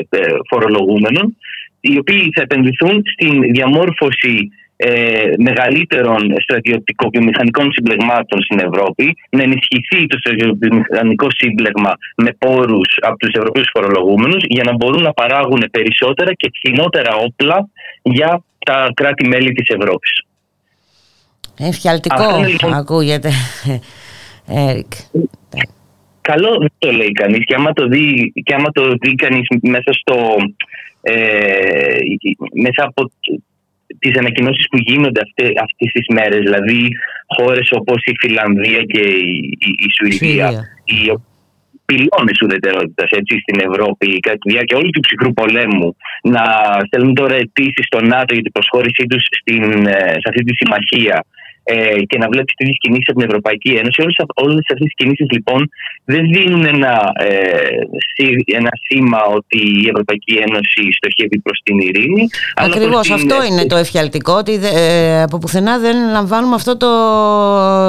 ε, 0.10 0.20
φορολογούμενων 0.50 1.38
οι 1.80 1.98
οποίοι 1.98 2.30
θα 2.36 2.42
επενδυθούν 2.42 3.02
στην 3.14 3.42
διαμόρφωση 3.42 4.50
ε, 4.76 5.32
μεγαλύτερων 5.38 6.36
στρατιωτικο-βιομηχανικών 6.40 7.72
συμπλεγμάτων 7.72 8.42
στην 8.42 8.60
Ευρώπη, 8.60 9.16
να 9.30 9.42
ενισχυθεί 9.44 10.08
το 10.08 10.18
στρατιωτικο-βιομηχανικό 10.18 11.28
σύμπλεγμα 11.30 11.94
με 12.16 12.32
πόρους 12.40 12.98
από 13.02 13.18
τους 13.18 13.34
Ευρωπαίους 13.34 13.70
φορολογούμενους 13.74 14.44
για 14.48 14.64
να 14.64 14.74
μπορούν 14.76 15.02
να 15.02 15.14
παράγουν 15.14 15.64
περισσότερα 15.72 16.34
και 16.34 16.52
φθηνότερα 16.56 17.16
όπλα 17.16 17.70
για 18.02 18.44
τα 18.66 18.92
κράτη-μέλη 18.94 19.52
της 19.52 19.70
Ευρώπης. 19.70 20.26
Εφιαλτικό 21.60 22.44
λοιπόν... 22.48 22.74
ακούγεται, 22.74 23.32
Έρικ. 24.48 24.92
Καλό 26.22 26.58
δεν 26.60 26.72
το 26.78 26.92
λέει 26.92 27.12
κανείς 27.12 27.46
και 27.46 27.56
άμα 27.56 27.74
το 27.74 27.88
δει, 27.88 28.32
και 28.44 28.54
άμα 28.54 28.72
το 28.72 28.94
δει 29.02 29.16
κανείς 29.16 29.48
μέσα 29.62 29.92
στο... 29.94 30.36
Ε, 31.02 31.98
μέσα 32.54 32.84
από 32.88 33.12
τις 34.00 34.18
ανακοινώσεις 34.18 34.68
που 34.70 34.78
γίνονται 34.78 35.22
αυτές, 35.22 35.48
αυτές 35.48 35.92
τις 35.92 36.06
μέρες 36.14 36.40
δηλαδή 36.40 36.90
χώρες 37.38 37.72
όπως 37.72 38.02
η 38.04 38.14
Φιλανδία 38.20 38.84
και 38.84 39.02
η, 39.02 39.58
η, 39.60 39.88
Σουηδία 39.96 40.48
οι 40.84 41.00
πυλώνες 41.86 42.38
ουδετερότητας 42.44 43.10
έτσι, 43.10 43.40
στην 43.40 43.58
Ευρώπη 43.68 44.20
κατά 44.20 44.38
τη 44.38 44.52
διάρκεια 44.52 44.78
όλου 44.78 44.90
του 44.90 45.00
ψυχρού 45.00 45.34
πολέμου 45.34 45.96
να 46.24 46.44
στέλνουν 46.86 47.14
τώρα 47.14 47.36
αιτήσεις 47.36 47.86
στο 47.86 48.00
ΝΑΤΟ 48.02 48.34
για 48.34 48.44
την 48.44 48.52
προσχώρησή 48.52 49.04
τους 49.10 49.24
στην, 49.40 49.64
ε, 49.88 50.12
σε 50.22 50.28
αυτή 50.30 50.44
τη 50.44 50.54
συμμαχία 50.56 51.26
ε, 51.64 52.00
και 52.10 52.18
να 52.18 52.28
βλέπεις 52.28 52.54
τις 52.56 52.78
κινήσεις 52.78 53.10
από 53.10 53.20
την 53.20 53.28
Ευρωπαϊκή 53.28 53.70
Ένωση. 53.70 54.02
Όλες 54.34 54.66
αυτές 54.74 54.86
τις 54.86 54.94
κινήσεις 54.96 55.28
λοιπόν 55.30 55.70
δεν 56.06 56.24
δίνουν 56.32 56.66
ένα, 56.66 57.12
ε, 57.20 58.56
ένα 58.56 58.70
σήμα 58.88 59.24
ότι 59.24 59.60
η 59.84 59.88
Ευρωπαϊκή 59.90 60.34
Ένωση 60.34 60.82
στοχεύει 60.92 61.40
προς 61.40 61.62
την 61.64 61.80
ειρήνη. 61.80 62.28
Ακριβώς 62.56 63.12
αυτό 63.12 63.44
είναι 63.44 63.66
το 63.66 63.76
εφιαλτικό, 63.76 64.34
ότι 64.34 64.60
ε, 64.74 65.22
από 65.22 65.38
πουθενά 65.38 65.80
δεν 65.80 66.12
λαμβάνουμε 66.12 66.56
αυτό 66.56 66.78
το 66.78 66.90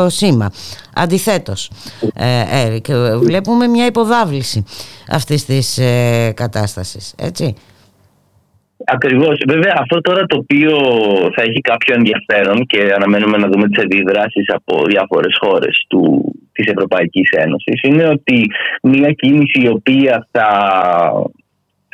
σήμα. 0.08 0.52
Αντιθέτως, 0.94 1.70
ε, 2.14 2.64
Έρικ, 2.64 2.86
βλέπουμε 3.22 3.66
μια 3.66 3.86
υποδάβληση 3.86 4.64
αυτής 5.08 5.44
της 5.44 5.78
ε, 5.78 6.32
κατάστασης. 6.36 7.14
Έτσι. 7.18 7.54
Ακριβώς. 8.84 9.38
Βέβαια, 9.48 9.74
αυτό 9.78 10.00
τώρα 10.00 10.26
το 10.26 10.36
οποίο 10.36 10.70
θα 11.34 11.42
έχει 11.42 11.60
κάποιο 11.60 11.94
ενδιαφέρον 11.94 12.66
και 12.66 12.92
αναμένουμε 12.96 13.36
να 13.38 13.48
δούμε 13.48 13.68
τις 13.68 13.82
αντιδράσεις 13.82 14.46
από 14.48 14.84
διάφορες 14.84 15.36
χώρες 15.40 15.86
της 16.52 16.66
Ευρωπαϊκής 16.66 17.30
Ένωσης 17.30 17.80
είναι 17.82 18.06
ότι 18.08 18.46
μια 18.82 19.10
κίνηση 19.12 19.60
η 19.60 19.68
οποία 19.68 20.28
θα 20.30 20.48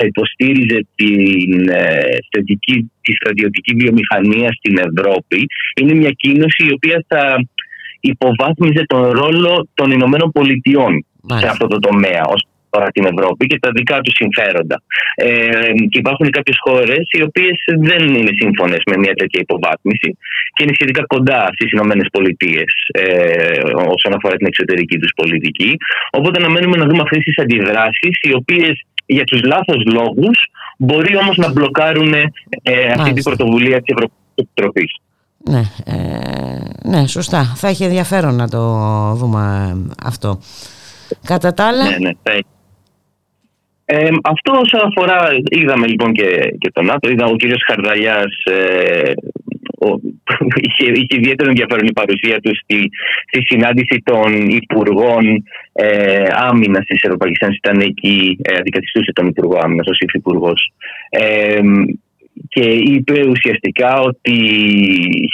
υποστήριζε 0.06 0.86
την 0.94 1.68
ε, 1.68 2.00
στρατιωτική, 2.26 2.90
τη 3.00 3.12
στρατιωτική 3.12 3.74
βιομηχανία 3.74 4.48
στην 4.52 4.78
Ευρώπη 4.78 5.46
είναι 5.80 5.94
μια 5.94 6.10
κίνηση 6.10 6.66
η 6.68 6.72
οποία 6.72 7.04
θα 7.08 7.36
υποβάθμιζε 8.00 8.82
τον 8.86 9.10
ρόλο 9.10 9.68
των 9.74 9.90
Ηνωμένων 9.90 10.32
Πολιτειών 10.32 11.06
σε 11.34 11.46
αυτό 11.46 11.66
το 11.66 11.78
τομέα 11.78 12.22
αφορά 12.70 12.90
την 12.90 13.04
Ευρώπη 13.12 13.46
και 13.46 13.58
τα 13.58 13.70
δικά 13.70 14.00
τους 14.00 14.14
συμφέροντα. 14.14 14.82
Ε, 15.14 15.26
και 15.90 15.98
υπάρχουν 15.98 16.30
κάποιες 16.30 16.56
χώρες 16.60 17.02
οι 17.10 17.22
οποίες 17.22 17.56
δεν 17.88 18.02
είναι 18.14 18.30
σύμφωνες 18.40 18.82
με 18.90 18.96
μια 18.96 19.14
τέτοια 19.14 19.40
υποβάθμιση 19.40 20.10
και 20.52 20.62
είναι 20.62 20.74
σχετικά 20.74 21.02
κοντά 21.06 21.48
στις 21.52 21.72
Ηνωμένες 21.72 22.08
Πολιτείες 22.12 22.70
ε, 22.92 23.60
όσον 23.96 24.12
αφορά 24.16 24.36
την 24.36 24.46
εξωτερική 24.46 24.96
τους 24.98 25.12
πολιτική. 25.16 25.76
Οπότε 26.10 26.38
αναμένουμε 26.42 26.76
να 26.76 26.86
δούμε 26.86 27.02
αυτές 27.02 27.22
τις 27.22 27.38
αντιδράσεις, 27.38 28.14
οι 28.20 28.34
οποίες 28.34 28.74
για 29.06 29.24
τους 29.24 29.40
λάθος 29.42 29.82
λόγους 29.92 30.38
μπορεί 30.78 31.16
όμως 31.16 31.36
να 31.36 31.52
μπλοκάρουν 31.52 32.12
ε, 32.14 32.92
αυτή 32.96 33.12
την 33.12 33.22
πρωτοβουλία 33.22 33.82
της 33.82 33.94
Ευρωπαϊκής 33.94 34.34
Επιτροπής. 34.34 34.92
Ναι, 35.44 35.62
ε, 35.84 36.88
ναι, 36.88 37.06
σωστά. 37.06 37.44
Θα 37.56 37.68
έχει 37.68 37.84
ενδιαφέρον 37.84 38.34
να 38.34 38.48
το 38.48 38.60
δούμε 39.14 39.76
αυτό. 40.04 40.40
Κατά 41.26 41.54
τα 41.54 41.66
άλλα... 41.66 41.84
Ναι, 41.84 41.96
ναι, 41.98 42.10
ε, 43.90 44.08
αυτό 44.22 44.52
όσον 44.64 44.80
αφορά, 44.88 45.18
είδαμε 45.50 45.86
λοιπόν 45.86 46.12
και, 46.12 46.28
και 46.58 46.70
τον 46.72 46.84
ΝΑΤΟ, 46.84 47.10
είδα 47.10 47.24
ο 47.26 47.36
κύριος 47.36 47.62
Χαρδαλιάς 47.66 48.32
ε, 48.44 49.12
είχε, 50.66 50.90
είχε 50.90 51.16
ιδιαίτερο 51.16 51.48
ενδιαφέρον 51.48 51.86
η 51.86 51.92
παρουσία 51.92 52.40
του 52.40 52.56
στη, 52.62 52.88
στη 53.26 53.40
συνάντηση 53.46 54.02
των 54.04 54.48
Υπουργών 54.48 55.44
ε, 55.72 56.24
Άμυνας 56.30 56.84
της 56.84 57.02
Ευρωπαϊκής 57.02 57.38
Ένωσης. 57.40 57.60
Ήταν 57.64 57.80
εκεί, 57.80 58.38
ε, 58.42 58.54
αντικαθιστούσε 58.56 59.12
τον 59.12 59.26
Υπουργό 59.26 59.58
Άμυνας 59.62 59.86
ω 59.86 59.94
Υφυπουργός. 60.04 60.72
Ε, 61.08 61.60
και 62.48 62.66
είπε 62.70 63.28
ουσιαστικά 63.28 64.00
ότι 64.00 64.36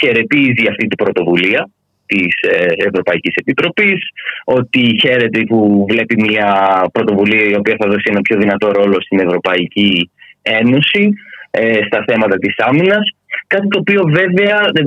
χαιρετίζει 0.01 0.67
αυτή 0.69 0.87
την 0.87 0.97
πρωτοβουλία 1.03 1.69
της 2.05 2.35
ε, 2.41 2.65
Ευρωπαϊκής 2.87 3.35
Επιτροπής 3.35 3.99
ότι 4.43 4.97
χαίρεται 5.01 5.41
που 5.41 5.85
βλέπει 5.89 6.15
μια 6.21 6.49
πρωτοβουλία 6.91 7.43
η 7.43 7.55
οποία 7.55 7.75
θα 7.79 7.87
δώσει 7.87 8.09
ένα 8.09 8.21
πιο 8.21 8.37
δυνατό 8.37 8.71
ρόλο 8.71 9.01
στην 9.01 9.19
Ευρωπαϊκή 9.19 10.11
Ένωση 10.41 11.13
ε, 11.51 11.79
στα 11.85 12.03
θέματα 12.07 12.37
της 12.37 12.55
άμυνας 12.57 13.15
Κάτι 13.47 13.67
το 13.67 13.79
οποίο 13.79 14.01
βέβαια 14.19 14.57
ε, 14.73 14.81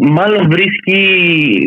μάλλον 0.00 0.50
βρίσκει, 0.50 1.00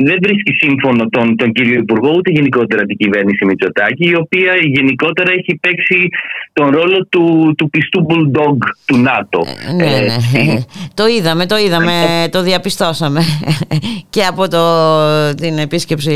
δεν 0.05 0.17
βρίσκει 0.21 0.51
σύμφωνο 0.53 1.09
τον, 1.09 1.35
τον 1.35 1.51
κύριο 1.51 1.79
Υπουργό 1.79 2.11
ούτε 2.17 2.31
γενικότερα 2.31 2.83
την 2.83 2.97
κυβέρνηση 2.97 3.45
Μητσοτάκη 3.45 4.09
η 4.09 4.15
οποία 4.15 4.53
γενικότερα 4.61 5.31
έχει 5.31 5.59
παίξει 5.61 6.07
τον 6.53 6.69
ρόλο 6.69 7.05
του, 7.09 7.53
του 7.57 7.69
πιστού 7.69 8.05
bulldog 8.09 8.57
του 8.85 8.97
ΝΑΤΟ. 8.97 9.43
Ε, 9.69 9.73
ναι, 9.73 9.83
ναι. 9.83 10.51
Ε, 10.51 10.63
το 10.99 11.07
είδαμε, 11.07 11.45
το 11.45 11.57
είδαμε, 11.57 12.27
το 12.31 12.41
διαπιστώσαμε 12.41 13.21
και 14.13 14.23
από 14.23 14.47
το, 14.47 14.63
την 15.35 15.57
επίσκεψη 15.57 16.15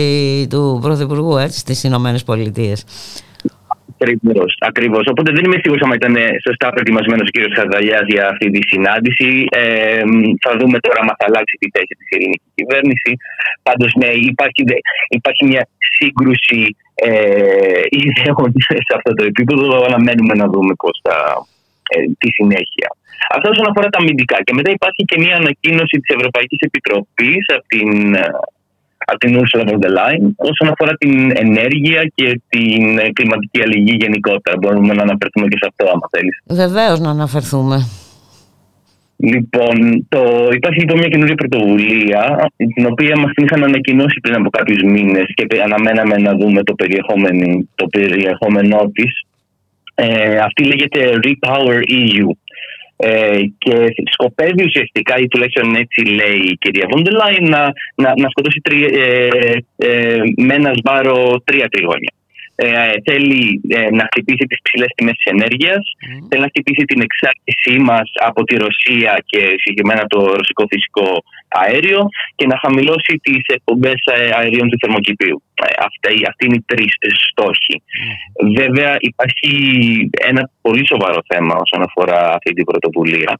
του 0.49 0.79
Πρωθυπουργού 0.81 1.37
έτσι, 1.37 1.59
στις 1.59 1.83
Ηνωμένες 1.83 2.23
Πολιτείες. 2.23 2.85
Ακριβώ. 3.97 4.43
Ακριβώς. 4.69 5.03
Οπότε 5.11 5.29
δεν 5.35 5.43
είμαι 5.45 5.59
σίγουρος 5.61 5.83
αν 5.85 5.91
ήταν 6.01 6.15
σωστά 6.47 6.67
προετοιμασμένος 6.73 7.27
ο 7.29 7.33
κ. 7.35 7.37
Χαρδαλιά 7.57 7.99
για 8.11 8.23
αυτή 8.31 8.47
τη 8.55 8.61
συνάντηση. 8.71 9.29
Ε, 9.61 10.01
θα 10.43 10.51
δούμε 10.59 10.77
τώρα 10.85 10.99
αν 11.01 11.07
θα 11.19 11.25
αλλάξει 11.29 11.55
τη 11.61 11.67
θέση 11.75 11.93
της 11.99 12.09
ελληνικής 12.15 12.51
κυβέρνησης. 12.59 13.15
Πάντως, 13.67 13.91
ναι, 14.01 14.09
υπάρχει, 14.31 14.61
υπάρχει 15.17 15.43
μια 15.51 15.63
σύγκρουση 15.95 16.61
ε, 17.07 17.81
ιδεών 18.01 18.51
σε 18.87 18.93
αυτό 18.97 19.11
το 19.17 19.23
επίπεδο. 19.31 19.65
Αναμένουμε 19.89 20.33
να 20.41 20.45
δούμε 20.53 20.73
πώς 20.83 20.95
θα. 21.05 21.15
Ε, 21.93 21.97
τη 22.21 22.29
συνέχεια. 22.37 22.89
Αυτό 23.35 23.49
όσον 23.49 23.67
αφορά 23.69 23.87
τα 23.89 23.99
αμυντικά. 24.01 24.37
Και 24.45 24.53
μετά 24.53 24.69
υπάρχει 24.77 25.01
και 25.09 25.17
μια 25.23 25.35
ανακοίνωση 25.41 25.95
της 26.01 26.15
Ευρωπαϊκής 26.17 26.59
Επιτροπής 26.67 27.43
από 27.55 27.65
την 27.73 27.91
από 29.11 29.19
την 29.23 29.31
Ursula 29.41 29.63
von 29.69 29.79
der 29.83 29.93
Leyen 29.97 30.23
όσον 30.35 30.67
αφορά 30.71 30.93
την 31.03 31.13
ενέργεια 31.45 32.01
και 32.15 32.41
την 32.49 32.81
κλιματική 33.13 33.61
αλληλεγγύη 33.61 33.97
γενικότερα. 33.99 34.57
Μπορούμε 34.61 34.93
να 34.93 35.01
αναφερθούμε 35.07 35.47
και 35.47 35.57
σε 35.61 35.67
αυτό, 35.69 35.83
άμα 35.93 36.07
θέλεις. 36.13 36.35
Βεβαίως 36.63 36.99
να 36.99 37.09
αναφερθούμε. 37.09 37.77
Λοιπόν, 39.19 40.05
το, 40.09 40.21
υπάρχει 40.51 40.79
λοιπόν 40.79 40.97
μια 40.97 41.07
καινούργια 41.07 41.35
πρωτοβουλία, 41.35 42.49
την 42.75 42.85
οποία 42.91 43.19
μας 43.19 43.31
την 43.33 43.43
είχαν 43.45 43.63
ανακοινώσει 43.63 44.19
πριν 44.23 44.35
από 44.35 44.49
κάποιους 44.49 44.81
μήνες 44.83 45.25
και 45.33 45.61
αναμέναμε 45.67 46.15
να 46.17 46.31
δούμε 46.39 46.63
το 46.63 46.73
περιεχόμενο, 46.73 47.67
το 47.75 47.85
περιεχόμενό 47.85 48.91
της. 48.93 49.11
Ε, 49.95 50.37
αυτή 50.37 50.63
λέγεται 50.63 51.19
Repower 51.23 51.79
EU. 52.01 52.27
Ε, 52.99 53.39
και 53.57 53.93
σκοπεύει 54.11 54.63
ουσιαστικά, 54.63 55.17
ή 55.17 55.27
τουλάχιστον 55.27 55.75
έτσι 55.75 56.05
λέει 56.05 56.39
η 56.51 56.57
κυρία 56.57 56.87
Βόντελάι, 56.91 57.39
να, 57.39 57.61
να, 57.95 58.13
να 58.17 58.29
σκοτώσει 58.29 58.61
τρι, 58.63 58.83
ε, 58.83 59.29
ε, 59.75 60.17
με 60.37 60.53
ένα 60.53 60.71
σβάρο 60.73 61.41
τρία 61.43 61.67
τριγώνια. 61.69 62.13
Ε, 62.59 62.91
θέλει 63.07 63.61
ε, 63.67 63.89
να 63.97 64.03
χτυπήσει 64.09 64.45
τις 64.49 64.59
ψηλές 64.61 64.91
τιμές 64.95 65.15
της 65.19 65.31
ενέργειας, 65.33 65.81
θέλει 66.29 66.41
να 66.41 66.51
χτυπήσει 66.53 66.83
την 66.91 67.01
εξάρτησή 67.07 67.75
μας 67.89 68.07
από 68.29 68.43
τη 68.43 68.55
Ρωσία 68.65 69.11
και 69.25 69.41
συγκεκριμένα 69.61 70.03
το 70.07 70.19
ρωσικό 70.39 70.63
φυσικό 70.71 71.07
αέριο 71.47 72.01
και 72.35 72.45
να 72.47 72.57
χαμηλώσει 72.63 73.13
τις 73.21 73.43
εκπομπές 73.57 73.99
αερίων 74.37 74.69
του 74.69 74.77
θερμοκηπίου. 74.81 75.43
Ε, 75.53 75.67
αυτή, 75.87 76.13
αυτή 76.29 76.45
είναι 76.45 76.55
οι 76.55 76.63
τρεις 76.65 76.93
στόχοι. 77.31 77.75
Βέβαια 78.59 78.95
υπάρχει 78.99 79.51
ένα 80.29 80.49
πολύ 80.61 80.87
σοβαρό 80.87 81.19
θέμα 81.27 81.55
όσον 81.65 81.81
αφορά 81.87 82.19
αυτή 82.37 82.51
την 82.53 82.65
πρωτοβουλία 82.65 83.39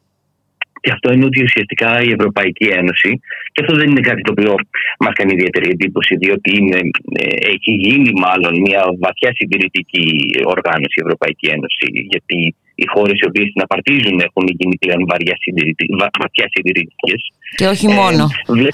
και 0.82 0.92
αυτό 0.92 1.14
είναι 1.14 1.26
ότι 1.26 1.44
ουσιαστικά 1.44 1.90
η 2.02 2.12
Ευρωπαϊκή 2.18 2.68
Ένωση, 2.82 3.20
και 3.52 3.62
αυτό 3.64 3.74
δεν 3.76 3.90
είναι 3.90 4.00
κάτι 4.10 4.22
το 4.22 4.32
οποίο 4.36 4.56
μας 5.00 5.14
κάνει 5.14 5.34
ιδιαίτερη 5.34 5.70
εντύπωση, 5.70 6.16
διότι 6.16 6.50
είναι, 6.58 6.80
ε, 7.24 7.36
έχει 7.54 7.72
γίνει 7.86 8.10
μάλλον 8.26 8.54
μια 8.60 8.82
βαθιά 9.00 9.32
συντηρητική 9.38 10.06
οργάνωση 10.56 10.96
η 11.00 11.04
Ευρωπαϊκή 11.06 11.48
Ένωση, 11.56 11.88
γιατί 12.12 12.56
οι 12.76 12.86
χώρες 12.94 13.20
οι 13.20 13.28
οποίες 13.30 13.48
την 13.54 13.62
απαρτίζουν 13.62 14.20
έχουν 14.20 14.46
γίνει 14.58 14.78
πλέον 14.78 15.02
βαθιά 16.20 16.48
συντηρητικές. 16.52 17.22
Και 17.56 17.68
όχι 17.68 17.88
μόνο. 17.88 18.24
Ε, 18.48 18.70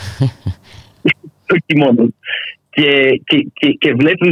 όχι 1.56 1.74
μόνο. 1.78 2.02
και, 2.70 3.22
και, 3.26 3.48
και, 3.54 3.68
και 3.82 3.94
βλέπει 3.94 4.28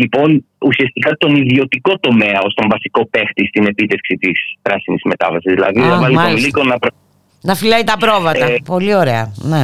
λοιπόν 0.00 0.44
ουσιαστικά 0.58 1.16
τον 1.16 1.36
ιδιωτικό 1.36 1.98
τομέα 1.98 2.38
ως 2.46 2.54
τον 2.54 2.68
βασικό 2.70 3.06
παίχτη 3.06 3.46
στην 3.46 3.66
επίτευξη 3.66 4.14
της 4.14 4.38
πράσινης 4.62 5.00
μετάβασης. 5.04 5.52
Δηλαδή 5.54 5.80
Α, 5.80 5.86
να 5.86 5.98
βάλει 6.00 6.14
τον 6.14 6.24
μάλιστα. 6.24 6.46
λύκο 6.46 6.62
να, 6.64 6.78
προ- 6.78 6.94
Να 7.42 7.54
φυλάει 7.54 7.84
τα 7.84 7.96
πρόβατα. 7.96 8.46
Ε, 8.46 8.56
Πολύ 8.64 8.94
ωραία. 8.94 9.32
Ναι. 9.36 9.62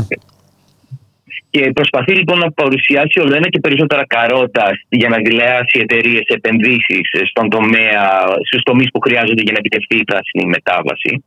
και 1.50 1.70
προσπαθεί 1.74 2.12
λοιπόν 2.14 2.38
να 2.38 2.52
παρουσιάσει 2.52 3.20
όλο 3.20 3.34
ένα 3.36 3.48
και 3.48 3.60
περισσότερα 3.60 4.06
καρότα 4.06 4.66
για 4.88 5.08
να 5.08 5.16
δηλιάσει 5.16 5.76
εταιρείες 5.82 6.24
επενδύσεις 6.26 7.04
στον 7.30 7.48
τομέα, 7.50 8.04
στους 8.48 8.62
τομείς 8.62 8.88
που 8.92 9.00
χρειάζονται 9.00 9.42
για 9.42 9.52
να 9.52 9.58
επιτευχθεί 9.58 9.96
η 9.96 10.04
πράσινη 10.04 10.44
μετάβαση. 10.46 11.24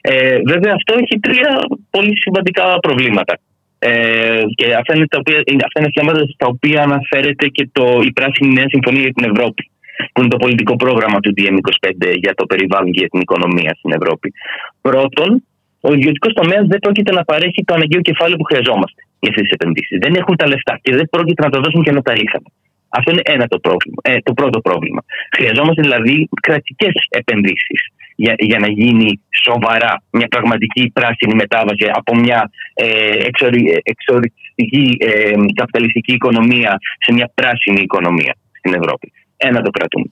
Ε, 0.00 0.38
βέβαια, 0.52 0.72
αυτό 0.78 0.92
έχει 1.02 1.16
τρία 1.20 1.50
πολύ 1.90 2.14
σημαντικά 2.20 2.78
προβλήματα. 2.80 3.38
Ε, 3.78 4.42
και 4.54 4.74
αυτά 4.74 4.92
είναι, 4.96 5.06
τα 5.06 5.18
οποία, 5.18 5.38
είναι- 5.50 5.64
αυτά 5.66 5.80
είναι 5.80 5.90
θέματα 5.94 6.20
στα 6.34 6.46
οποία 6.46 6.82
αναφέρεται 6.82 7.46
και 7.56 7.68
το, 7.72 7.84
η 8.08 8.12
Πράσινη 8.12 8.52
Νέα 8.52 8.68
Συμφωνία 8.68 9.00
για 9.00 9.12
την 9.12 9.30
Ευρώπη, 9.30 9.70
που 10.12 10.20
είναι 10.20 10.28
το 10.28 10.36
πολιτικό 10.36 10.76
πρόγραμμα 10.76 11.20
του 11.20 11.32
DM25 11.36 12.12
για 12.14 12.34
το 12.34 12.46
περιβάλλον 12.46 12.90
και 12.92 13.00
για 13.00 13.08
την 13.08 13.20
οικονομία 13.20 13.72
στην 13.78 13.92
Ευρώπη. 13.98 14.32
Πρώτον, 14.80 15.44
ο 15.80 15.92
ιδιωτικός 15.92 16.32
τομέας 16.32 16.64
δεν 16.66 16.78
πρόκειται 16.78 17.12
να 17.12 17.24
παρέχει 17.24 17.64
το 17.64 17.74
αναγκαίο 17.74 18.00
κεφάλαιο 18.00 18.36
που 18.36 18.48
χρειαζόμαστε 18.50 19.00
για 19.20 19.30
αυτές 19.30 19.42
τις 19.42 19.52
επενδύσεις. 19.58 19.98
Δεν 20.04 20.14
έχουν 20.20 20.36
τα 20.36 20.46
λεφτά 20.52 20.78
και 20.82 20.94
δεν 20.98 21.06
πρόκειται 21.10 21.42
να 21.46 21.50
τα 21.50 21.60
δώσουν 21.60 21.82
και 21.82 21.92
να 21.92 22.02
τα 22.02 22.12
είχαν. 22.12 22.44
Αυτό 22.88 23.10
είναι 23.10 23.22
ένα 23.24 23.46
το, 23.46 23.58
πρόβλημα, 23.58 24.00
ε, 24.02 24.16
το 24.22 24.32
πρώτο 24.32 24.60
πρόβλημα. 24.60 25.02
Χρειαζόμαστε 25.36 25.82
δηλαδή 25.82 26.28
κρατικές 26.42 26.94
επενδύσεις 27.08 27.80
για, 28.16 28.34
για 28.38 28.58
να 28.58 28.68
γίνει 28.68 29.20
σοβαρά 29.44 30.02
μια 30.10 30.28
πραγματική 30.28 30.90
πράσινη 30.92 31.34
μετάβαση 31.34 31.86
από 31.92 32.16
μια 32.16 32.50
ε, 32.74 32.86
εξορι, 33.28 33.80
εξοριστική 33.82 34.96
ε, 34.98 35.32
καπιταλιστική 35.54 36.12
οικονομία 36.12 36.78
σε 37.04 37.12
μια 37.12 37.30
πράσινη 37.34 37.80
οικονομία 37.80 38.34
στην 38.58 38.74
Ευρώπη. 38.74 39.12
Ένα 39.36 39.60
το 39.60 39.70
κρατούμε. 39.70 40.06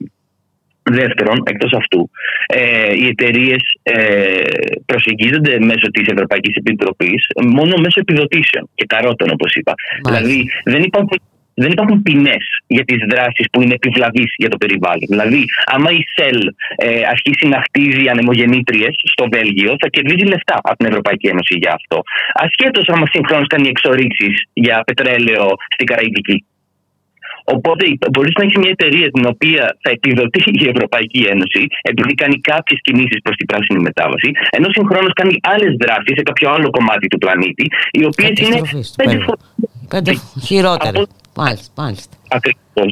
Δεύτερον, 0.91 1.43
εκτός 1.45 1.73
αυτού, 1.73 2.09
ε, 2.45 2.93
οι 2.93 3.07
εταιρείες 3.07 3.61
ε, 3.83 4.41
προσεγγίζονται 4.85 5.59
μέσω 5.59 5.87
της 5.91 6.07
Ευρωπαϊκής 6.07 6.55
Επιτροπής 6.55 7.27
μόνο 7.45 7.73
μέσω 7.77 7.99
επιδοτήσεων 7.99 8.69
και 8.75 8.85
καρότων, 8.85 9.29
όπως 9.31 9.53
είπα. 9.53 9.73
Δηλαδή, 10.05 10.49
δεν 10.63 10.81
υπάρχουν, 10.83 11.19
δεν 11.53 11.71
υπάρχουν 11.71 12.01
ποινές 12.01 12.45
για 12.67 12.83
τις 12.85 12.97
δράσεις 13.09 13.45
που 13.51 13.61
είναι 13.61 13.73
επιβλαβείς 13.73 14.33
για 14.37 14.49
το 14.49 14.57
περιβάλλον. 14.57 15.07
Δηλαδή, 15.07 15.45
άμα 15.65 15.89
η 15.91 16.01
ΣΕΛ 16.13 16.39
ε, 16.75 17.01
αρχίσει 17.13 17.47
να 17.47 17.61
χτίζει 17.65 18.07
ανεμογεννήτριες 18.09 18.95
στο 19.13 19.27
Βέλγιο, 19.31 19.75
θα 19.81 19.87
κερδίζει 19.87 20.25
λεφτά 20.25 20.59
από 20.63 20.77
την 20.77 20.87
Ευρωπαϊκή 20.87 21.27
Ένωση 21.27 21.55
για 21.57 21.73
αυτό. 21.73 22.01
Ασχέτως 22.33 22.87
άμα 22.87 23.05
συγχρόνως 23.11 23.47
κάνει 23.47 23.67
εξορίξεις 23.67 24.43
για 24.53 24.83
πετρέλαιο 24.85 25.47
στην 25.73 25.85
Καραϊβική. 25.85 26.45
Οπότε 27.55 27.83
μπορεί 28.13 28.31
να 28.39 28.43
έχει 28.45 28.57
μια 28.63 28.69
εταιρεία 28.77 29.07
την 29.15 29.25
οποία 29.33 29.63
θα 29.83 29.89
επιδοτήσει 29.97 30.49
η 30.63 30.67
Ευρωπαϊκή 30.73 31.21
Ένωση 31.33 31.61
επειδή 31.81 32.13
κάνει 32.21 32.37
κάποιες 32.51 32.79
κινήσεις 32.85 33.19
προς 33.23 33.35
την 33.35 33.45
πράσινη 33.45 33.79
μετάβαση, 33.89 34.29
ενώ 34.57 34.67
συγχρόνως 34.75 35.13
κάνει 35.19 35.35
άλλες 35.53 35.73
δράσεις 35.81 36.13
σε 36.17 36.23
κάποιο 36.29 36.47
άλλο 36.55 36.69
κομμάτι 36.69 37.07
του 37.07 37.17
πλανήτη, 37.17 37.65
οι 37.91 38.05
οποίες 38.05 38.29
είναι 38.29 38.39
Καταστροφή 38.39 38.81
στο 38.83 38.95
πέντε 38.95 39.09
περιβάλλον. 39.09 39.39
φορέ 39.39 39.67
Πέντε 39.95 40.11
χειρότερα. 40.45 40.99
Από- 40.99 41.07
Μάλιστα, 41.35 41.71
μάλιστα. 41.81 42.13
Ακριβώς. 42.37 42.89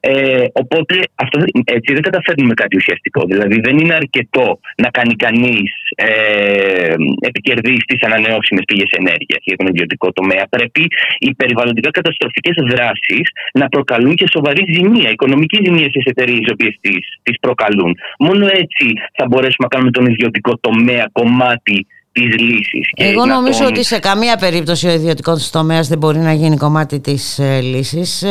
Ε, 0.00 0.44
οπότε 0.52 0.94
αυτό, 1.14 1.40
έτσι 1.64 1.92
δεν 1.92 2.02
καταφέρνουμε 2.02 2.54
κάτι 2.54 2.76
ουσιαστικό. 2.76 3.20
Δηλαδή 3.26 3.60
δεν 3.60 3.78
είναι 3.78 3.94
αρκετό 3.94 4.60
να 4.76 4.88
κάνει 4.90 5.14
κανείς 5.14 5.70
ε, 5.94 6.94
επικερδείς 7.20 7.80
στι 7.82 7.96
ανανεώσιμες 8.00 8.64
πηγές 8.66 8.90
ενέργειας 8.90 9.42
για 9.44 9.56
τον 9.56 9.66
ιδιωτικό 9.66 10.12
τομέα. 10.12 10.46
Πρέπει 10.50 10.82
οι 11.18 11.34
περιβαλλοντικά 11.34 11.90
καταστροφικές 11.90 12.56
δράσεις 12.72 13.26
να 13.52 13.68
προκαλούν 13.68 14.14
και 14.14 14.26
σοβαρή 14.32 14.64
ζημία, 14.72 15.10
οικονομική 15.10 15.58
ζημία 15.64 15.88
στις 15.88 16.04
εταιρείες 16.04 16.44
οι 16.46 16.52
οποίες 16.52 16.78
τις 17.22 17.38
προκαλούν. 17.40 17.96
Μόνο 18.18 18.46
έτσι 18.46 18.86
θα 19.16 19.26
μπορέσουμε 19.26 19.64
να 19.66 19.68
κάνουμε 19.68 19.90
τον 19.90 20.06
ιδιωτικό 20.06 20.58
τομέα 20.60 21.08
κομμάτι 21.12 21.86
τη 22.12 22.20
λύση. 22.20 22.80
Εγώ 22.96 23.26
νομίζω 23.26 23.64
ότι 23.66 23.84
σε 23.84 23.98
καμία 23.98 24.36
περίπτωση 24.36 24.86
ο 24.86 24.92
ιδιωτικός 24.92 25.50
τομέας 25.50 25.88
δεν 25.88 25.98
μπορεί 25.98 26.18
να 26.18 26.32
γίνει 26.32 26.56
κομμάτι 26.56 27.00
της 27.00 27.38
ε, 27.38 27.60
λύσης. 27.60 28.22
Ε, 28.22 28.28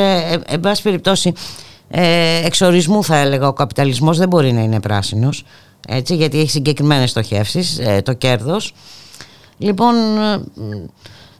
ε, 0.47 0.53
εν 0.53 0.59
πάση 0.59 0.81
περιπτώσει, 0.81 1.33
ε, 1.89 2.45
εξορισμού 2.45 3.03
θα 3.03 3.17
έλεγα, 3.17 3.47
ο 3.47 3.53
καπιταλισμός 3.53 4.17
δεν 4.17 4.27
μπορεί 4.27 4.51
να 4.51 4.61
είναι 4.61 4.79
πράσινος 4.79 5.43
έτσι, 5.87 6.15
γιατί 6.15 6.39
έχει 6.39 6.49
συγκεκριμένες 6.49 7.09
στοχεύσεις, 7.09 7.79
ε, 7.79 8.01
το 8.01 8.13
κέρδος. 8.13 8.73
Λοιπόν, 9.57 9.95
ε, 10.17 10.41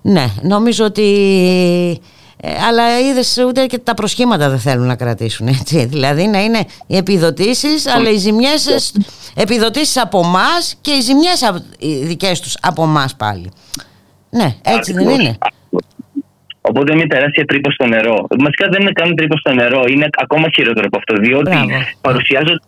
ναι, 0.02 0.26
νομίζω 0.41 0.86
ότι... 0.86 2.02
Ε, 2.41 2.49
αλλά 2.68 2.99
είδες 2.99 3.44
ούτε 3.48 3.66
και 3.66 3.78
τα 3.78 3.94
προσχήματα 3.94 4.49
δεν 4.49 4.60
θέλουν 4.60 4.86
να 4.86 4.95
κρατήσουν. 4.95 5.48
Έτσι. 5.48 5.86
Δηλαδή 5.86 6.28
να 6.28 6.44
είναι 6.44 6.66
οι 6.88 6.98
επιδοτήσεις, 6.98 7.88
αλλά 7.88 8.10
οι 8.10 8.18
ζημιές. 8.18 8.94
Επιδοτήσεις 9.36 9.98
από 9.98 10.20
εμά 10.20 10.49
και 10.82 10.91
οι 10.91 11.02
ζημιές 11.02 11.52
οι 11.80 11.95
δικές 12.06 12.40
τους 12.40 12.57
από 12.61 12.84
εμά 12.84 13.06
πάλι. 13.18 13.52
Ναι, 14.30 14.56
έτσι 14.64 14.94
δεν 14.94 15.10
είναι. 15.10 15.38
Οπότε 16.61 16.94
είναι 16.94 17.07
τεράστια 17.07 17.45
τρύπα 17.45 17.72
στο 17.72 17.86
νερό. 17.86 18.28
Βασικά 18.30 18.68
δεν 18.72 18.82
είναι 18.82 18.91
καν 18.91 19.16
τρύπα 19.16 19.38
στο 19.38 19.53
νερό, 19.53 19.84
είναι 19.88 20.07
ακόμα 20.18 20.48
χειρότερο 20.53 20.86
από 20.86 20.98
αυτό. 20.98 21.16
Διότι 21.16 21.57
παρουσιάζονται 22.02 22.60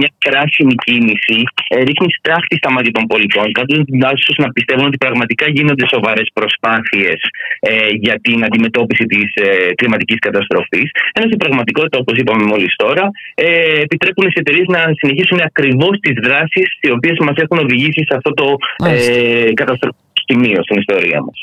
μια 0.00 0.10
κράσιμη 0.26 0.74
κίνηση, 0.74 1.38
ε, 1.68 1.76
ρίχνει 1.88 2.08
στράχτη 2.18 2.56
στα 2.56 2.70
μάτια 2.74 2.92
των 2.96 3.04
πολιτών, 3.12 3.46
κάνοντα 3.52 4.12
τους 4.26 4.36
να 4.44 4.48
πιστεύουν 4.56 4.86
ότι 4.86 4.98
πραγματικά 5.04 5.46
γίνονται 5.56 5.86
σοβαρές 5.94 6.28
προσπάθειες 6.38 7.18
ε, 7.60 7.88
για 8.04 8.16
την 8.26 8.44
αντιμετώπιση 8.44 9.04
της 9.04 9.28
ε, 9.34 9.74
κλιματικής 9.74 10.18
καταστροφής. 10.18 10.88
Ενώ 11.12 11.26
στην 11.26 11.38
πραγματικότητα, 11.38 11.98
όπως 11.98 12.16
είπαμε 12.20 12.44
μόλις 12.44 12.72
τώρα, 12.76 13.04
ε, 13.34 13.80
επιτρέπουν 13.86 14.24
στις 14.30 14.40
εταιρείες 14.42 14.66
να 14.76 14.80
συνεχίσουν 15.00 15.40
ακριβώς 15.48 15.94
τις 16.00 16.16
δράσεις 16.26 16.68
οι 16.80 16.90
οποίες 16.90 17.16
μας 17.26 17.36
έχουν 17.44 17.58
οδηγήσει 17.58 18.02
σε 18.08 18.14
αυτό 18.16 18.30
το 18.40 18.46
ε, 18.86 19.52
καταστροφικό 19.54 20.02
σημείο 20.26 20.62
στην 20.62 20.76
ιστορία 20.78 21.20
μας. 21.26 21.38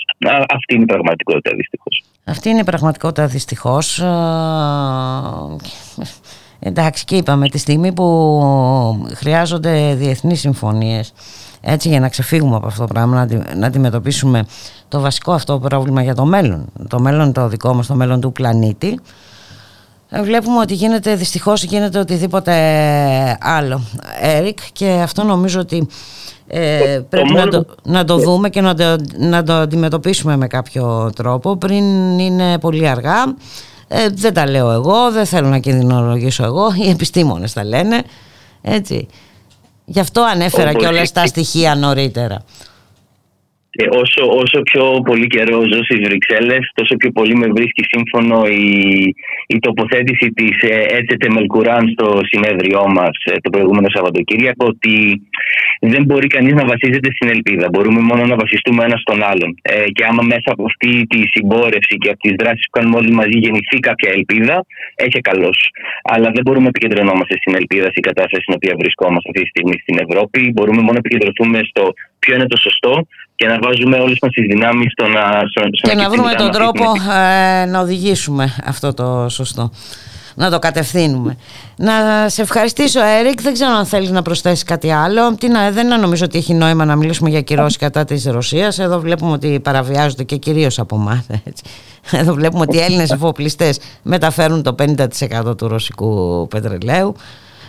Αυτή 0.54 0.74
είναι 0.76 0.84
η 0.84 0.86
πραγματικότητα 0.86 1.56
δυστυχώς. 1.56 2.04
Αυτή 2.26 2.50
είναι 2.50 2.60
η 2.60 2.64
πραγματικότητα 2.64 3.28
δυστυχώς. 3.28 4.00
Εντάξει 6.64 7.06
και 7.06 7.16
είπαμε 7.16 7.50
τη 7.50 7.58
στιγμή 7.58 7.92
που 7.92 9.08
χρειάζονται 9.16 9.94
διεθνείς 9.94 10.40
συμφωνίες 10.40 11.14
έτσι 11.62 11.90
για 11.90 12.00
να 12.00 12.10
ξεφύγουμε 12.10 12.56
από 12.56 12.68
αυτό 12.68 12.82
το 12.82 12.94
πράγμα 12.94 13.28
να 13.56 13.68
αντιμετωπίσουμε 13.68 14.46
το 14.88 15.00
βασικό 15.00 15.32
αυτό 15.32 15.60
πρόβλημα 15.60 16.04
για 16.04 16.16
το 16.16 16.26
μέλλον. 16.26 16.66
Το 16.88 17.00
μέλλον 17.00 17.34
το 17.34 17.48
δικό 17.48 17.74
μας, 17.74 17.88
το 17.88 17.96
μέλλον 17.96 18.22
του 18.22 18.32
πλανήτη. 18.32 19.00
Βλέπουμε 20.24 20.60
ότι 20.60 20.74
γίνεται 20.74 21.16
δυστυχώς 21.16 21.64
γίνεται 21.64 22.00
οτιδήποτε 22.00 22.54
άλλο. 23.42 23.82
Έρικ 24.22 24.60
και 24.72 25.00
αυτό 25.04 25.24
νομίζω 25.24 25.60
ότι 25.60 25.88
ε, 26.48 27.00
πρέπει 27.10 27.34
να 27.34 27.48
το, 27.48 27.66
να 27.84 28.04
το 28.04 28.18
δούμε 28.18 28.50
και 28.50 28.62
να 28.62 28.76
το, 28.76 28.96
να 29.18 29.44
το 29.44 29.54
αντιμετωπίσουμε 29.54 30.38
με 30.38 30.48
κάποιο 30.48 31.12
τρόπο. 31.16 31.58
Πριν 31.58 32.20
είναι 32.20 32.58
πολύ 32.58 32.88
αργά 32.88 33.34
ε, 33.94 34.10
δεν 34.10 34.34
τα 34.34 34.50
λέω 34.50 34.72
εγώ, 34.72 35.12
δεν 35.12 35.26
θέλω 35.26 35.48
να 35.48 35.60
κινδυνολογήσω 35.60 36.44
εγώ, 36.44 36.74
οι 36.76 36.90
επιστήμονες 36.90 37.54
τα 37.54 37.64
λένε, 37.64 38.04
έτσι. 38.62 39.08
Γι' 39.86 40.00
αυτό 40.00 40.22
ανέφερα 40.22 40.74
και 40.74 40.86
όλα 40.86 41.04
τα 41.14 41.26
στοιχεία 41.26 41.76
νωρίτερα. 41.76 42.44
Και 43.74 43.88
όσο, 44.02 44.22
όσο 44.42 44.62
πιο 44.62 45.02
πολύ 45.06 45.28
καιρό 45.28 45.58
ζω 45.72 45.84
στις 45.84 46.00
Βρυξέλλες, 46.08 46.72
τόσο 46.74 46.96
πιο 46.96 47.12
πολύ 47.12 47.36
με 47.36 47.48
βρίσκει 47.56 47.84
σύμφωνο 47.94 48.46
η, 48.46 48.70
η 49.48 49.60
τοποθέτηση 49.60 50.28
της 50.32 50.56
Έτσετε 50.98 51.28
Μελκουράν 51.30 51.84
στο 51.96 52.20
συνέδριό 52.32 52.84
μας 52.96 53.16
το 53.42 53.50
προηγούμενο 53.50 53.88
Σαββατοκύριακο 53.90 54.66
ότι 54.66 55.22
δεν 55.82 56.04
μπορεί 56.06 56.28
κανείς 56.28 56.54
να 56.54 56.66
βασίζεται 56.66 57.10
στην 57.16 57.28
ελπίδα. 57.30 57.66
Μπορούμε 57.72 58.02
μόνο 58.10 58.24
να 58.26 58.36
βασιστούμε 58.36 58.84
ένας 58.84 59.02
στον 59.06 59.24
άλλον. 59.32 59.50
Ε, 59.62 59.84
και 59.96 60.04
άμα 60.10 60.24
μέσα 60.24 60.50
από 60.56 60.64
αυτή 60.72 60.92
τη 61.12 61.20
συμπόρευση 61.34 61.96
και 62.02 62.10
από 62.14 62.22
τις 62.26 62.36
δράσεις 62.40 62.66
που 62.66 62.74
κάνουμε 62.78 62.98
όλοι 62.98 63.12
μαζί 63.12 63.38
γεννηθεί 63.44 63.78
κάποια 63.90 64.10
ελπίδα, 64.18 64.66
έχει 64.96 65.20
καλώς. 65.30 65.58
Αλλά 66.14 66.28
δεν 66.36 66.42
μπορούμε 66.44 66.64
να 66.64 66.74
επικεντρωνόμαστε 66.76 67.36
στην 67.42 67.54
ελπίδα, 67.60 67.88
στην 67.94 68.04
κατάσταση 68.10 68.42
στην 68.42 68.56
οποία 68.58 68.74
βρισκόμαστε 68.82 69.28
αυτή 69.30 69.42
τη 69.44 69.50
στιγμή 69.54 69.76
στην 69.84 69.96
Ευρώπη. 70.06 70.40
Μπορούμε 70.56 70.82
μόνο 70.82 70.98
να 70.98 71.04
επικεντρωθούμε 71.04 71.60
στο 71.70 71.84
ποιο 72.22 72.36
είναι 72.36 72.50
το 72.54 72.58
σωστό 72.66 72.94
και 73.42 73.48
να 73.48 73.60
βάζουμε 73.62 73.98
όλες 73.98 74.18
μας 74.22 74.32
τις 74.32 74.46
δυνάμεις 74.46 74.92
στο 74.92 75.08
να... 75.08 75.22
Στο, 75.50 75.62
στο 75.72 75.90
και 75.90 75.96
να, 75.96 76.04
να 76.04 76.10
βρούμε 76.10 76.34
τον 76.34 76.52
τρόπο 76.52 76.84
ε, 77.62 77.66
να 77.66 77.80
οδηγήσουμε 77.80 78.56
αυτό 78.66 78.94
το 78.94 79.30
σωστό. 79.30 79.72
Να 80.36 80.50
το 80.50 80.60
κατευθύνουμε. 80.60 81.38
Να 81.78 81.94
σε 82.30 82.42
ευχαριστήσω, 82.42 83.00
Έρικ. 83.20 83.42
Δεν 83.42 83.54
ξέρω 83.54 83.72
αν 83.72 83.86
θέλεις 83.86 84.10
να 84.10 84.22
προσθέσεις 84.22 84.64
κάτι 84.64 84.92
άλλο. 84.92 85.36
Τι 85.36 85.48
να, 85.48 85.72
δεν 85.72 85.88
νομίζω 86.00 86.26
ότι 86.26 86.38
έχει 86.38 86.54
νόημα 86.54 86.86
να 86.86 86.96
μιλήσουμε 86.96 87.30
για 87.30 87.42
κυρώσεις 87.42 87.78
κατά 87.78 88.06
της 88.06 88.26
Ρωσίας. 88.26 88.80
Εδώ 88.80 89.00
βλέπουμε 89.00 89.32
ότι 89.32 89.60
παραβιάζονται 89.60 90.24
και 90.24 90.36
κυρίως 90.36 90.80
από 90.80 90.96
εμά. 90.96 91.26
Εδώ 92.22 92.34
βλέπουμε 92.34 92.62
ότι 92.62 92.78
οι 92.78 92.82
Έλληνες 92.82 93.12
εφοπλιστές 93.12 93.80
μεταφέρουν 94.04 94.64
το 94.64 94.76
50% 95.48 95.58
του 95.58 95.68
ρωσικού 95.68 96.48
πετρελαίου. 96.48 97.16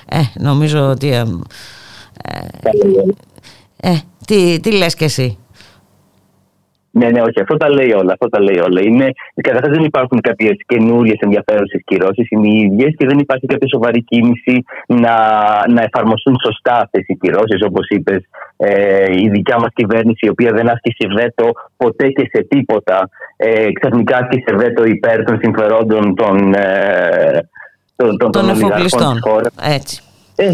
Ε, 0.08 0.18
νομίζω 0.34 0.80
ότι. 0.88 1.12
Ε, 1.12 1.24
ε, 2.24 3.90
ε, 3.90 4.00
τι, 4.26 4.60
τι 4.60 4.72
λες 4.72 4.94
και 4.94 5.04
εσύ; 5.04 5.38
Ναι, 6.94 7.08
ναι, 7.10 7.20
όχι, 7.20 7.40
αυτό 7.40 7.56
τα 7.56 7.68
λέει 7.68 7.92
όλα. 7.92 8.12
Αυτό 8.12 8.28
τα 8.28 8.40
λέει 8.40 8.58
όλα. 8.58 8.80
Είναι, 8.82 9.12
καταρχάς 9.34 9.70
δεν 9.76 9.84
υπάρχουν 9.84 10.20
κάποιες 10.20 10.56
καινούριες 10.66 11.18
ενδιαφέρουσες 11.20 11.80
κυρώσεις, 11.84 12.30
είναι 12.30 12.48
οι 12.48 12.58
ίδιες 12.60 12.94
και 12.98 13.06
δεν 13.06 13.18
υπάρχει 13.18 13.46
κάποια 13.46 13.68
σοβαρή 13.68 14.02
κίνηση 14.02 14.64
να, 14.86 15.14
να 15.68 15.82
εφαρμοστούν 15.82 16.36
σωστά 16.44 16.74
αυτές 16.76 17.04
οι 17.06 17.16
κυρώσεις. 17.16 17.62
Όπως 17.66 17.86
είπες, 17.88 18.20
ε, 18.56 19.04
η 19.22 19.28
δικιά 19.28 19.58
μας 19.58 19.70
κυβέρνηση, 19.74 20.26
η 20.26 20.28
οποία 20.28 20.52
δεν 20.52 20.68
άσκησε 20.68 21.06
βέτο 21.14 21.50
ποτέ 21.76 22.08
και 22.08 22.28
σε 22.32 22.42
τίποτα, 22.48 23.08
ε, 23.36 23.72
ξαφνικά 23.72 24.16
άσκησε 24.16 24.56
βέτο 24.56 24.84
υπέρ 24.84 25.24
των 25.24 25.38
συμφερόντων 25.42 26.14
των, 26.14 26.54
ε, 26.54 27.48
των, 27.96 28.18
των, 28.18 28.30
των, 28.32 28.46
των 29.20 29.50
Έτσι 29.62 30.02
ε, 30.36 30.52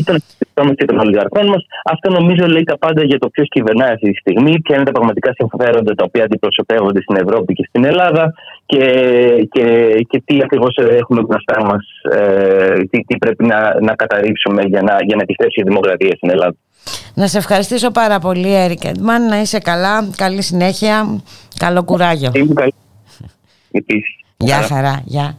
των 0.59 0.75
και 0.75 0.85
των 0.85 0.99
ολιγαρχών 0.99 1.47
μας. 1.53 1.63
Αυτό 1.85 2.07
νομίζω 2.19 2.47
λέει 2.47 2.65
τα 2.73 2.79
πάντα 2.79 3.03
για 3.05 3.19
το 3.19 3.29
ποιος 3.29 3.49
κυβερνάει 3.49 3.93
αυτή 3.93 4.11
τη 4.11 4.19
στιγμή, 4.23 4.61
ποια 4.61 4.75
είναι 4.77 4.85
τα 4.85 4.93
πραγματικά 4.93 5.31
συμφέροντα 5.39 5.93
τα 5.95 6.05
οποία 6.09 6.25
αντιπροσωπεύονται 6.25 7.01
στην 7.01 7.17
Ευρώπη 7.17 7.53
και 7.55 7.65
στην 7.69 7.85
Ελλάδα 7.85 8.35
και, 8.67 8.85
και, 9.51 9.67
και 10.09 10.23
τι 10.25 10.35
ακριβώς 10.43 10.75
έχουμε 11.03 11.21
μπροστά 11.27 11.65
μας, 11.65 11.85
ε, 12.13 12.75
τι, 12.91 12.99
τι, 13.07 13.17
πρέπει 13.19 13.45
να, 13.45 13.59
να 13.81 13.93
καταρρύψουμε 13.95 14.63
για 14.63 14.83
να, 14.83 14.95
για 15.07 15.17
να 15.17 15.23
επιστρέψει 15.23 15.61
η 15.61 15.65
δημοκρατία 15.71 16.15
στην 16.17 16.31
Ελλάδα. 16.31 16.57
Να 17.15 17.27
σε 17.27 17.39
ευχαριστήσω 17.39 17.91
πάρα 17.91 18.19
πολύ, 18.19 18.55
Έρικ 18.55 18.85
Εντμάν. 18.85 19.27
Να 19.27 19.41
είσαι 19.41 19.59
καλά. 19.59 20.11
Καλή 20.17 20.43
συνέχεια. 20.43 21.23
Καλό 21.59 21.83
κουράγιο. 21.85 22.31
Είμαι 22.35 22.55
καλή. 22.55 22.75
Γεια 24.37 24.63
χαρά. 24.63 25.03
Γεια. 25.05 25.39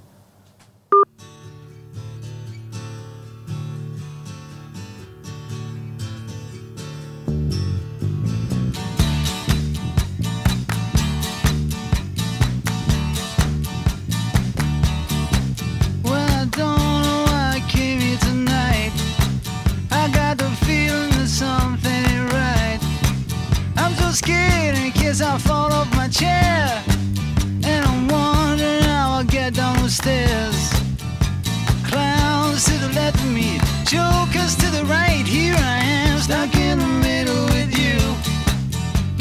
Clowns 31.83 32.65
to 32.65 32.77
the 32.77 32.89
left 32.93 33.17
of 33.17 33.31
me, 33.31 33.59
jokers 33.85 34.55
to 34.55 34.67
the 34.71 34.85
right. 34.85 35.25
Here 35.25 35.55
I 35.55 35.79
am, 35.79 36.19
stuck 36.19 36.55
in 36.55 36.79
the 36.79 36.85
middle. 36.85 37.08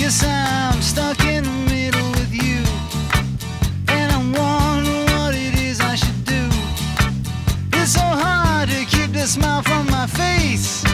Yes, 0.08 0.24
I'm 0.24 0.80
stuck 0.80 1.22
in 1.26 1.44
the 1.44 1.50
middle 1.70 2.10
with 2.12 2.32
you. 2.32 2.64
And 3.88 4.10
I'm 4.10 4.32
wondering 4.32 5.04
what 5.18 5.34
it 5.34 5.54
is 5.60 5.82
I 5.82 5.96
should 5.96 6.24
do. 6.24 6.48
It's 7.78 7.92
so 7.92 8.00
hard 8.00 8.70
to 8.70 8.86
keep 8.86 9.12
the 9.12 9.26
smile 9.26 9.60
from 9.60 9.84
my 9.90 10.06
face. 10.06 10.87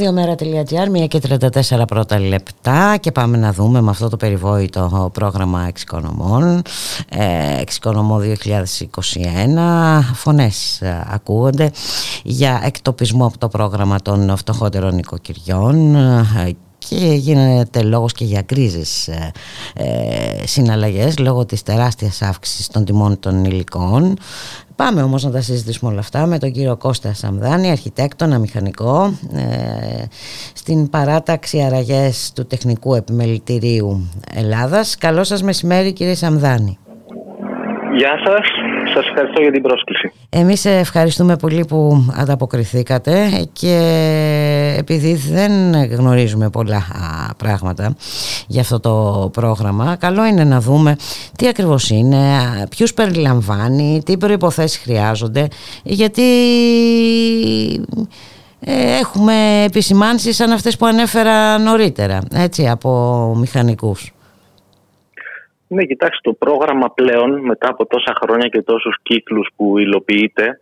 Ραδιομέρα.gr, 0.00 1.02
1 1.02 1.08
και 1.08 1.20
34 1.72 1.82
πρώτα 1.86 2.20
λεπτά 2.20 2.96
και 3.00 3.12
πάμε 3.12 3.36
να 3.36 3.52
δούμε 3.52 3.80
με 3.80 3.90
αυτό 3.90 4.08
το 4.08 4.16
περιβόητο 4.16 5.10
πρόγραμμα 5.12 5.64
εξοικονομών 5.66 6.62
ε, 7.08 7.60
εξοικονομό 7.60 8.20
2021 8.20 8.24
φωνές 10.14 10.80
ε, 10.80 11.06
ακούγονται 11.10 11.70
για 12.22 12.60
εκτοπισμό 12.64 13.26
από 13.26 13.38
το 13.38 13.48
πρόγραμμα 13.48 13.98
των 14.02 14.36
φτωχότερων 14.36 14.98
οικοκυριών 14.98 15.94
ε, 15.94 16.56
και 16.88 17.14
γίνεται 17.14 17.82
λόγος 17.82 18.12
και 18.12 18.24
για 18.24 18.42
γκρίζες 18.42 19.08
ε, 19.08 19.32
ε, 19.74 20.46
συναλλαγές 20.46 21.18
λόγω 21.18 21.46
της 21.46 21.62
τεράστιας 21.62 22.22
αύξησης 22.22 22.68
των 22.68 22.84
τιμών 22.84 23.18
των 23.18 23.44
υλικών. 23.44 24.16
Πάμε 24.84 25.02
όμως 25.02 25.24
να 25.24 25.30
τα 25.30 25.40
συζητήσουμε 25.40 25.90
όλα 25.90 26.00
αυτά 26.00 26.26
με 26.26 26.38
τον 26.38 26.52
κύριο 26.52 26.76
Κώστα 26.76 27.14
Σαμδάνη, 27.14 27.70
αρχιτέκτονα, 27.70 28.38
μηχανικό, 28.38 29.18
ε, 29.34 30.04
στην 30.54 30.90
παράταξη 30.90 31.62
αραγές 31.62 32.32
του 32.34 32.46
Τεχνικού 32.46 32.94
Επιμελητηρίου 32.94 34.08
Ελλάδας. 34.34 34.96
Καλό 34.96 35.24
σας 35.24 35.42
μεσημέρι 35.42 35.92
κύριε 35.92 36.14
Σαμδάνη. 36.14 36.78
Γεια 37.96 38.14
σας. 38.24 38.69
Σας 38.94 39.06
ευχαριστώ 39.06 39.40
για 39.40 39.50
την 39.50 39.62
πρόσκληση. 39.62 40.12
Εμείς 40.28 40.64
ευχαριστούμε 40.64 41.36
πολύ 41.36 41.64
που 41.64 42.06
ανταποκριθήκατε 42.16 43.28
και 43.52 43.76
επειδή 44.78 45.14
δεν 45.14 45.52
γνωρίζουμε 45.84 46.50
πολλά 46.50 46.86
πράγματα 47.36 47.94
για 48.46 48.60
αυτό 48.60 48.80
το 48.80 49.28
πρόγραμμα, 49.32 49.96
καλό 49.96 50.26
είναι 50.26 50.44
να 50.44 50.60
δούμε 50.60 50.96
τι 51.36 51.48
ακριβώς 51.48 51.90
είναι, 51.90 52.18
ποιους 52.70 52.94
περιλαμβάνει, 52.94 54.02
τι 54.04 54.16
προϋποθέσεις 54.16 54.78
χρειάζονται, 54.78 55.48
γιατί 55.82 56.22
ε, 58.60 58.98
έχουμε 58.98 59.62
επισημάνσεις 59.64 60.36
σαν 60.36 60.52
αυτές 60.52 60.76
που 60.76 60.86
ανέφερα 60.86 61.58
νωρίτερα, 61.58 62.18
έτσι, 62.34 62.68
από 62.68 63.34
μηχανικούς. 63.38 64.12
Ναι, 65.72 65.84
κοιτάξτε, 65.84 66.30
το 66.30 66.32
πρόγραμμα 66.32 66.90
πλέον 66.94 67.40
μετά 67.40 67.68
από 67.68 67.86
τόσα 67.86 68.12
χρόνια 68.22 68.48
και 68.48 68.62
τόσους 68.62 68.96
κύκλους 69.02 69.48
που 69.56 69.78
υλοποιείται 69.78 70.60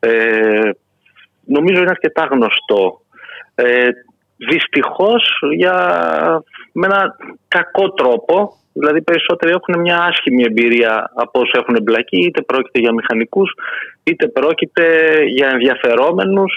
ε, 0.00 0.70
νομίζω 1.44 1.80
είναι 1.80 1.90
αρκετά 1.90 2.28
γνωστό. 2.30 3.00
Ε, 3.54 3.88
δυστυχώς 4.36 5.22
για, 5.56 5.76
με 6.72 6.86
ένα 6.86 7.16
κακό 7.48 7.92
τρόπο, 7.92 8.56
δηλαδή 8.72 9.02
περισσότεροι 9.02 9.52
έχουν 9.52 9.80
μια 9.80 9.98
άσχημη 10.02 10.42
εμπειρία 10.42 11.10
από 11.14 11.40
όσοι 11.40 11.52
έχουν 11.54 11.74
εμπλακεί, 11.74 12.20
είτε 12.20 12.42
πρόκειται 12.42 12.78
για 12.78 12.92
μηχανικούς, 12.92 13.50
είτε 14.02 14.28
πρόκειται 14.28 14.86
για 15.24 15.48
ενδιαφερόμενους 15.48 16.56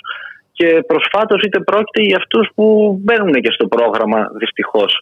και 0.51 0.83
προσφάτως 0.87 1.41
είτε 1.41 1.59
πρόκειται 1.59 2.01
για 2.01 2.17
αυτούς 2.17 2.49
που 2.55 2.97
μπαίνουν 3.03 3.33
και 3.33 3.51
στο 3.51 3.67
πρόγραμμα 3.67 4.29
δυστυχώς. 4.37 4.99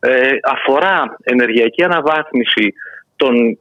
Ε, 0.00 0.30
αφορά 0.42 1.16
ενεργειακή 1.22 1.84
αναβάθμιση 1.84 2.72
των 3.16 3.58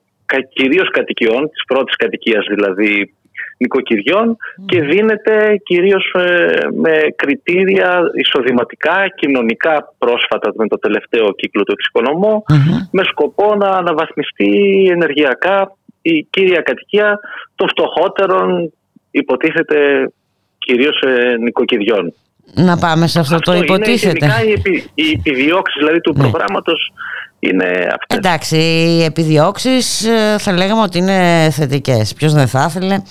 κυρίως 0.53 0.89
κατοικιών, 0.89 1.49
της 1.49 1.63
πρώτης 1.67 1.95
κατοικίας 1.95 2.45
δηλαδή 2.49 3.13
νοικοκυριών 3.57 4.37
και 4.65 4.81
δίνεται 4.81 5.61
κυρίως 5.63 6.13
ε, 6.13 6.67
με 6.73 6.91
κριτήρια 7.15 8.01
εισοδηματικά, 8.13 9.07
κοινωνικά 9.15 9.93
πρόσφατα 9.97 10.53
με 10.55 10.67
το 10.67 10.77
τελευταίο 10.79 11.33
κύκλο 11.33 11.63
του 11.63 11.71
εξοικονομου 11.77 12.43
με 12.91 13.03
σκοπό 13.03 13.55
να 13.55 13.69
αναβαθμιστεί 13.69 14.87
ενεργειακά 14.91 15.75
η 16.01 16.27
κύρια 16.29 16.61
κατοικία 16.61 17.19
των 17.55 17.69
φτωχότερων 17.69 18.73
υποτίθεται 19.11 20.11
κυρίως 20.57 21.01
ε, 21.01 21.37
νοικοκυριών 21.37 22.13
να 22.53 22.77
πάμε 22.77 23.07
σε 23.07 23.19
αυτό, 23.19 23.35
αυτό 23.35 23.51
το 23.51 23.57
υποτίθεται. 23.57 24.25
Είναι, 24.25 24.49
οι, 24.49 24.51
επι, 24.51 24.89
οι 24.93 25.11
επιδιώξεις 25.17 25.77
δηλαδή 25.77 26.01
του 26.01 26.13
ναι. 26.15 26.21
προγράμματος 26.21 26.91
είναι 27.39 27.65
αυτές. 27.99 28.17
Εντάξει, 28.17 28.57
οι 28.57 29.03
επιδιώξεις 29.03 30.05
ε, 30.05 30.37
θα 30.39 30.51
λέγαμε 30.51 30.81
ότι 30.81 30.97
είναι 30.97 31.49
θετικές. 31.51 32.13
Ποιος 32.13 32.33
δεν 32.33 32.47
θα 32.47 32.65
ήθελε 32.69 33.01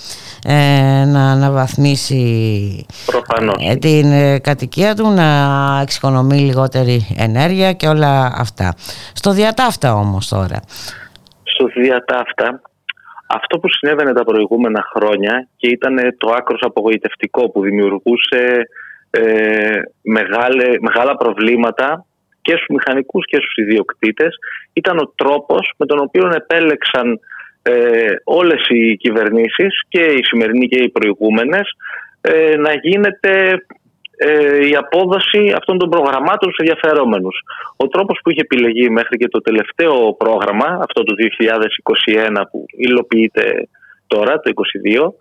ε, 0.47 1.05
να 1.05 1.31
αναβαθμίσει 1.31 2.85
ε, 3.59 3.75
την 3.75 4.11
ε, 4.11 4.39
κατοικία 4.39 4.95
του, 4.95 5.09
να 5.09 5.25
εξοικονομεί 5.81 6.39
λιγότερη 6.39 7.15
ενέργεια 7.17 7.73
και 7.73 7.87
όλα 7.87 8.33
αυτά. 8.37 8.73
Στο 9.13 9.31
διατάφτα 9.31 9.93
όμως 9.93 10.27
τώρα. 10.27 10.59
Στο 11.43 11.65
διατάφτα 11.65 12.61
αυτό 13.27 13.59
που 13.59 13.67
συνέβαινε 13.69 14.13
τα 14.13 14.23
προηγούμενα 14.23 14.81
χρόνια 14.93 15.47
και 15.57 15.67
ήταν 15.67 15.95
το 16.17 16.29
άκρος 16.37 16.59
απογοητευτικό 16.61 17.49
που 17.49 17.61
δημιουργούσε 17.61 18.67
ε, 19.17 19.81
μεγάλα 20.81 21.15
προβλήματα 21.17 22.05
και 22.41 22.53
στους 22.55 22.67
μηχανικούς 22.69 23.25
και 23.25 23.37
στους 23.37 23.55
ιδιοκτήτες 23.55 24.35
ήταν 24.73 24.97
ο 24.97 25.13
τρόπος 25.15 25.71
με 25.77 25.85
τον 25.85 25.99
οποίο 25.99 26.31
επέλεξαν 26.35 27.19
ε, 27.61 28.15
όλες 28.23 28.67
οι 28.69 28.97
κυβερνήσεις 28.97 29.81
και 29.89 30.01
οι 30.01 30.23
σημερινοί 30.23 30.67
και 30.67 30.83
οι 30.83 30.89
προηγούμενες 30.89 31.67
ε, 32.21 32.55
να 32.57 32.73
γίνεται 32.73 33.63
ε, 34.17 34.67
η 34.67 34.75
απόδοση 34.75 35.53
αυτών 35.55 35.77
των 35.77 35.89
προγραμμάτων 35.89 36.51
στους 36.51 36.57
ενδιαφερόμενους. 36.57 37.41
Ο 37.77 37.87
τρόπος 37.87 38.19
που 38.23 38.29
είχε 38.29 38.41
επιλεγεί 38.41 38.89
μέχρι 38.89 39.17
και 39.17 39.27
το 39.27 39.41
τελευταίο 39.41 40.13
πρόγραμμα, 40.13 40.67
αυτό 40.87 41.03
το 41.03 41.13
2021 42.37 42.41
που 42.51 42.65
υλοποιείται 42.77 43.67
τώρα, 44.07 44.39
το 44.39 44.51
2022, 44.51 45.13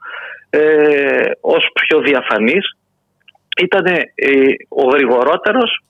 ε, 0.50 1.30
ως 1.40 1.68
πιο 1.72 2.00
διαφανής 2.00 2.76
ήταν 3.62 3.86
ε, 3.86 4.02
ο 4.68 4.88
γρηγορότερος 4.88 5.84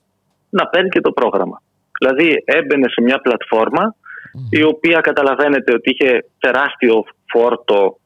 να 0.49 0.67
παίρνει 0.67 0.89
και 0.89 1.01
το 1.01 1.11
πρόγραμμα. 1.11 1.61
Δηλαδή 1.99 2.43
έμπαινε 2.45 2.87
σε 2.89 3.01
μια 3.01 3.19
πλατφόρμα 3.19 3.95
η 4.49 4.63
οποία 4.63 4.99
καταλαβαίνετε 4.99 5.73
ότι 5.73 5.89
είχε 5.89 6.25
τεράστιο 6.39 7.03
φόρτο 7.31 7.97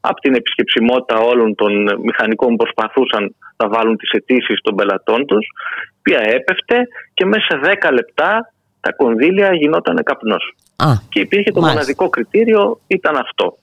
από 0.00 0.20
την 0.20 0.34
επισκεψιμότητα 0.34 1.18
όλων 1.18 1.54
των 1.54 1.72
μηχανικών 2.02 2.48
που 2.48 2.56
προσπαθούσαν 2.56 3.34
να 3.56 3.68
βάλουν 3.68 3.96
τις 3.96 4.10
αιτήσεις 4.10 4.60
των 4.62 4.74
πελατών 4.74 5.26
τους, 5.26 5.46
η 5.46 5.98
οποία 5.98 6.20
έπεφτε 6.20 6.88
και 7.14 7.24
μέσα 7.24 7.44
σε 7.48 7.78
10 7.82 7.92
λεπτά 7.92 8.52
τα 8.80 8.92
κονδύλια 8.92 9.54
γινόταν 9.54 10.02
καπνός. 10.02 10.54
και 11.08 11.20
υπήρχε 11.20 11.50
το 11.52 11.60
μοναδικό 11.60 12.08
κριτήριο, 12.08 12.80
ήταν 12.86 13.16
αυτό. 13.16 13.56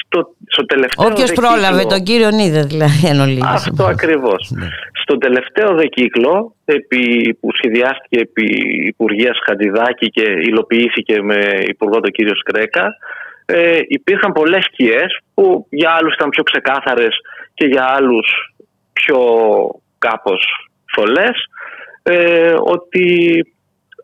Στο, 0.00 0.34
στο 0.46 0.64
τελευταίο 0.64 1.06
Όποιος 1.06 1.32
πρόλαβε 1.32 1.82
τον 1.82 2.02
κύριο 2.02 2.30
Νίδε 2.30 2.62
δηλαδή 2.62 3.06
εν 3.06 3.44
Αυτό 3.44 3.84
ακριβώς. 3.84 4.50
Ναι. 4.50 4.68
Στο 5.02 5.18
τελευταίο 5.18 5.74
δεκύκλο 5.74 6.54
επί, 6.64 7.34
που 7.40 7.48
σχεδιάστηκε 7.56 8.18
επί 8.20 8.46
Υπουργείας 8.86 9.38
Χαντιδάκη 9.46 10.06
και 10.06 10.22
υλοποιήθηκε 10.22 11.22
με 11.22 11.38
Υπουργό 11.66 12.00
τον 12.00 12.10
κύριο 12.10 12.36
Σκρέκα 12.36 12.96
ε, 13.46 13.78
υπήρχαν 13.88 14.32
πολλές 14.32 14.64
σκιές 14.64 15.18
που 15.34 15.66
για 15.70 15.90
άλλους 15.90 16.14
ήταν 16.14 16.28
πιο 16.28 16.42
ξεκάθαρες 16.42 17.16
και 17.54 17.66
για 17.66 17.84
άλλους 17.84 18.54
πιο 18.92 19.18
κάπως 19.98 20.68
φωλές 20.94 21.36
ε, 22.02 22.54
ότι 22.60 23.06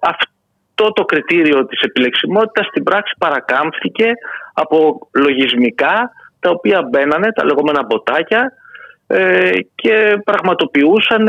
αυτό 0.01 0.32
το 0.75 1.05
κριτήριο 1.05 1.67
της 1.67 1.81
επιλεξιμότητας 1.81 2.67
στην 2.67 2.83
πράξη 2.83 3.15
παρακάμφθηκε 3.19 4.11
από 4.55 5.09
λογισμικά 5.13 6.11
τα 6.41 6.51
οποία 6.51 6.83
μπαίνανε, 6.83 7.33
τα 7.33 7.45
λεγόμενα 7.45 7.83
μποτάκια 7.83 8.53
ε, 9.07 9.51
και 9.75 10.21
πραγματοποιούσαν 10.25 11.29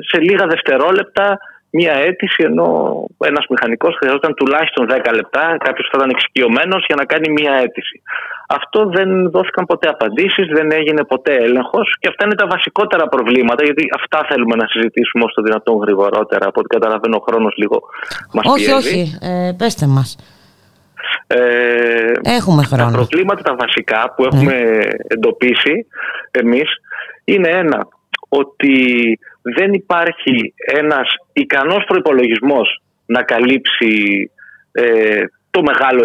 σε 0.00 0.20
λίγα 0.20 0.46
δευτερόλεπτα 0.46 1.38
μία 1.70 1.92
αίτηση 1.92 2.42
ενώ 2.42 2.68
ένας 3.24 3.46
μηχανικός 3.48 3.96
χρειαζόταν 3.98 4.34
τουλάχιστον 4.34 4.86
10 4.90 5.14
λεπτά, 5.14 5.56
κάποιος 5.64 5.88
θα 5.90 5.96
ήταν 5.98 6.10
εξοικειωμένος 6.10 6.84
για 6.86 6.96
να 6.96 7.04
κάνει 7.04 7.28
μία 7.30 7.52
αίτηση. 7.52 8.02
Αυτό 8.48 8.86
δεν 8.86 9.30
δόθηκαν 9.30 9.64
ποτέ 9.66 9.88
απαντήσεις, 9.88 10.46
δεν 10.46 10.72
έγινε 10.72 11.04
ποτέ 11.04 11.34
έλεγχος 11.34 11.96
και 12.00 12.08
αυτά 12.08 12.24
είναι 12.24 12.34
τα 12.34 12.46
βασικότερα 12.46 13.08
προβλήματα 13.08 13.64
γιατί 13.64 13.84
αυτά 13.94 14.26
θέλουμε 14.28 14.54
να 14.56 14.66
συζητήσουμε 14.66 15.24
όσο 15.24 15.34
το 15.34 15.42
δυνατόν 15.42 15.76
γρηγορότερα 15.76 16.46
από 16.46 16.60
ό,τι 16.60 16.68
καταλαβαίνω 16.68 17.16
ο 17.16 17.24
χρόνος 17.28 17.54
λίγο 17.56 17.82
μας 18.32 18.44
όχι, 18.46 18.64
πιέζει. 18.64 18.88
Όχι, 18.88 19.00
όχι, 19.00 19.18
ε, 19.20 19.52
πέστε 19.58 19.86
μας. 19.86 20.16
Ε, 21.26 22.12
έχουμε 22.22 22.62
χρόνο. 22.62 22.90
Τα 22.90 22.96
προβλήματα 22.96 23.42
τα 23.42 23.54
βασικά 23.54 24.14
που 24.16 24.24
έχουμε 24.24 24.54
εντοπίσει 25.08 25.86
εμείς 26.30 26.68
είναι 27.24 27.48
ένα, 27.48 27.88
ότι 28.28 28.74
δεν 29.42 29.72
υπάρχει 29.72 30.54
ένας 30.56 31.08
ικανός 31.32 31.84
προϋπολογισμός 31.86 32.82
να 33.06 33.22
καλύψει 33.22 34.30
ε, 34.72 35.22
το 35.50 35.62
μεγάλο 35.62 36.04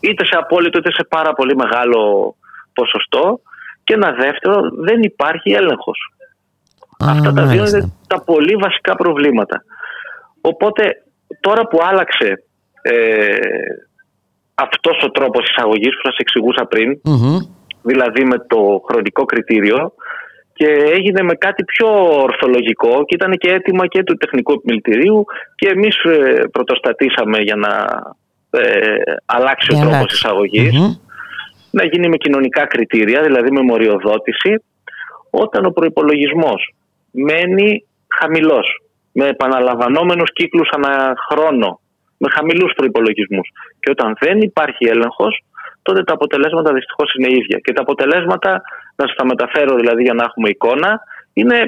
είτε 0.00 0.24
σε 0.24 0.36
απόλυτο 0.36 0.78
είτε 0.78 0.92
σε 0.92 1.06
πάρα 1.08 1.32
πολύ 1.32 1.56
μεγάλο 1.56 2.34
ποσοστό 2.72 3.40
και 3.84 3.94
ένα 3.94 4.12
δεύτερο 4.12 4.70
δεν 4.70 5.02
υπάρχει 5.02 5.50
έλεγχος. 5.50 5.98
Αυτά 6.98 7.32
τα 7.32 7.46
δύο 7.46 7.66
είναι 7.66 7.92
τα 8.06 8.22
πολύ 8.22 8.54
βασικά 8.54 8.94
προβλήματα. 8.94 9.64
Οπότε 10.40 11.02
τώρα 11.40 11.66
που 11.66 11.78
άλλαξε 11.82 12.44
ε, 12.82 13.36
αυτός 14.54 15.02
ο 15.02 15.10
τρόπος 15.10 15.48
εισαγωγής 15.48 15.94
που 15.94 16.00
σας 16.02 16.16
εξηγούσα 16.16 16.68
δηλαδή 17.82 18.24
με 18.24 18.38
το 18.38 18.82
χρονικό 18.88 19.24
κριτήριο 19.24 19.92
και 20.52 20.66
έγινε 20.66 21.22
με 21.22 21.34
κάτι 21.34 21.64
πιο 21.64 21.88
ορθολογικό 22.22 23.04
και 23.04 23.14
ήταν 23.14 23.32
και 23.32 23.50
έτοιμα 23.50 23.86
και 23.86 24.02
του 24.02 24.16
τεχνικού 24.16 24.52
επιμελητηρίου 24.52 25.24
και 25.54 25.68
εμείς 25.68 25.96
ε, 26.04 26.42
πρωτοστατήσαμε 26.52 27.38
για 27.38 27.56
να 27.56 27.68
ε, 27.68 28.29
αλλάξει 29.26 29.74
ο 29.74 29.80
τρόπος 29.80 30.24
να 31.70 31.84
γίνει 31.84 32.08
με 32.08 32.16
κοινωνικά 32.16 32.66
κριτήρια, 32.66 33.22
δηλαδή 33.22 33.50
με 33.50 33.62
μοριοδότηση 33.62 34.62
όταν 35.30 35.64
ο 35.64 35.70
προϋπολογισμός 35.70 36.74
μένει 37.10 37.84
χαμηλός 38.18 38.82
με 39.12 39.26
επαναλαμβανόμενους 39.26 40.32
κύκλους 40.32 40.68
ανά 40.70 41.14
χρόνο 41.30 41.80
με 42.16 42.28
χαμηλούς 42.30 42.72
προϋπολογισμούς 42.76 43.48
και 43.80 43.90
όταν 43.90 44.16
δεν 44.20 44.40
υπάρχει 44.40 44.84
έλεγχος 44.88 45.44
τότε 45.82 46.04
τα 46.04 46.12
αποτελέσματα 46.12 46.72
δυστυχώς 46.72 47.14
είναι 47.14 47.28
ίδια. 47.30 47.58
Και 47.64 47.72
τα 47.72 47.82
αποτελέσματα, 47.82 48.50
να 48.96 49.06
σας 49.06 49.16
τα 49.16 49.24
μεταφέρω 49.24 49.76
δηλαδή 49.76 50.02
για 50.02 50.14
να 50.14 50.24
έχουμε 50.24 50.48
εικόνα, 50.48 51.00
είναι 51.32 51.58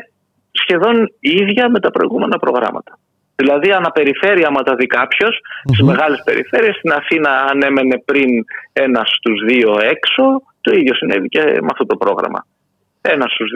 σχεδόν 0.52 1.12
ίδια 1.20 1.70
με 1.70 1.80
τα 1.80 1.90
προηγούμενα 1.90 2.38
προγράμματα. 2.38 2.98
Δηλαδή, 3.36 3.70
αναπεριφέρεια, 3.72 4.46
άμα 4.46 4.62
τα 4.62 4.74
δει 4.74 4.86
κάποιος, 4.86 5.40
mm-hmm. 5.40 5.74
στι 5.74 5.84
μεγάλες 5.84 6.22
περιφέρειες, 6.24 6.74
στην 6.76 6.92
Αθήνα 6.92 7.30
ανέμενε 7.50 8.02
πριν 8.04 8.28
ένας 8.72 9.08
στους 9.16 9.44
δύο 9.46 9.78
έξω. 9.94 10.42
Το 10.60 10.70
ίδιο 10.78 10.94
συνέβη 10.94 11.28
και 11.28 11.40
με 11.40 11.68
αυτό 11.70 11.86
το 11.86 11.96
πρόγραμμα. 11.96 12.46
Ένας 13.00 13.32
στους, 13.32 13.50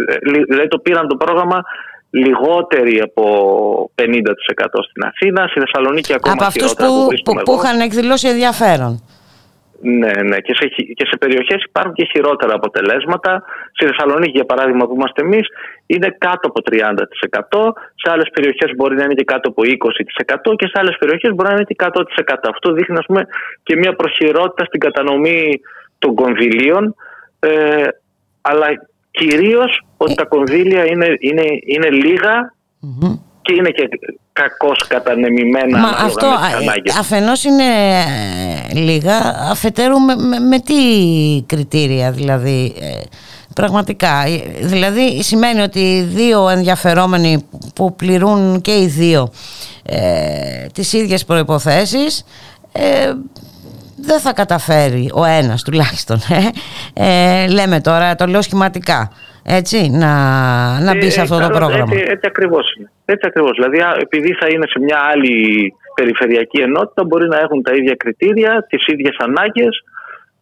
δηλαδή, 0.48 0.68
το 0.68 0.78
πήραν 0.78 1.08
το 1.08 1.16
πρόγραμμα 1.16 1.62
λιγότεροι 2.10 3.00
από 3.00 3.24
50% 3.94 4.04
στην 4.88 5.02
Αθήνα, 5.04 5.46
στη 5.46 5.60
Θεσσαλονίκη 5.60 6.12
ακόμα 6.14 6.32
Από 6.32 6.44
αυτούς 6.44 6.74
που, 6.74 7.08
που, 7.24 7.42
που 7.44 7.52
είχαν 7.52 7.80
εκδηλώσει 7.80 8.28
ενδιαφέρον. 8.28 9.02
Ναι, 9.80 10.10
ναι. 10.22 10.38
Και 10.40 10.54
σε, 10.54 10.66
και 10.68 11.06
σε 11.10 11.16
περιοχές 11.16 11.64
υπάρχουν 11.64 11.92
και 11.92 12.08
χειρότερα 12.12 12.54
αποτελέσματα. 12.54 13.42
Στη 13.72 13.86
Θεσσαλονίκη, 13.86 14.30
για 14.30 14.44
παράδειγμα, 14.44 14.86
που 14.86 14.94
είμαστε 14.94 15.22
εμείς, 15.22 15.46
είναι 15.86 16.16
κάτω 16.18 16.48
από 16.48 16.60
30%. 16.70 17.72
Σε 17.94 18.10
άλλες 18.12 18.28
περιοχές 18.32 18.70
μπορεί 18.76 18.96
να 18.96 19.04
είναι 19.04 19.14
και 19.14 19.24
κάτω 19.24 19.48
από 19.48 19.62
20% 19.64 20.56
και 20.56 20.66
σε 20.66 20.72
άλλες 20.74 20.96
περιοχές 20.98 21.34
μπορεί 21.34 21.48
να 21.48 21.54
είναι 21.54 21.64
και 21.64 21.74
100%. 21.78 22.48
Αυτό 22.50 22.72
δείχνει, 22.72 22.96
ας 22.98 23.06
πούμε, 23.06 23.26
και 23.62 23.76
μια 23.76 23.92
προχειρότητα 23.94 24.64
στην 24.64 24.80
κατανομή 24.80 25.60
των 25.98 26.14
κονδυλίων. 26.14 26.94
Ε, 27.38 27.86
αλλά 28.40 28.66
κυρίως 29.10 29.82
ότι 29.96 30.14
τα 30.14 30.24
κονδύλια 30.24 30.86
είναι, 30.86 31.16
είναι, 31.18 31.44
είναι 31.66 31.88
και 33.46 33.54
είναι 33.58 33.70
και 33.70 33.88
κακώς 34.32 34.86
κατανεμημένα 34.88 35.78
Μα 35.78 35.88
αυτό 35.88 36.26
αφενός 36.98 37.44
είναι 37.44 37.64
ε, 38.72 38.78
λίγα 38.78 39.16
αφετέρου 39.50 39.98
με, 39.98 40.14
με, 40.40 40.58
τι 40.58 40.74
κριτήρια 41.46 42.10
δηλαδή 42.10 42.74
ε, 42.80 43.00
πραγματικά. 43.54 44.24
Ε, 44.26 44.42
δηλαδή 44.60 45.22
σημαίνει 45.22 45.60
ότι 45.60 46.08
δύο 46.08 46.48
ενδιαφερόμενοι 46.48 47.44
που 47.74 47.94
πληρούν 47.96 48.60
και 48.60 48.72
οι 48.72 48.86
δύο 48.86 49.32
ε, 49.82 50.66
τις 50.72 50.92
ίδιες 50.92 51.24
προϋποθέσεις 51.24 52.24
ε, 52.72 53.12
δεν 53.96 54.20
θα 54.20 54.32
καταφέρει 54.32 55.10
ο 55.14 55.24
ένας 55.24 55.62
τουλάχιστον 55.62 56.20
ε, 56.92 57.46
λέμε 57.46 57.80
τώρα 57.80 58.14
το 58.14 58.26
λέω 58.26 58.42
σχηματικά 58.42 59.10
έτσι, 59.48 59.90
να, 59.90 60.12
να 60.80 60.96
μπει 60.96 61.10
σε 61.10 61.20
αυτό 61.20 61.38
το 61.38 61.48
πρόγραμμα. 61.48 61.92
Έτσι, 61.92 62.04
έτσι 62.14 62.26
ακριβώς 62.26 62.74
είναι. 62.74 62.90
Έτσι 63.04 63.26
ακριβώς. 63.26 63.52
Δηλαδή, 63.58 63.78
επειδή 64.00 64.32
θα 64.32 64.46
είναι 64.46 64.66
σε 64.66 64.78
μια 64.78 64.98
άλλη 65.12 65.36
περιφερειακή 65.94 66.60
ενότητα, 66.60 67.04
μπορεί 67.04 67.28
να 67.28 67.38
έχουν 67.38 67.62
τα 67.62 67.72
ίδια 67.74 67.94
κριτήρια, 67.94 68.66
τις 68.68 68.86
ίδιες 68.86 69.16
ανάγκες, 69.18 69.74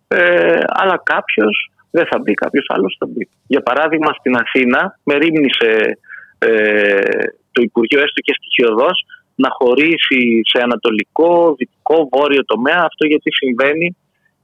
ε, 0.08 0.58
αλλά 0.66 1.00
κάποιος 1.02 1.70
δεν 1.90 2.06
θα 2.10 2.18
μπει, 2.18 2.34
κάποιος 2.34 2.66
άλλος 2.68 2.96
θα 2.98 3.06
μπει. 3.06 3.28
Για 3.46 3.60
παράδειγμα, 3.60 4.12
στην 4.18 4.36
Αθήνα, 4.36 4.98
με 5.04 5.14
ρίμνησε 5.14 5.98
ε, 6.38 6.48
το 7.52 7.62
Υπουργείο, 7.62 8.00
έστω 8.00 8.20
και 8.20 8.34
στοιχειοδός, 8.38 9.06
να 9.34 9.48
χωρίσει 9.58 10.40
σε 10.50 10.58
ανατολικό, 10.62 11.54
δυτικό, 11.58 12.08
βόρειο 12.12 12.44
τομέα. 12.44 12.80
Αυτό 12.90 13.06
γιατί 13.06 13.30
συμβαίνει 13.34 13.96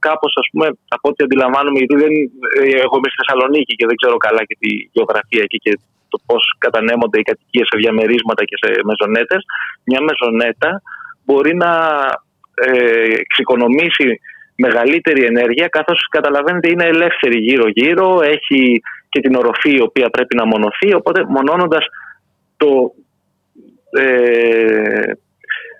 κάπως, 0.07 0.31
ας 0.41 0.47
πούμε, 0.51 0.65
από 0.95 1.05
ό,τι 1.09 1.19
αντιλαμβάνομαι, 1.27 1.77
γιατί 1.81 1.95
δεν, 2.03 2.13
ε, 2.59 2.63
εγώ 2.85 2.95
είμαι 2.97 3.09
στη 3.11 3.19
Θεσσαλονίκη 3.21 3.73
και 3.79 3.87
δεν 3.89 3.97
ξέρω 3.99 4.17
καλά 4.27 4.41
και 4.49 4.57
τη 4.61 4.69
γεωγραφία 4.93 5.43
εκεί 5.47 5.57
και 5.65 5.73
το 6.11 6.17
πώς 6.27 6.43
κατανέμονται 6.65 7.19
οι 7.19 7.27
κατοικίες 7.29 7.67
σε 7.71 7.75
διαμερίσματα 7.81 8.41
και 8.49 8.57
σε 8.61 8.69
μεζονέτες. 8.89 9.41
Μια 9.89 10.01
μεζονέτα 10.09 10.71
μπορεί 11.25 11.53
να 11.63 11.71
ε, 12.65 13.13
εξοικονομήσει 13.23 14.07
μεγαλύτερη 14.55 15.23
ενέργεια 15.31 15.67
καθώς 15.67 15.99
καταλαβαίνετε 16.09 16.69
είναι 16.69 16.85
ελεύθερη 16.95 17.37
γύρω-γύρω, 17.47 18.07
έχει 18.35 18.81
και 19.09 19.19
την 19.21 19.35
οροφή 19.35 19.71
η 19.75 19.81
οποία 19.81 20.09
πρέπει 20.09 20.35
να 20.35 20.45
μονοθεί 20.45 20.93
οπότε 20.93 21.19
μονώνοντας 21.27 21.85
το, 22.57 22.93
ε, 24.01 25.11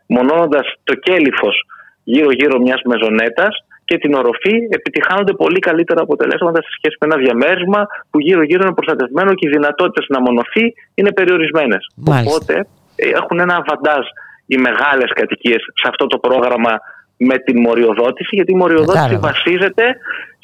μονώνοντας 0.08 0.66
το 0.84 0.94
κέλυφος 0.96 1.56
γύρω-γύρω 2.04 2.60
μιας 2.60 2.82
μεζονέτας 2.86 3.54
και 3.92 3.98
την 3.98 4.14
οροφή 4.14 4.56
επιτυχάνονται 4.80 5.34
πολύ 5.34 5.60
καλύτερα 5.60 6.02
αποτελέσματα 6.02 6.60
σε 6.66 6.72
σχέση 6.78 6.96
με 7.00 7.06
ένα 7.10 7.18
διαμέρισμα 7.24 7.82
που 8.10 8.20
γύρω-γύρω 8.20 8.62
είναι 8.66 8.78
προστατευμένο 8.80 9.32
και 9.34 9.48
οι 9.48 9.52
δυνατότητες 9.58 10.06
να 10.14 10.20
μονοθεί 10.22 10.66
είναι 10.94 11.12
περιορισμένες. 11.20 11.84
Οπότε 12.24 12.56
ε, 12.96 13.10
έχουν 13.20 13.40
ένα 13.40 13.56
αβαντάζ 13.62 14.06
οι 14.52 14.58
μεγάλες 14.68 15.10
κατοικίες 15.20 15.62
σε 15.80 15.88
αυτό 15.92 16.08
το 16.08 16.18
πρόγραμμα 16.18 16.74
με 17.18 17.38
την 17.46 17.58
μοριοδότηση, 17.66 18.36
γιατί 18.38 18.52
η 18.52 18.56
μοριοδότηση 18.56 19.18
βασίζεται 19.30 19.86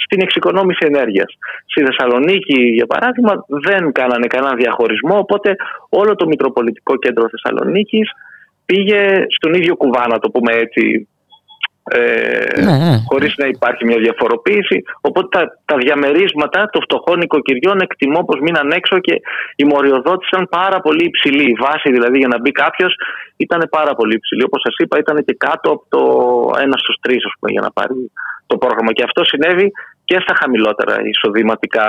στην 0.03 0.19
εξοικονόμηση 0.21 0.83
ενέργειας. 0.91 1.29
Στη 1.71 1.79
Θεσσαλονίκη, 1.87 2.59
για 2.79 2.85
παράδειγμα, 2.85 3.33
δεν 3.47 3.91
κάνανε 3.91 4.27
κανένα 4.27 4.55
διαχωρισμό, 4.55 5.17
οπότε 5.17 5.55
όλο 5.89 6.15
το 6.15 6.25
Μητροπολιτικό 6.27 6.93
Κέντρο 6.97 7.25
Θεσσαλονίκης 7.29 8.07
πήγε 8.65 9.01
στον 9.27 9.53
ίδιο 9.53 9.75
κουβά, 9.75 10.07
να 10.07 10.19
το 10.19 10.29
πούμε 10.29 10.51
έτσι, 10.53 11.07
ε, 11.89 12.61
ναι, 12.61 12.77
ναι. 12.77 12.97
χωρίς 13.09 13.33
να 13.37 13.47
υπάρχει 13.47 13.85
μια 13.85 13.99
διαφοροποίηση. 14.05 14.83
Οπότε 15.01 15.27
τα, 15.37 15.41
τα 15.65 15.75
διαμερίσματα 15.77 16.69
των 16.71 16.81
φτωχών 16.81 17.21
οικοκυριών 17.21 17.77
εκτιμώ 17.79 18.19
πως 18.23 18.39
μείναν 18.39 18.71
έξω 18.71 18.99
και 18.99 19.15
η 19.55 19.63
μοριοδότηση 19.63 20.29
ήταν 20.33 20.47
πάρα 20.59 20.79
πολύ 20.79 21.03
υψηλή. 21.05 21.43
Η 21.51 21.55
βάση 21.65 21.91
δηλαδή 21.91 22.17
για 22.17 22.27
να 22.27 22.39
μπει 22.39 22.51
κάποιος 22.51 22.93
ήταν 23.37 23.67
πάρα 23.69 23.93
πολύ 23.95 24.15
υψηλή. 24.15 24.43
Όπως 24.43 24.61
σας 24.61 24.75
είπα 24.77 24.97
ήταν 24.97 25.17
και 25.25 25.35
κάτω 25.37 25.67
από 25.71 25.85
το 25.93 26.01
ένα 26.61 26.77
στους 26.77 26.95
τρεις 27.01 27.21
για 27.47 27.61
να 27.61 27.71
πάρει 27.71 28.11
το 28.47 28.57
πρόγραμμα. 28.57 28.91
Και 28.91 29.03
αυτό 29.03 29.23
συνέβη 29.23 29.71
και 30.05 30.17
στα 30.19 30.33
χαμηλότερα 30.41 30.95
εισοδηματικά 31.09 31.87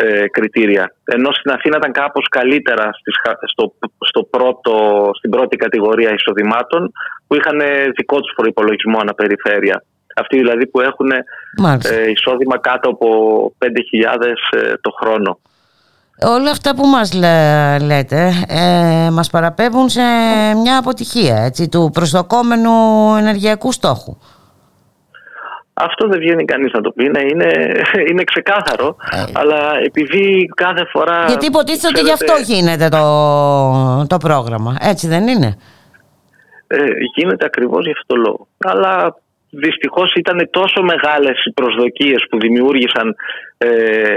ε, 0.00 0.28
κριτήρια. 0.28 0.94
Ενώ 1.04 1.32
στην 1.32 1.50
Αθήνα 1.50 1.76
ήταν 1.76 1.92
κάπως 1.92 2.26
καλύτερα 2.28 2.90
στις, 2.92 3.14
στο, 3.46 3.74
στο 3.98 4.22
πρώτο, 4.22 4.72
στην 5.18 5.30
πρώτη 5.30 5.56
κατηγορία 5.56 6.10
εισοδημάτων 6.12 6.92
που 7.26 7.34
είχαν 7.34 7.60
δικό 7.96 8.20
τους 8.20 8.32
προϋπολογισμό 8.36 8.98
αναπεριφέρεια. 9.00 9.82
Αυτοί 10.20 10.36
δηλαδή 10.36 10.66
που 10.66 10.80
έχουν 10.80 11.10
ε, 11.10 12.10
εισόδημα 12.10 12.58
κάτω 12.58 12.88
από 12.88 13.08
5.000 13.58 13.68
ε, 14.50 14.72
το 14.80 14.90
χρόνο. 15.00 15.38
Όλα 16.20 16.50
αυτά 16.50 16.74
που 16.74 16.86
μας 16.86 17.12
λέτε 17.82 18.32
ε, 18.48 19.10
μας 19.10 19.30
παραπέμπουν 19.30 19.88
σε 19.88 20.00
μια 20.62 20.78
αποτυχία 20.78 21.36
έτσι, 21.36 21.68
του 21.68 21.90
προσδοκόμενου 21.92 22.70
ενεργειακού 23.18 23.72
στόχου. 23.72 24.16
Αυτό 25.80 26.08
δεν 26.08 26.18
βγαίνει 26.18 26.44
κανείς 26.44 26.72
να 26.72 26.80
το 26.80 26.90
πει, 26.90 27.08
ναι, 27.08 27.20
είναι, 27.20 27.50
είναι 28.10 28.24
ξεκάθαρο, 28.24 28.96
ε. 29.10 29.24
αλλά 29.32 29.78
επειδή 29.84 30.50
κάθε 30.54 30.84
φορά... 30.92 31.24
Γιατί 31.26 31.46
υποτίθεται 31.46 31.88
ότι 31.88 32.00
γι' 32.00 32.12
αυτό 32.12 32.34
γίνεται 32.44 32.88
το, 32.88 34.06
το 34.06 34.16
πρόγραμμα, 34.16 34.76
έτσι 34.80 35.08
δεν 35.08 35.28
είναι; 35.28 35.56
Ε, 36.66 36.84
γίνεται 37.14 37.44
ακριβώς 37.44 37.84
γι' 37.86 37.92
αυτό 37.92 38.14
το 38.14 38.20
λόγο. 38.20 38.48
Αλλά 38.58 39.16
δυστυχώς 39.50 40.14
ήταν 40.14 40.48
τόσο 40.50 40.82
μεγάλες 40.82 41.44
οι 41.44 41.52
προσδοκίες 41.52 42.26
που 42.30 42.38
δημιούργησαν 42.38 43.14
ε, 43.58 43.68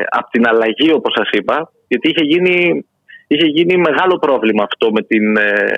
από 0.09 0.29
την 0.31 0.47
αλλαγή 0.47 0.91
όπως 0.93 1.13
σας 1.17 1.29
είπα, 1.31 1.71
γιατί 1.87 2.09
είχε 2.09 2.23
γίνει, 2.23 2.85
είχε 3.27 3.45
γίνει 3.45 3.77
μεγάλο 3.77 4.17
πρόβλημα 4.17 4.63
αυτό 4.63 4.91
με 4.91 5.01
την, 5.01 5.37
ε, 5.37 5.71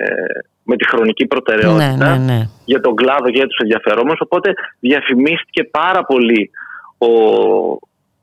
με 0.64 0.76
τη 0.76 0.88
χρονική 0.88 1.26
προτεραιότητα 1.26 1.96
ναι, 1.96 2.16
ναι, 2.16 2.32
ναι. 2.32 2.48
για 2.64 2.80
τον 2.80 2.94
κλάδο 2.94 3.24
και 3.24 3.38
για 3.38 3.46
τους 3.46 3.58
ενδιαφερόμενους 3.58 4.20
οπότε 4.20 4.54
διαφημίστηκε 4.80 5.64
πάρα 5.64 6.04
πολύ 6.04 6.50
ο 6.98 7.08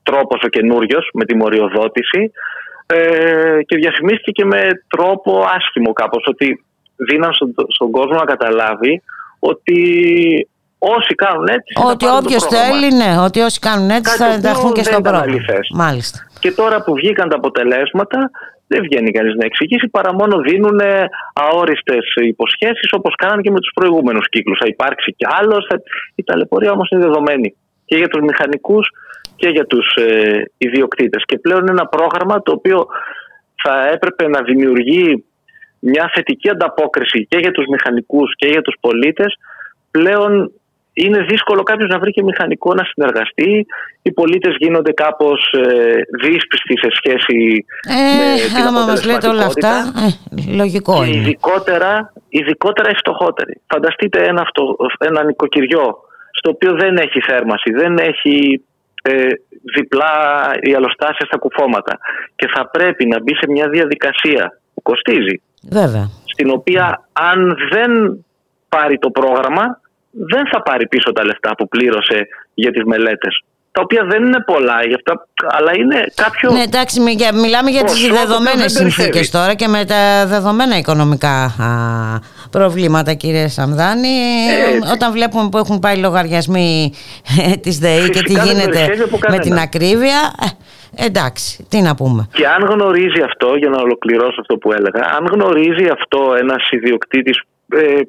τρόπος 0.03 0.41
ο 0.43 0.47
καινούριος 0.47 1.09
με 1.13 1.26
τη 1.26 1.35
μοριοδότηση 1.35 2.31
ε, 2.85 3.59
και 3.65 3.76
διαφημίστηκε 3.77 4.31
και 4.31 4.45
με 4.45 4.61
τρόπο 4.88 5.45
άσχημο 5.55 5.93
κάπως 5.93 6.23
ότι 6.27 6.63
δίναν 6.95 7.34
στον, 7.34 7.53
στον 7.68 7.91
κόσμο 7.91 8.15
να 8.15 8.26
καταλάβει 8.26 9.01
ότι 9.39 9.80
όσοι 10.77 11.15
κάνουν 11.15 11.47
έτσι 11.47 11.73
ότι 11.85 12.05
όποιος 12.07 12.43
θέλει 12.43 12.93
ναι, 12.93 13.19
ότι 13.19 13.39
όσοι 13.39 13.59
κάνουν 13.59 13.89
έτσι 13.89 14.18
θα 14.18 14.26
ενταχθούν 14.26 14.73
και 14.73 14.84
στο 14.84 15.01
πρόγραμμα 15.01 15.38
Μάλιστα. 15.73 16.30
Και 16.41 16.51
τώρα 16.51 16.84
που 16.84 16.93
βγήκαν 16.93 17.30
τα 17.30 17.35
αποτελέσματα 17.35 18.19
δεν 18.72 18.81
βγαίνει 18.81 19.11
κανείς 19.11 19.35
να 19.35 19.45
εξηγήσει 19.45 19.88
παρά 19.88 20.13
μόνο 20.13 20.41
δίνουν 20.47 20.80
αόριστες 21.34 22.05
υποσχέσεις 22.15 22.89
όπως 22.91 23.15
κάνανε 23.15 23.41
και 23.41 23.51
με 23.51 23.59
τους 23.59 23.72
προηγούμενους 23.73 24.30
κύκλους. 24.30 24.57
Θα 24.61 24.68
υπάρξει 24.68 25.13
κι 25.18 25.26
άλλος. 25.39 25.68
Η 26.15 26.23
ταλαιπωρία 26.23 26.72
όμως 26.72 26.89
είναι 26.89 27.01
δεδομένη 27.01 27.55
και 27.85 27.97
για 27.97 28.07
τους 28.07 28.22
μηχανικούς 28.22 28.89
και 29.35 29.49
για 29.49 29.65
τους 29.65 29.88
ε, 29.95 30.43
ιδιοκτήτες. 30.57 31.23
Και 31.26 31.38
πλέον 31.38 31.61
είναι 31.61 31.72
ένα 31.72 31.88
πρόγραμμα 31.88 32.41
το 32.41 32.51
οποίο 32.51 32.88
θα 33.63 33.89
έπρεπε 33.89 34.27
να 34.27 34.41
δημιουργεί 34.41 35.26
μια 35.80 36.11
θετική 36.13 36.49
ανταπόκριση 36.49 37.26
και 37.30 37.38
για 37.38 37.51
τους 37.51 37.65
μηχανικούς 37.65 38.35
και 38.35 38.47
για 38.47 38.61
τους 38.61 38.76
πολίτες 38.80 39.38
πλέον 39.91 40.51
είναι 40.93 41.19
δύσκολο 41.23 41.63
κάποιος 41.63 41.89
να 41.89 41.99
βρει 41.99 42.11
και 42.11 42.23
μηχανικό 42.23 42.73
να 42.73 42.84
συνεργαστεί. 42.84 43.65
Οι 44.01 44.11
πολίτες 44.11 44.55
γίνονται 44.59 44.91
κάπως 44.91 45.51
ε, 45.51 45.95
δύσπιστοι 46.22 46.77
σε 46.77 46.88
σχέση 46.91 47.65
ε, 47.88 48.43
με 48.43 48.55
την 48.55 48.68
άμα 48.68 48.85
μας 48.85 49.05
λέτε 49.05 49.27
όλα 49.27 49.45
αυτά, 49.45 49.73
ε, 49.77 50.55
λογικό 50.55 51.03
είναι. 51.03 51.15
Ειδικότερα, 51.15 52.13
ειδικότερα 52.30 52.89
οι 52.89 52.95
φτωχότεροι. 52.95 53.61
Φανταστείτε 53.68 54.19
ένα, 54.23 54.41
αυτο, 54.41 54.76
ένα 54.99 55.23
νοικοκυριό 55.23 55.97
στο 56.31 56.49
οποίο 56.49 56.72
δεν 56.76 56.97
έχει 56.97 57.19
θέρμαση, 57.22 57.72
δεν 57.72 57.97
έχει 57.97 58.63
ε, 59.01 59.27
διπλά 59.76 60.13
οι 60.61 60.73
αλλοστάσια 60.73 61.26
στα 61.26 61.38
κουφώματα 61.38 61.97
και 62.35 62.47
θα 62.55 62.69
πρέπει 62.69 63.05
να 63.05 63.22
μπει 63.22 63.35
σε 63.35 63.45
μια 63.49 63.69
διαδικασία 63.69 64.59
που 64.73 64.81
κοστίζει 64.81 65.41
Βέβαια. 65.69 66.09
στην 66.26 66.49
οποία 66.49 67.07
αν 67.13 67.57
δεν 67.72 68.26
πάρει 68.69 68.97
το 68.97 69.09
πρόγραμμα 69.09 69.80
δεν 70.11 70.47
θα 70.51 70.61
πάρει 70.61 70.88
πίσω 70.88 71.11
τα 71.11 71.25
λεφτά 71.25 71.55
που 71.55 71.67
πλήρωσε 71.67 72.27
για 72.53 72.71
τις 72.71 72.83
μελέτες 72.83 73.43
τα 73.71 73.81
οποία 73.81 74.05
δεν 74.09 74.23
είναι 74.23 74.43
πολλά 74.45 74.83
γι 74.88 74.93
αυτά, 74.93 75.27
αλλά 75.57 75.71
είναι 75.77 76.05
κάποιο... 76.15 76.51
Ναι, 76.51 76.61
εντάξει, 76.61 76.99
μιλάμε 77.33 77.69
για 77.69 77.83
τις 77.83 78.07
δεδομένες 78.07 78.71
συνθήκες 78.71 79.29
τώρα 79.29 79.53
και 79.53 79.67
με 79.67 79.85
τα 79.85 80.25
δεδομένα 80.27 80.77
οικονομικά 80.77 81.43
α, 81.43 81.69
προβλήματα, 82.51 83.13
κύριε 83.13 83.47
Σαμδάνη. 83.47 84.07
Ε, 84.07 84.91
όταν 84.93 85.11
βλέπουμε 85.11 85.49
που 85.49 85.57
έχουν 85.57 85.79
πάει 85.79 85.97
λογαριασμοί 85.97 86.93
ε, 87.51 87.55
της 87.55 87.77
ΔΕΗ 87.77 88.09
και 88.09 88.21
τι 88.21 88.33
γίνεται 88.33 88.88
με 89.29 89.39
την 89.39 89.57
ακρίβεια, 89.57 90.33
ε, 90.97 91.05
εντάξει, 91.05 91.65
τι 91.69 91.81
να 91.81 91.95
πούμε. 91.95 92.27
Και 92.33 92.47
αν 92.47 92.63
γνωρίζει 92.63 93.21
αυτό, 93.25 93.55
για 93.55 93.69
να 93.69 93.81
ολοκληρώσω 93.81 94.41
αυτό 94.41 94.55
που 94.57 94.71
έλεγα, 94.71 95.01
αν 95.17 95.25
γνωρίζει 95.31 95.88
αυτό 95.91 96.35
ένας 96.39 96.69
ιδιοκτήτης 96.71 97.38
ε, 97.38 97.51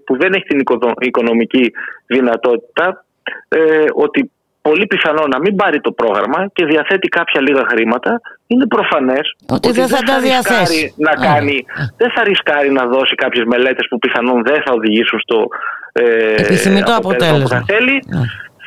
που 0.04 0.16
δεν 0.16 0.32
έχει 0.32 0.44
την 0.44 0.62
οικονομική 1.00 1.72
δυνατότητα, 2.06 3.04
ε, 3.48 3.84
ότι 3.94 4.30
πολύ 4.62 4.86
πιθανό 4.86 5.26
να 5.26 5.38
μην 5.38 5.56
πάρει 5.56 5.80
το 5.80 5.92
πρόγραμμα 5.92 6.46
και 6.52 6.64
διαθέτει 6.64 7.08
κάποια 7.08 7.40
λίγα 7.40 7.64
χρήματα, 7.70 8.20
είναι 8.46 8.66
προφανές 8.66 9.36
ότι, 9.48 9.70
δεν 9.72 9.88
θα, 9.88 10.00
τα 10.02 10.20
διαθέσει. 10.20 10.94
Να 10.96 11.12
κάνει, 11.26 11.64
δεν 11.96 12.10
θα 12.10 12.22
ρισκάρει 12.22 12.70
να 12.72 12.86
δώσει 12.86 13.14
κάποιες 13.14 13.44
μελέτες 13.44 13.86
που 13.90 13.98
πιθανόν 13.98 14.42
δεν 14.42 14.62
θα 14.64 14.72
οδηγήσουν 14.72 15.18
στο 15.20 15.46
ε, 15.92 16.34
επιθυμητό 16.42 16.94
αποτέλεσμα. 16.96 17.42
Που 17.42 17.48
θα 17.48 17.64
θέλει. 17.66 18.02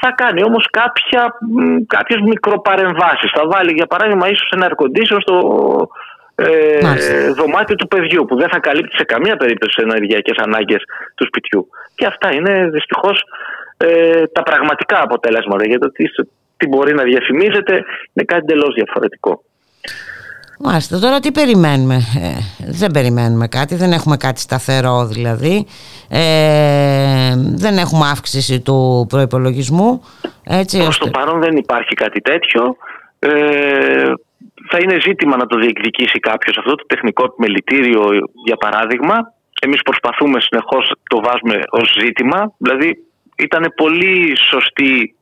Θα 0.01 0.11
κάνει 0.11 0.43
όμως 0.43 0.67
κάποιες 1.87 2.19
μικροπαρεμβάσεις. 2.25 3.31
Θα 3.35 3.43
βάλει 3.47 3.71
για 3.73 3.85
παράδειγμα 3.85 4.29
ίσως 4.29 4.49
ένα 4.55 4.67
air 4.67 5.17
στο 5.19 5.37
ε, 6.35 7.31
δωμάτιο 7.31 7.75
του 7.75 7.87
παιδιού 7.87 8.25
που 8.25 8.35
δεν 8.35 8.49
θα 8.49 8.59
καλύπτει 8.59 8.95
σε 8.95 9.03
καμία 9.03 9.37
περίπτωση 9.37 9.75
τι 9.75 9.81
ενεργειακές 9.81 10.37
ανάγκες 10.37 10.83
του 11.15 11.25
σπιτιού. 11.25 11.67
Και 11.95 12.05
αυτά 12.05 12.33
είναι 12.33 12.69
δυστυχώς 12.69 13.23
ε, 13.77 14.27
τα 14.27 14.43
πραγματικά 14.43 15.01
αποτελέσματα. 15.01 15.65
Γιατί 15.65 15.91
τι, 15.91 16.05
τι 16.57 16.67
μπορεί 16.67 16.93
να 16.93 17.03
διαφημίζεται 17.03 17.73
είναι 18.13 18.25
κάτι 18.25 18.41
εντελώς 18.43 18.73
διαφορετικό. 18.73 19.43
Μάλιστα, 20.59 20.99
τώρα 20.99 21.19
τι 21.19 21.31
περιμένουμε; 21.31 21.95
Ε, 21.95 22.63
δεν 22.71 22.91
περιμένουμε 22.91 23.47
κάτι, 23.47 23.75
δεν 23.75 23.91
έχουμε 23.91 24.17
κάτι 24.17 24.39
σταθερό 24.39 25.05
δηλαδή. 25.05 25.65
Ε, 26.09 27.33
δεν 27.37 27.77
έχουμε 27.77 28.07
αύξηση 28.11 28.61
του 28.61 29.05
προϋπολογισμού. 29.09 30.03
Έτσι, 30.43 30.77
Προς 30.77 30.97
το 30.97 31.09
παρόν 31.09 31.39
δεν 31.39 31.55
υπάρχει 31.57 31.93
κάτι 31.93 32.21
τέτοιο. 32.21 32.75
Ε, 33.19 34.13
θα 34.69 34.77
είναι 34.81 34.99
ζήτημα 34.99 35.37
να 35.37 35.45
το 35.45 35.57
διεκδικήσει 35.57 36.19
κάποιος 36.19 36.57
αυτό 36.57 36.75
το 36.75 36.85
τεχνικό 36.85 37.23
επιμελητήριο 37.23 38.03
για 38.45 38.55
παράδειγμα. 38.55 39.15
Εμείς 39.61 39.81
προσπαθούμε 39.81 40.39
συνεχώς 40.41 40.91
το 41.09 41.21
βάζουμε 41.21 41.59
ως 41.69 41.95
ζήτημα. 41.99 42.53
Δηλαδή 42.57 42.97
ήταν 43.37 43.73
πολύ 43.75 44.37
σωστή, 44.51 45.15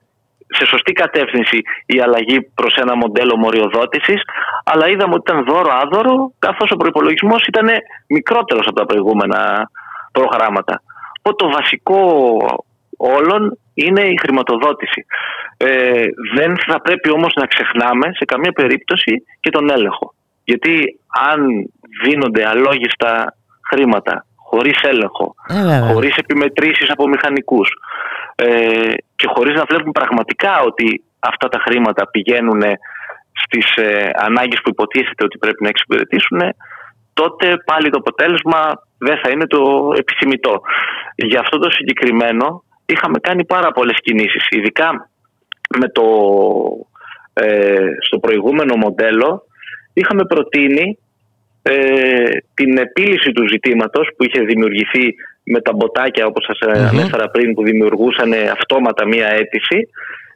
σε 0.47 0.65
σωστή 0.65 0.91
κατεύθυνση 0.91 1.61
η 1.85 1.99
αλλαγή 1.99 2.41
προς 2.41 2.75
ένα 2.75 2.95
μοντέλο 2.95 3.37
μοριοδότησης 3.37 4.21
αλλά 4.63 4.87
είδαμε 4.89 5.13
ότι 5.13 5.31
ήταν 5.31 5.45
δώρο-άδωρο 5.45 6.31
καθώς 6.39 6.71
ο 6.71 6.75
προϋπολογισμός 6.75 7.43
ήταν 7.43 7.67
μικρότερος 8.07 8.67
από 8.67 8.75
τα 8.75 8.85
προηγούμενα 8.85 9.69
προγράμματα. 10.11 10.81
Οπότε 11.21 11.45
το 11.45 11.51
βασικό 11.51 11.99
όλων 13.03 13.57
είναι 13.73 14.01
η 14.01 14.17
χρηματοδότηση. 14.21 15.05
Ε, 15.57 16.05
δεν 16.35 16.57
θα 16.67 16.81
πρέπει 16.81 17.09
όμως 17.11 17.33
να 17.35 17.45
ξεχνάμε 17.45 18.07
σε 18.13 18.25
καμία 18.25 18.51
περίπτωση 18.51 19.23
και 19.39 19.49
τον 19.49 19.69
έλεγχο. 19.69 20.13
Γιατί 20.43 20.99
αν 21.31 21.69
δίνονται 22.03 22.47
αλόγιστα 22.47 23.35
χρήματα 23.69 24.25
χωρίς 24.35 24.81
έλεγχο, 24.81 25.35
ε, 25.47 25.93
χωρίς 25.93 26.15
επιμετρήσεις 26.15 26.89
από 26.89 27.07
μηχανικούς 27.07 27.69
ε, 28.35 28.93
και 29.15 29.27
χωρίς 29.33 29.55
να 29.55 29.65
βλέπουν 29.69 29.91
πραγματικά 29.91 30.61
ότι 30.61 31.03
αυτά 31.19 31.47
τα 31.47 31.59
χρήματα 31.59 32.07
πηγαίνουν 32.07 32.61
στις 33.31 33.75
ε, 33.75 34.09
ανάγκες 34.15 34.59
που 34.63 34.69
υποτίθεται 34.69 35.23
ότι 35.23 35.37
πρέπει 35.37 35.63
να 35.63 35.69
εξυπηρετήσουν, 35.69 36.39
τότε 37.13 37.57
πάλι 37.65 37.89
το 37.89 37.97
αποτέλεσμα 37.97 38.59
δεν 38.97 39.17
θα 39.23 39.29
είναι 39.29 39.47
το 39.47 39.91
επιθυμητό. 39.97 40.61
Για 41.15 41.39
αυτό 41.39 41.57
το 41.57 41.69
συγκεκριμένο 41.71 42.63
είχαμε 42.93 43.19
κάνει 43.19 43.45
πάρα 43.45 43.71
πολλές 43.71 43.97
κινήσεις, 44.01 44.45
ειδικά 44.49 45.09
με 45.79 45.87
το, 45.89 46.05
ε, 47.33 47.87
στο 47.99 48.19
προηγούμενο 48.19 48.75
μοντέλο 48.75 49.43
είχαμε 49.93 50.25
προτείνει 50.25 50.97
ε, 51.61 51.73
την 52.53 52.77
επίλυση 52.77 53.31
του 53.31 53.47
ζητήματος 53.47 54.09
που 54.17 54.23
είχε 54.23 54.41
δημιουργηθεί 54.41 55.15
με 55.43 55.61
τα 55.61 55.73
μποτάκια 55.73 56.25
όπως 56.25 56.45
σας 56.45 56.59
mm 56.61 56.87
ανέφερα 56.91 57.29
πριν 57.29 57.53
που 57.53 57.63
δημιουργούσαν 57.63 58.33
αυτόματα 58.51 59.05
μία 59.05 59.27
αίτηση. 59.27 59.89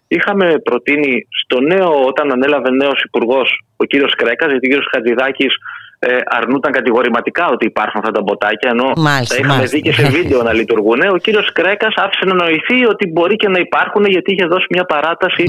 Είχαμε 0.07 0.59
προτείνει 0.63 1.27
στο 1.43 1.59
νέο 1.59 2.05
όταν 2.05 2.31
ανέλαβε 2.31 2.69
νέος 2.71 3.03
υπουργός 3.03 3.61
ο 3.75 3.83
κύριος 3.83 4.15
Κρέκας 4.15 4.49
γιατί 4.49 4.65
ο 4.67 4.69
κύριος 4.69 4.89
Χατζηδάκης 4.91 5.53
ε, 5.99 6.19
αρνούταν 6.25 6.71
κατηγορηματικά 6.71 7.47
ότι 7.47 7.65
υπάρχουν 7.65 7.99
αυτά 7.99 8.11
τα 8.11 8.21
μποτάκια 8.21 8.69
ενώ 8.69 8.91
μάλιστα, 8.97 9.35
τα 9.35 9.41
είχαμε 9.41 9.65
δει 9.65 9.81
και 9.81 9.93
σε 9.93 10.07
βίντεο 10.09 10.43
να 10.43 10.53
λειτουργούν. 10.53 10.99
Ο 11.13 11.17
κύριος 11.17 11.51
Κρέκας 11.51 11.93
άφησε 11.95 12.25
να 12.25 12.33
νοηθεί 12.33 12.85
ότι 12.85 13.07
μπορεί 13.07 13.35
και 13.35 13.49
να 13.49 13.59
υπάρχουν 13.59 14.05
γιατί 14.05 14.33
είχε 14.33 14.45
δώσει 14.45 14.65
μια 14.69 14.83
παράταση 14.83 15.43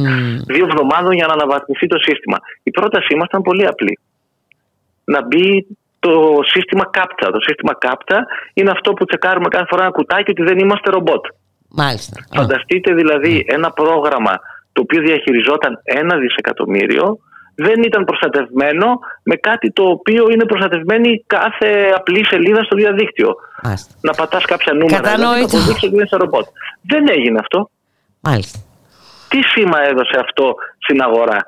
δύο 0.47 0.65
εβδομάδων 0.71 1.13
για 1.13 1.27
να 1.27 1.33
αναβαθμιστεί 1.33 1.87
το 1.87 1.99
σύστημα. 1.99 2.39
Η 2.63 2.71
πρότασή 2.71 3.15
μας 3.15 3.27
ήταν 3.27 3.43
πολύ 3.43 3.67
απλή. 3.67 3.99
Να 5.05 5.27
μπει 5.27 5.67
το 5.99 6.39
σύστημα 6.43 6.91
CAPTCHA. 6.97 7.29
Το 7.33 7.41
σύστημα 7.41 7.79
CAPTCHA 7.85 8.19
είναι 8.55 8.71
αυτό 8.71 8.93
που 8.93 9.05
τσεκάρουμε 9.05 9.49
κάθε 9.49 9.67
φορά 9.69 9.83
ένα 9.83 9.91
κουτάκι 9.91 10.31
ότι 10.31 10.43
δεν 10.43 10.59
είμαστε 10.59 10.91
ρομπότ. 10.91 11.25
Μάλιστα. 11.69 12.17
Φανταστείτε 12.35 12.95
δηλαδή 12.95 13.45
ένα 13.49 13.71
πρόγραμμα 13.71 14.41
το 14.73 14.81
οποίο 14.81 15.01
διαχειριζόταν 15.01 15.81
ένα 15.83 16.17
δισεκατομμύριο 16.17 17.19
δεν 17.67 17.79
ήταν 17.83 18.05
προστατευμένο 18.05 18.87
με 19.23 19.37
κάτι 19.49 19.69
το 19.73 19.85
οποίο 19.97 20.23
είναι 20.33 20.45
προστατευμένη 20.45 21.25
κάθε 21.27 21.71
απλή 21.99 22.23
σελίδα 22.27 22.63
στο 22.63 22.77
διαδίκτυο. 22.77 23.31
Μάλιστα. 23.63 23.91
Να 24.01 24.13
πατάς 24.13 24.45
κάποια 24.45 24.73
νούμερα 24.73 25.15
δηλαδή, 25.15 25.41
να 25.41 25.47
αποδείξεις 25.47 25.83
ότι 25.89 25.95
είναι 25.95 26.07
ρομπότ. 26.11 26.47
Δεν 26.83 27.05
έγινε 27.17 27.39
αυτό. 27.45 27.71
Μάλιστα. 28.21 28.59
Τι 29.29 29.41
σήμα 29.43 29.79
έδωσε 29.91 30.17
αυτό 30.25 30.55
στην 30.85 31.03
αγορά; 31.03 31.39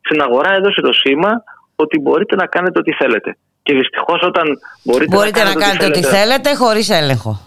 Στην 0.00 0.20
αγορά 0.22 0.50
έδωσε 0.58 0.80
το 0.80 0.92
σήμα 0.92 1.32
ότι 1.76 1.98
μπορείτε 2.00 2.34
να 2.36 2.46
κάνετε 2.46 2.78
ό,τι 2.78 2.92
θέλετε. 2.92 3.36
Και 3.62 3.72
δυστυχώς 3.74 4.20
όταν 4.22 4.46
μπορείτε, 4.84 5.16
μπορείτε 5.16 5.42
να, 5.42 5.54
κάνετε, 5.54 5.84
ό,τι 5.84 6.02
θέλετε, 6.02 6.54
χωρίς 6.54 6.90
έλεγχο. 6.90 7.40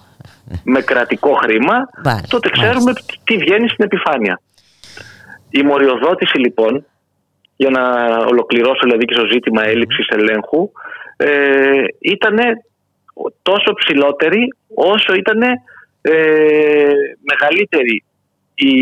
Με 0.64 0.82
κρατικό 0.82 1.34
χρήμα, 1.34 1.78
τότε 2.28 2.50
ξέρουμε 2.50 2.94
τι 3.24 3.38
βγαίνει 3.38 3.68
στην 3.70 3.86
επιφάνεια. 3.86 4.42
Η 5.50 5.62
μοριοδότηση 5.64 6.38
λοιπόν, 6.38 6.86
για 7.64 7.72
να 7.78 7.84
ολοκληρώσω 8.32 8.84
δηλαδή 8.84 9.06
και 9.06 9.14
στο 9.14 9.26
ζήτημα 9.34 9.62
έλλειψης 9.64 10.08
ελέγχου, 10.08 10.72
ε, 11.18 11.84
ήταν 12.00 12.38
τόσο 13.42 13.74
ψηλότερη 13.74 14.42
όσο 14.76 15.14
ήταν 15.14 15.42
ε, 16.02 16.94
μεγαλύτερη 17.32 18.04
η 18.56 18.76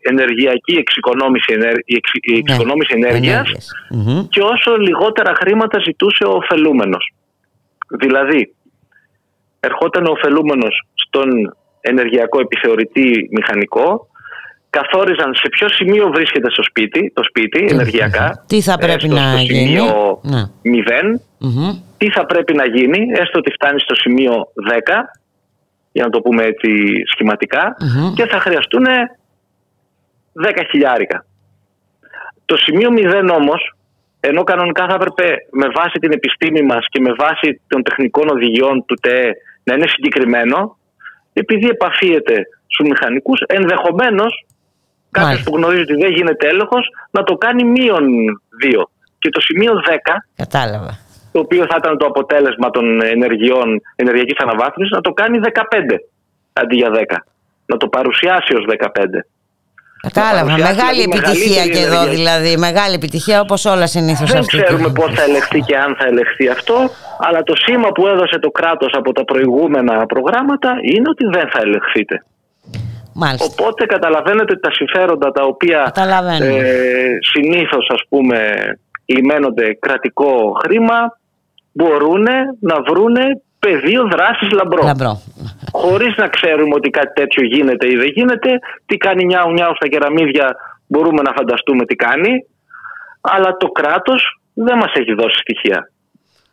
ενεργειακή 0.00 0.74
εξοικονόμηση, 0.74 1.52
η 1.52 1.56
ναι, 1.56 1.70
εξοικονόμηση 2.38 2.92
ενέργειας 2.96 3.46
και 4.28 4.40
όσο 4.40 4.76
λιγότερα 4.76 5.32
χρήματα 5.34 5.78
ζητούσε 5.86 6.24
ο 6.24 6.34
ωφελούμενος. 6.34 7.14
Δηλαδή, 7.98 8.54
ερχόταν 9.60 10.06
ο 10.06 10.10
ωφελούμενος 10.10 10.86
στον 10.94 11.56
ενεργειακό 11.80 12.40
επιθεωρητή 12.40 13.28
μηχανικό, 13.30 14.08
καθόριζαν 14.78 15.30
σε 15.34 15.48
ποιο 15.48 15.68
σημείο 15.68 16.04
βρίσκεται 16.16 16.50
στο 16.50 16.62
σπίτι, 16.62 17.12
το 17.14 17.22
σπίτι 17.22 17.66
ενεργειακά. 17.70 18.44
Τι 18.46 18.60
θα 18.60 18.76
πρέπει 18.78 19.08
έστω 19.08 19.14
να 19.20 19.26
στο 19.30 19.38
γίνει. 19.38 19.66
σημείο 19.66 20.20
0, 20.62 21.20
τι 21.98 22.10
θα 22.10 22.26
πρέπει 22.26 22.54
να 22.54 22.66
γίνει, 22.66 23.00
έστω 23.22 23.38
ότι 23.38 23.50
φτάνει 23.56 23.80
στο 23.80 23.94
σημείο 23.94 24.32
10, 24.70 24.92
για 25.92 26.04
να 26.04 26.10
το 26.10 26.20
πούμε 26.20 26.42
έτσι 26.44 26.70
και 28.14 28.26
θα 28.26 28.38
χρειαστούν 28.40 28.84
10 30.46 30.62
χιλιάρικα. 30.70 31.24
Το 32.44 32.56
σημείο 32.56 32.88
0 32.90 33.34
όμως, 33.40 33.74
ενώ 34.20 34.42
κανονικά 34.44 34.86
θα 34.88 34.94
έπρεπε 34.94 35.36
με 35.50 35.66
βάση 35.78 35.96
την 35.98 36.12
επιστήμη 36.12 36.62
μας 36.62 36.84
και 36.90 37.00
με 37.00 37.12
βάση 37.18 37.60
των 37.68 37.82
τεχνικών 37.82 38.28
οδηγιών 38.28 38.84
του 38.86 38.94
ΤΕΕ 38.94 39.30
να 39.64 39.74
είναι 39.74 39.88
συγκεκριμένο, 39.88 40.76
επειδή 41.32 41.68
επαφίεται 41.68 42.36
στους 42.66 42.88
μηχανικούς, 42.88 43.40
ενδεχομένως 43.46 44.44
κάποιος 45.18 45.42
που 45.42 45.56
γνωρίζει 45.56 45.82
ότι 45.82 45.96
δεν 46.02 46.10
γίνεται 46.16 46.48
έλεγχος 46.48 46.84
να 47.10 47.22
το 47.22 47.34
κάνει 47.34 47.64
μείον 47.64 48.04
2. 48.64 48.82
Και 49.18 49.30
το 49.30 49.40
σημείο 49.40 49.72
10 49.72 49.96
Κατάλαβα 50.36 50.92
το 51.34 51.40
οποίο 51.40 51.64
θα 51.70 51.76
ήταν 51.82 51.98
το 51.98 52.06
αποτέλεσμα 52.06 52.70
των 52.70 52.84
ενεργειών 53.02 53.66
ενεργειακής 53.96 54.38
αναβάθμισης, 54.44 54.92
να 54.92 55.00
το 55.00 55.12
κάνει 55.12 55.38
15 55.42 55.96
αντί 56.52 56.76
για 56.76 56.90
10. 56.90 57.16
Να 57.66 57.76
το 57.76 57.86
παρουσιάσει 57.88 58.54
ως 58.58 58.64
15. 58.68 59.20
Κατάλαβα. 60.00 60.52
Μεγάλη 60.52 61.02
επιτυχία 61.02 61.64
και 61.66 61.82
εδώ 61.86 62.04
δηλαδή. 62.16 62.56
Μεγάλη 62.56 62.94
επιτυχία 62.94 63.40
όπως 63.40 63.64
όλα 63.64 63.86
συνήθως 63.86 64.30
Δεν 64.32 64.46
ξέρουμε 64.46 64.92
πώς 64.92 65.14
θα 65.14 65.22
ελεγχθεί 65.22 65.60
και 65.60 65.76
αν 65.76 65.96
θα 65.98 66.06
ελεγχθεί 66.06 66.48
αυτό. 66.48 66.76
Αλλά 67.18 67.42
το 67.42 67.54
σήμα 67.56 67.88
που 67.92 68.06
έδωσε 68.06 68.38
το 68.38 68.50
κράτος 68.50 68.92
από 68.92 69.12
τα 69.12 69.24
προηγούμενα 69.24 70.06
προγράμματα 70.06 70.70
είναι 70.82 71.08
ότι 71.08 71.24
δεν 71.36 71.46
θα 71.52 71.60
ελεγχθείτε. 71.62 72.24
Μάλιστα. 73.14 73.46
Οπότε 73.50 73.86
καταλαβαίνετε 73.86 74.52
ότι 74.52 74.60
τα 74.60 74.72
συμφέροντα 74.72 75.30
τα 75.30 75.44
οποία 75.44 75.92
ε, 76.40 77.18
συνήθως 77.20 77.86
ας 77.90 78.02
πούμε 78.08 78.38
λιμένονται 79.04 79.74
κρατικό 79.80 80.52
χρήμα 80.62 81.18
μπορούν 81.72 82.26
να 82.60 82.76
βρούνε 82.88 83.24
πεδίο 83.58 84.02
δράσης 84.12 84.50
λαμπρό. 84.50 84.82
λαμπρό. 84.84 85.22
Χωρίς 85.72 86.16
να 86.16 86.28
ξέρουμε 86.28 86.74
ότι 86.74 86.90
κάτι 86.90 87.12
τέτοιο 87.20 87.42
γίνεται 87.44 87.90
ή 87.90 87.96
δεν 87.96 88.10
γίνεται, 88.14 88.50
τι 88.86 88.96
κάνει 88.96 89.24
νιάου 89.24 89.50
νιάου 89.52 89.74
στα 89.74 89.88
κεραμίδια 89.88 90.56
μπορούμε 90.86 91.22
να 91.22 91.32
φανταστούμε 91.32 91.84
τι 91.84 91.94
κάνει, 91.94 92.32
αλλά 93.20 93.56
το 93.56 93.68
κράτος 93.68 94.40
δεν 94.54 94.76
μας 94.76 94.92
έχει 94.94 95.14
δώσει 95.14 95.38
στοιχεία. 95.40 95.90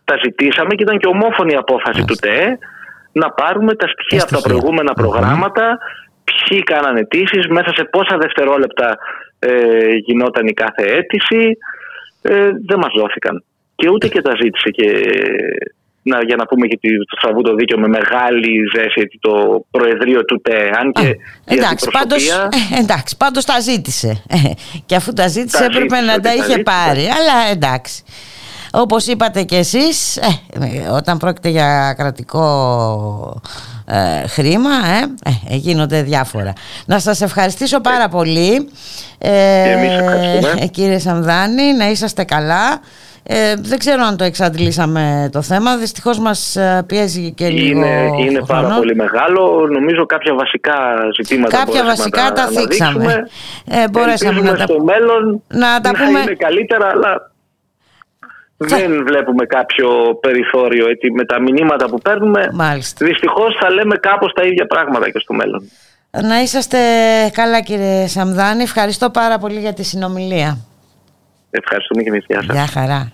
Τα 0.06 0.16
ζητήσαμε 0.24 0.76
και 0.76 0.84
ήταν 0.84 0.98
και 0.98 1.08
ομόφωνη 1.08 1.54
η 1.54 1.56
απόφαση 1.56 2.06
του 2.06 2.16
ΤΕΕ 2.16 2.58
να 3.12 3.32
πάρουμε 3.32 3.76
τα 3.76 3.88
στοιχεία 3.88 4.24
από 4.24 4.32
τα 4.32 4.42
προηγούμενα 4.42 4.94
προγράμματα, 4.94 5.78
ποιοι 6.50 6.64
κάνανε 6.64 7.00
αιτήσεις, 7.00 7.48
μέσα 7.48 7.72
σε 7.74 7.84
πόσα 7.84 8.18
δευτερόλεπτα 8.18 8.98
ε, 9.40 9.96
γινόταν 10.06 10.48
η 10.48 10.54
κάθε 10.54 10.84
αίτηση. 10.84 11.58
Ε, 12.22 12.50
δεν 12.68 12.80
μας 12.80 12.94
δόθηκαν. 12.98 13.44
Και 13.76 13.90
ούτε 13.90 14.08
και 14.08 14.22
τα 14.22 14.32
ζήτησε 14.42 14.70
και 14.70 14.88
να, 16.04 16.24
για 16.24 16.36
να 16.36 16.46
πούμε 16.46 16.68
και 16.68 16.80
το 16.82 17.18
στραβού 17.18 17.42
το 17.42 17.56
δίκαιο 17.56 17.80
με 17.80 17.88
μεγάλη 17.88 18.52
ζέση 18.76 19.08
το 19.20 19.66
Προεδρείο 19.72 20.26
του 20.26 20.42
ΤΕ. 20.42 20.70
Αν 20.80 20.92
και 20.92 21.18
εντάξει, 21.46 21.90
πάντως, 21.92 22.30
ε, 22.30 22.80
εντάξει, 22.80 23.18
πάντως 23.18 23.46
τα 23.46 23.60
ζήτησε. 23.60 24.24
Ε, 24.30 24.38
και 24.86 24.96
αφού 24.96 25.14
τα 25.14 25.28
ζήτησε 25.28 25.66
έπρεπε 25.66 26.00
να 26.00 26.20
τα 26.20 26.34
είχε 26.34 26.58
πάρει. 26.58 27.02
Αλλά 27.02 27.52
εντάξει. 27.52 28.04
Όπως 28.72 29.08
είπατε 29.08 29.44
και 29.44 29.58
εσείς, 29.58 30.18
ε, 30.18 30.90
όταν 30.96 31.18
πρόκειται 31.18 31.50
για 31.50 31.94
κρατικό 31.98 33.42
ε, 33.86 34.28
χρήμα, 34.28 34.70
ε, 34.70 35.54
ε, 35.54 35.56
γίνονται 35.56 36.02
διάφορα. 36.02 36.54
Να 36.86 37.00
σας 37.00 37.22
ευχαριστήσω 37.22 37.80
πάρα 37.80 38.08
πολύ, 38.10 38.70
ε, 39.18 40.68
κύριε 40.72 41.00
Σαμδάνη, 41.00 41.74
να 41.74 41.90
είσαστε 41.90 42.24
καλά. 42.24 42.82
Ε, 43.24 43.56
δεν 43.62 43.80
ξέρω 43.80 44.04
αν 44.04 44.18
το 44.18 44.24
εξαντλήσαμε 44.24 45.30
το 45.32 45.42
θέμα. 45.42 45.78
Δυστυχώς 45.78 46.20
μας 46.20 46.58
πιέζει 46.86 47.32
και 47.32 47.48
λίγο 47.48 47.80
Είναι, 47.80 48.10
είναι 48.20 48.44
πάρα 48.48 48.76
πολύ 48.78 48.96
μεγάλο. 48.96 49.68
Νομίζω 49.72 50.06
κάποια 50.06 50.34
βασικά 50.34 50.74
ζητήματα 51.16 51.58
Κάποια 51.58 51.84
βασικά 51.84 52.32
τα, 52.32 52.48
θίξαμε. 52.48 53.28
Ε, 53.68 53.90
μπορέσαμε 53.92 54.42
να 54.42 54.56
τα... 54.56 54.64
στο 54.64 54.84
μέλλον 54.84 55.42
να 55.48 55.82
τα 55.82 55.92
πούμε... 55.92 56.20
είναι 56.20 56.36
καλύτερα, 56.38 56.88
αλλά 56.88 57.31
δεν 58.68 59.04
βλέπουμε 59.06 59.46
κάποιο 59.46 59.90
περιθώριο 60.22 60.90
έτσι, 60.90 61.12
με 61.12 61.26
τα 61.26 61.42
μηνύματα 61.42 61.86
που 61.90 61.98
παίρνουμε. 61.98 62.50
Μάλιστα. 62.54 63.06
Δυστυχώς 63.06 63.58
θα 63.62 63.72
λέμε 63.72 63.96
κάπως 63.96 64.34
τα 64.34 64.44
ίδια 64.44 64.66
πράγματα 64.66 65.10
και 65.10 65.20
στο 65.20 65.34
μέλλον. 65.34 65.70
Να 66.22 66.42
είσαστε 66.42 66.78
καλά 67.34 67.62
κύριε 67.62 68.08
Σαμδάνη. 68.08 68.64
Ευχαριστώ 68.64 69.10
πάρα 69.10 69.38
πολύ 69.38 69.60
για 69.60 69.74
τη 69.74 69.84
συνομιλία. 69.84 70.58
Ευχαριστούμε 71.50 72.04
και 72.04 72.10
εμείς. 72.10 72.26
Γεια 72.28 72.42
σας. 72.42 72.56
Γεια 72.56 72.68
χαρά. 72.68 73.12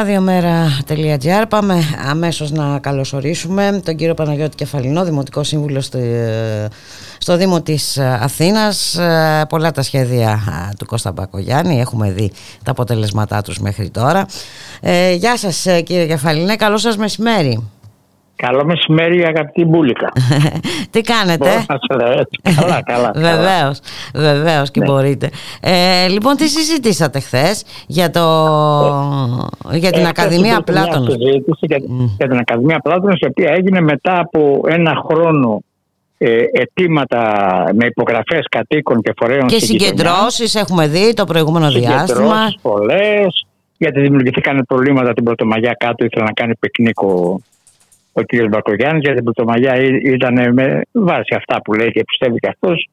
radiomera.gr 0.00 1.44
Πάμε 1.48 1.82
αμέσως 2.08 2.50
να 2.50 2.78
καλωσορίσουμε 2.78 3.80
τον 3.84 3.96
κύριο 3.96 4.14
Παναγιώτη 4.14 4.56
Κεφαλινό, 4.56 5.04
Δημοτικό 5.04 5.42
Σύμβουλο 5.42 5.80
στο 7.18 7.36
Δήμο 7.36 7.62
της 7.62 7.98
Αθήνας. 7.98 8.94
Ε, 8.94 9.44
πολλά 9.48 9.70
τα 9.70 9.82
σχέδια 9.82 10.40
του 10.78 10.86
Κώστα 10.86 11.12
Μπακογιάννη, 11.12 11.80
έχουμε 11.80 12.10
δει 12.10 12.32
τα 12.62 12.70
αποτελέσματά 12.70 13.42
τους 13.42 13.58
μέχρι 13.58 13.90
τώρα. 13.90 14.26
Ε, 14.80 15.12
γεια 15.12 15.36
σας 15.36 15.66
ε, 15.66 15.80
κύριε 15.80 16.06
Κεφαλινέ, 16.06 16.56
καλό 16.56 16.76
σας 16.76 16.96
μεσημέρι. 16.96 17.62
Καλό 18.46 18.64
μεσημέρι 18.64 19.24
αγαπητή 19.24 19.64
Μπούλικα. 19.64 20.12
Τι 20.92 21.00
κάνετε; 21.00 21.48
καλά, 22.56 22.82
καλά. 22.82 23.10
βεβαίως, 23.14 23.80
βεβαίως 24.14 24.70
και 24.70 24.80
ναι. 24.80 24.86
μπορείτε. 24.86 25.30
Ε, 25.60 26.08
λοιπόν, 26.08 26.36
τι 26.36 26.48
συζητήσατε 26.48 27.20
χθες 27.20 27.64
για, 27.86 28.10
το... 28.10 28.20
για 29.72 29.90
την 29.90 30.04
ε, 30.04 30.08
Ακαδημία 30.08 30.60
Πλάτων. 30.60 31.10
Συζήτηση 31.10 31.66
για, 31.66 31.78
για 32.18 32.28
την 32.28 32.38
Ακαδημία 32.38 32.78
Πλάτων, 32.78 33.10
η 33.10 33.26
οποία 33.26 33.52
έγινε 33.56 33.80
μετά 33.80 34.20
από 34.20 34.60
ένα 34.66 35.02
χρόνο 35.08 35.62
ε, 36.18 36.42
αιτήματα 36.52 37.22
με 37.74 37.86
υπογραφές 37.86 38.46
κατοίκων 38.48 39.02
και 39.02 39.12
φορέων 39.16 39.46
Και 39.46 39.58
συγκεντρώσεις 39.58 40.54
έχουμε 40.54 40.86
δει 40.86 41.14
το 41.14 41.24
προηγούμενο 41.24 41.70
διάστημα. 41.70 42.06
Συγκεντρώσεις 42.06 42.58
πολλές, 42.62 43.46
γιατί 43.78 44.00
δημιουργηθήκαν 44.00 44.64
προβλήματα 44.68 45.12
την 45.12 45.24
Πρωτομαγιά 45.24 45.76
κάτω, 45.78 46.04
ήθελα 46.04 46.24
να 46.24 46.32
κάνει 46.32 46.54
πικνίκο 46.54 47.40
ο 48.12 48.22
κ. 48.22 48.48
Μπακογιάννης 48.48 49.02
για 49.04 49.14
την 49.14 49.24
Πρωτομαγιά 49.24 49.74
ήταν 50.04 50.52
με 50.52 50.80
βάση 50.92 51.34
αυτά 51.36 51.62
που 51.62 51.72
λέει 51.72 51.90
και 51.90 52.04
πιστεύει 52.04 52.38
και 52.38 52.48
αυτός 52.48 52.88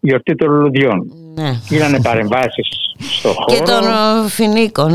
γιορτή 0.00 0.34
των 0.34 0.50
λουλουδιών. 0.50 1.12
Ναι. 1.34 1.50
Γίνανε 1.68 2.00
παρεμβάσεις 2.02 2.68
στο 2.98 3.28
χώρο. 3.28 3.58
Και 3.58 3.62
των 3.62 3.84
ε, 3.84 4.28
φινίκων. 4.28 4.92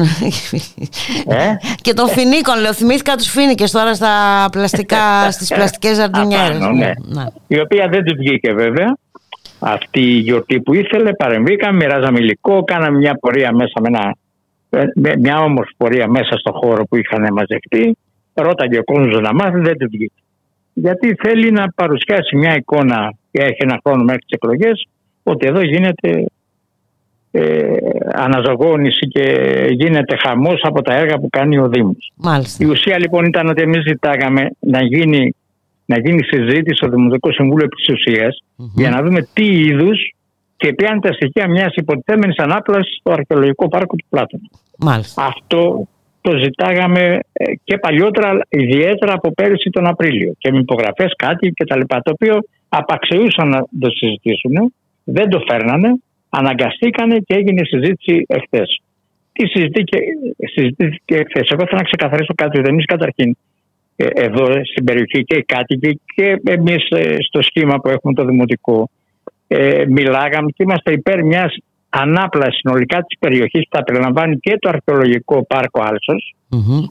Ε; 1.27 1.55
και 1.81 1.93
των 1.93 2.07
φινίκων, 2.07 2.59
λέω. 2.61 2.73
Θυμήθηκα 2.73 3.15
τους 3.15 3.27
φίνικες 3.27 3.71
τώρα 3.71 3.93
στα 3.93 4.11
πλαστικά, 4.51 5.31
στις 5.31 5.53
πλαστικές 5.53 5.95
ζαρτινιέρες. 5.99 6.59
Ναι. 6.59 6.91
ναι. 7.05 7.25
Η 7.47 7.59
οποία 7.59 7.87
δεν 7.87 8.03
του 8.03 8.15
βγήκε 8.17 8.53
βέβαια. 8.53 8.97
Αυτή 9.59 10.01
η 10.01 10.19
γιορτή 10.19 10.61
που 10.61 10.73
ήθελε, 10.73 11.13
παρεμβήκαμε, 11.13 11.77
μοιράζαμε 11.77 12.19
υλικό, 12.19 12.63
κάναμε 12.63 12.97
μια 12.97 13.17
πορεία 13.19 13.51
μέσα 13.51 13.81
με 13.81 13.87
ένα, 13.87 14.15
μια 15.19 15.39
όμορφη 15.39 15.73
πορεία 15.77 16.07
μέσα 16.07 16.37
στο 16.37 16.51
χώρο 16.51 16.83
που 16.85 16.95
είχαν 16.95 17.27
μαζευτεί 17.33 17.97
ρώταγε 18.41 18.77
ο 18.77 18.83
κόσμος 18.83 19.21
να 19.21 19.33
μάθει, 19.33 19.59
δεν 19.59 19.77
του 19.77 19.87
βγήκε. 19.91 20.21
Γιατί 20.73 21.15
θέλει 21.23 21.51
να 21.51 21.71
παρουσιάσει 21.75 22.35
μια 22.35 22.55
εικόνα 22.55 23.13
και 23.31 23.41
έχει 23.41 23.57
ένα 23.57 23.79
χρόνο 23.83 24.03
μέχρι 24.03 24.21
τις 24.21 24.31
εκλογές 24.31 24.87
ότι 25.23 25.47
εδώ 25.47 25.61
γίνεται 25.61 26.25
ε, 27.31 27.73
αναζωγόνηση 28.13 29.07
και 29.07 29.23
γίνεται 29.71 30.17
χαμός 30.17 30.59
από 30.63 30.81
τα 30.81 30.93
έργα 30.93 31.19
που 31.19 31.29
κάνει 31.29 31.57
ο 31.57 31.67
Δήμος. 31.67 32.11
Μάλιστα. 32.15 32.65
Η 32.65 32.69
ουσία 32.69 32.99
λοιπόν 32.99 33.25
ήταν 33.25 33.47
ότι 33.47 33.61
εμείς 33.61 33.83
ζητάγαμε 33.87 34.49
να 34.59 34.83
γίνει, 34.83 35.35
να 35.85 35.99
γίνει 35.99 36.23
συζήτηση 36.23 36.75
στο 36.75 36.89
Δημοτικό 36.89 37.31
Συμβούλιο 37.31 37.65
επί 37.65 37.97
για 38.75 38.89
να 38.89 39.01
δούμε 39.01 39.27
τι 39.33 39.45
είδους 39.45 40.13
και 40.57 40.73
ποια 40.73 40.89
είναι 40.91 40.99
τα 40.99 41.13
στοιχεία 41.13 41.47
μιας 41.47 41.73
υποτιθέμενης 41.75 42.37
ανάπλασης 42.37 42.97
στο 42.99 43.11
αρχαιολογικό 43.11 43.67
πάρκο 43.67 43.95
του 43.95 44.05
Πλάτων. 44.09 44.39
Μάλιστα. 44.77 45.25
Αυτό 45.25 45.87
το 46.21 46.37
ζητάγαμε 46.37 47.19
ε, 47.33 47.43
και 47.63 47.77
παλιότερα, 47.77 48.39
ιδιαίτερα 48.49 49.13
από 49.13 49.33
πέρυσι 49.33 49.69
τον 49.69 49.87
Απρίλιο 49.87 50.33
και 50.37 50.51
με 50.51 50.57
υπογραφές 50.59 51.13
κάτι 51.15 51.51
και 51.51 51.65
τα 51.65 51.77
λοιπά, 51.77 52.01
το 52.01 52.11
οποίο 52.11 52.39
απαξιούσαν 52.69 53.47
να 53.49 53.59
το 53.79 53.89
συζητήσουν, 53.89 54.73
δεν 55.03 55.29
το 55.29 55.43
φέρνανε, 55.49 55.89
αναγκαστήκανε 56.29 57.17
και 57.17 57.33
έγινε 57.33 57.61
συζήτηση 57.65 58.25
εχθές. 58.27 58.81
Τι 59.31 59.47
συζητήθηκε 59.47 59.97
εχθές. 61.05 61.49
Εγώ 61.49 61.65
θέλω 61.65 61.77
να 61.77 61.83
ξεκαθαρίσω 61.83 62.33
κάτι. 62.35 62.61
Εμείς 62.65 62.85
καταρχήν 62.85 63.37
ε, 63.95 64.05
εδώ 64.13 64.45
στην 64.65 64.83
περιοχή 64.83 65.23
και 65.23 65.35
οι 65.35 65.43
κάτοικοι 65.43 66.01
και 66.15 66.41
εμείς 66.43 66.89
ε, 66.89 67.15
στο 67.19 67.41
σχήμα 67.41 67.79
που 67.79 67.89
έχουμε 67.89 68.13
το 68.13 68.25
δημοτικό 68.25 68.89
ε, 69.47 69.83
μιλάγαμε 69.87 70.49
και 70.49 70.63
είμαστε 70.63 70.91
υπέρ 70.91 71.23
μιας 71.23 71.55
ανάπλαση 71.89 72.57
συνολικά 72.57 72.97
της 73.01 73.17
περιοχής 73.19 73.61
που 73.69 73.77
θα 73.77 73.83
περιλαμβάνει 73.83 74.37
και 74.37 74.57
το 74.59 74.69
αρχαιολογικό 74.69 75.45
πάρκο 75.45 75.81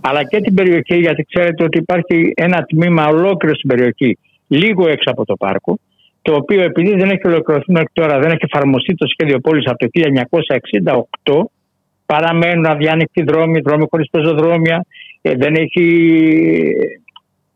αλλά 0.01 0.25
και 0.25 0.41
την 0.41 0.55
περιοχή 0.55 0.99
γιατί 0.99 1.23
ξέρετε 1.23 1.65
ότι 1.65 1.79
υπάρχει 1.79 2.33
ένα 2.37 2.63
τμήμα 2.63 3.07
ολόκληρος 3.07 3.57
στην 3.57 3.69
περιοχή 3.69 4.19
λίγο 4.47 4.89
έξω 4.89 5.11
από 5.11 5.25
το 5.25 5.37
πάρκο 5.37 5.79
το 6.27 6.35
οποίο 6.35 6.63
επειδή 6.63 6.95
δεν 6.95 7.11
έχει 7.11 7.27
ολοκληρωθεί 7.27 7.73
μέχρι 7.73 7.89
τώρα, 7.93 8.19
δεν 8.19 8.31
έχει 8.31 8.45
εφαρμοστεί 8.53 8.95
το 8.95 9.07
σχέδιο 9.07 9.41
πόλη 9.41 9.63
από 9.65 9.79
το 9.79 9.87
1968, 11.25 11.45
παραμένουν 12.07 12.67
αδιάνοιχτοι 12.67 13.23
δρόμοι, 13.23 13.61
δρόμοι 13.61 13.87
χωρίς 13.91 14.11
πεζοδρόμια, 14.11 14.87
ε, 15.23 15.35
δεν 15.35 15.55
έχει 15.55 15.87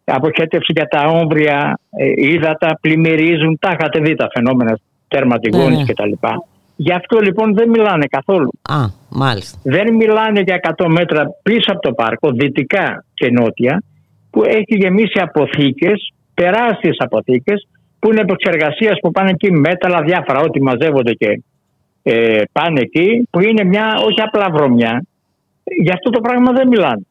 αποχέτευση 0.04 0.72
για 0.72 0.86
τα 0.86 1.04
όμβρια, 1.04 1.78
ε, 1.90 2.12
ύδατα 2.16 2.78
πλημμυρίζουν, 2.80 3.58
τα 3.60 3.76
είχατε 3.78 4.00
δει 4.00 4.14
τα 4.14 4.28
φαινόμενα 4.34 4.78
τερματιγόνης 5.08 5.78
ναι, 5.78 5.84
ναι. 5.84 5.92
κτλ. 5.92 6.26
Γι' 6.86 6.93
αυτό 6.93 7.19
λοιπόν 7.19 7.55
δεν 7.55 7.69
μιλάνε 7.69 8.07
καθόλου. 8.07 8.51
Α, 8.62 8.78
μάλιστα. 9.09 9.59
Δεν 9.62 9.94
μιλάνε 9.94 10.40
για 10.40 10.61
100 10.77 10.86
μέτρα 10.89 11.23
πίσω 11.43 11.73
από 11.73 11.81
το 11.81 11.93
πάρκο, 11.93 12.31
δυτικά 12.31 13.05
και 13.15 13.31
νότια, 13.31 13.82
που 14.31 14.43
έχει 14.44 14.74
γεμίσει 14.82 15.19
αποθήκες, 15.20 16.12
τεράστιες 16.35 16.97
αποθήκες, 16.98 17.69
που 17.98 18.11
είναι 18.11 18.20
επεξεργασίας 18.20 18.98
που 19.01 19.11
πάνε 19.11 19.31
εκεί 19.31 19.51
μέταλλα 19.52 20.02
διάφορα, 20.02 20.40
ό,τι 20.40 20.62
μαζεύονται 20.62 21.12
και 21.12 21.43
ε, 22.02 22.43
πάνε 22.52 22.81
εκεί, 22.81 23.28
που 23.31 23.40
είναι 23.40 23.65
μια 23.65 23.86
όχι 24.05 24.20
απλά 24.20 24.51
βρωμιά. 24.51 25.05
Γι' 25.82 25.93
αυτό 25.93 26.11
το 26.11 26.20
πράγμα 26.20 26.52
δεν 26.52 26.69
μιλάνε. 26.69 27.07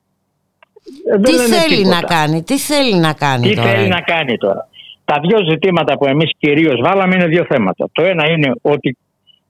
Τι 1.23 1.31
θέλει 1.31 1.85
να 1.85 2.01
κάνει, 2.01 2.43
τι 2.43 2.57
θέλει 2.57 2.95
να 2.95 3.13
κάνει 3.13 3.49
τι 3.49 3.55
τώρα; 3.55 3.69
θέλει 3.69 3.87
να 3.87 4.01
κάνει 4.01 4.37
τώρα; 4.37 4.67
Τα 5.05 5.15
δύο 5.27 5.37
ζητήματα 5.49 5.97
που 5.97 6.05
εμείς 6.05 6.31
κυρίως 6.37 6.81
βάλαμε 6.83 7.15
είναι 7.15 7.27
δύο 7.27 7.45
θέματα. 7.49 7.89
Το 7.91 8.03
ένα 8.03 8.29
είναι 8.31 8.51
ότι 8.61 8.97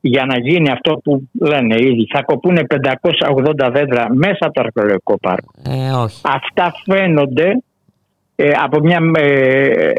για 0.02 0.26
να 0.26 0.40
γίνει 0.40 0.70
αυτό 0.70 1.00
που 1.04 1.30
λένε 1.40 1.76
ήδη 1.80 2.08
θα 2.14 2.22
κοπούν 2.24 2.58
580 2.58 3.70
δέντρα 3.72 4.08
μέσα 4.14 4.38
από 4.40 4.54
το 4.54 4.62
αρχαιολογικό 4.62 5.18
πάρκο. 5.20 5.52
Ε, 5.64 5.92
όχι. 5.92 6.22
Αυτά 6.24 6.74
φαίνονται 6.86 7.62
ε, 8.36 8.52
από 8.64 8.80
μια 8.80 9.00
ε, 9.16 9.92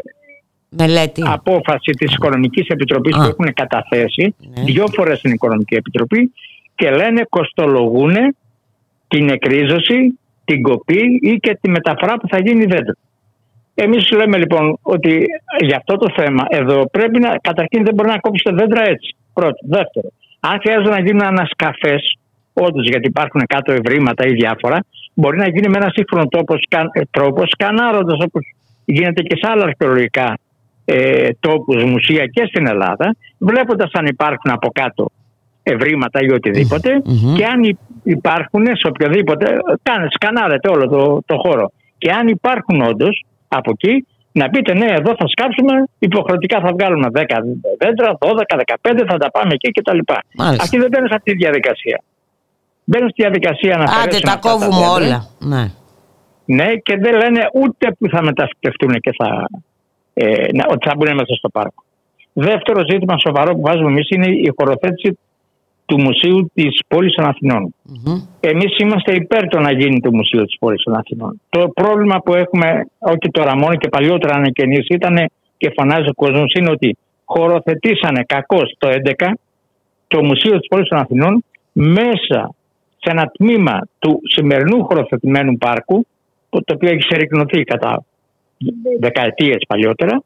Μελέτη. 0.69 1.23
απόφαση 1.25 1.91
της 1.91 2.13
Οικονομικής 2.13 2.67
Επιτροπής 2.67 3.15
που 3.15 3.21
έχουν 3.21 3.53
καταθέσει 3.53 4.35
ναι. 4.39 4.63
δύο 4.63 4.85
φορές 4.87 5.17
στην 5.17 5.31
Οικονομική 5.31 5.75
Επιτροπή 5.75 6.33
και 6.75 6.89
λένε 6.89 7.25
κοστολογούν 7.29 8.15
την 9.07 9.29
εκρίζωση, 9.29 10.19
την 10.45 10.61
κοπή 10.61 11.19
ή 11.21 11.35
και 11.35 11.57
τη 11.61 11.69
μεταφορά 11.69 12.17
που 12.17 12.27
θα 12.27 12.39
γίνει 12.39 12.65
δέντρο. 12.65 12.93
Εμείς 13.73 14.11
λέμε 14.11 14.37
λοιπόν 14.37 14.77
ότι 14.81 15.25
για 15.59 15.77
αυτό 15.77 15.97
το 15.97 16.13
θέμα 16.15 16.45
εδώ 16.49 16.89
πρέπει 16.91 17.19
να, 17.19 17.37
καταρχήν 17.41 17.83
δεν 17.83 17.93
μπορεί 17.93 18.09
να 18.09 18.19
κόψει 18.19 18.53
δέντρα 18.53 18.83
έτσι. 18.83 19.15
Πρώτο. 19.33 19.57
Δεύτερο, 19.67 20.07
αν 20.39 20.59
χρειάζεται 20.61 20.89
να 20.89 21.01
γίνουν 21.01 21.23
ανασκαφές, 21.23 22.17
όντως 22.53 22.87
γιατί 22.87 23.07
υπάρχουν 23.07 23.41
κάτω 23.47 23.71
ευρήματα 23.71 24.25
ή 24.25 24.33
διάφορα, 24.33 24.79
μπορεί 25.13 25.37
να 25.37 25.47
γίνει 25.49 25.67
με 25.67 25.77
ένα 25.77 25.91
σύγχρονο 25.95 26.27
τρόπο, 27.11 27.43
σκανάροντας 27.45 28.19
όπως 28.25 28.41
γίνεται 28.85 29.21
και 29.21 29.35
σε 29.35 29.51
άλλα 29.51 29.63
αρχαιολογικά 29.63 30.37
ε, 30.85 31.29
τόπους, 31.39 31.83
μουσεία 31.83 32.25
και 32.25 32.45
στην 32.45 32.67
Ελλάδα, 32.67 33.15
βλέποντας 33.37 33.91
αν 33.93 34.05
υπάρχουν 34.05 34.51
από 34.51 34.69
κάτω 34.73 35.09
ευρήματα 35.63 36.19
ή 36.21 36.25
και 37.37 37.45
αν 37.45 37.77
υπάρχουν 38.03 38.65
σε 38.65 38.87
οποιοδήποτε, 38.87 39.57
κάνε, 39.83 40.07
σκανάρετε 40.09 40.69
όλο 40.69 40.87
το, 40.87 41.21
το 41.25 41.37
χώρο. 41.37 41.71
Και 41.97 42.11
αν 42.11 42.27
υπάρχουν 42.27 42.81
όντως 42.81 43.25
από 43.47 43.71
εκεί, 43.71 44.05
να 44.31 44.49
πείτε 44.49 44.73
ναι, 44.73 44.85
εδώ 44.85 45.15
θα 45.19 45.27
σκάψουμε, 45.27 45.83
υποχρεωτικά 45.99 46.59
θα 46.59 46.71
βγάλουμε 46.73 47.07
10 47.13 47.19
δέντρα, 47.77 48.17
12, 48.19 48.29
15, 48.81 49.03
θα 49.07 49.17
τα 49.17 49.31
πάμε 49.31 49.53
εκεί 49.53 49.71
κτλ. 49.71 49.99
Αυτοί 50.37 50.77
δεν 50.77 50.87
μπαίνουν 50.91 51.07
σε 51.07 51.15
αυτή 51.15 51.31
τη 51.31 51.37
διαδικασία. 51.37 52.03
Μπαίνουν 52.83 53.09
στη 53.09 53.21
διαδικασία 53.21 53.77
να 53.77 53.83
Άντε, 53.83 54.19
τα 54.19 54.37
κόβουμε 54.41 54.85
όλα. 54.87 55.27
Ναι. 55.39 55.65
ναι, 56.45 56.75
και 56.75 56.97
δεν 56.97 57.13
λένε 57.15 57.49
ούτε 57.53 57.95
που 57.99 58.09
θα 58.09 58.23
μετασκευτούν 58.23 58.91
και 58.99 59.11
θα 59.17 59.47
ε, 60.13 60.47
ότι 60.69 60.87
θα 60.87 60.93
μπουν 60.97 61.13
μέσα 61.13 61.33
στο 61.37 61.49
πάρκο. 61.49 61.83
Δεύτερο 62.33 62.81
ζήτημα 62.89 63.15
σοβαρό 63.19 63.53
που 63.53 63.61
βάζουμε 63.61 63.89
εμείς 63.89 64.09
είναι 64.09 64.27
η 64.27 64.53
χωροθέτηση 64.57 65.19
του 65.85 66.01
Μουσείου 66.01 66.51
της 66.53 66.79
Πόλης 66.87 67.13
των 67.13 67.25
Αθηνών. 67.25 67.73
Mm-hmm. 67.89 68.27
Εμείς 68.39 68.77
είμαστε 68.77 69.13
υπέρ 69.13 69.47
το 69.47 69.59
να 69.59 69.71
γίνει 69.71 69.99
το 69.99 70.11
Μουσείο 70.13 70.45
της 70.45 70.57
Πόλης 70.59 70.83
των 70.83 70.95
Αθηνών. 70.95 71.41
Το 71.49 71.67
πρόβλημα 71.67 72.19
που 72.19 72.33
έχουμε, 72.33 72.85
όχι 72.99 73.31
τώρα 73.31 73.57
μόνο 73.57 73.75
και 73.75 73.89
παλιότερα 73.89 74.35
ανακαινήσει, 74.35 74.93
ήταν 74.93 75.31
και 75.57 75.73
φωνάζει 75.75 76.09
ο 76.09 76.13
κόσμος, 76.13 76.53
είναι 76.53 76.71
ότι 76.71 76.97
χωροθετήσανε 77.25 78.23
κακώς 78.27 78.75
το 78.77 78.89
2011 78.89 79.33
το 80.07 80.23
Μουσείο 80.23 80.59
της 80.59 80.67
Πόλης 80.67 80.87
των 80.87 80.97
Αθηνών 80.97 81.43
μέσα 81.71 82.55
σε 82.97 83.09
ένα 83.11 83.31
τμήμα 83.37 83.87
του 83.99 84.21
σημερινού 84.23 84.83
χωροθετημένου 84.83 85.57
πάρκου, 85.57 86.05
το 86.49 86.73
οποίο 86.73 86.89
έχει 86.89 87.01
σερικνωθεί 87.09 87.63
κατά 87.63 88.03
δεκαετίες 88.99 89.63
παλιότερα, 89.67 90.21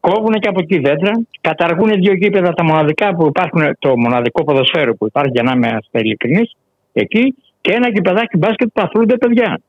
κόβουν 0.00 0.32
και 0.32 0.48
από 0.48 0.60
εκεί 0.60 0.78
δέντρα, 0.78 1.12
καταργούν 1.40 1.90
δύο 1.92 2.12
γήπεδα 2.12 2.52
τα 2.52 2.64
μοναδικά 2.64 3.14
που 3.14 3.26
υπάρχουν, 3.26 3.76
το 3.78 3.98
μοναδικό 3.98 4.44
ποδοσφαίρο 4.44 4.94
που 4.94 5.06
υπάρχει 5.06 5.30
για 5.30 5.42
να 5.42 5.52
είμαι 5.52 5.78
ειλικρινής, 5.90 6.56
εκεί 6.92 7.34
και 7.60 7.72
ένα 7.72 7.88
γηπεδάκι 7.88 8.36
μπάσκετ 8.36 8.68
που 8.72 8.82
αθλούνται 8.84 9.16
παιδιά. 9.16 9.60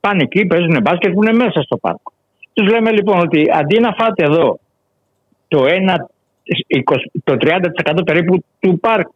Πάνε 0.00 0.22
εκεί, 0.22 0.46
παίζουν 0.46 0.80
μπάσκετ 0.82 1.12
που 1.12 1.22
είναι 1.22 1.32
μέσα 1.32 1.62
στο 1.62 1.76
πάρκο. 1.76 2.12
Τους 2.52 2.70
λέμε 2.70 2.90
λοιπόν 2.92 3.18
ότι 3.20 3.46
αντί 3.52 3.80
να 3.80 3.92
φάτε 3.92 4.24
εδώ 4.24 4.58
το, 5.48 5.64
1, 5.64 5.94
το 7.24 7.36
30% 7.40 8.04
περίπου 8.04 8.44
του 8.60 8.78
πάρκου 8.80 9.14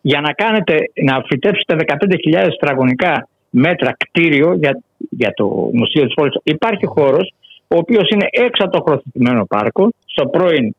για 0.00 0.20
να 0.20 0.32
κάνετε, 0.32 0.90
να 0.94 1.22
φυτέψετε 1.26 1.76
15.000 1.86 2.48
τετραγωνικά 2.60 3.28
μέτρα 3.50 3.96
κτίριο 3.98 4.54
για, 4.54 4.80
για 5.10 5.32
το 5.34 5.46
Μουσείο 5.72 6.04
της 6.04 6.14
Πόλης. 6.14 6.34
Υπάρχει 6.42 6.86
χώρος 6.86 7.34
ο 7.68 7.76
οποίος 7.76 8.08
είναι 8.10 8.26
έξω 8.30 8.64
από 8.64 8.76
το 8.76 8.82
χρωθετημένο 8.86 9.44
πάρκο, 9.44 9.88
στο 10.06 10.26
πρώην 10.26 10.74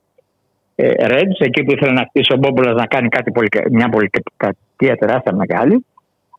ε, 0.75 0.91
εκεί 1.37 1.63
που 1.63 1.71
ήθελε 1.71 1.91
να 1.91 2.05
χτίσει 2.09 2.33
ο 2.33 2.37
Μπόμπολας 2.37 2.75
να 2.75 2.85
κάνει 2.85 3.07
κάτι 3.07 3.31
πολύ, 3.31 3.47
μια 3.71 3.89
πολυκατοικία 3.89 4.95
τεράστια 4.95 5.35
μεγάλη. 5.35 5.85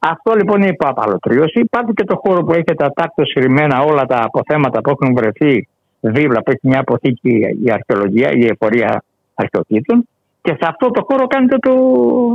Αυτό 0.00 0.34
λοιπόν 0.34 0.62
είναι 0.62 0.70
η 0.70 0.76
απαλωτρίωση. 0.78 1.60
Υπάρχει 1.60 1.92
και 1.92 2.04
το 2.04 2.20
χώρο 2.24 2.44
που 2.44 2.52
έχει 2.52 2.74
τα 2.76 2.92
τάκτο 2.92 3.24
συρρημένα 3.24 3.82
όλα 3.82 4.04
τα 4.04 4.22
αποθέματα 4.22 4.80
που 4.80 4.90
έχουν 4.90 5.14
βρεθεί 5.14 5.68
δίπλα, 6.00 6.42
που 6.42 6.50
έχει 6.50 6.60
μια 6.62 6.80
αποθήκη 6.80 7.30
η 7.64 7.70
αρχαιολογία, 7.72 8.30
η 8.30 8.46
εφορία 8.46 9.04
αρχαιοτήτων. 9.34 10.08
Και 10.42 10.50
σε 10.50 10.66
αυτό 10.68 10.90
το 10.90 11.04
χώρο 11.08 11.26
κάνετε 11.26 11.56
το, 11.58 11.72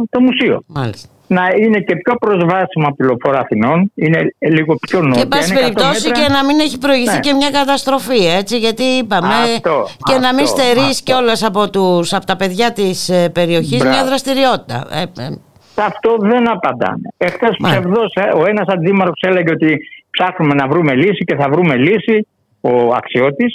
το 0.09 0.21
μουσείο. 0.21 0.63
Μάλιστα 0.67 1.14
να 1.27 1.43
είναι 1.61 1.79
και 1.79 1.95
πιο 1.95 2.15
προσβάσιμο 2.15 2.87
από 2.87 3.03
λεωφόρο 3.03 3.37
Αθηνών, 3.37 3.91
είναι 3.95 4.35
λίγο 4.39 4.75
πιο 4.75 5.01
νότια. 5.01 5.21
Και 5.21 5.27
πάση 5.27 5.53
περιπτώσει 5.53 6.11
και 6.11 6.27
να 6.31 6.45
μην 6.45 6.59
έχει 6.59 6.77
προηγηθεί 6.77 7.13
ναι. 7.13 7.19
και 7.19 7.33
μια 7.33 7.49
καταστροφή, 7.49 8.25
έτσι, 8.25 8.57
γιατί 8.57 8.83
είπαμε 8.83 9.33
αυτό, 9.55 9.87
και 10.03 10.13
αυτό, 10.13 10.27
να 10.27 10.33
μην 10.33 10.45
στερήσει 10.45 11.03
και 11.03 11.13
όλες 11.13 11.43
από, 11.43 11.69
τους, 11.69 12.13
από 12.13 12.25
τα 12.25 12.35
παιδιά 12.35 12.71
της 12.71 13.09
ε, 13.09 13.29
περιοχής 13.29 13.83
μια 13.83 14.05
δραστηριότητα. 14.05 14.87
Ε, 14.91 15.01
ε. 15.01 15.29
Αυτό 15.75 16.15
δεν 16.19 16.49
απαντάνε. 16.49 17.09
Εχθές 17.17 17.55
ψευδός, 17.63 18.13
ο 18.35 18.45
ένας 18.47 18.67
αντίμαρχος 18.67 19.21
έλεγε 19.21 19.51
ότι 19.51 19.77
ψάχνουμε 20.09 20.53
να 20.53 20.67
βρούμε 20.67 20.95
λύση 20.95 21.23
και 21.25 21.35
θα 21.35 21.49
βρούμε 21.49 21.75
λύση, 21.75 22.27
ο 22.61 22.93
αξιώτη. 22.93 23.45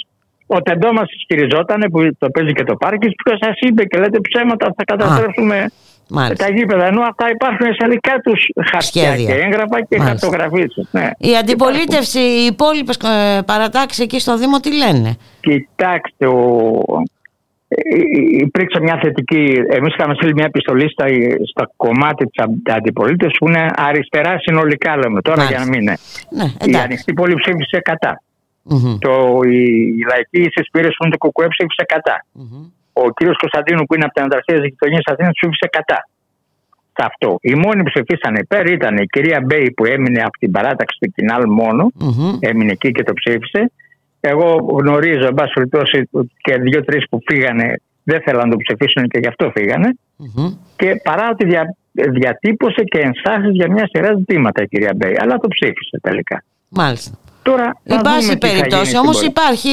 Ο 0.47 0.61
τεντό 0.61 0.93
μα 0.93 1.03
ισχυριζόταν 1.17 1.81
που 1.91 1.99
το 2.17 2.29
παίζει 2.29 2.53
και 2.53 2.63
το 2.63 2.75
πάρκι, 2.75 3.07
που 3.07 3.31
σας 3.41 3.55
είπε 3.59 3.83
και 3.83 3.97
λέτε 3.99 4.19
ψέματα, 4.19 4.73
θα 4.77 4.83
καταστρέψουμε 4.83 5.65
Μάλιστα. 6.13 6.45
τα 6.45 6.53
γήπεδα. 6.53 6.85
Ενώ 6.85 7.01
αυτά 7.01 7.29
υπάρχουν 7.29 7.65
σε 7.65 7.87
δικά 7.89 8.19
τους 8.23 8.49
χαρτιά 8.71 9.15
και 9.15 9.33
έγγραφα 9.33 9.81
και 9.89 9.99
χαρτογραφήσει. 9.99 10.87
Ναι. 10.91 11.09
Η 11.17 11.37
αντιπολίτευση, 11.37 12.19
οι 12.19 12.45
υπόλοιπες 12.45 12.97
παρατάξεις 13.45 14.03
εκεί 14.03 14.19
στο 14.19 14.37
Δήμο 14.37 14.59
τι 14.59 14.77
λένε; 14.77 15.17
Κοιτάξτε, 15.39 16.27
ο, 16.27 16.83
υπήρξε 18.45 18.79
μια 18.81 18.99
θετική. 19.01 19.53
Εμείς 19.69 19.93
είχαμε 19.93 20.13
στείλει 20.13 20.33
μια 20.33 20.45
επιστολή 20.45 20.89
στα, 20.89 21.05
στα 21.51 21.71
κομμάτι 21.75 22.25
της 22.25 22.45
αντιπολίτευσης 22.73 23.37
που 23.37 23.47
είναι 23.47 23.65
αριστερά 23.75 24.39
συνολικά, 24.39 24.97
λέμε 24.97 25.21
τώρα 25.21 25.43
για 25.43 25.59
να 25.59 25.65
μην 25.65 25.81
είναι. 25.81 25.97
Ναι, 26.29 26.71
η 26.71 26.75
ανοιχτή 26.75 27.13
πόλη 27.13 27.35
ψήφισε 27.35 27.79
κατά. 27.79 28.21
Mm-hmm. 28.69 28.97
Το, 28.99 29.39
η, 29.43 29.63
η 29.99 30.03
λαϊκή 30.09 30.49
συσπήρωση 30.51 30.95
που 30.97 31.05
είναι 31.05 31.15
το 31.17 31.27
ΚΚΕ 31.27 31.47
ψήφισε 31.47 31.83
κατά. 31.87 32.25
Mm-hmm. 32.39 32.80
Ο 32.93 33.09
κύριος 33.15 33.37
Κωνσταντίνου 33.37 33.83
που 33.85 33.93
είναι 33.95 34.05
από 34.05 34.13
την 34.13 34.23
Ανταρσία 34.23 34.35
στις 34.35 34.41
γειτονιές 34.41 34.55
της 34.59 35.05
Αθήνας 35.11 35.31
ψήφισε 35.37 35.67
κατά. 35.77 35.99
Σε 36.95 37.03
αυτό. 37.09 37.37
Οι 37.41 37.55
μόνοι 37.63 37.83
που 37.83 37.91
ψηφίσαν 37.93 38.35
υπέρ 38.35 38.69
ήταν 38.69 38.97
η 38.97 39.05
κυρία 39.05 39.39
Μπέι 39.45 39.71
που 39.71 39.85
έμεινε 39.85 40.21
από 40.21 40.37
την 40.39 40.51
παράταξη 40.51 40.97
του 41.01 41.11
Κινάλ 41.15 41.43
μόνο. 41.47 41.91
Mm-hmm. 41.99 42.33
Έμεινε 42.39 42.71
εκεί 42.71 42.91
και 42.91 43.03
το 43.03 43.13
ψήφισε. 43.13 43.71
Εγώ 44.19 44.47
γνωρίζω, 44.79 45.25
εν 45.25 45.33
πάση 45.33 45.51
περιπτώσει, 45.53 46.09
και 46.37 46.53
δύο-τρεις 46.57 47.03
που 47.09 47.19
φύγανε 47.27 47.81
δεν 48.03 48.21
θέλαν 48.25 48.49
να 48.49 48.55
το 48.55 48.57
ψηφίσουν 48.57 49.07
και 49.07 49.19
γι' 49.19 49.27
αυτό 49.27 49.51
Και 50.75 51.01
παρά 51.03 51.29
ότι 51.31 51.45
δια, 51.45 51.75
διατύπωσε 51.91 52.83
και 52.83 52.99
ενστάσεις 52.99 53.51
για 53.51 53.71
μια 53.71 53.87
σειρά 53.93 54.15
ζητήματα 54.17 54.61
η 54.63 54.67
κυρία 54.67 54.93
Μπέι, 54.95 55.17
αλλά 55.19 55.37
το 55.37 55.47
ψήφισε 55.47 55.99
τελικά. 56.01 56.43
Μάλιστα. 56.69 57.17
Τώρα, 57.43 57.77
υπάρχει 57.83 58.37
περίπτωση, 58.37 58.97
όμως 58.97 59.21
υπάρχει 59.21 59.69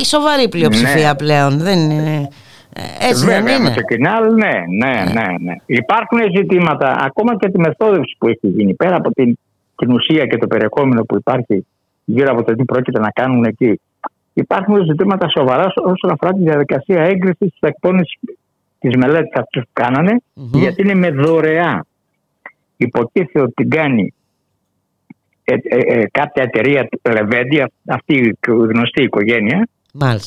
η 0.00 0.04
σοβαρή 0.04 0.48
πλειοψηφία 0.48 1.08
ναι. 1.08 1.14
πλέον. 1.14 1.58
Δεν 1.58 1.90
είναι. 1.90 2.28
Ε, 2.72 3.08
έτσι 3.08 3.24
Βέβαια, 3.24 3.42
δεν 3.42 3.60
είναι. 3.60 3.68
Με 3.68 3.74
το 3.74 3.82
κοινάλ, 3.82 4.34
ναι, 4.34 4.64
ναι, 4.68 5.04
ναι, 5.12 5.26
ναι. 5.40 5.54
Υπάρχουν 5.66 6.18
ζητήματα, 6.36 6.96
ακόμα 7.00 7.36
και 7.36 7.50
τη 7.50 7.58
μεθόδευση 7.58 8.16
που 8.18 8.28
έχει 8.28 8.48
γίνει, 8.48 8.74
πέρα 8.74 8.96
από 8.96 9.10
την, 9.10 9.38
την 9.76 9.92
ουσία 9.92 10.26
και 10.26 10.36
το 10.36 10.46
περιεχόμενο 10.46 11.04
που 11.04 11.16
υπάρχει 11.16 11.66
γύρω 12.04 12.32
από 12.32 12.42
το 12.44 12.54
τι 12.54 12.64
πρόκειται 12.64 13.00
να 13.00 13.10
κάνουν 13.10 13.44
εκεί. 13.44 13.80
Υπάρχουν 14.32 14.84
ζητήματα 14.84 15.28
σοβαρά 15.28 15.72
όσον 15.76 16.10
αφορά 16.10 16.32
τη 16.32 16.42
διαδικασία 16.42 17.02
έγκρισης 17.02 17.50
της 17.50 17.60
εκπόνησης 17.60 18.18
της 18.78 18.96
μελέτης 18.96 19.32
αυτής 19.32 19.62
που 19.62 19.70
κανανε 19.72 20.22
γιατί 20.34 20.82
είναι 20.82 20.94
με 20.94 21.10
δωρεά. 21.10 21.86
Υποτίθεται 22.76 23.40
ότι 23.40 23.52
την 23.52 23.70
κάνει 23.70 24.14
ε, 25.44 25.54
ε, 25.62 26.00
ε, 26.00 26.06
κάποια 26.10 26.42
εταιρεία 26.42 26.88
Ρεβέντι, 27.02 27.64
αυτή 27.86 28.14
η 28.14 28.36
γνωστή 28.46 29.02
οικογένεια, 29.02 29.68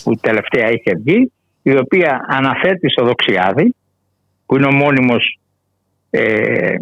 που 0.03 0.15
τελευταία 0.15 0.71
είχε 0.71 0.95
βγει, 1.03 1.31
η 1.63 1.77
οποία 1.77 2.25
αναθέτει 2.27 2.89
στο 2.89 3.05
Δοξιάδη, 3.05 3.75
που 4.45 4.55
είναι 4.55 4.65
ο 4.65 4.71
μόνιμος 4.71 5.39
ε, 6.09 6.75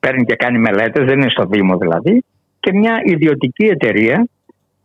παίρνει 0.00 0.24
και 0.24 0.36
κάνει 0.36 0.58
μελέτες, 0.58 1.04
δεν 1.06 1.20
είναι 1.20 1.30
στο 1.30 1.44
Δήμο 1.44 1.76
δηλαδή, 1.76 2.24
και 2.60 2.72
μια 2.72 3.00
ιδιωτική 3.04 3.64
εταιρεία 3.64 4.26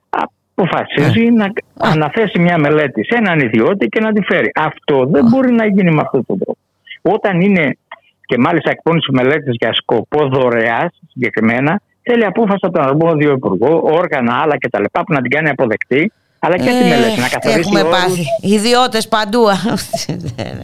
αποφασίζει 0.10 1.26
ε. 1.26 1.30
να 1.30 1.54
αναθέσει 1.78 2.40
μια 2.40 2.58
μελέτη 2.58 3.06
σε 3.06 3.16
έναν 3.18 3.40
ιδιώτη 3.40 3.88
και 3.88 4.00
να 4.00 4.12
τη 4.14 4.22
φέρει. 4.22 4.52
Αυτό 4.56 5.06
δεν 5.06 5.26
μπορεί 5.30 5.52
να 5.52 5.66
γίνει 5.66 5.92
με 5.92 6.02
αυτόν 6.02 6.26
τον 6.26 6.38
τρόπο. 6.38 6.60
Όταν 7.02 7.42
είναι 7.42 7.78
και 8.26 8.38
μάλιστα 8.38 8.72
εκπώνηση 8.72 9.12
μελέτη 9.12 9.52
για 9.52 9.74
σκοπό 9.74 10.28
δωρεάς 10.28 11.00
συγκεκριμένα, 11.12 11.82
θέλει 12.02 12.26
απόφαση 12.26 12.60
από 12.62 12.74
τον 12.74 12.88
αρμόδιο 12.88 13.32
υπουργό, 13.32 13.82
όργανα 13.84 14.40
άλλα 14.42 14.58
κτλ. 14.58 14.84
που 14.92 15.14
να 15.14 15.22
την 15.22 15.30
κάνει 15.30 15.50
αποδεκτή. 15.50 16.12
Αλλά 16.48 16.58
και 16.58 16.70
ε, 16.70 16.80
τη 16.80 16.90
μελέτη 16.90 17.20
να 17.20 17.30
καθορίσει. 17.30 17.60
Έχουμε 17.60 17.80
όρους. 17.80 17.92
πάθει. 17.92 18.26
Ιδιώτες 18.42 19.08
παντού. 19.08 19.44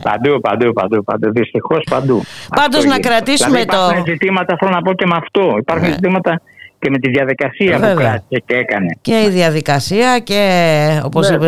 παντού, 0.10 0.40
παντού, 0.42 0.74
παντού. 0.74 1.04
παντού. 1.04 1.32
Δυστυχώς 1.32 1.84
παντού. 1.90 2.24
Πάντως 2.56 2.84
να 2.86 3.00
κρατήσουμε 3.00 3.60
δηλαδή, 3.60 3.70
το. 3.76 3.84
Υπάρχουν 3.84 4.06
ζητήματα, 4.06 4.56
θέλω 4.60 4.72
να 4.72 4.82
πω 4.82 4.94
και 4.94 5.06
με 5.06 5.16
αυτό. 5.16 5.44
Υπάρχουν 5.58 5.88
ναι. 5.88 5.94
ζητήματα 5.94 6.42
και 6.84 6.90
με 6.90 6.98
τη 6.98 7.10
διαδικασία 7.10 7.78
Βέβαια. 7.78 7.94
που 7.94 8.00
κράτησε 8.00 8.44
και 8.46 8.56
έκανε. 8.56 8.98
Και 9.02 9.24
η 9.28 9.30
διαδικασία 9.30 10.20
και 10.20 10.42
όπως 11.04 11.30
είπε, 11.30 11.48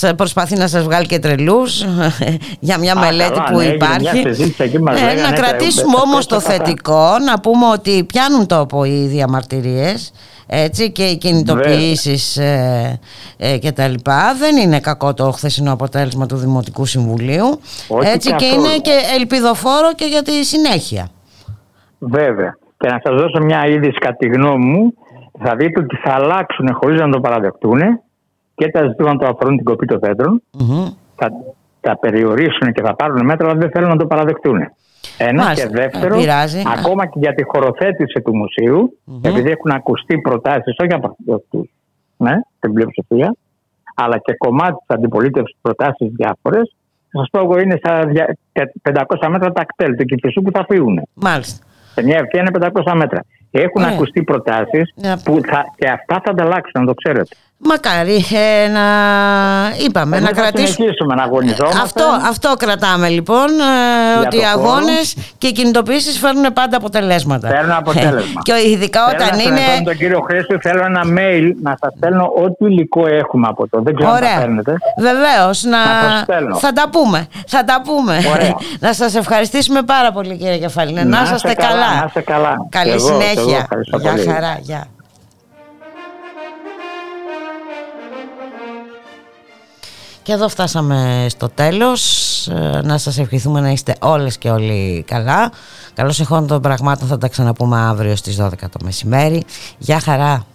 ε, 0.00 0.12
προσπαθεί 0.12 0.56
να 0.56 0.66
σας 0.66 0.84
βγάλει 0.84 1.06
και 1.06 1.18
τρελούς 1.18 1.84
για 2.68 2.78
μια 2.78 2.98
μελέτη 2.98 3.40
που 3.50 3.58
ναι, 3.58 3.64
υπάρχει. 3.64 4.18
ε, 4.18 5.20
να 5.20 5.32
κρατήσουμε 5.32 5.96
όμως 6.04 6.26
το 6.26 6.40
θετικό, 6.40 7.18
να 7.26 7.40
πούμε 7.40 7.66
ότι 7.66 8.04
πιάνουν 8.04 8.46
τόπο 8.46 8.84
οι 8.84 9.06
διαμαρτυρίες 9.06 10.12
έτσι 10.46 10.90
και 10.90 11.04
οι 11.04 11.16
κινητοποιήσεις 11.16 12.36
ε, 12.36 13.00
ε, 13.36 13.58
και 13.58 13.72
τα 13.72 13.88
λοιπά. 13.88 14.34
Δεν 14.38 14.56
είναι 14.56 14.80
κακό 14.80 15.14
το 15.14 15.30
χθεσινό 15.30 15.72
αποτέλεσμα 15.72 16.26
του 16.26 16.36
Δημοτικού 16.36 16.84
Συμβουλίου 16.84 17.60
έτσι 18.02 18.28
και, 18.28 18.36
και 18.36 18.44
είναι 18.44 18.78
και 18.82 19.00
ελπιδοφόρο 19.18 19.94
και 19.94 20.04
για 20.04 20.22
τη 20.22 20.44
συνέχεια. 20.44 21.08
Βέβαια 21.98 22.58
και 22.78 22.88
να 22.88 23.00
σας 23.04 23.20
δώσω 23.20 23.42
μια 23.42 23.66
είδηση 23.66 23.98
κατά 23.98 24.16
τη 24.16 24.26
γνώμη 24.28 24.64
μου, 24.64 24.94
θα 25.38 25.56
δείτε 25.56 25.80
ότι 25.80 25.96
θα 25.96 26.12
αλλάξουν 26.12 26.68
χωρίς 26.72 27.00
να 27.00 27.08
το 27.08 27.20
παραδεχτούν 27.20 27.80
και 28.54 28.68
τα 28.68 28.86
ζητήματα 28.88 29.18
που 29.18 29.32
αφορούν 29.34 29.56
την 29.56 29.64
κοπή 29.64 29.86
των 29.86 29.98
δέντρων. 29.98 30.42
Mm-hmm. 30.58 30.92
Θα 31.14 31.30
τα 31.80 31.98
περιορίσουν 31.98 32.72
και 32.72 32.82
θα 32.82 32.94
πάρουν 32.94 33.24
μέτρα, 33.24 33.48
αλλά 33.48 33.58
δεν 33.58 33.70
θέλουν 33.70 33.88
να 33.88 33.96
το 33.96 34.06
παραδεχτούν. 34.06 34.58
Ένα 35.18 35.42
Μάλιστα, 35.42 35.66
και 35.66 35.74
δεύτερο, 35.74 36.16
ακόμα 36.76 37.06
και 37.06 37.18
για 37.18 37.34
τη 37.34 37.42
χωροθέτηση 37.42 38.20
του 38.24 38.36
μουσείου, 38.36 38.98
mm-hmm. 39.06 39.28
επειδή 39.28 39.50
έχουν 39.50 39.70
ακουστεί 39.70 40.18
προτάσεις, 40.18 40.76
όχι 40.78 40.92
από 40.92 41.16
αυτούς, 41.34 41.70
ναι, 42.16 42.34
την 42.58 42.72
πλειοψηφία, 42.72 43.34
αλλά 43.94 44.18
και 44.18 44.34
κομμάτι 44.38 44.76
της 44.86 44.96
αντιπολίτευσης 44.96 45.56
προτάσεις 45.60 46.12
διάφορες, 46.12 46.74
θα 47.10 47.18
σας 47.18 47.28
πω 47.30 47.38
εγώ 47.40 47.58
είναι 47.58 47.76
στα 47.76 48.02
500 48.82 49.28
μέτρα 49.28 49.52
τα 49.52 49.64
κτέλ 49.64 49.94
του 49.96 50.04
Κυφισού 50.04 50.42
που 50.42 50.50
θα 50.54 50.64
φύγουν. 50.68 51.02
Μάλιστα. 51.14 51.65
Σε 51.96 52.02
μια 52.02 52.18
ευθεία 52.18 52.40
είναι 52.40 52.70
500 52.84 52.92
μέτρα. 52.94 53.24
Έχουν 53.50 53.82
yeah. 53.82 53.92
ακουστεί 53.92 54.22
προτάσεις 54.22 54.94
που 55.24 55.40
θα, 55.46 55.64
και 55.76 55.88
αυτά 55.88 56.20
θα 56.24 56.30
ανταλλάξουν, 56.30 56.80
να 56.80 56.86
το 56.86 56.94
ξέρετε. 56.94 57.36
Μακάρι 57.58 58.24
ε, 58.32 58.68
να 58.68 58.86
είπαμε 59.86 60.20
να 60.20 60.30
κρατήσουμε. 60.30 60.66
συνεχίσουμε 60.66 61.14
να 61.14 61.22
αγωνιζόμαστε. 61.22 61.80
Αυτό, 61.82 62.04
αυτό 62.28 62.54
κρατάμε 62.58 63.08
λοιπόν. 63.08 63.48
Ε, 64.16 64.26
ότι 64.26 64.36
οι 64.36 64.44
αγώνες 64.54 65.16
και 65.38 65.46
οι 65.46 65.52
κινητοποιήσεις 65.52 66.18
φέρνουν 66.18 66.52
πάντα 66.52 66.76
αποτελέσματα. 66.76 67.48
Φέρνουν 67.48 67.70
αποτέλεσμα. 67.70 68.40
και 68.42 68.52
ειδικά 68.66 69.00
θέλω 69.04 69.24
όταν 69.24 69.38
είναι. 69.38 69.60
Θέλω 69.60 69.84
τον 69.84 69.96
κύριο 69.96 70.20
Χρήστο, 70.20 70.56
θέλω 70.60 70.84
ένα 70.84 71.02
mail 71.04 71.52
να 71.62 71.76
σας 71.80 71.92
στέλνω 71.96 72.32
ό,τι 72.44 72.64
υλικό 72.64 73.06
έχουμε 73.06 73.46
από 73.48 73.68
το. 73.68 73.80
Δεν 73.82 73.94
ξέρω 73.94 74.12
Ωραία. 74.12 74.28
αν 74.30 74.34
τα 74.34 74.40
παίρνετε. 74.40 74.76
Βεβαίως. 74.98 75.64
Να... 75.64 75.78
να 76.40 76.56
θα 76.56 76.72
τα 76.72 76.88
πούμε. 76.90 77.26
Θα 77.46 77.64
τα 77.64 77.82
πούμε. 77.84 78.18
να 78.86 78.92
σας 78.92 79.14
ευχαριστήσουμε 79.14 79.82
πάρα 79.82 80.12
πολύ 80.12 80.36
κύριε 80.36 80.58
Κεφαλίνε. 80.58 81.04
Να, 81.04 81.22
να 81.22 81.34
είστε 81.34 81.54
καλά. 81.54 82.10
Να 82.14 82.20
καλά. 82.20 82.66
Καλή 82.68 83.00
συνέχεια. 83.00 83.68
Γεια 84.00 84.32
χαρά. 84.32 84.58
Γεια. 84.60 84.86
Και 90.26 90.32
εδώ 90.32 90.48
φτάσαμε 90.48 91.26
στο 91.28 91.48
τέλος. 91.48 92.02
Ε, 92.48 92.80
να 92.84 92.98
σας 92.98 93.18
ευχηθούμε 93.18 93.60
να 93.60 93.70
είστε 93.70 93.94
όλες 94.00 94.38
και 94.38 94.50
όλοι 94.50 95.04
καλά. 95.06 95.52
Καλώς 95.94 96.20
εχόντων 96.20 96.46
των 96.46 96.60
πραγμάτων 96.60 97.08
θα 97.08 97.18
τα 97.18 97.28
ξαναπούμε 97.28 97.78
αύριο 97.78 98.16
στις 98.16 98.36
12 98.40 98.48
το 98.58 98.78
μεσημέρι. 98.84 99.44
Γεια 99.78 100.00
χαρά! 100.00 100.46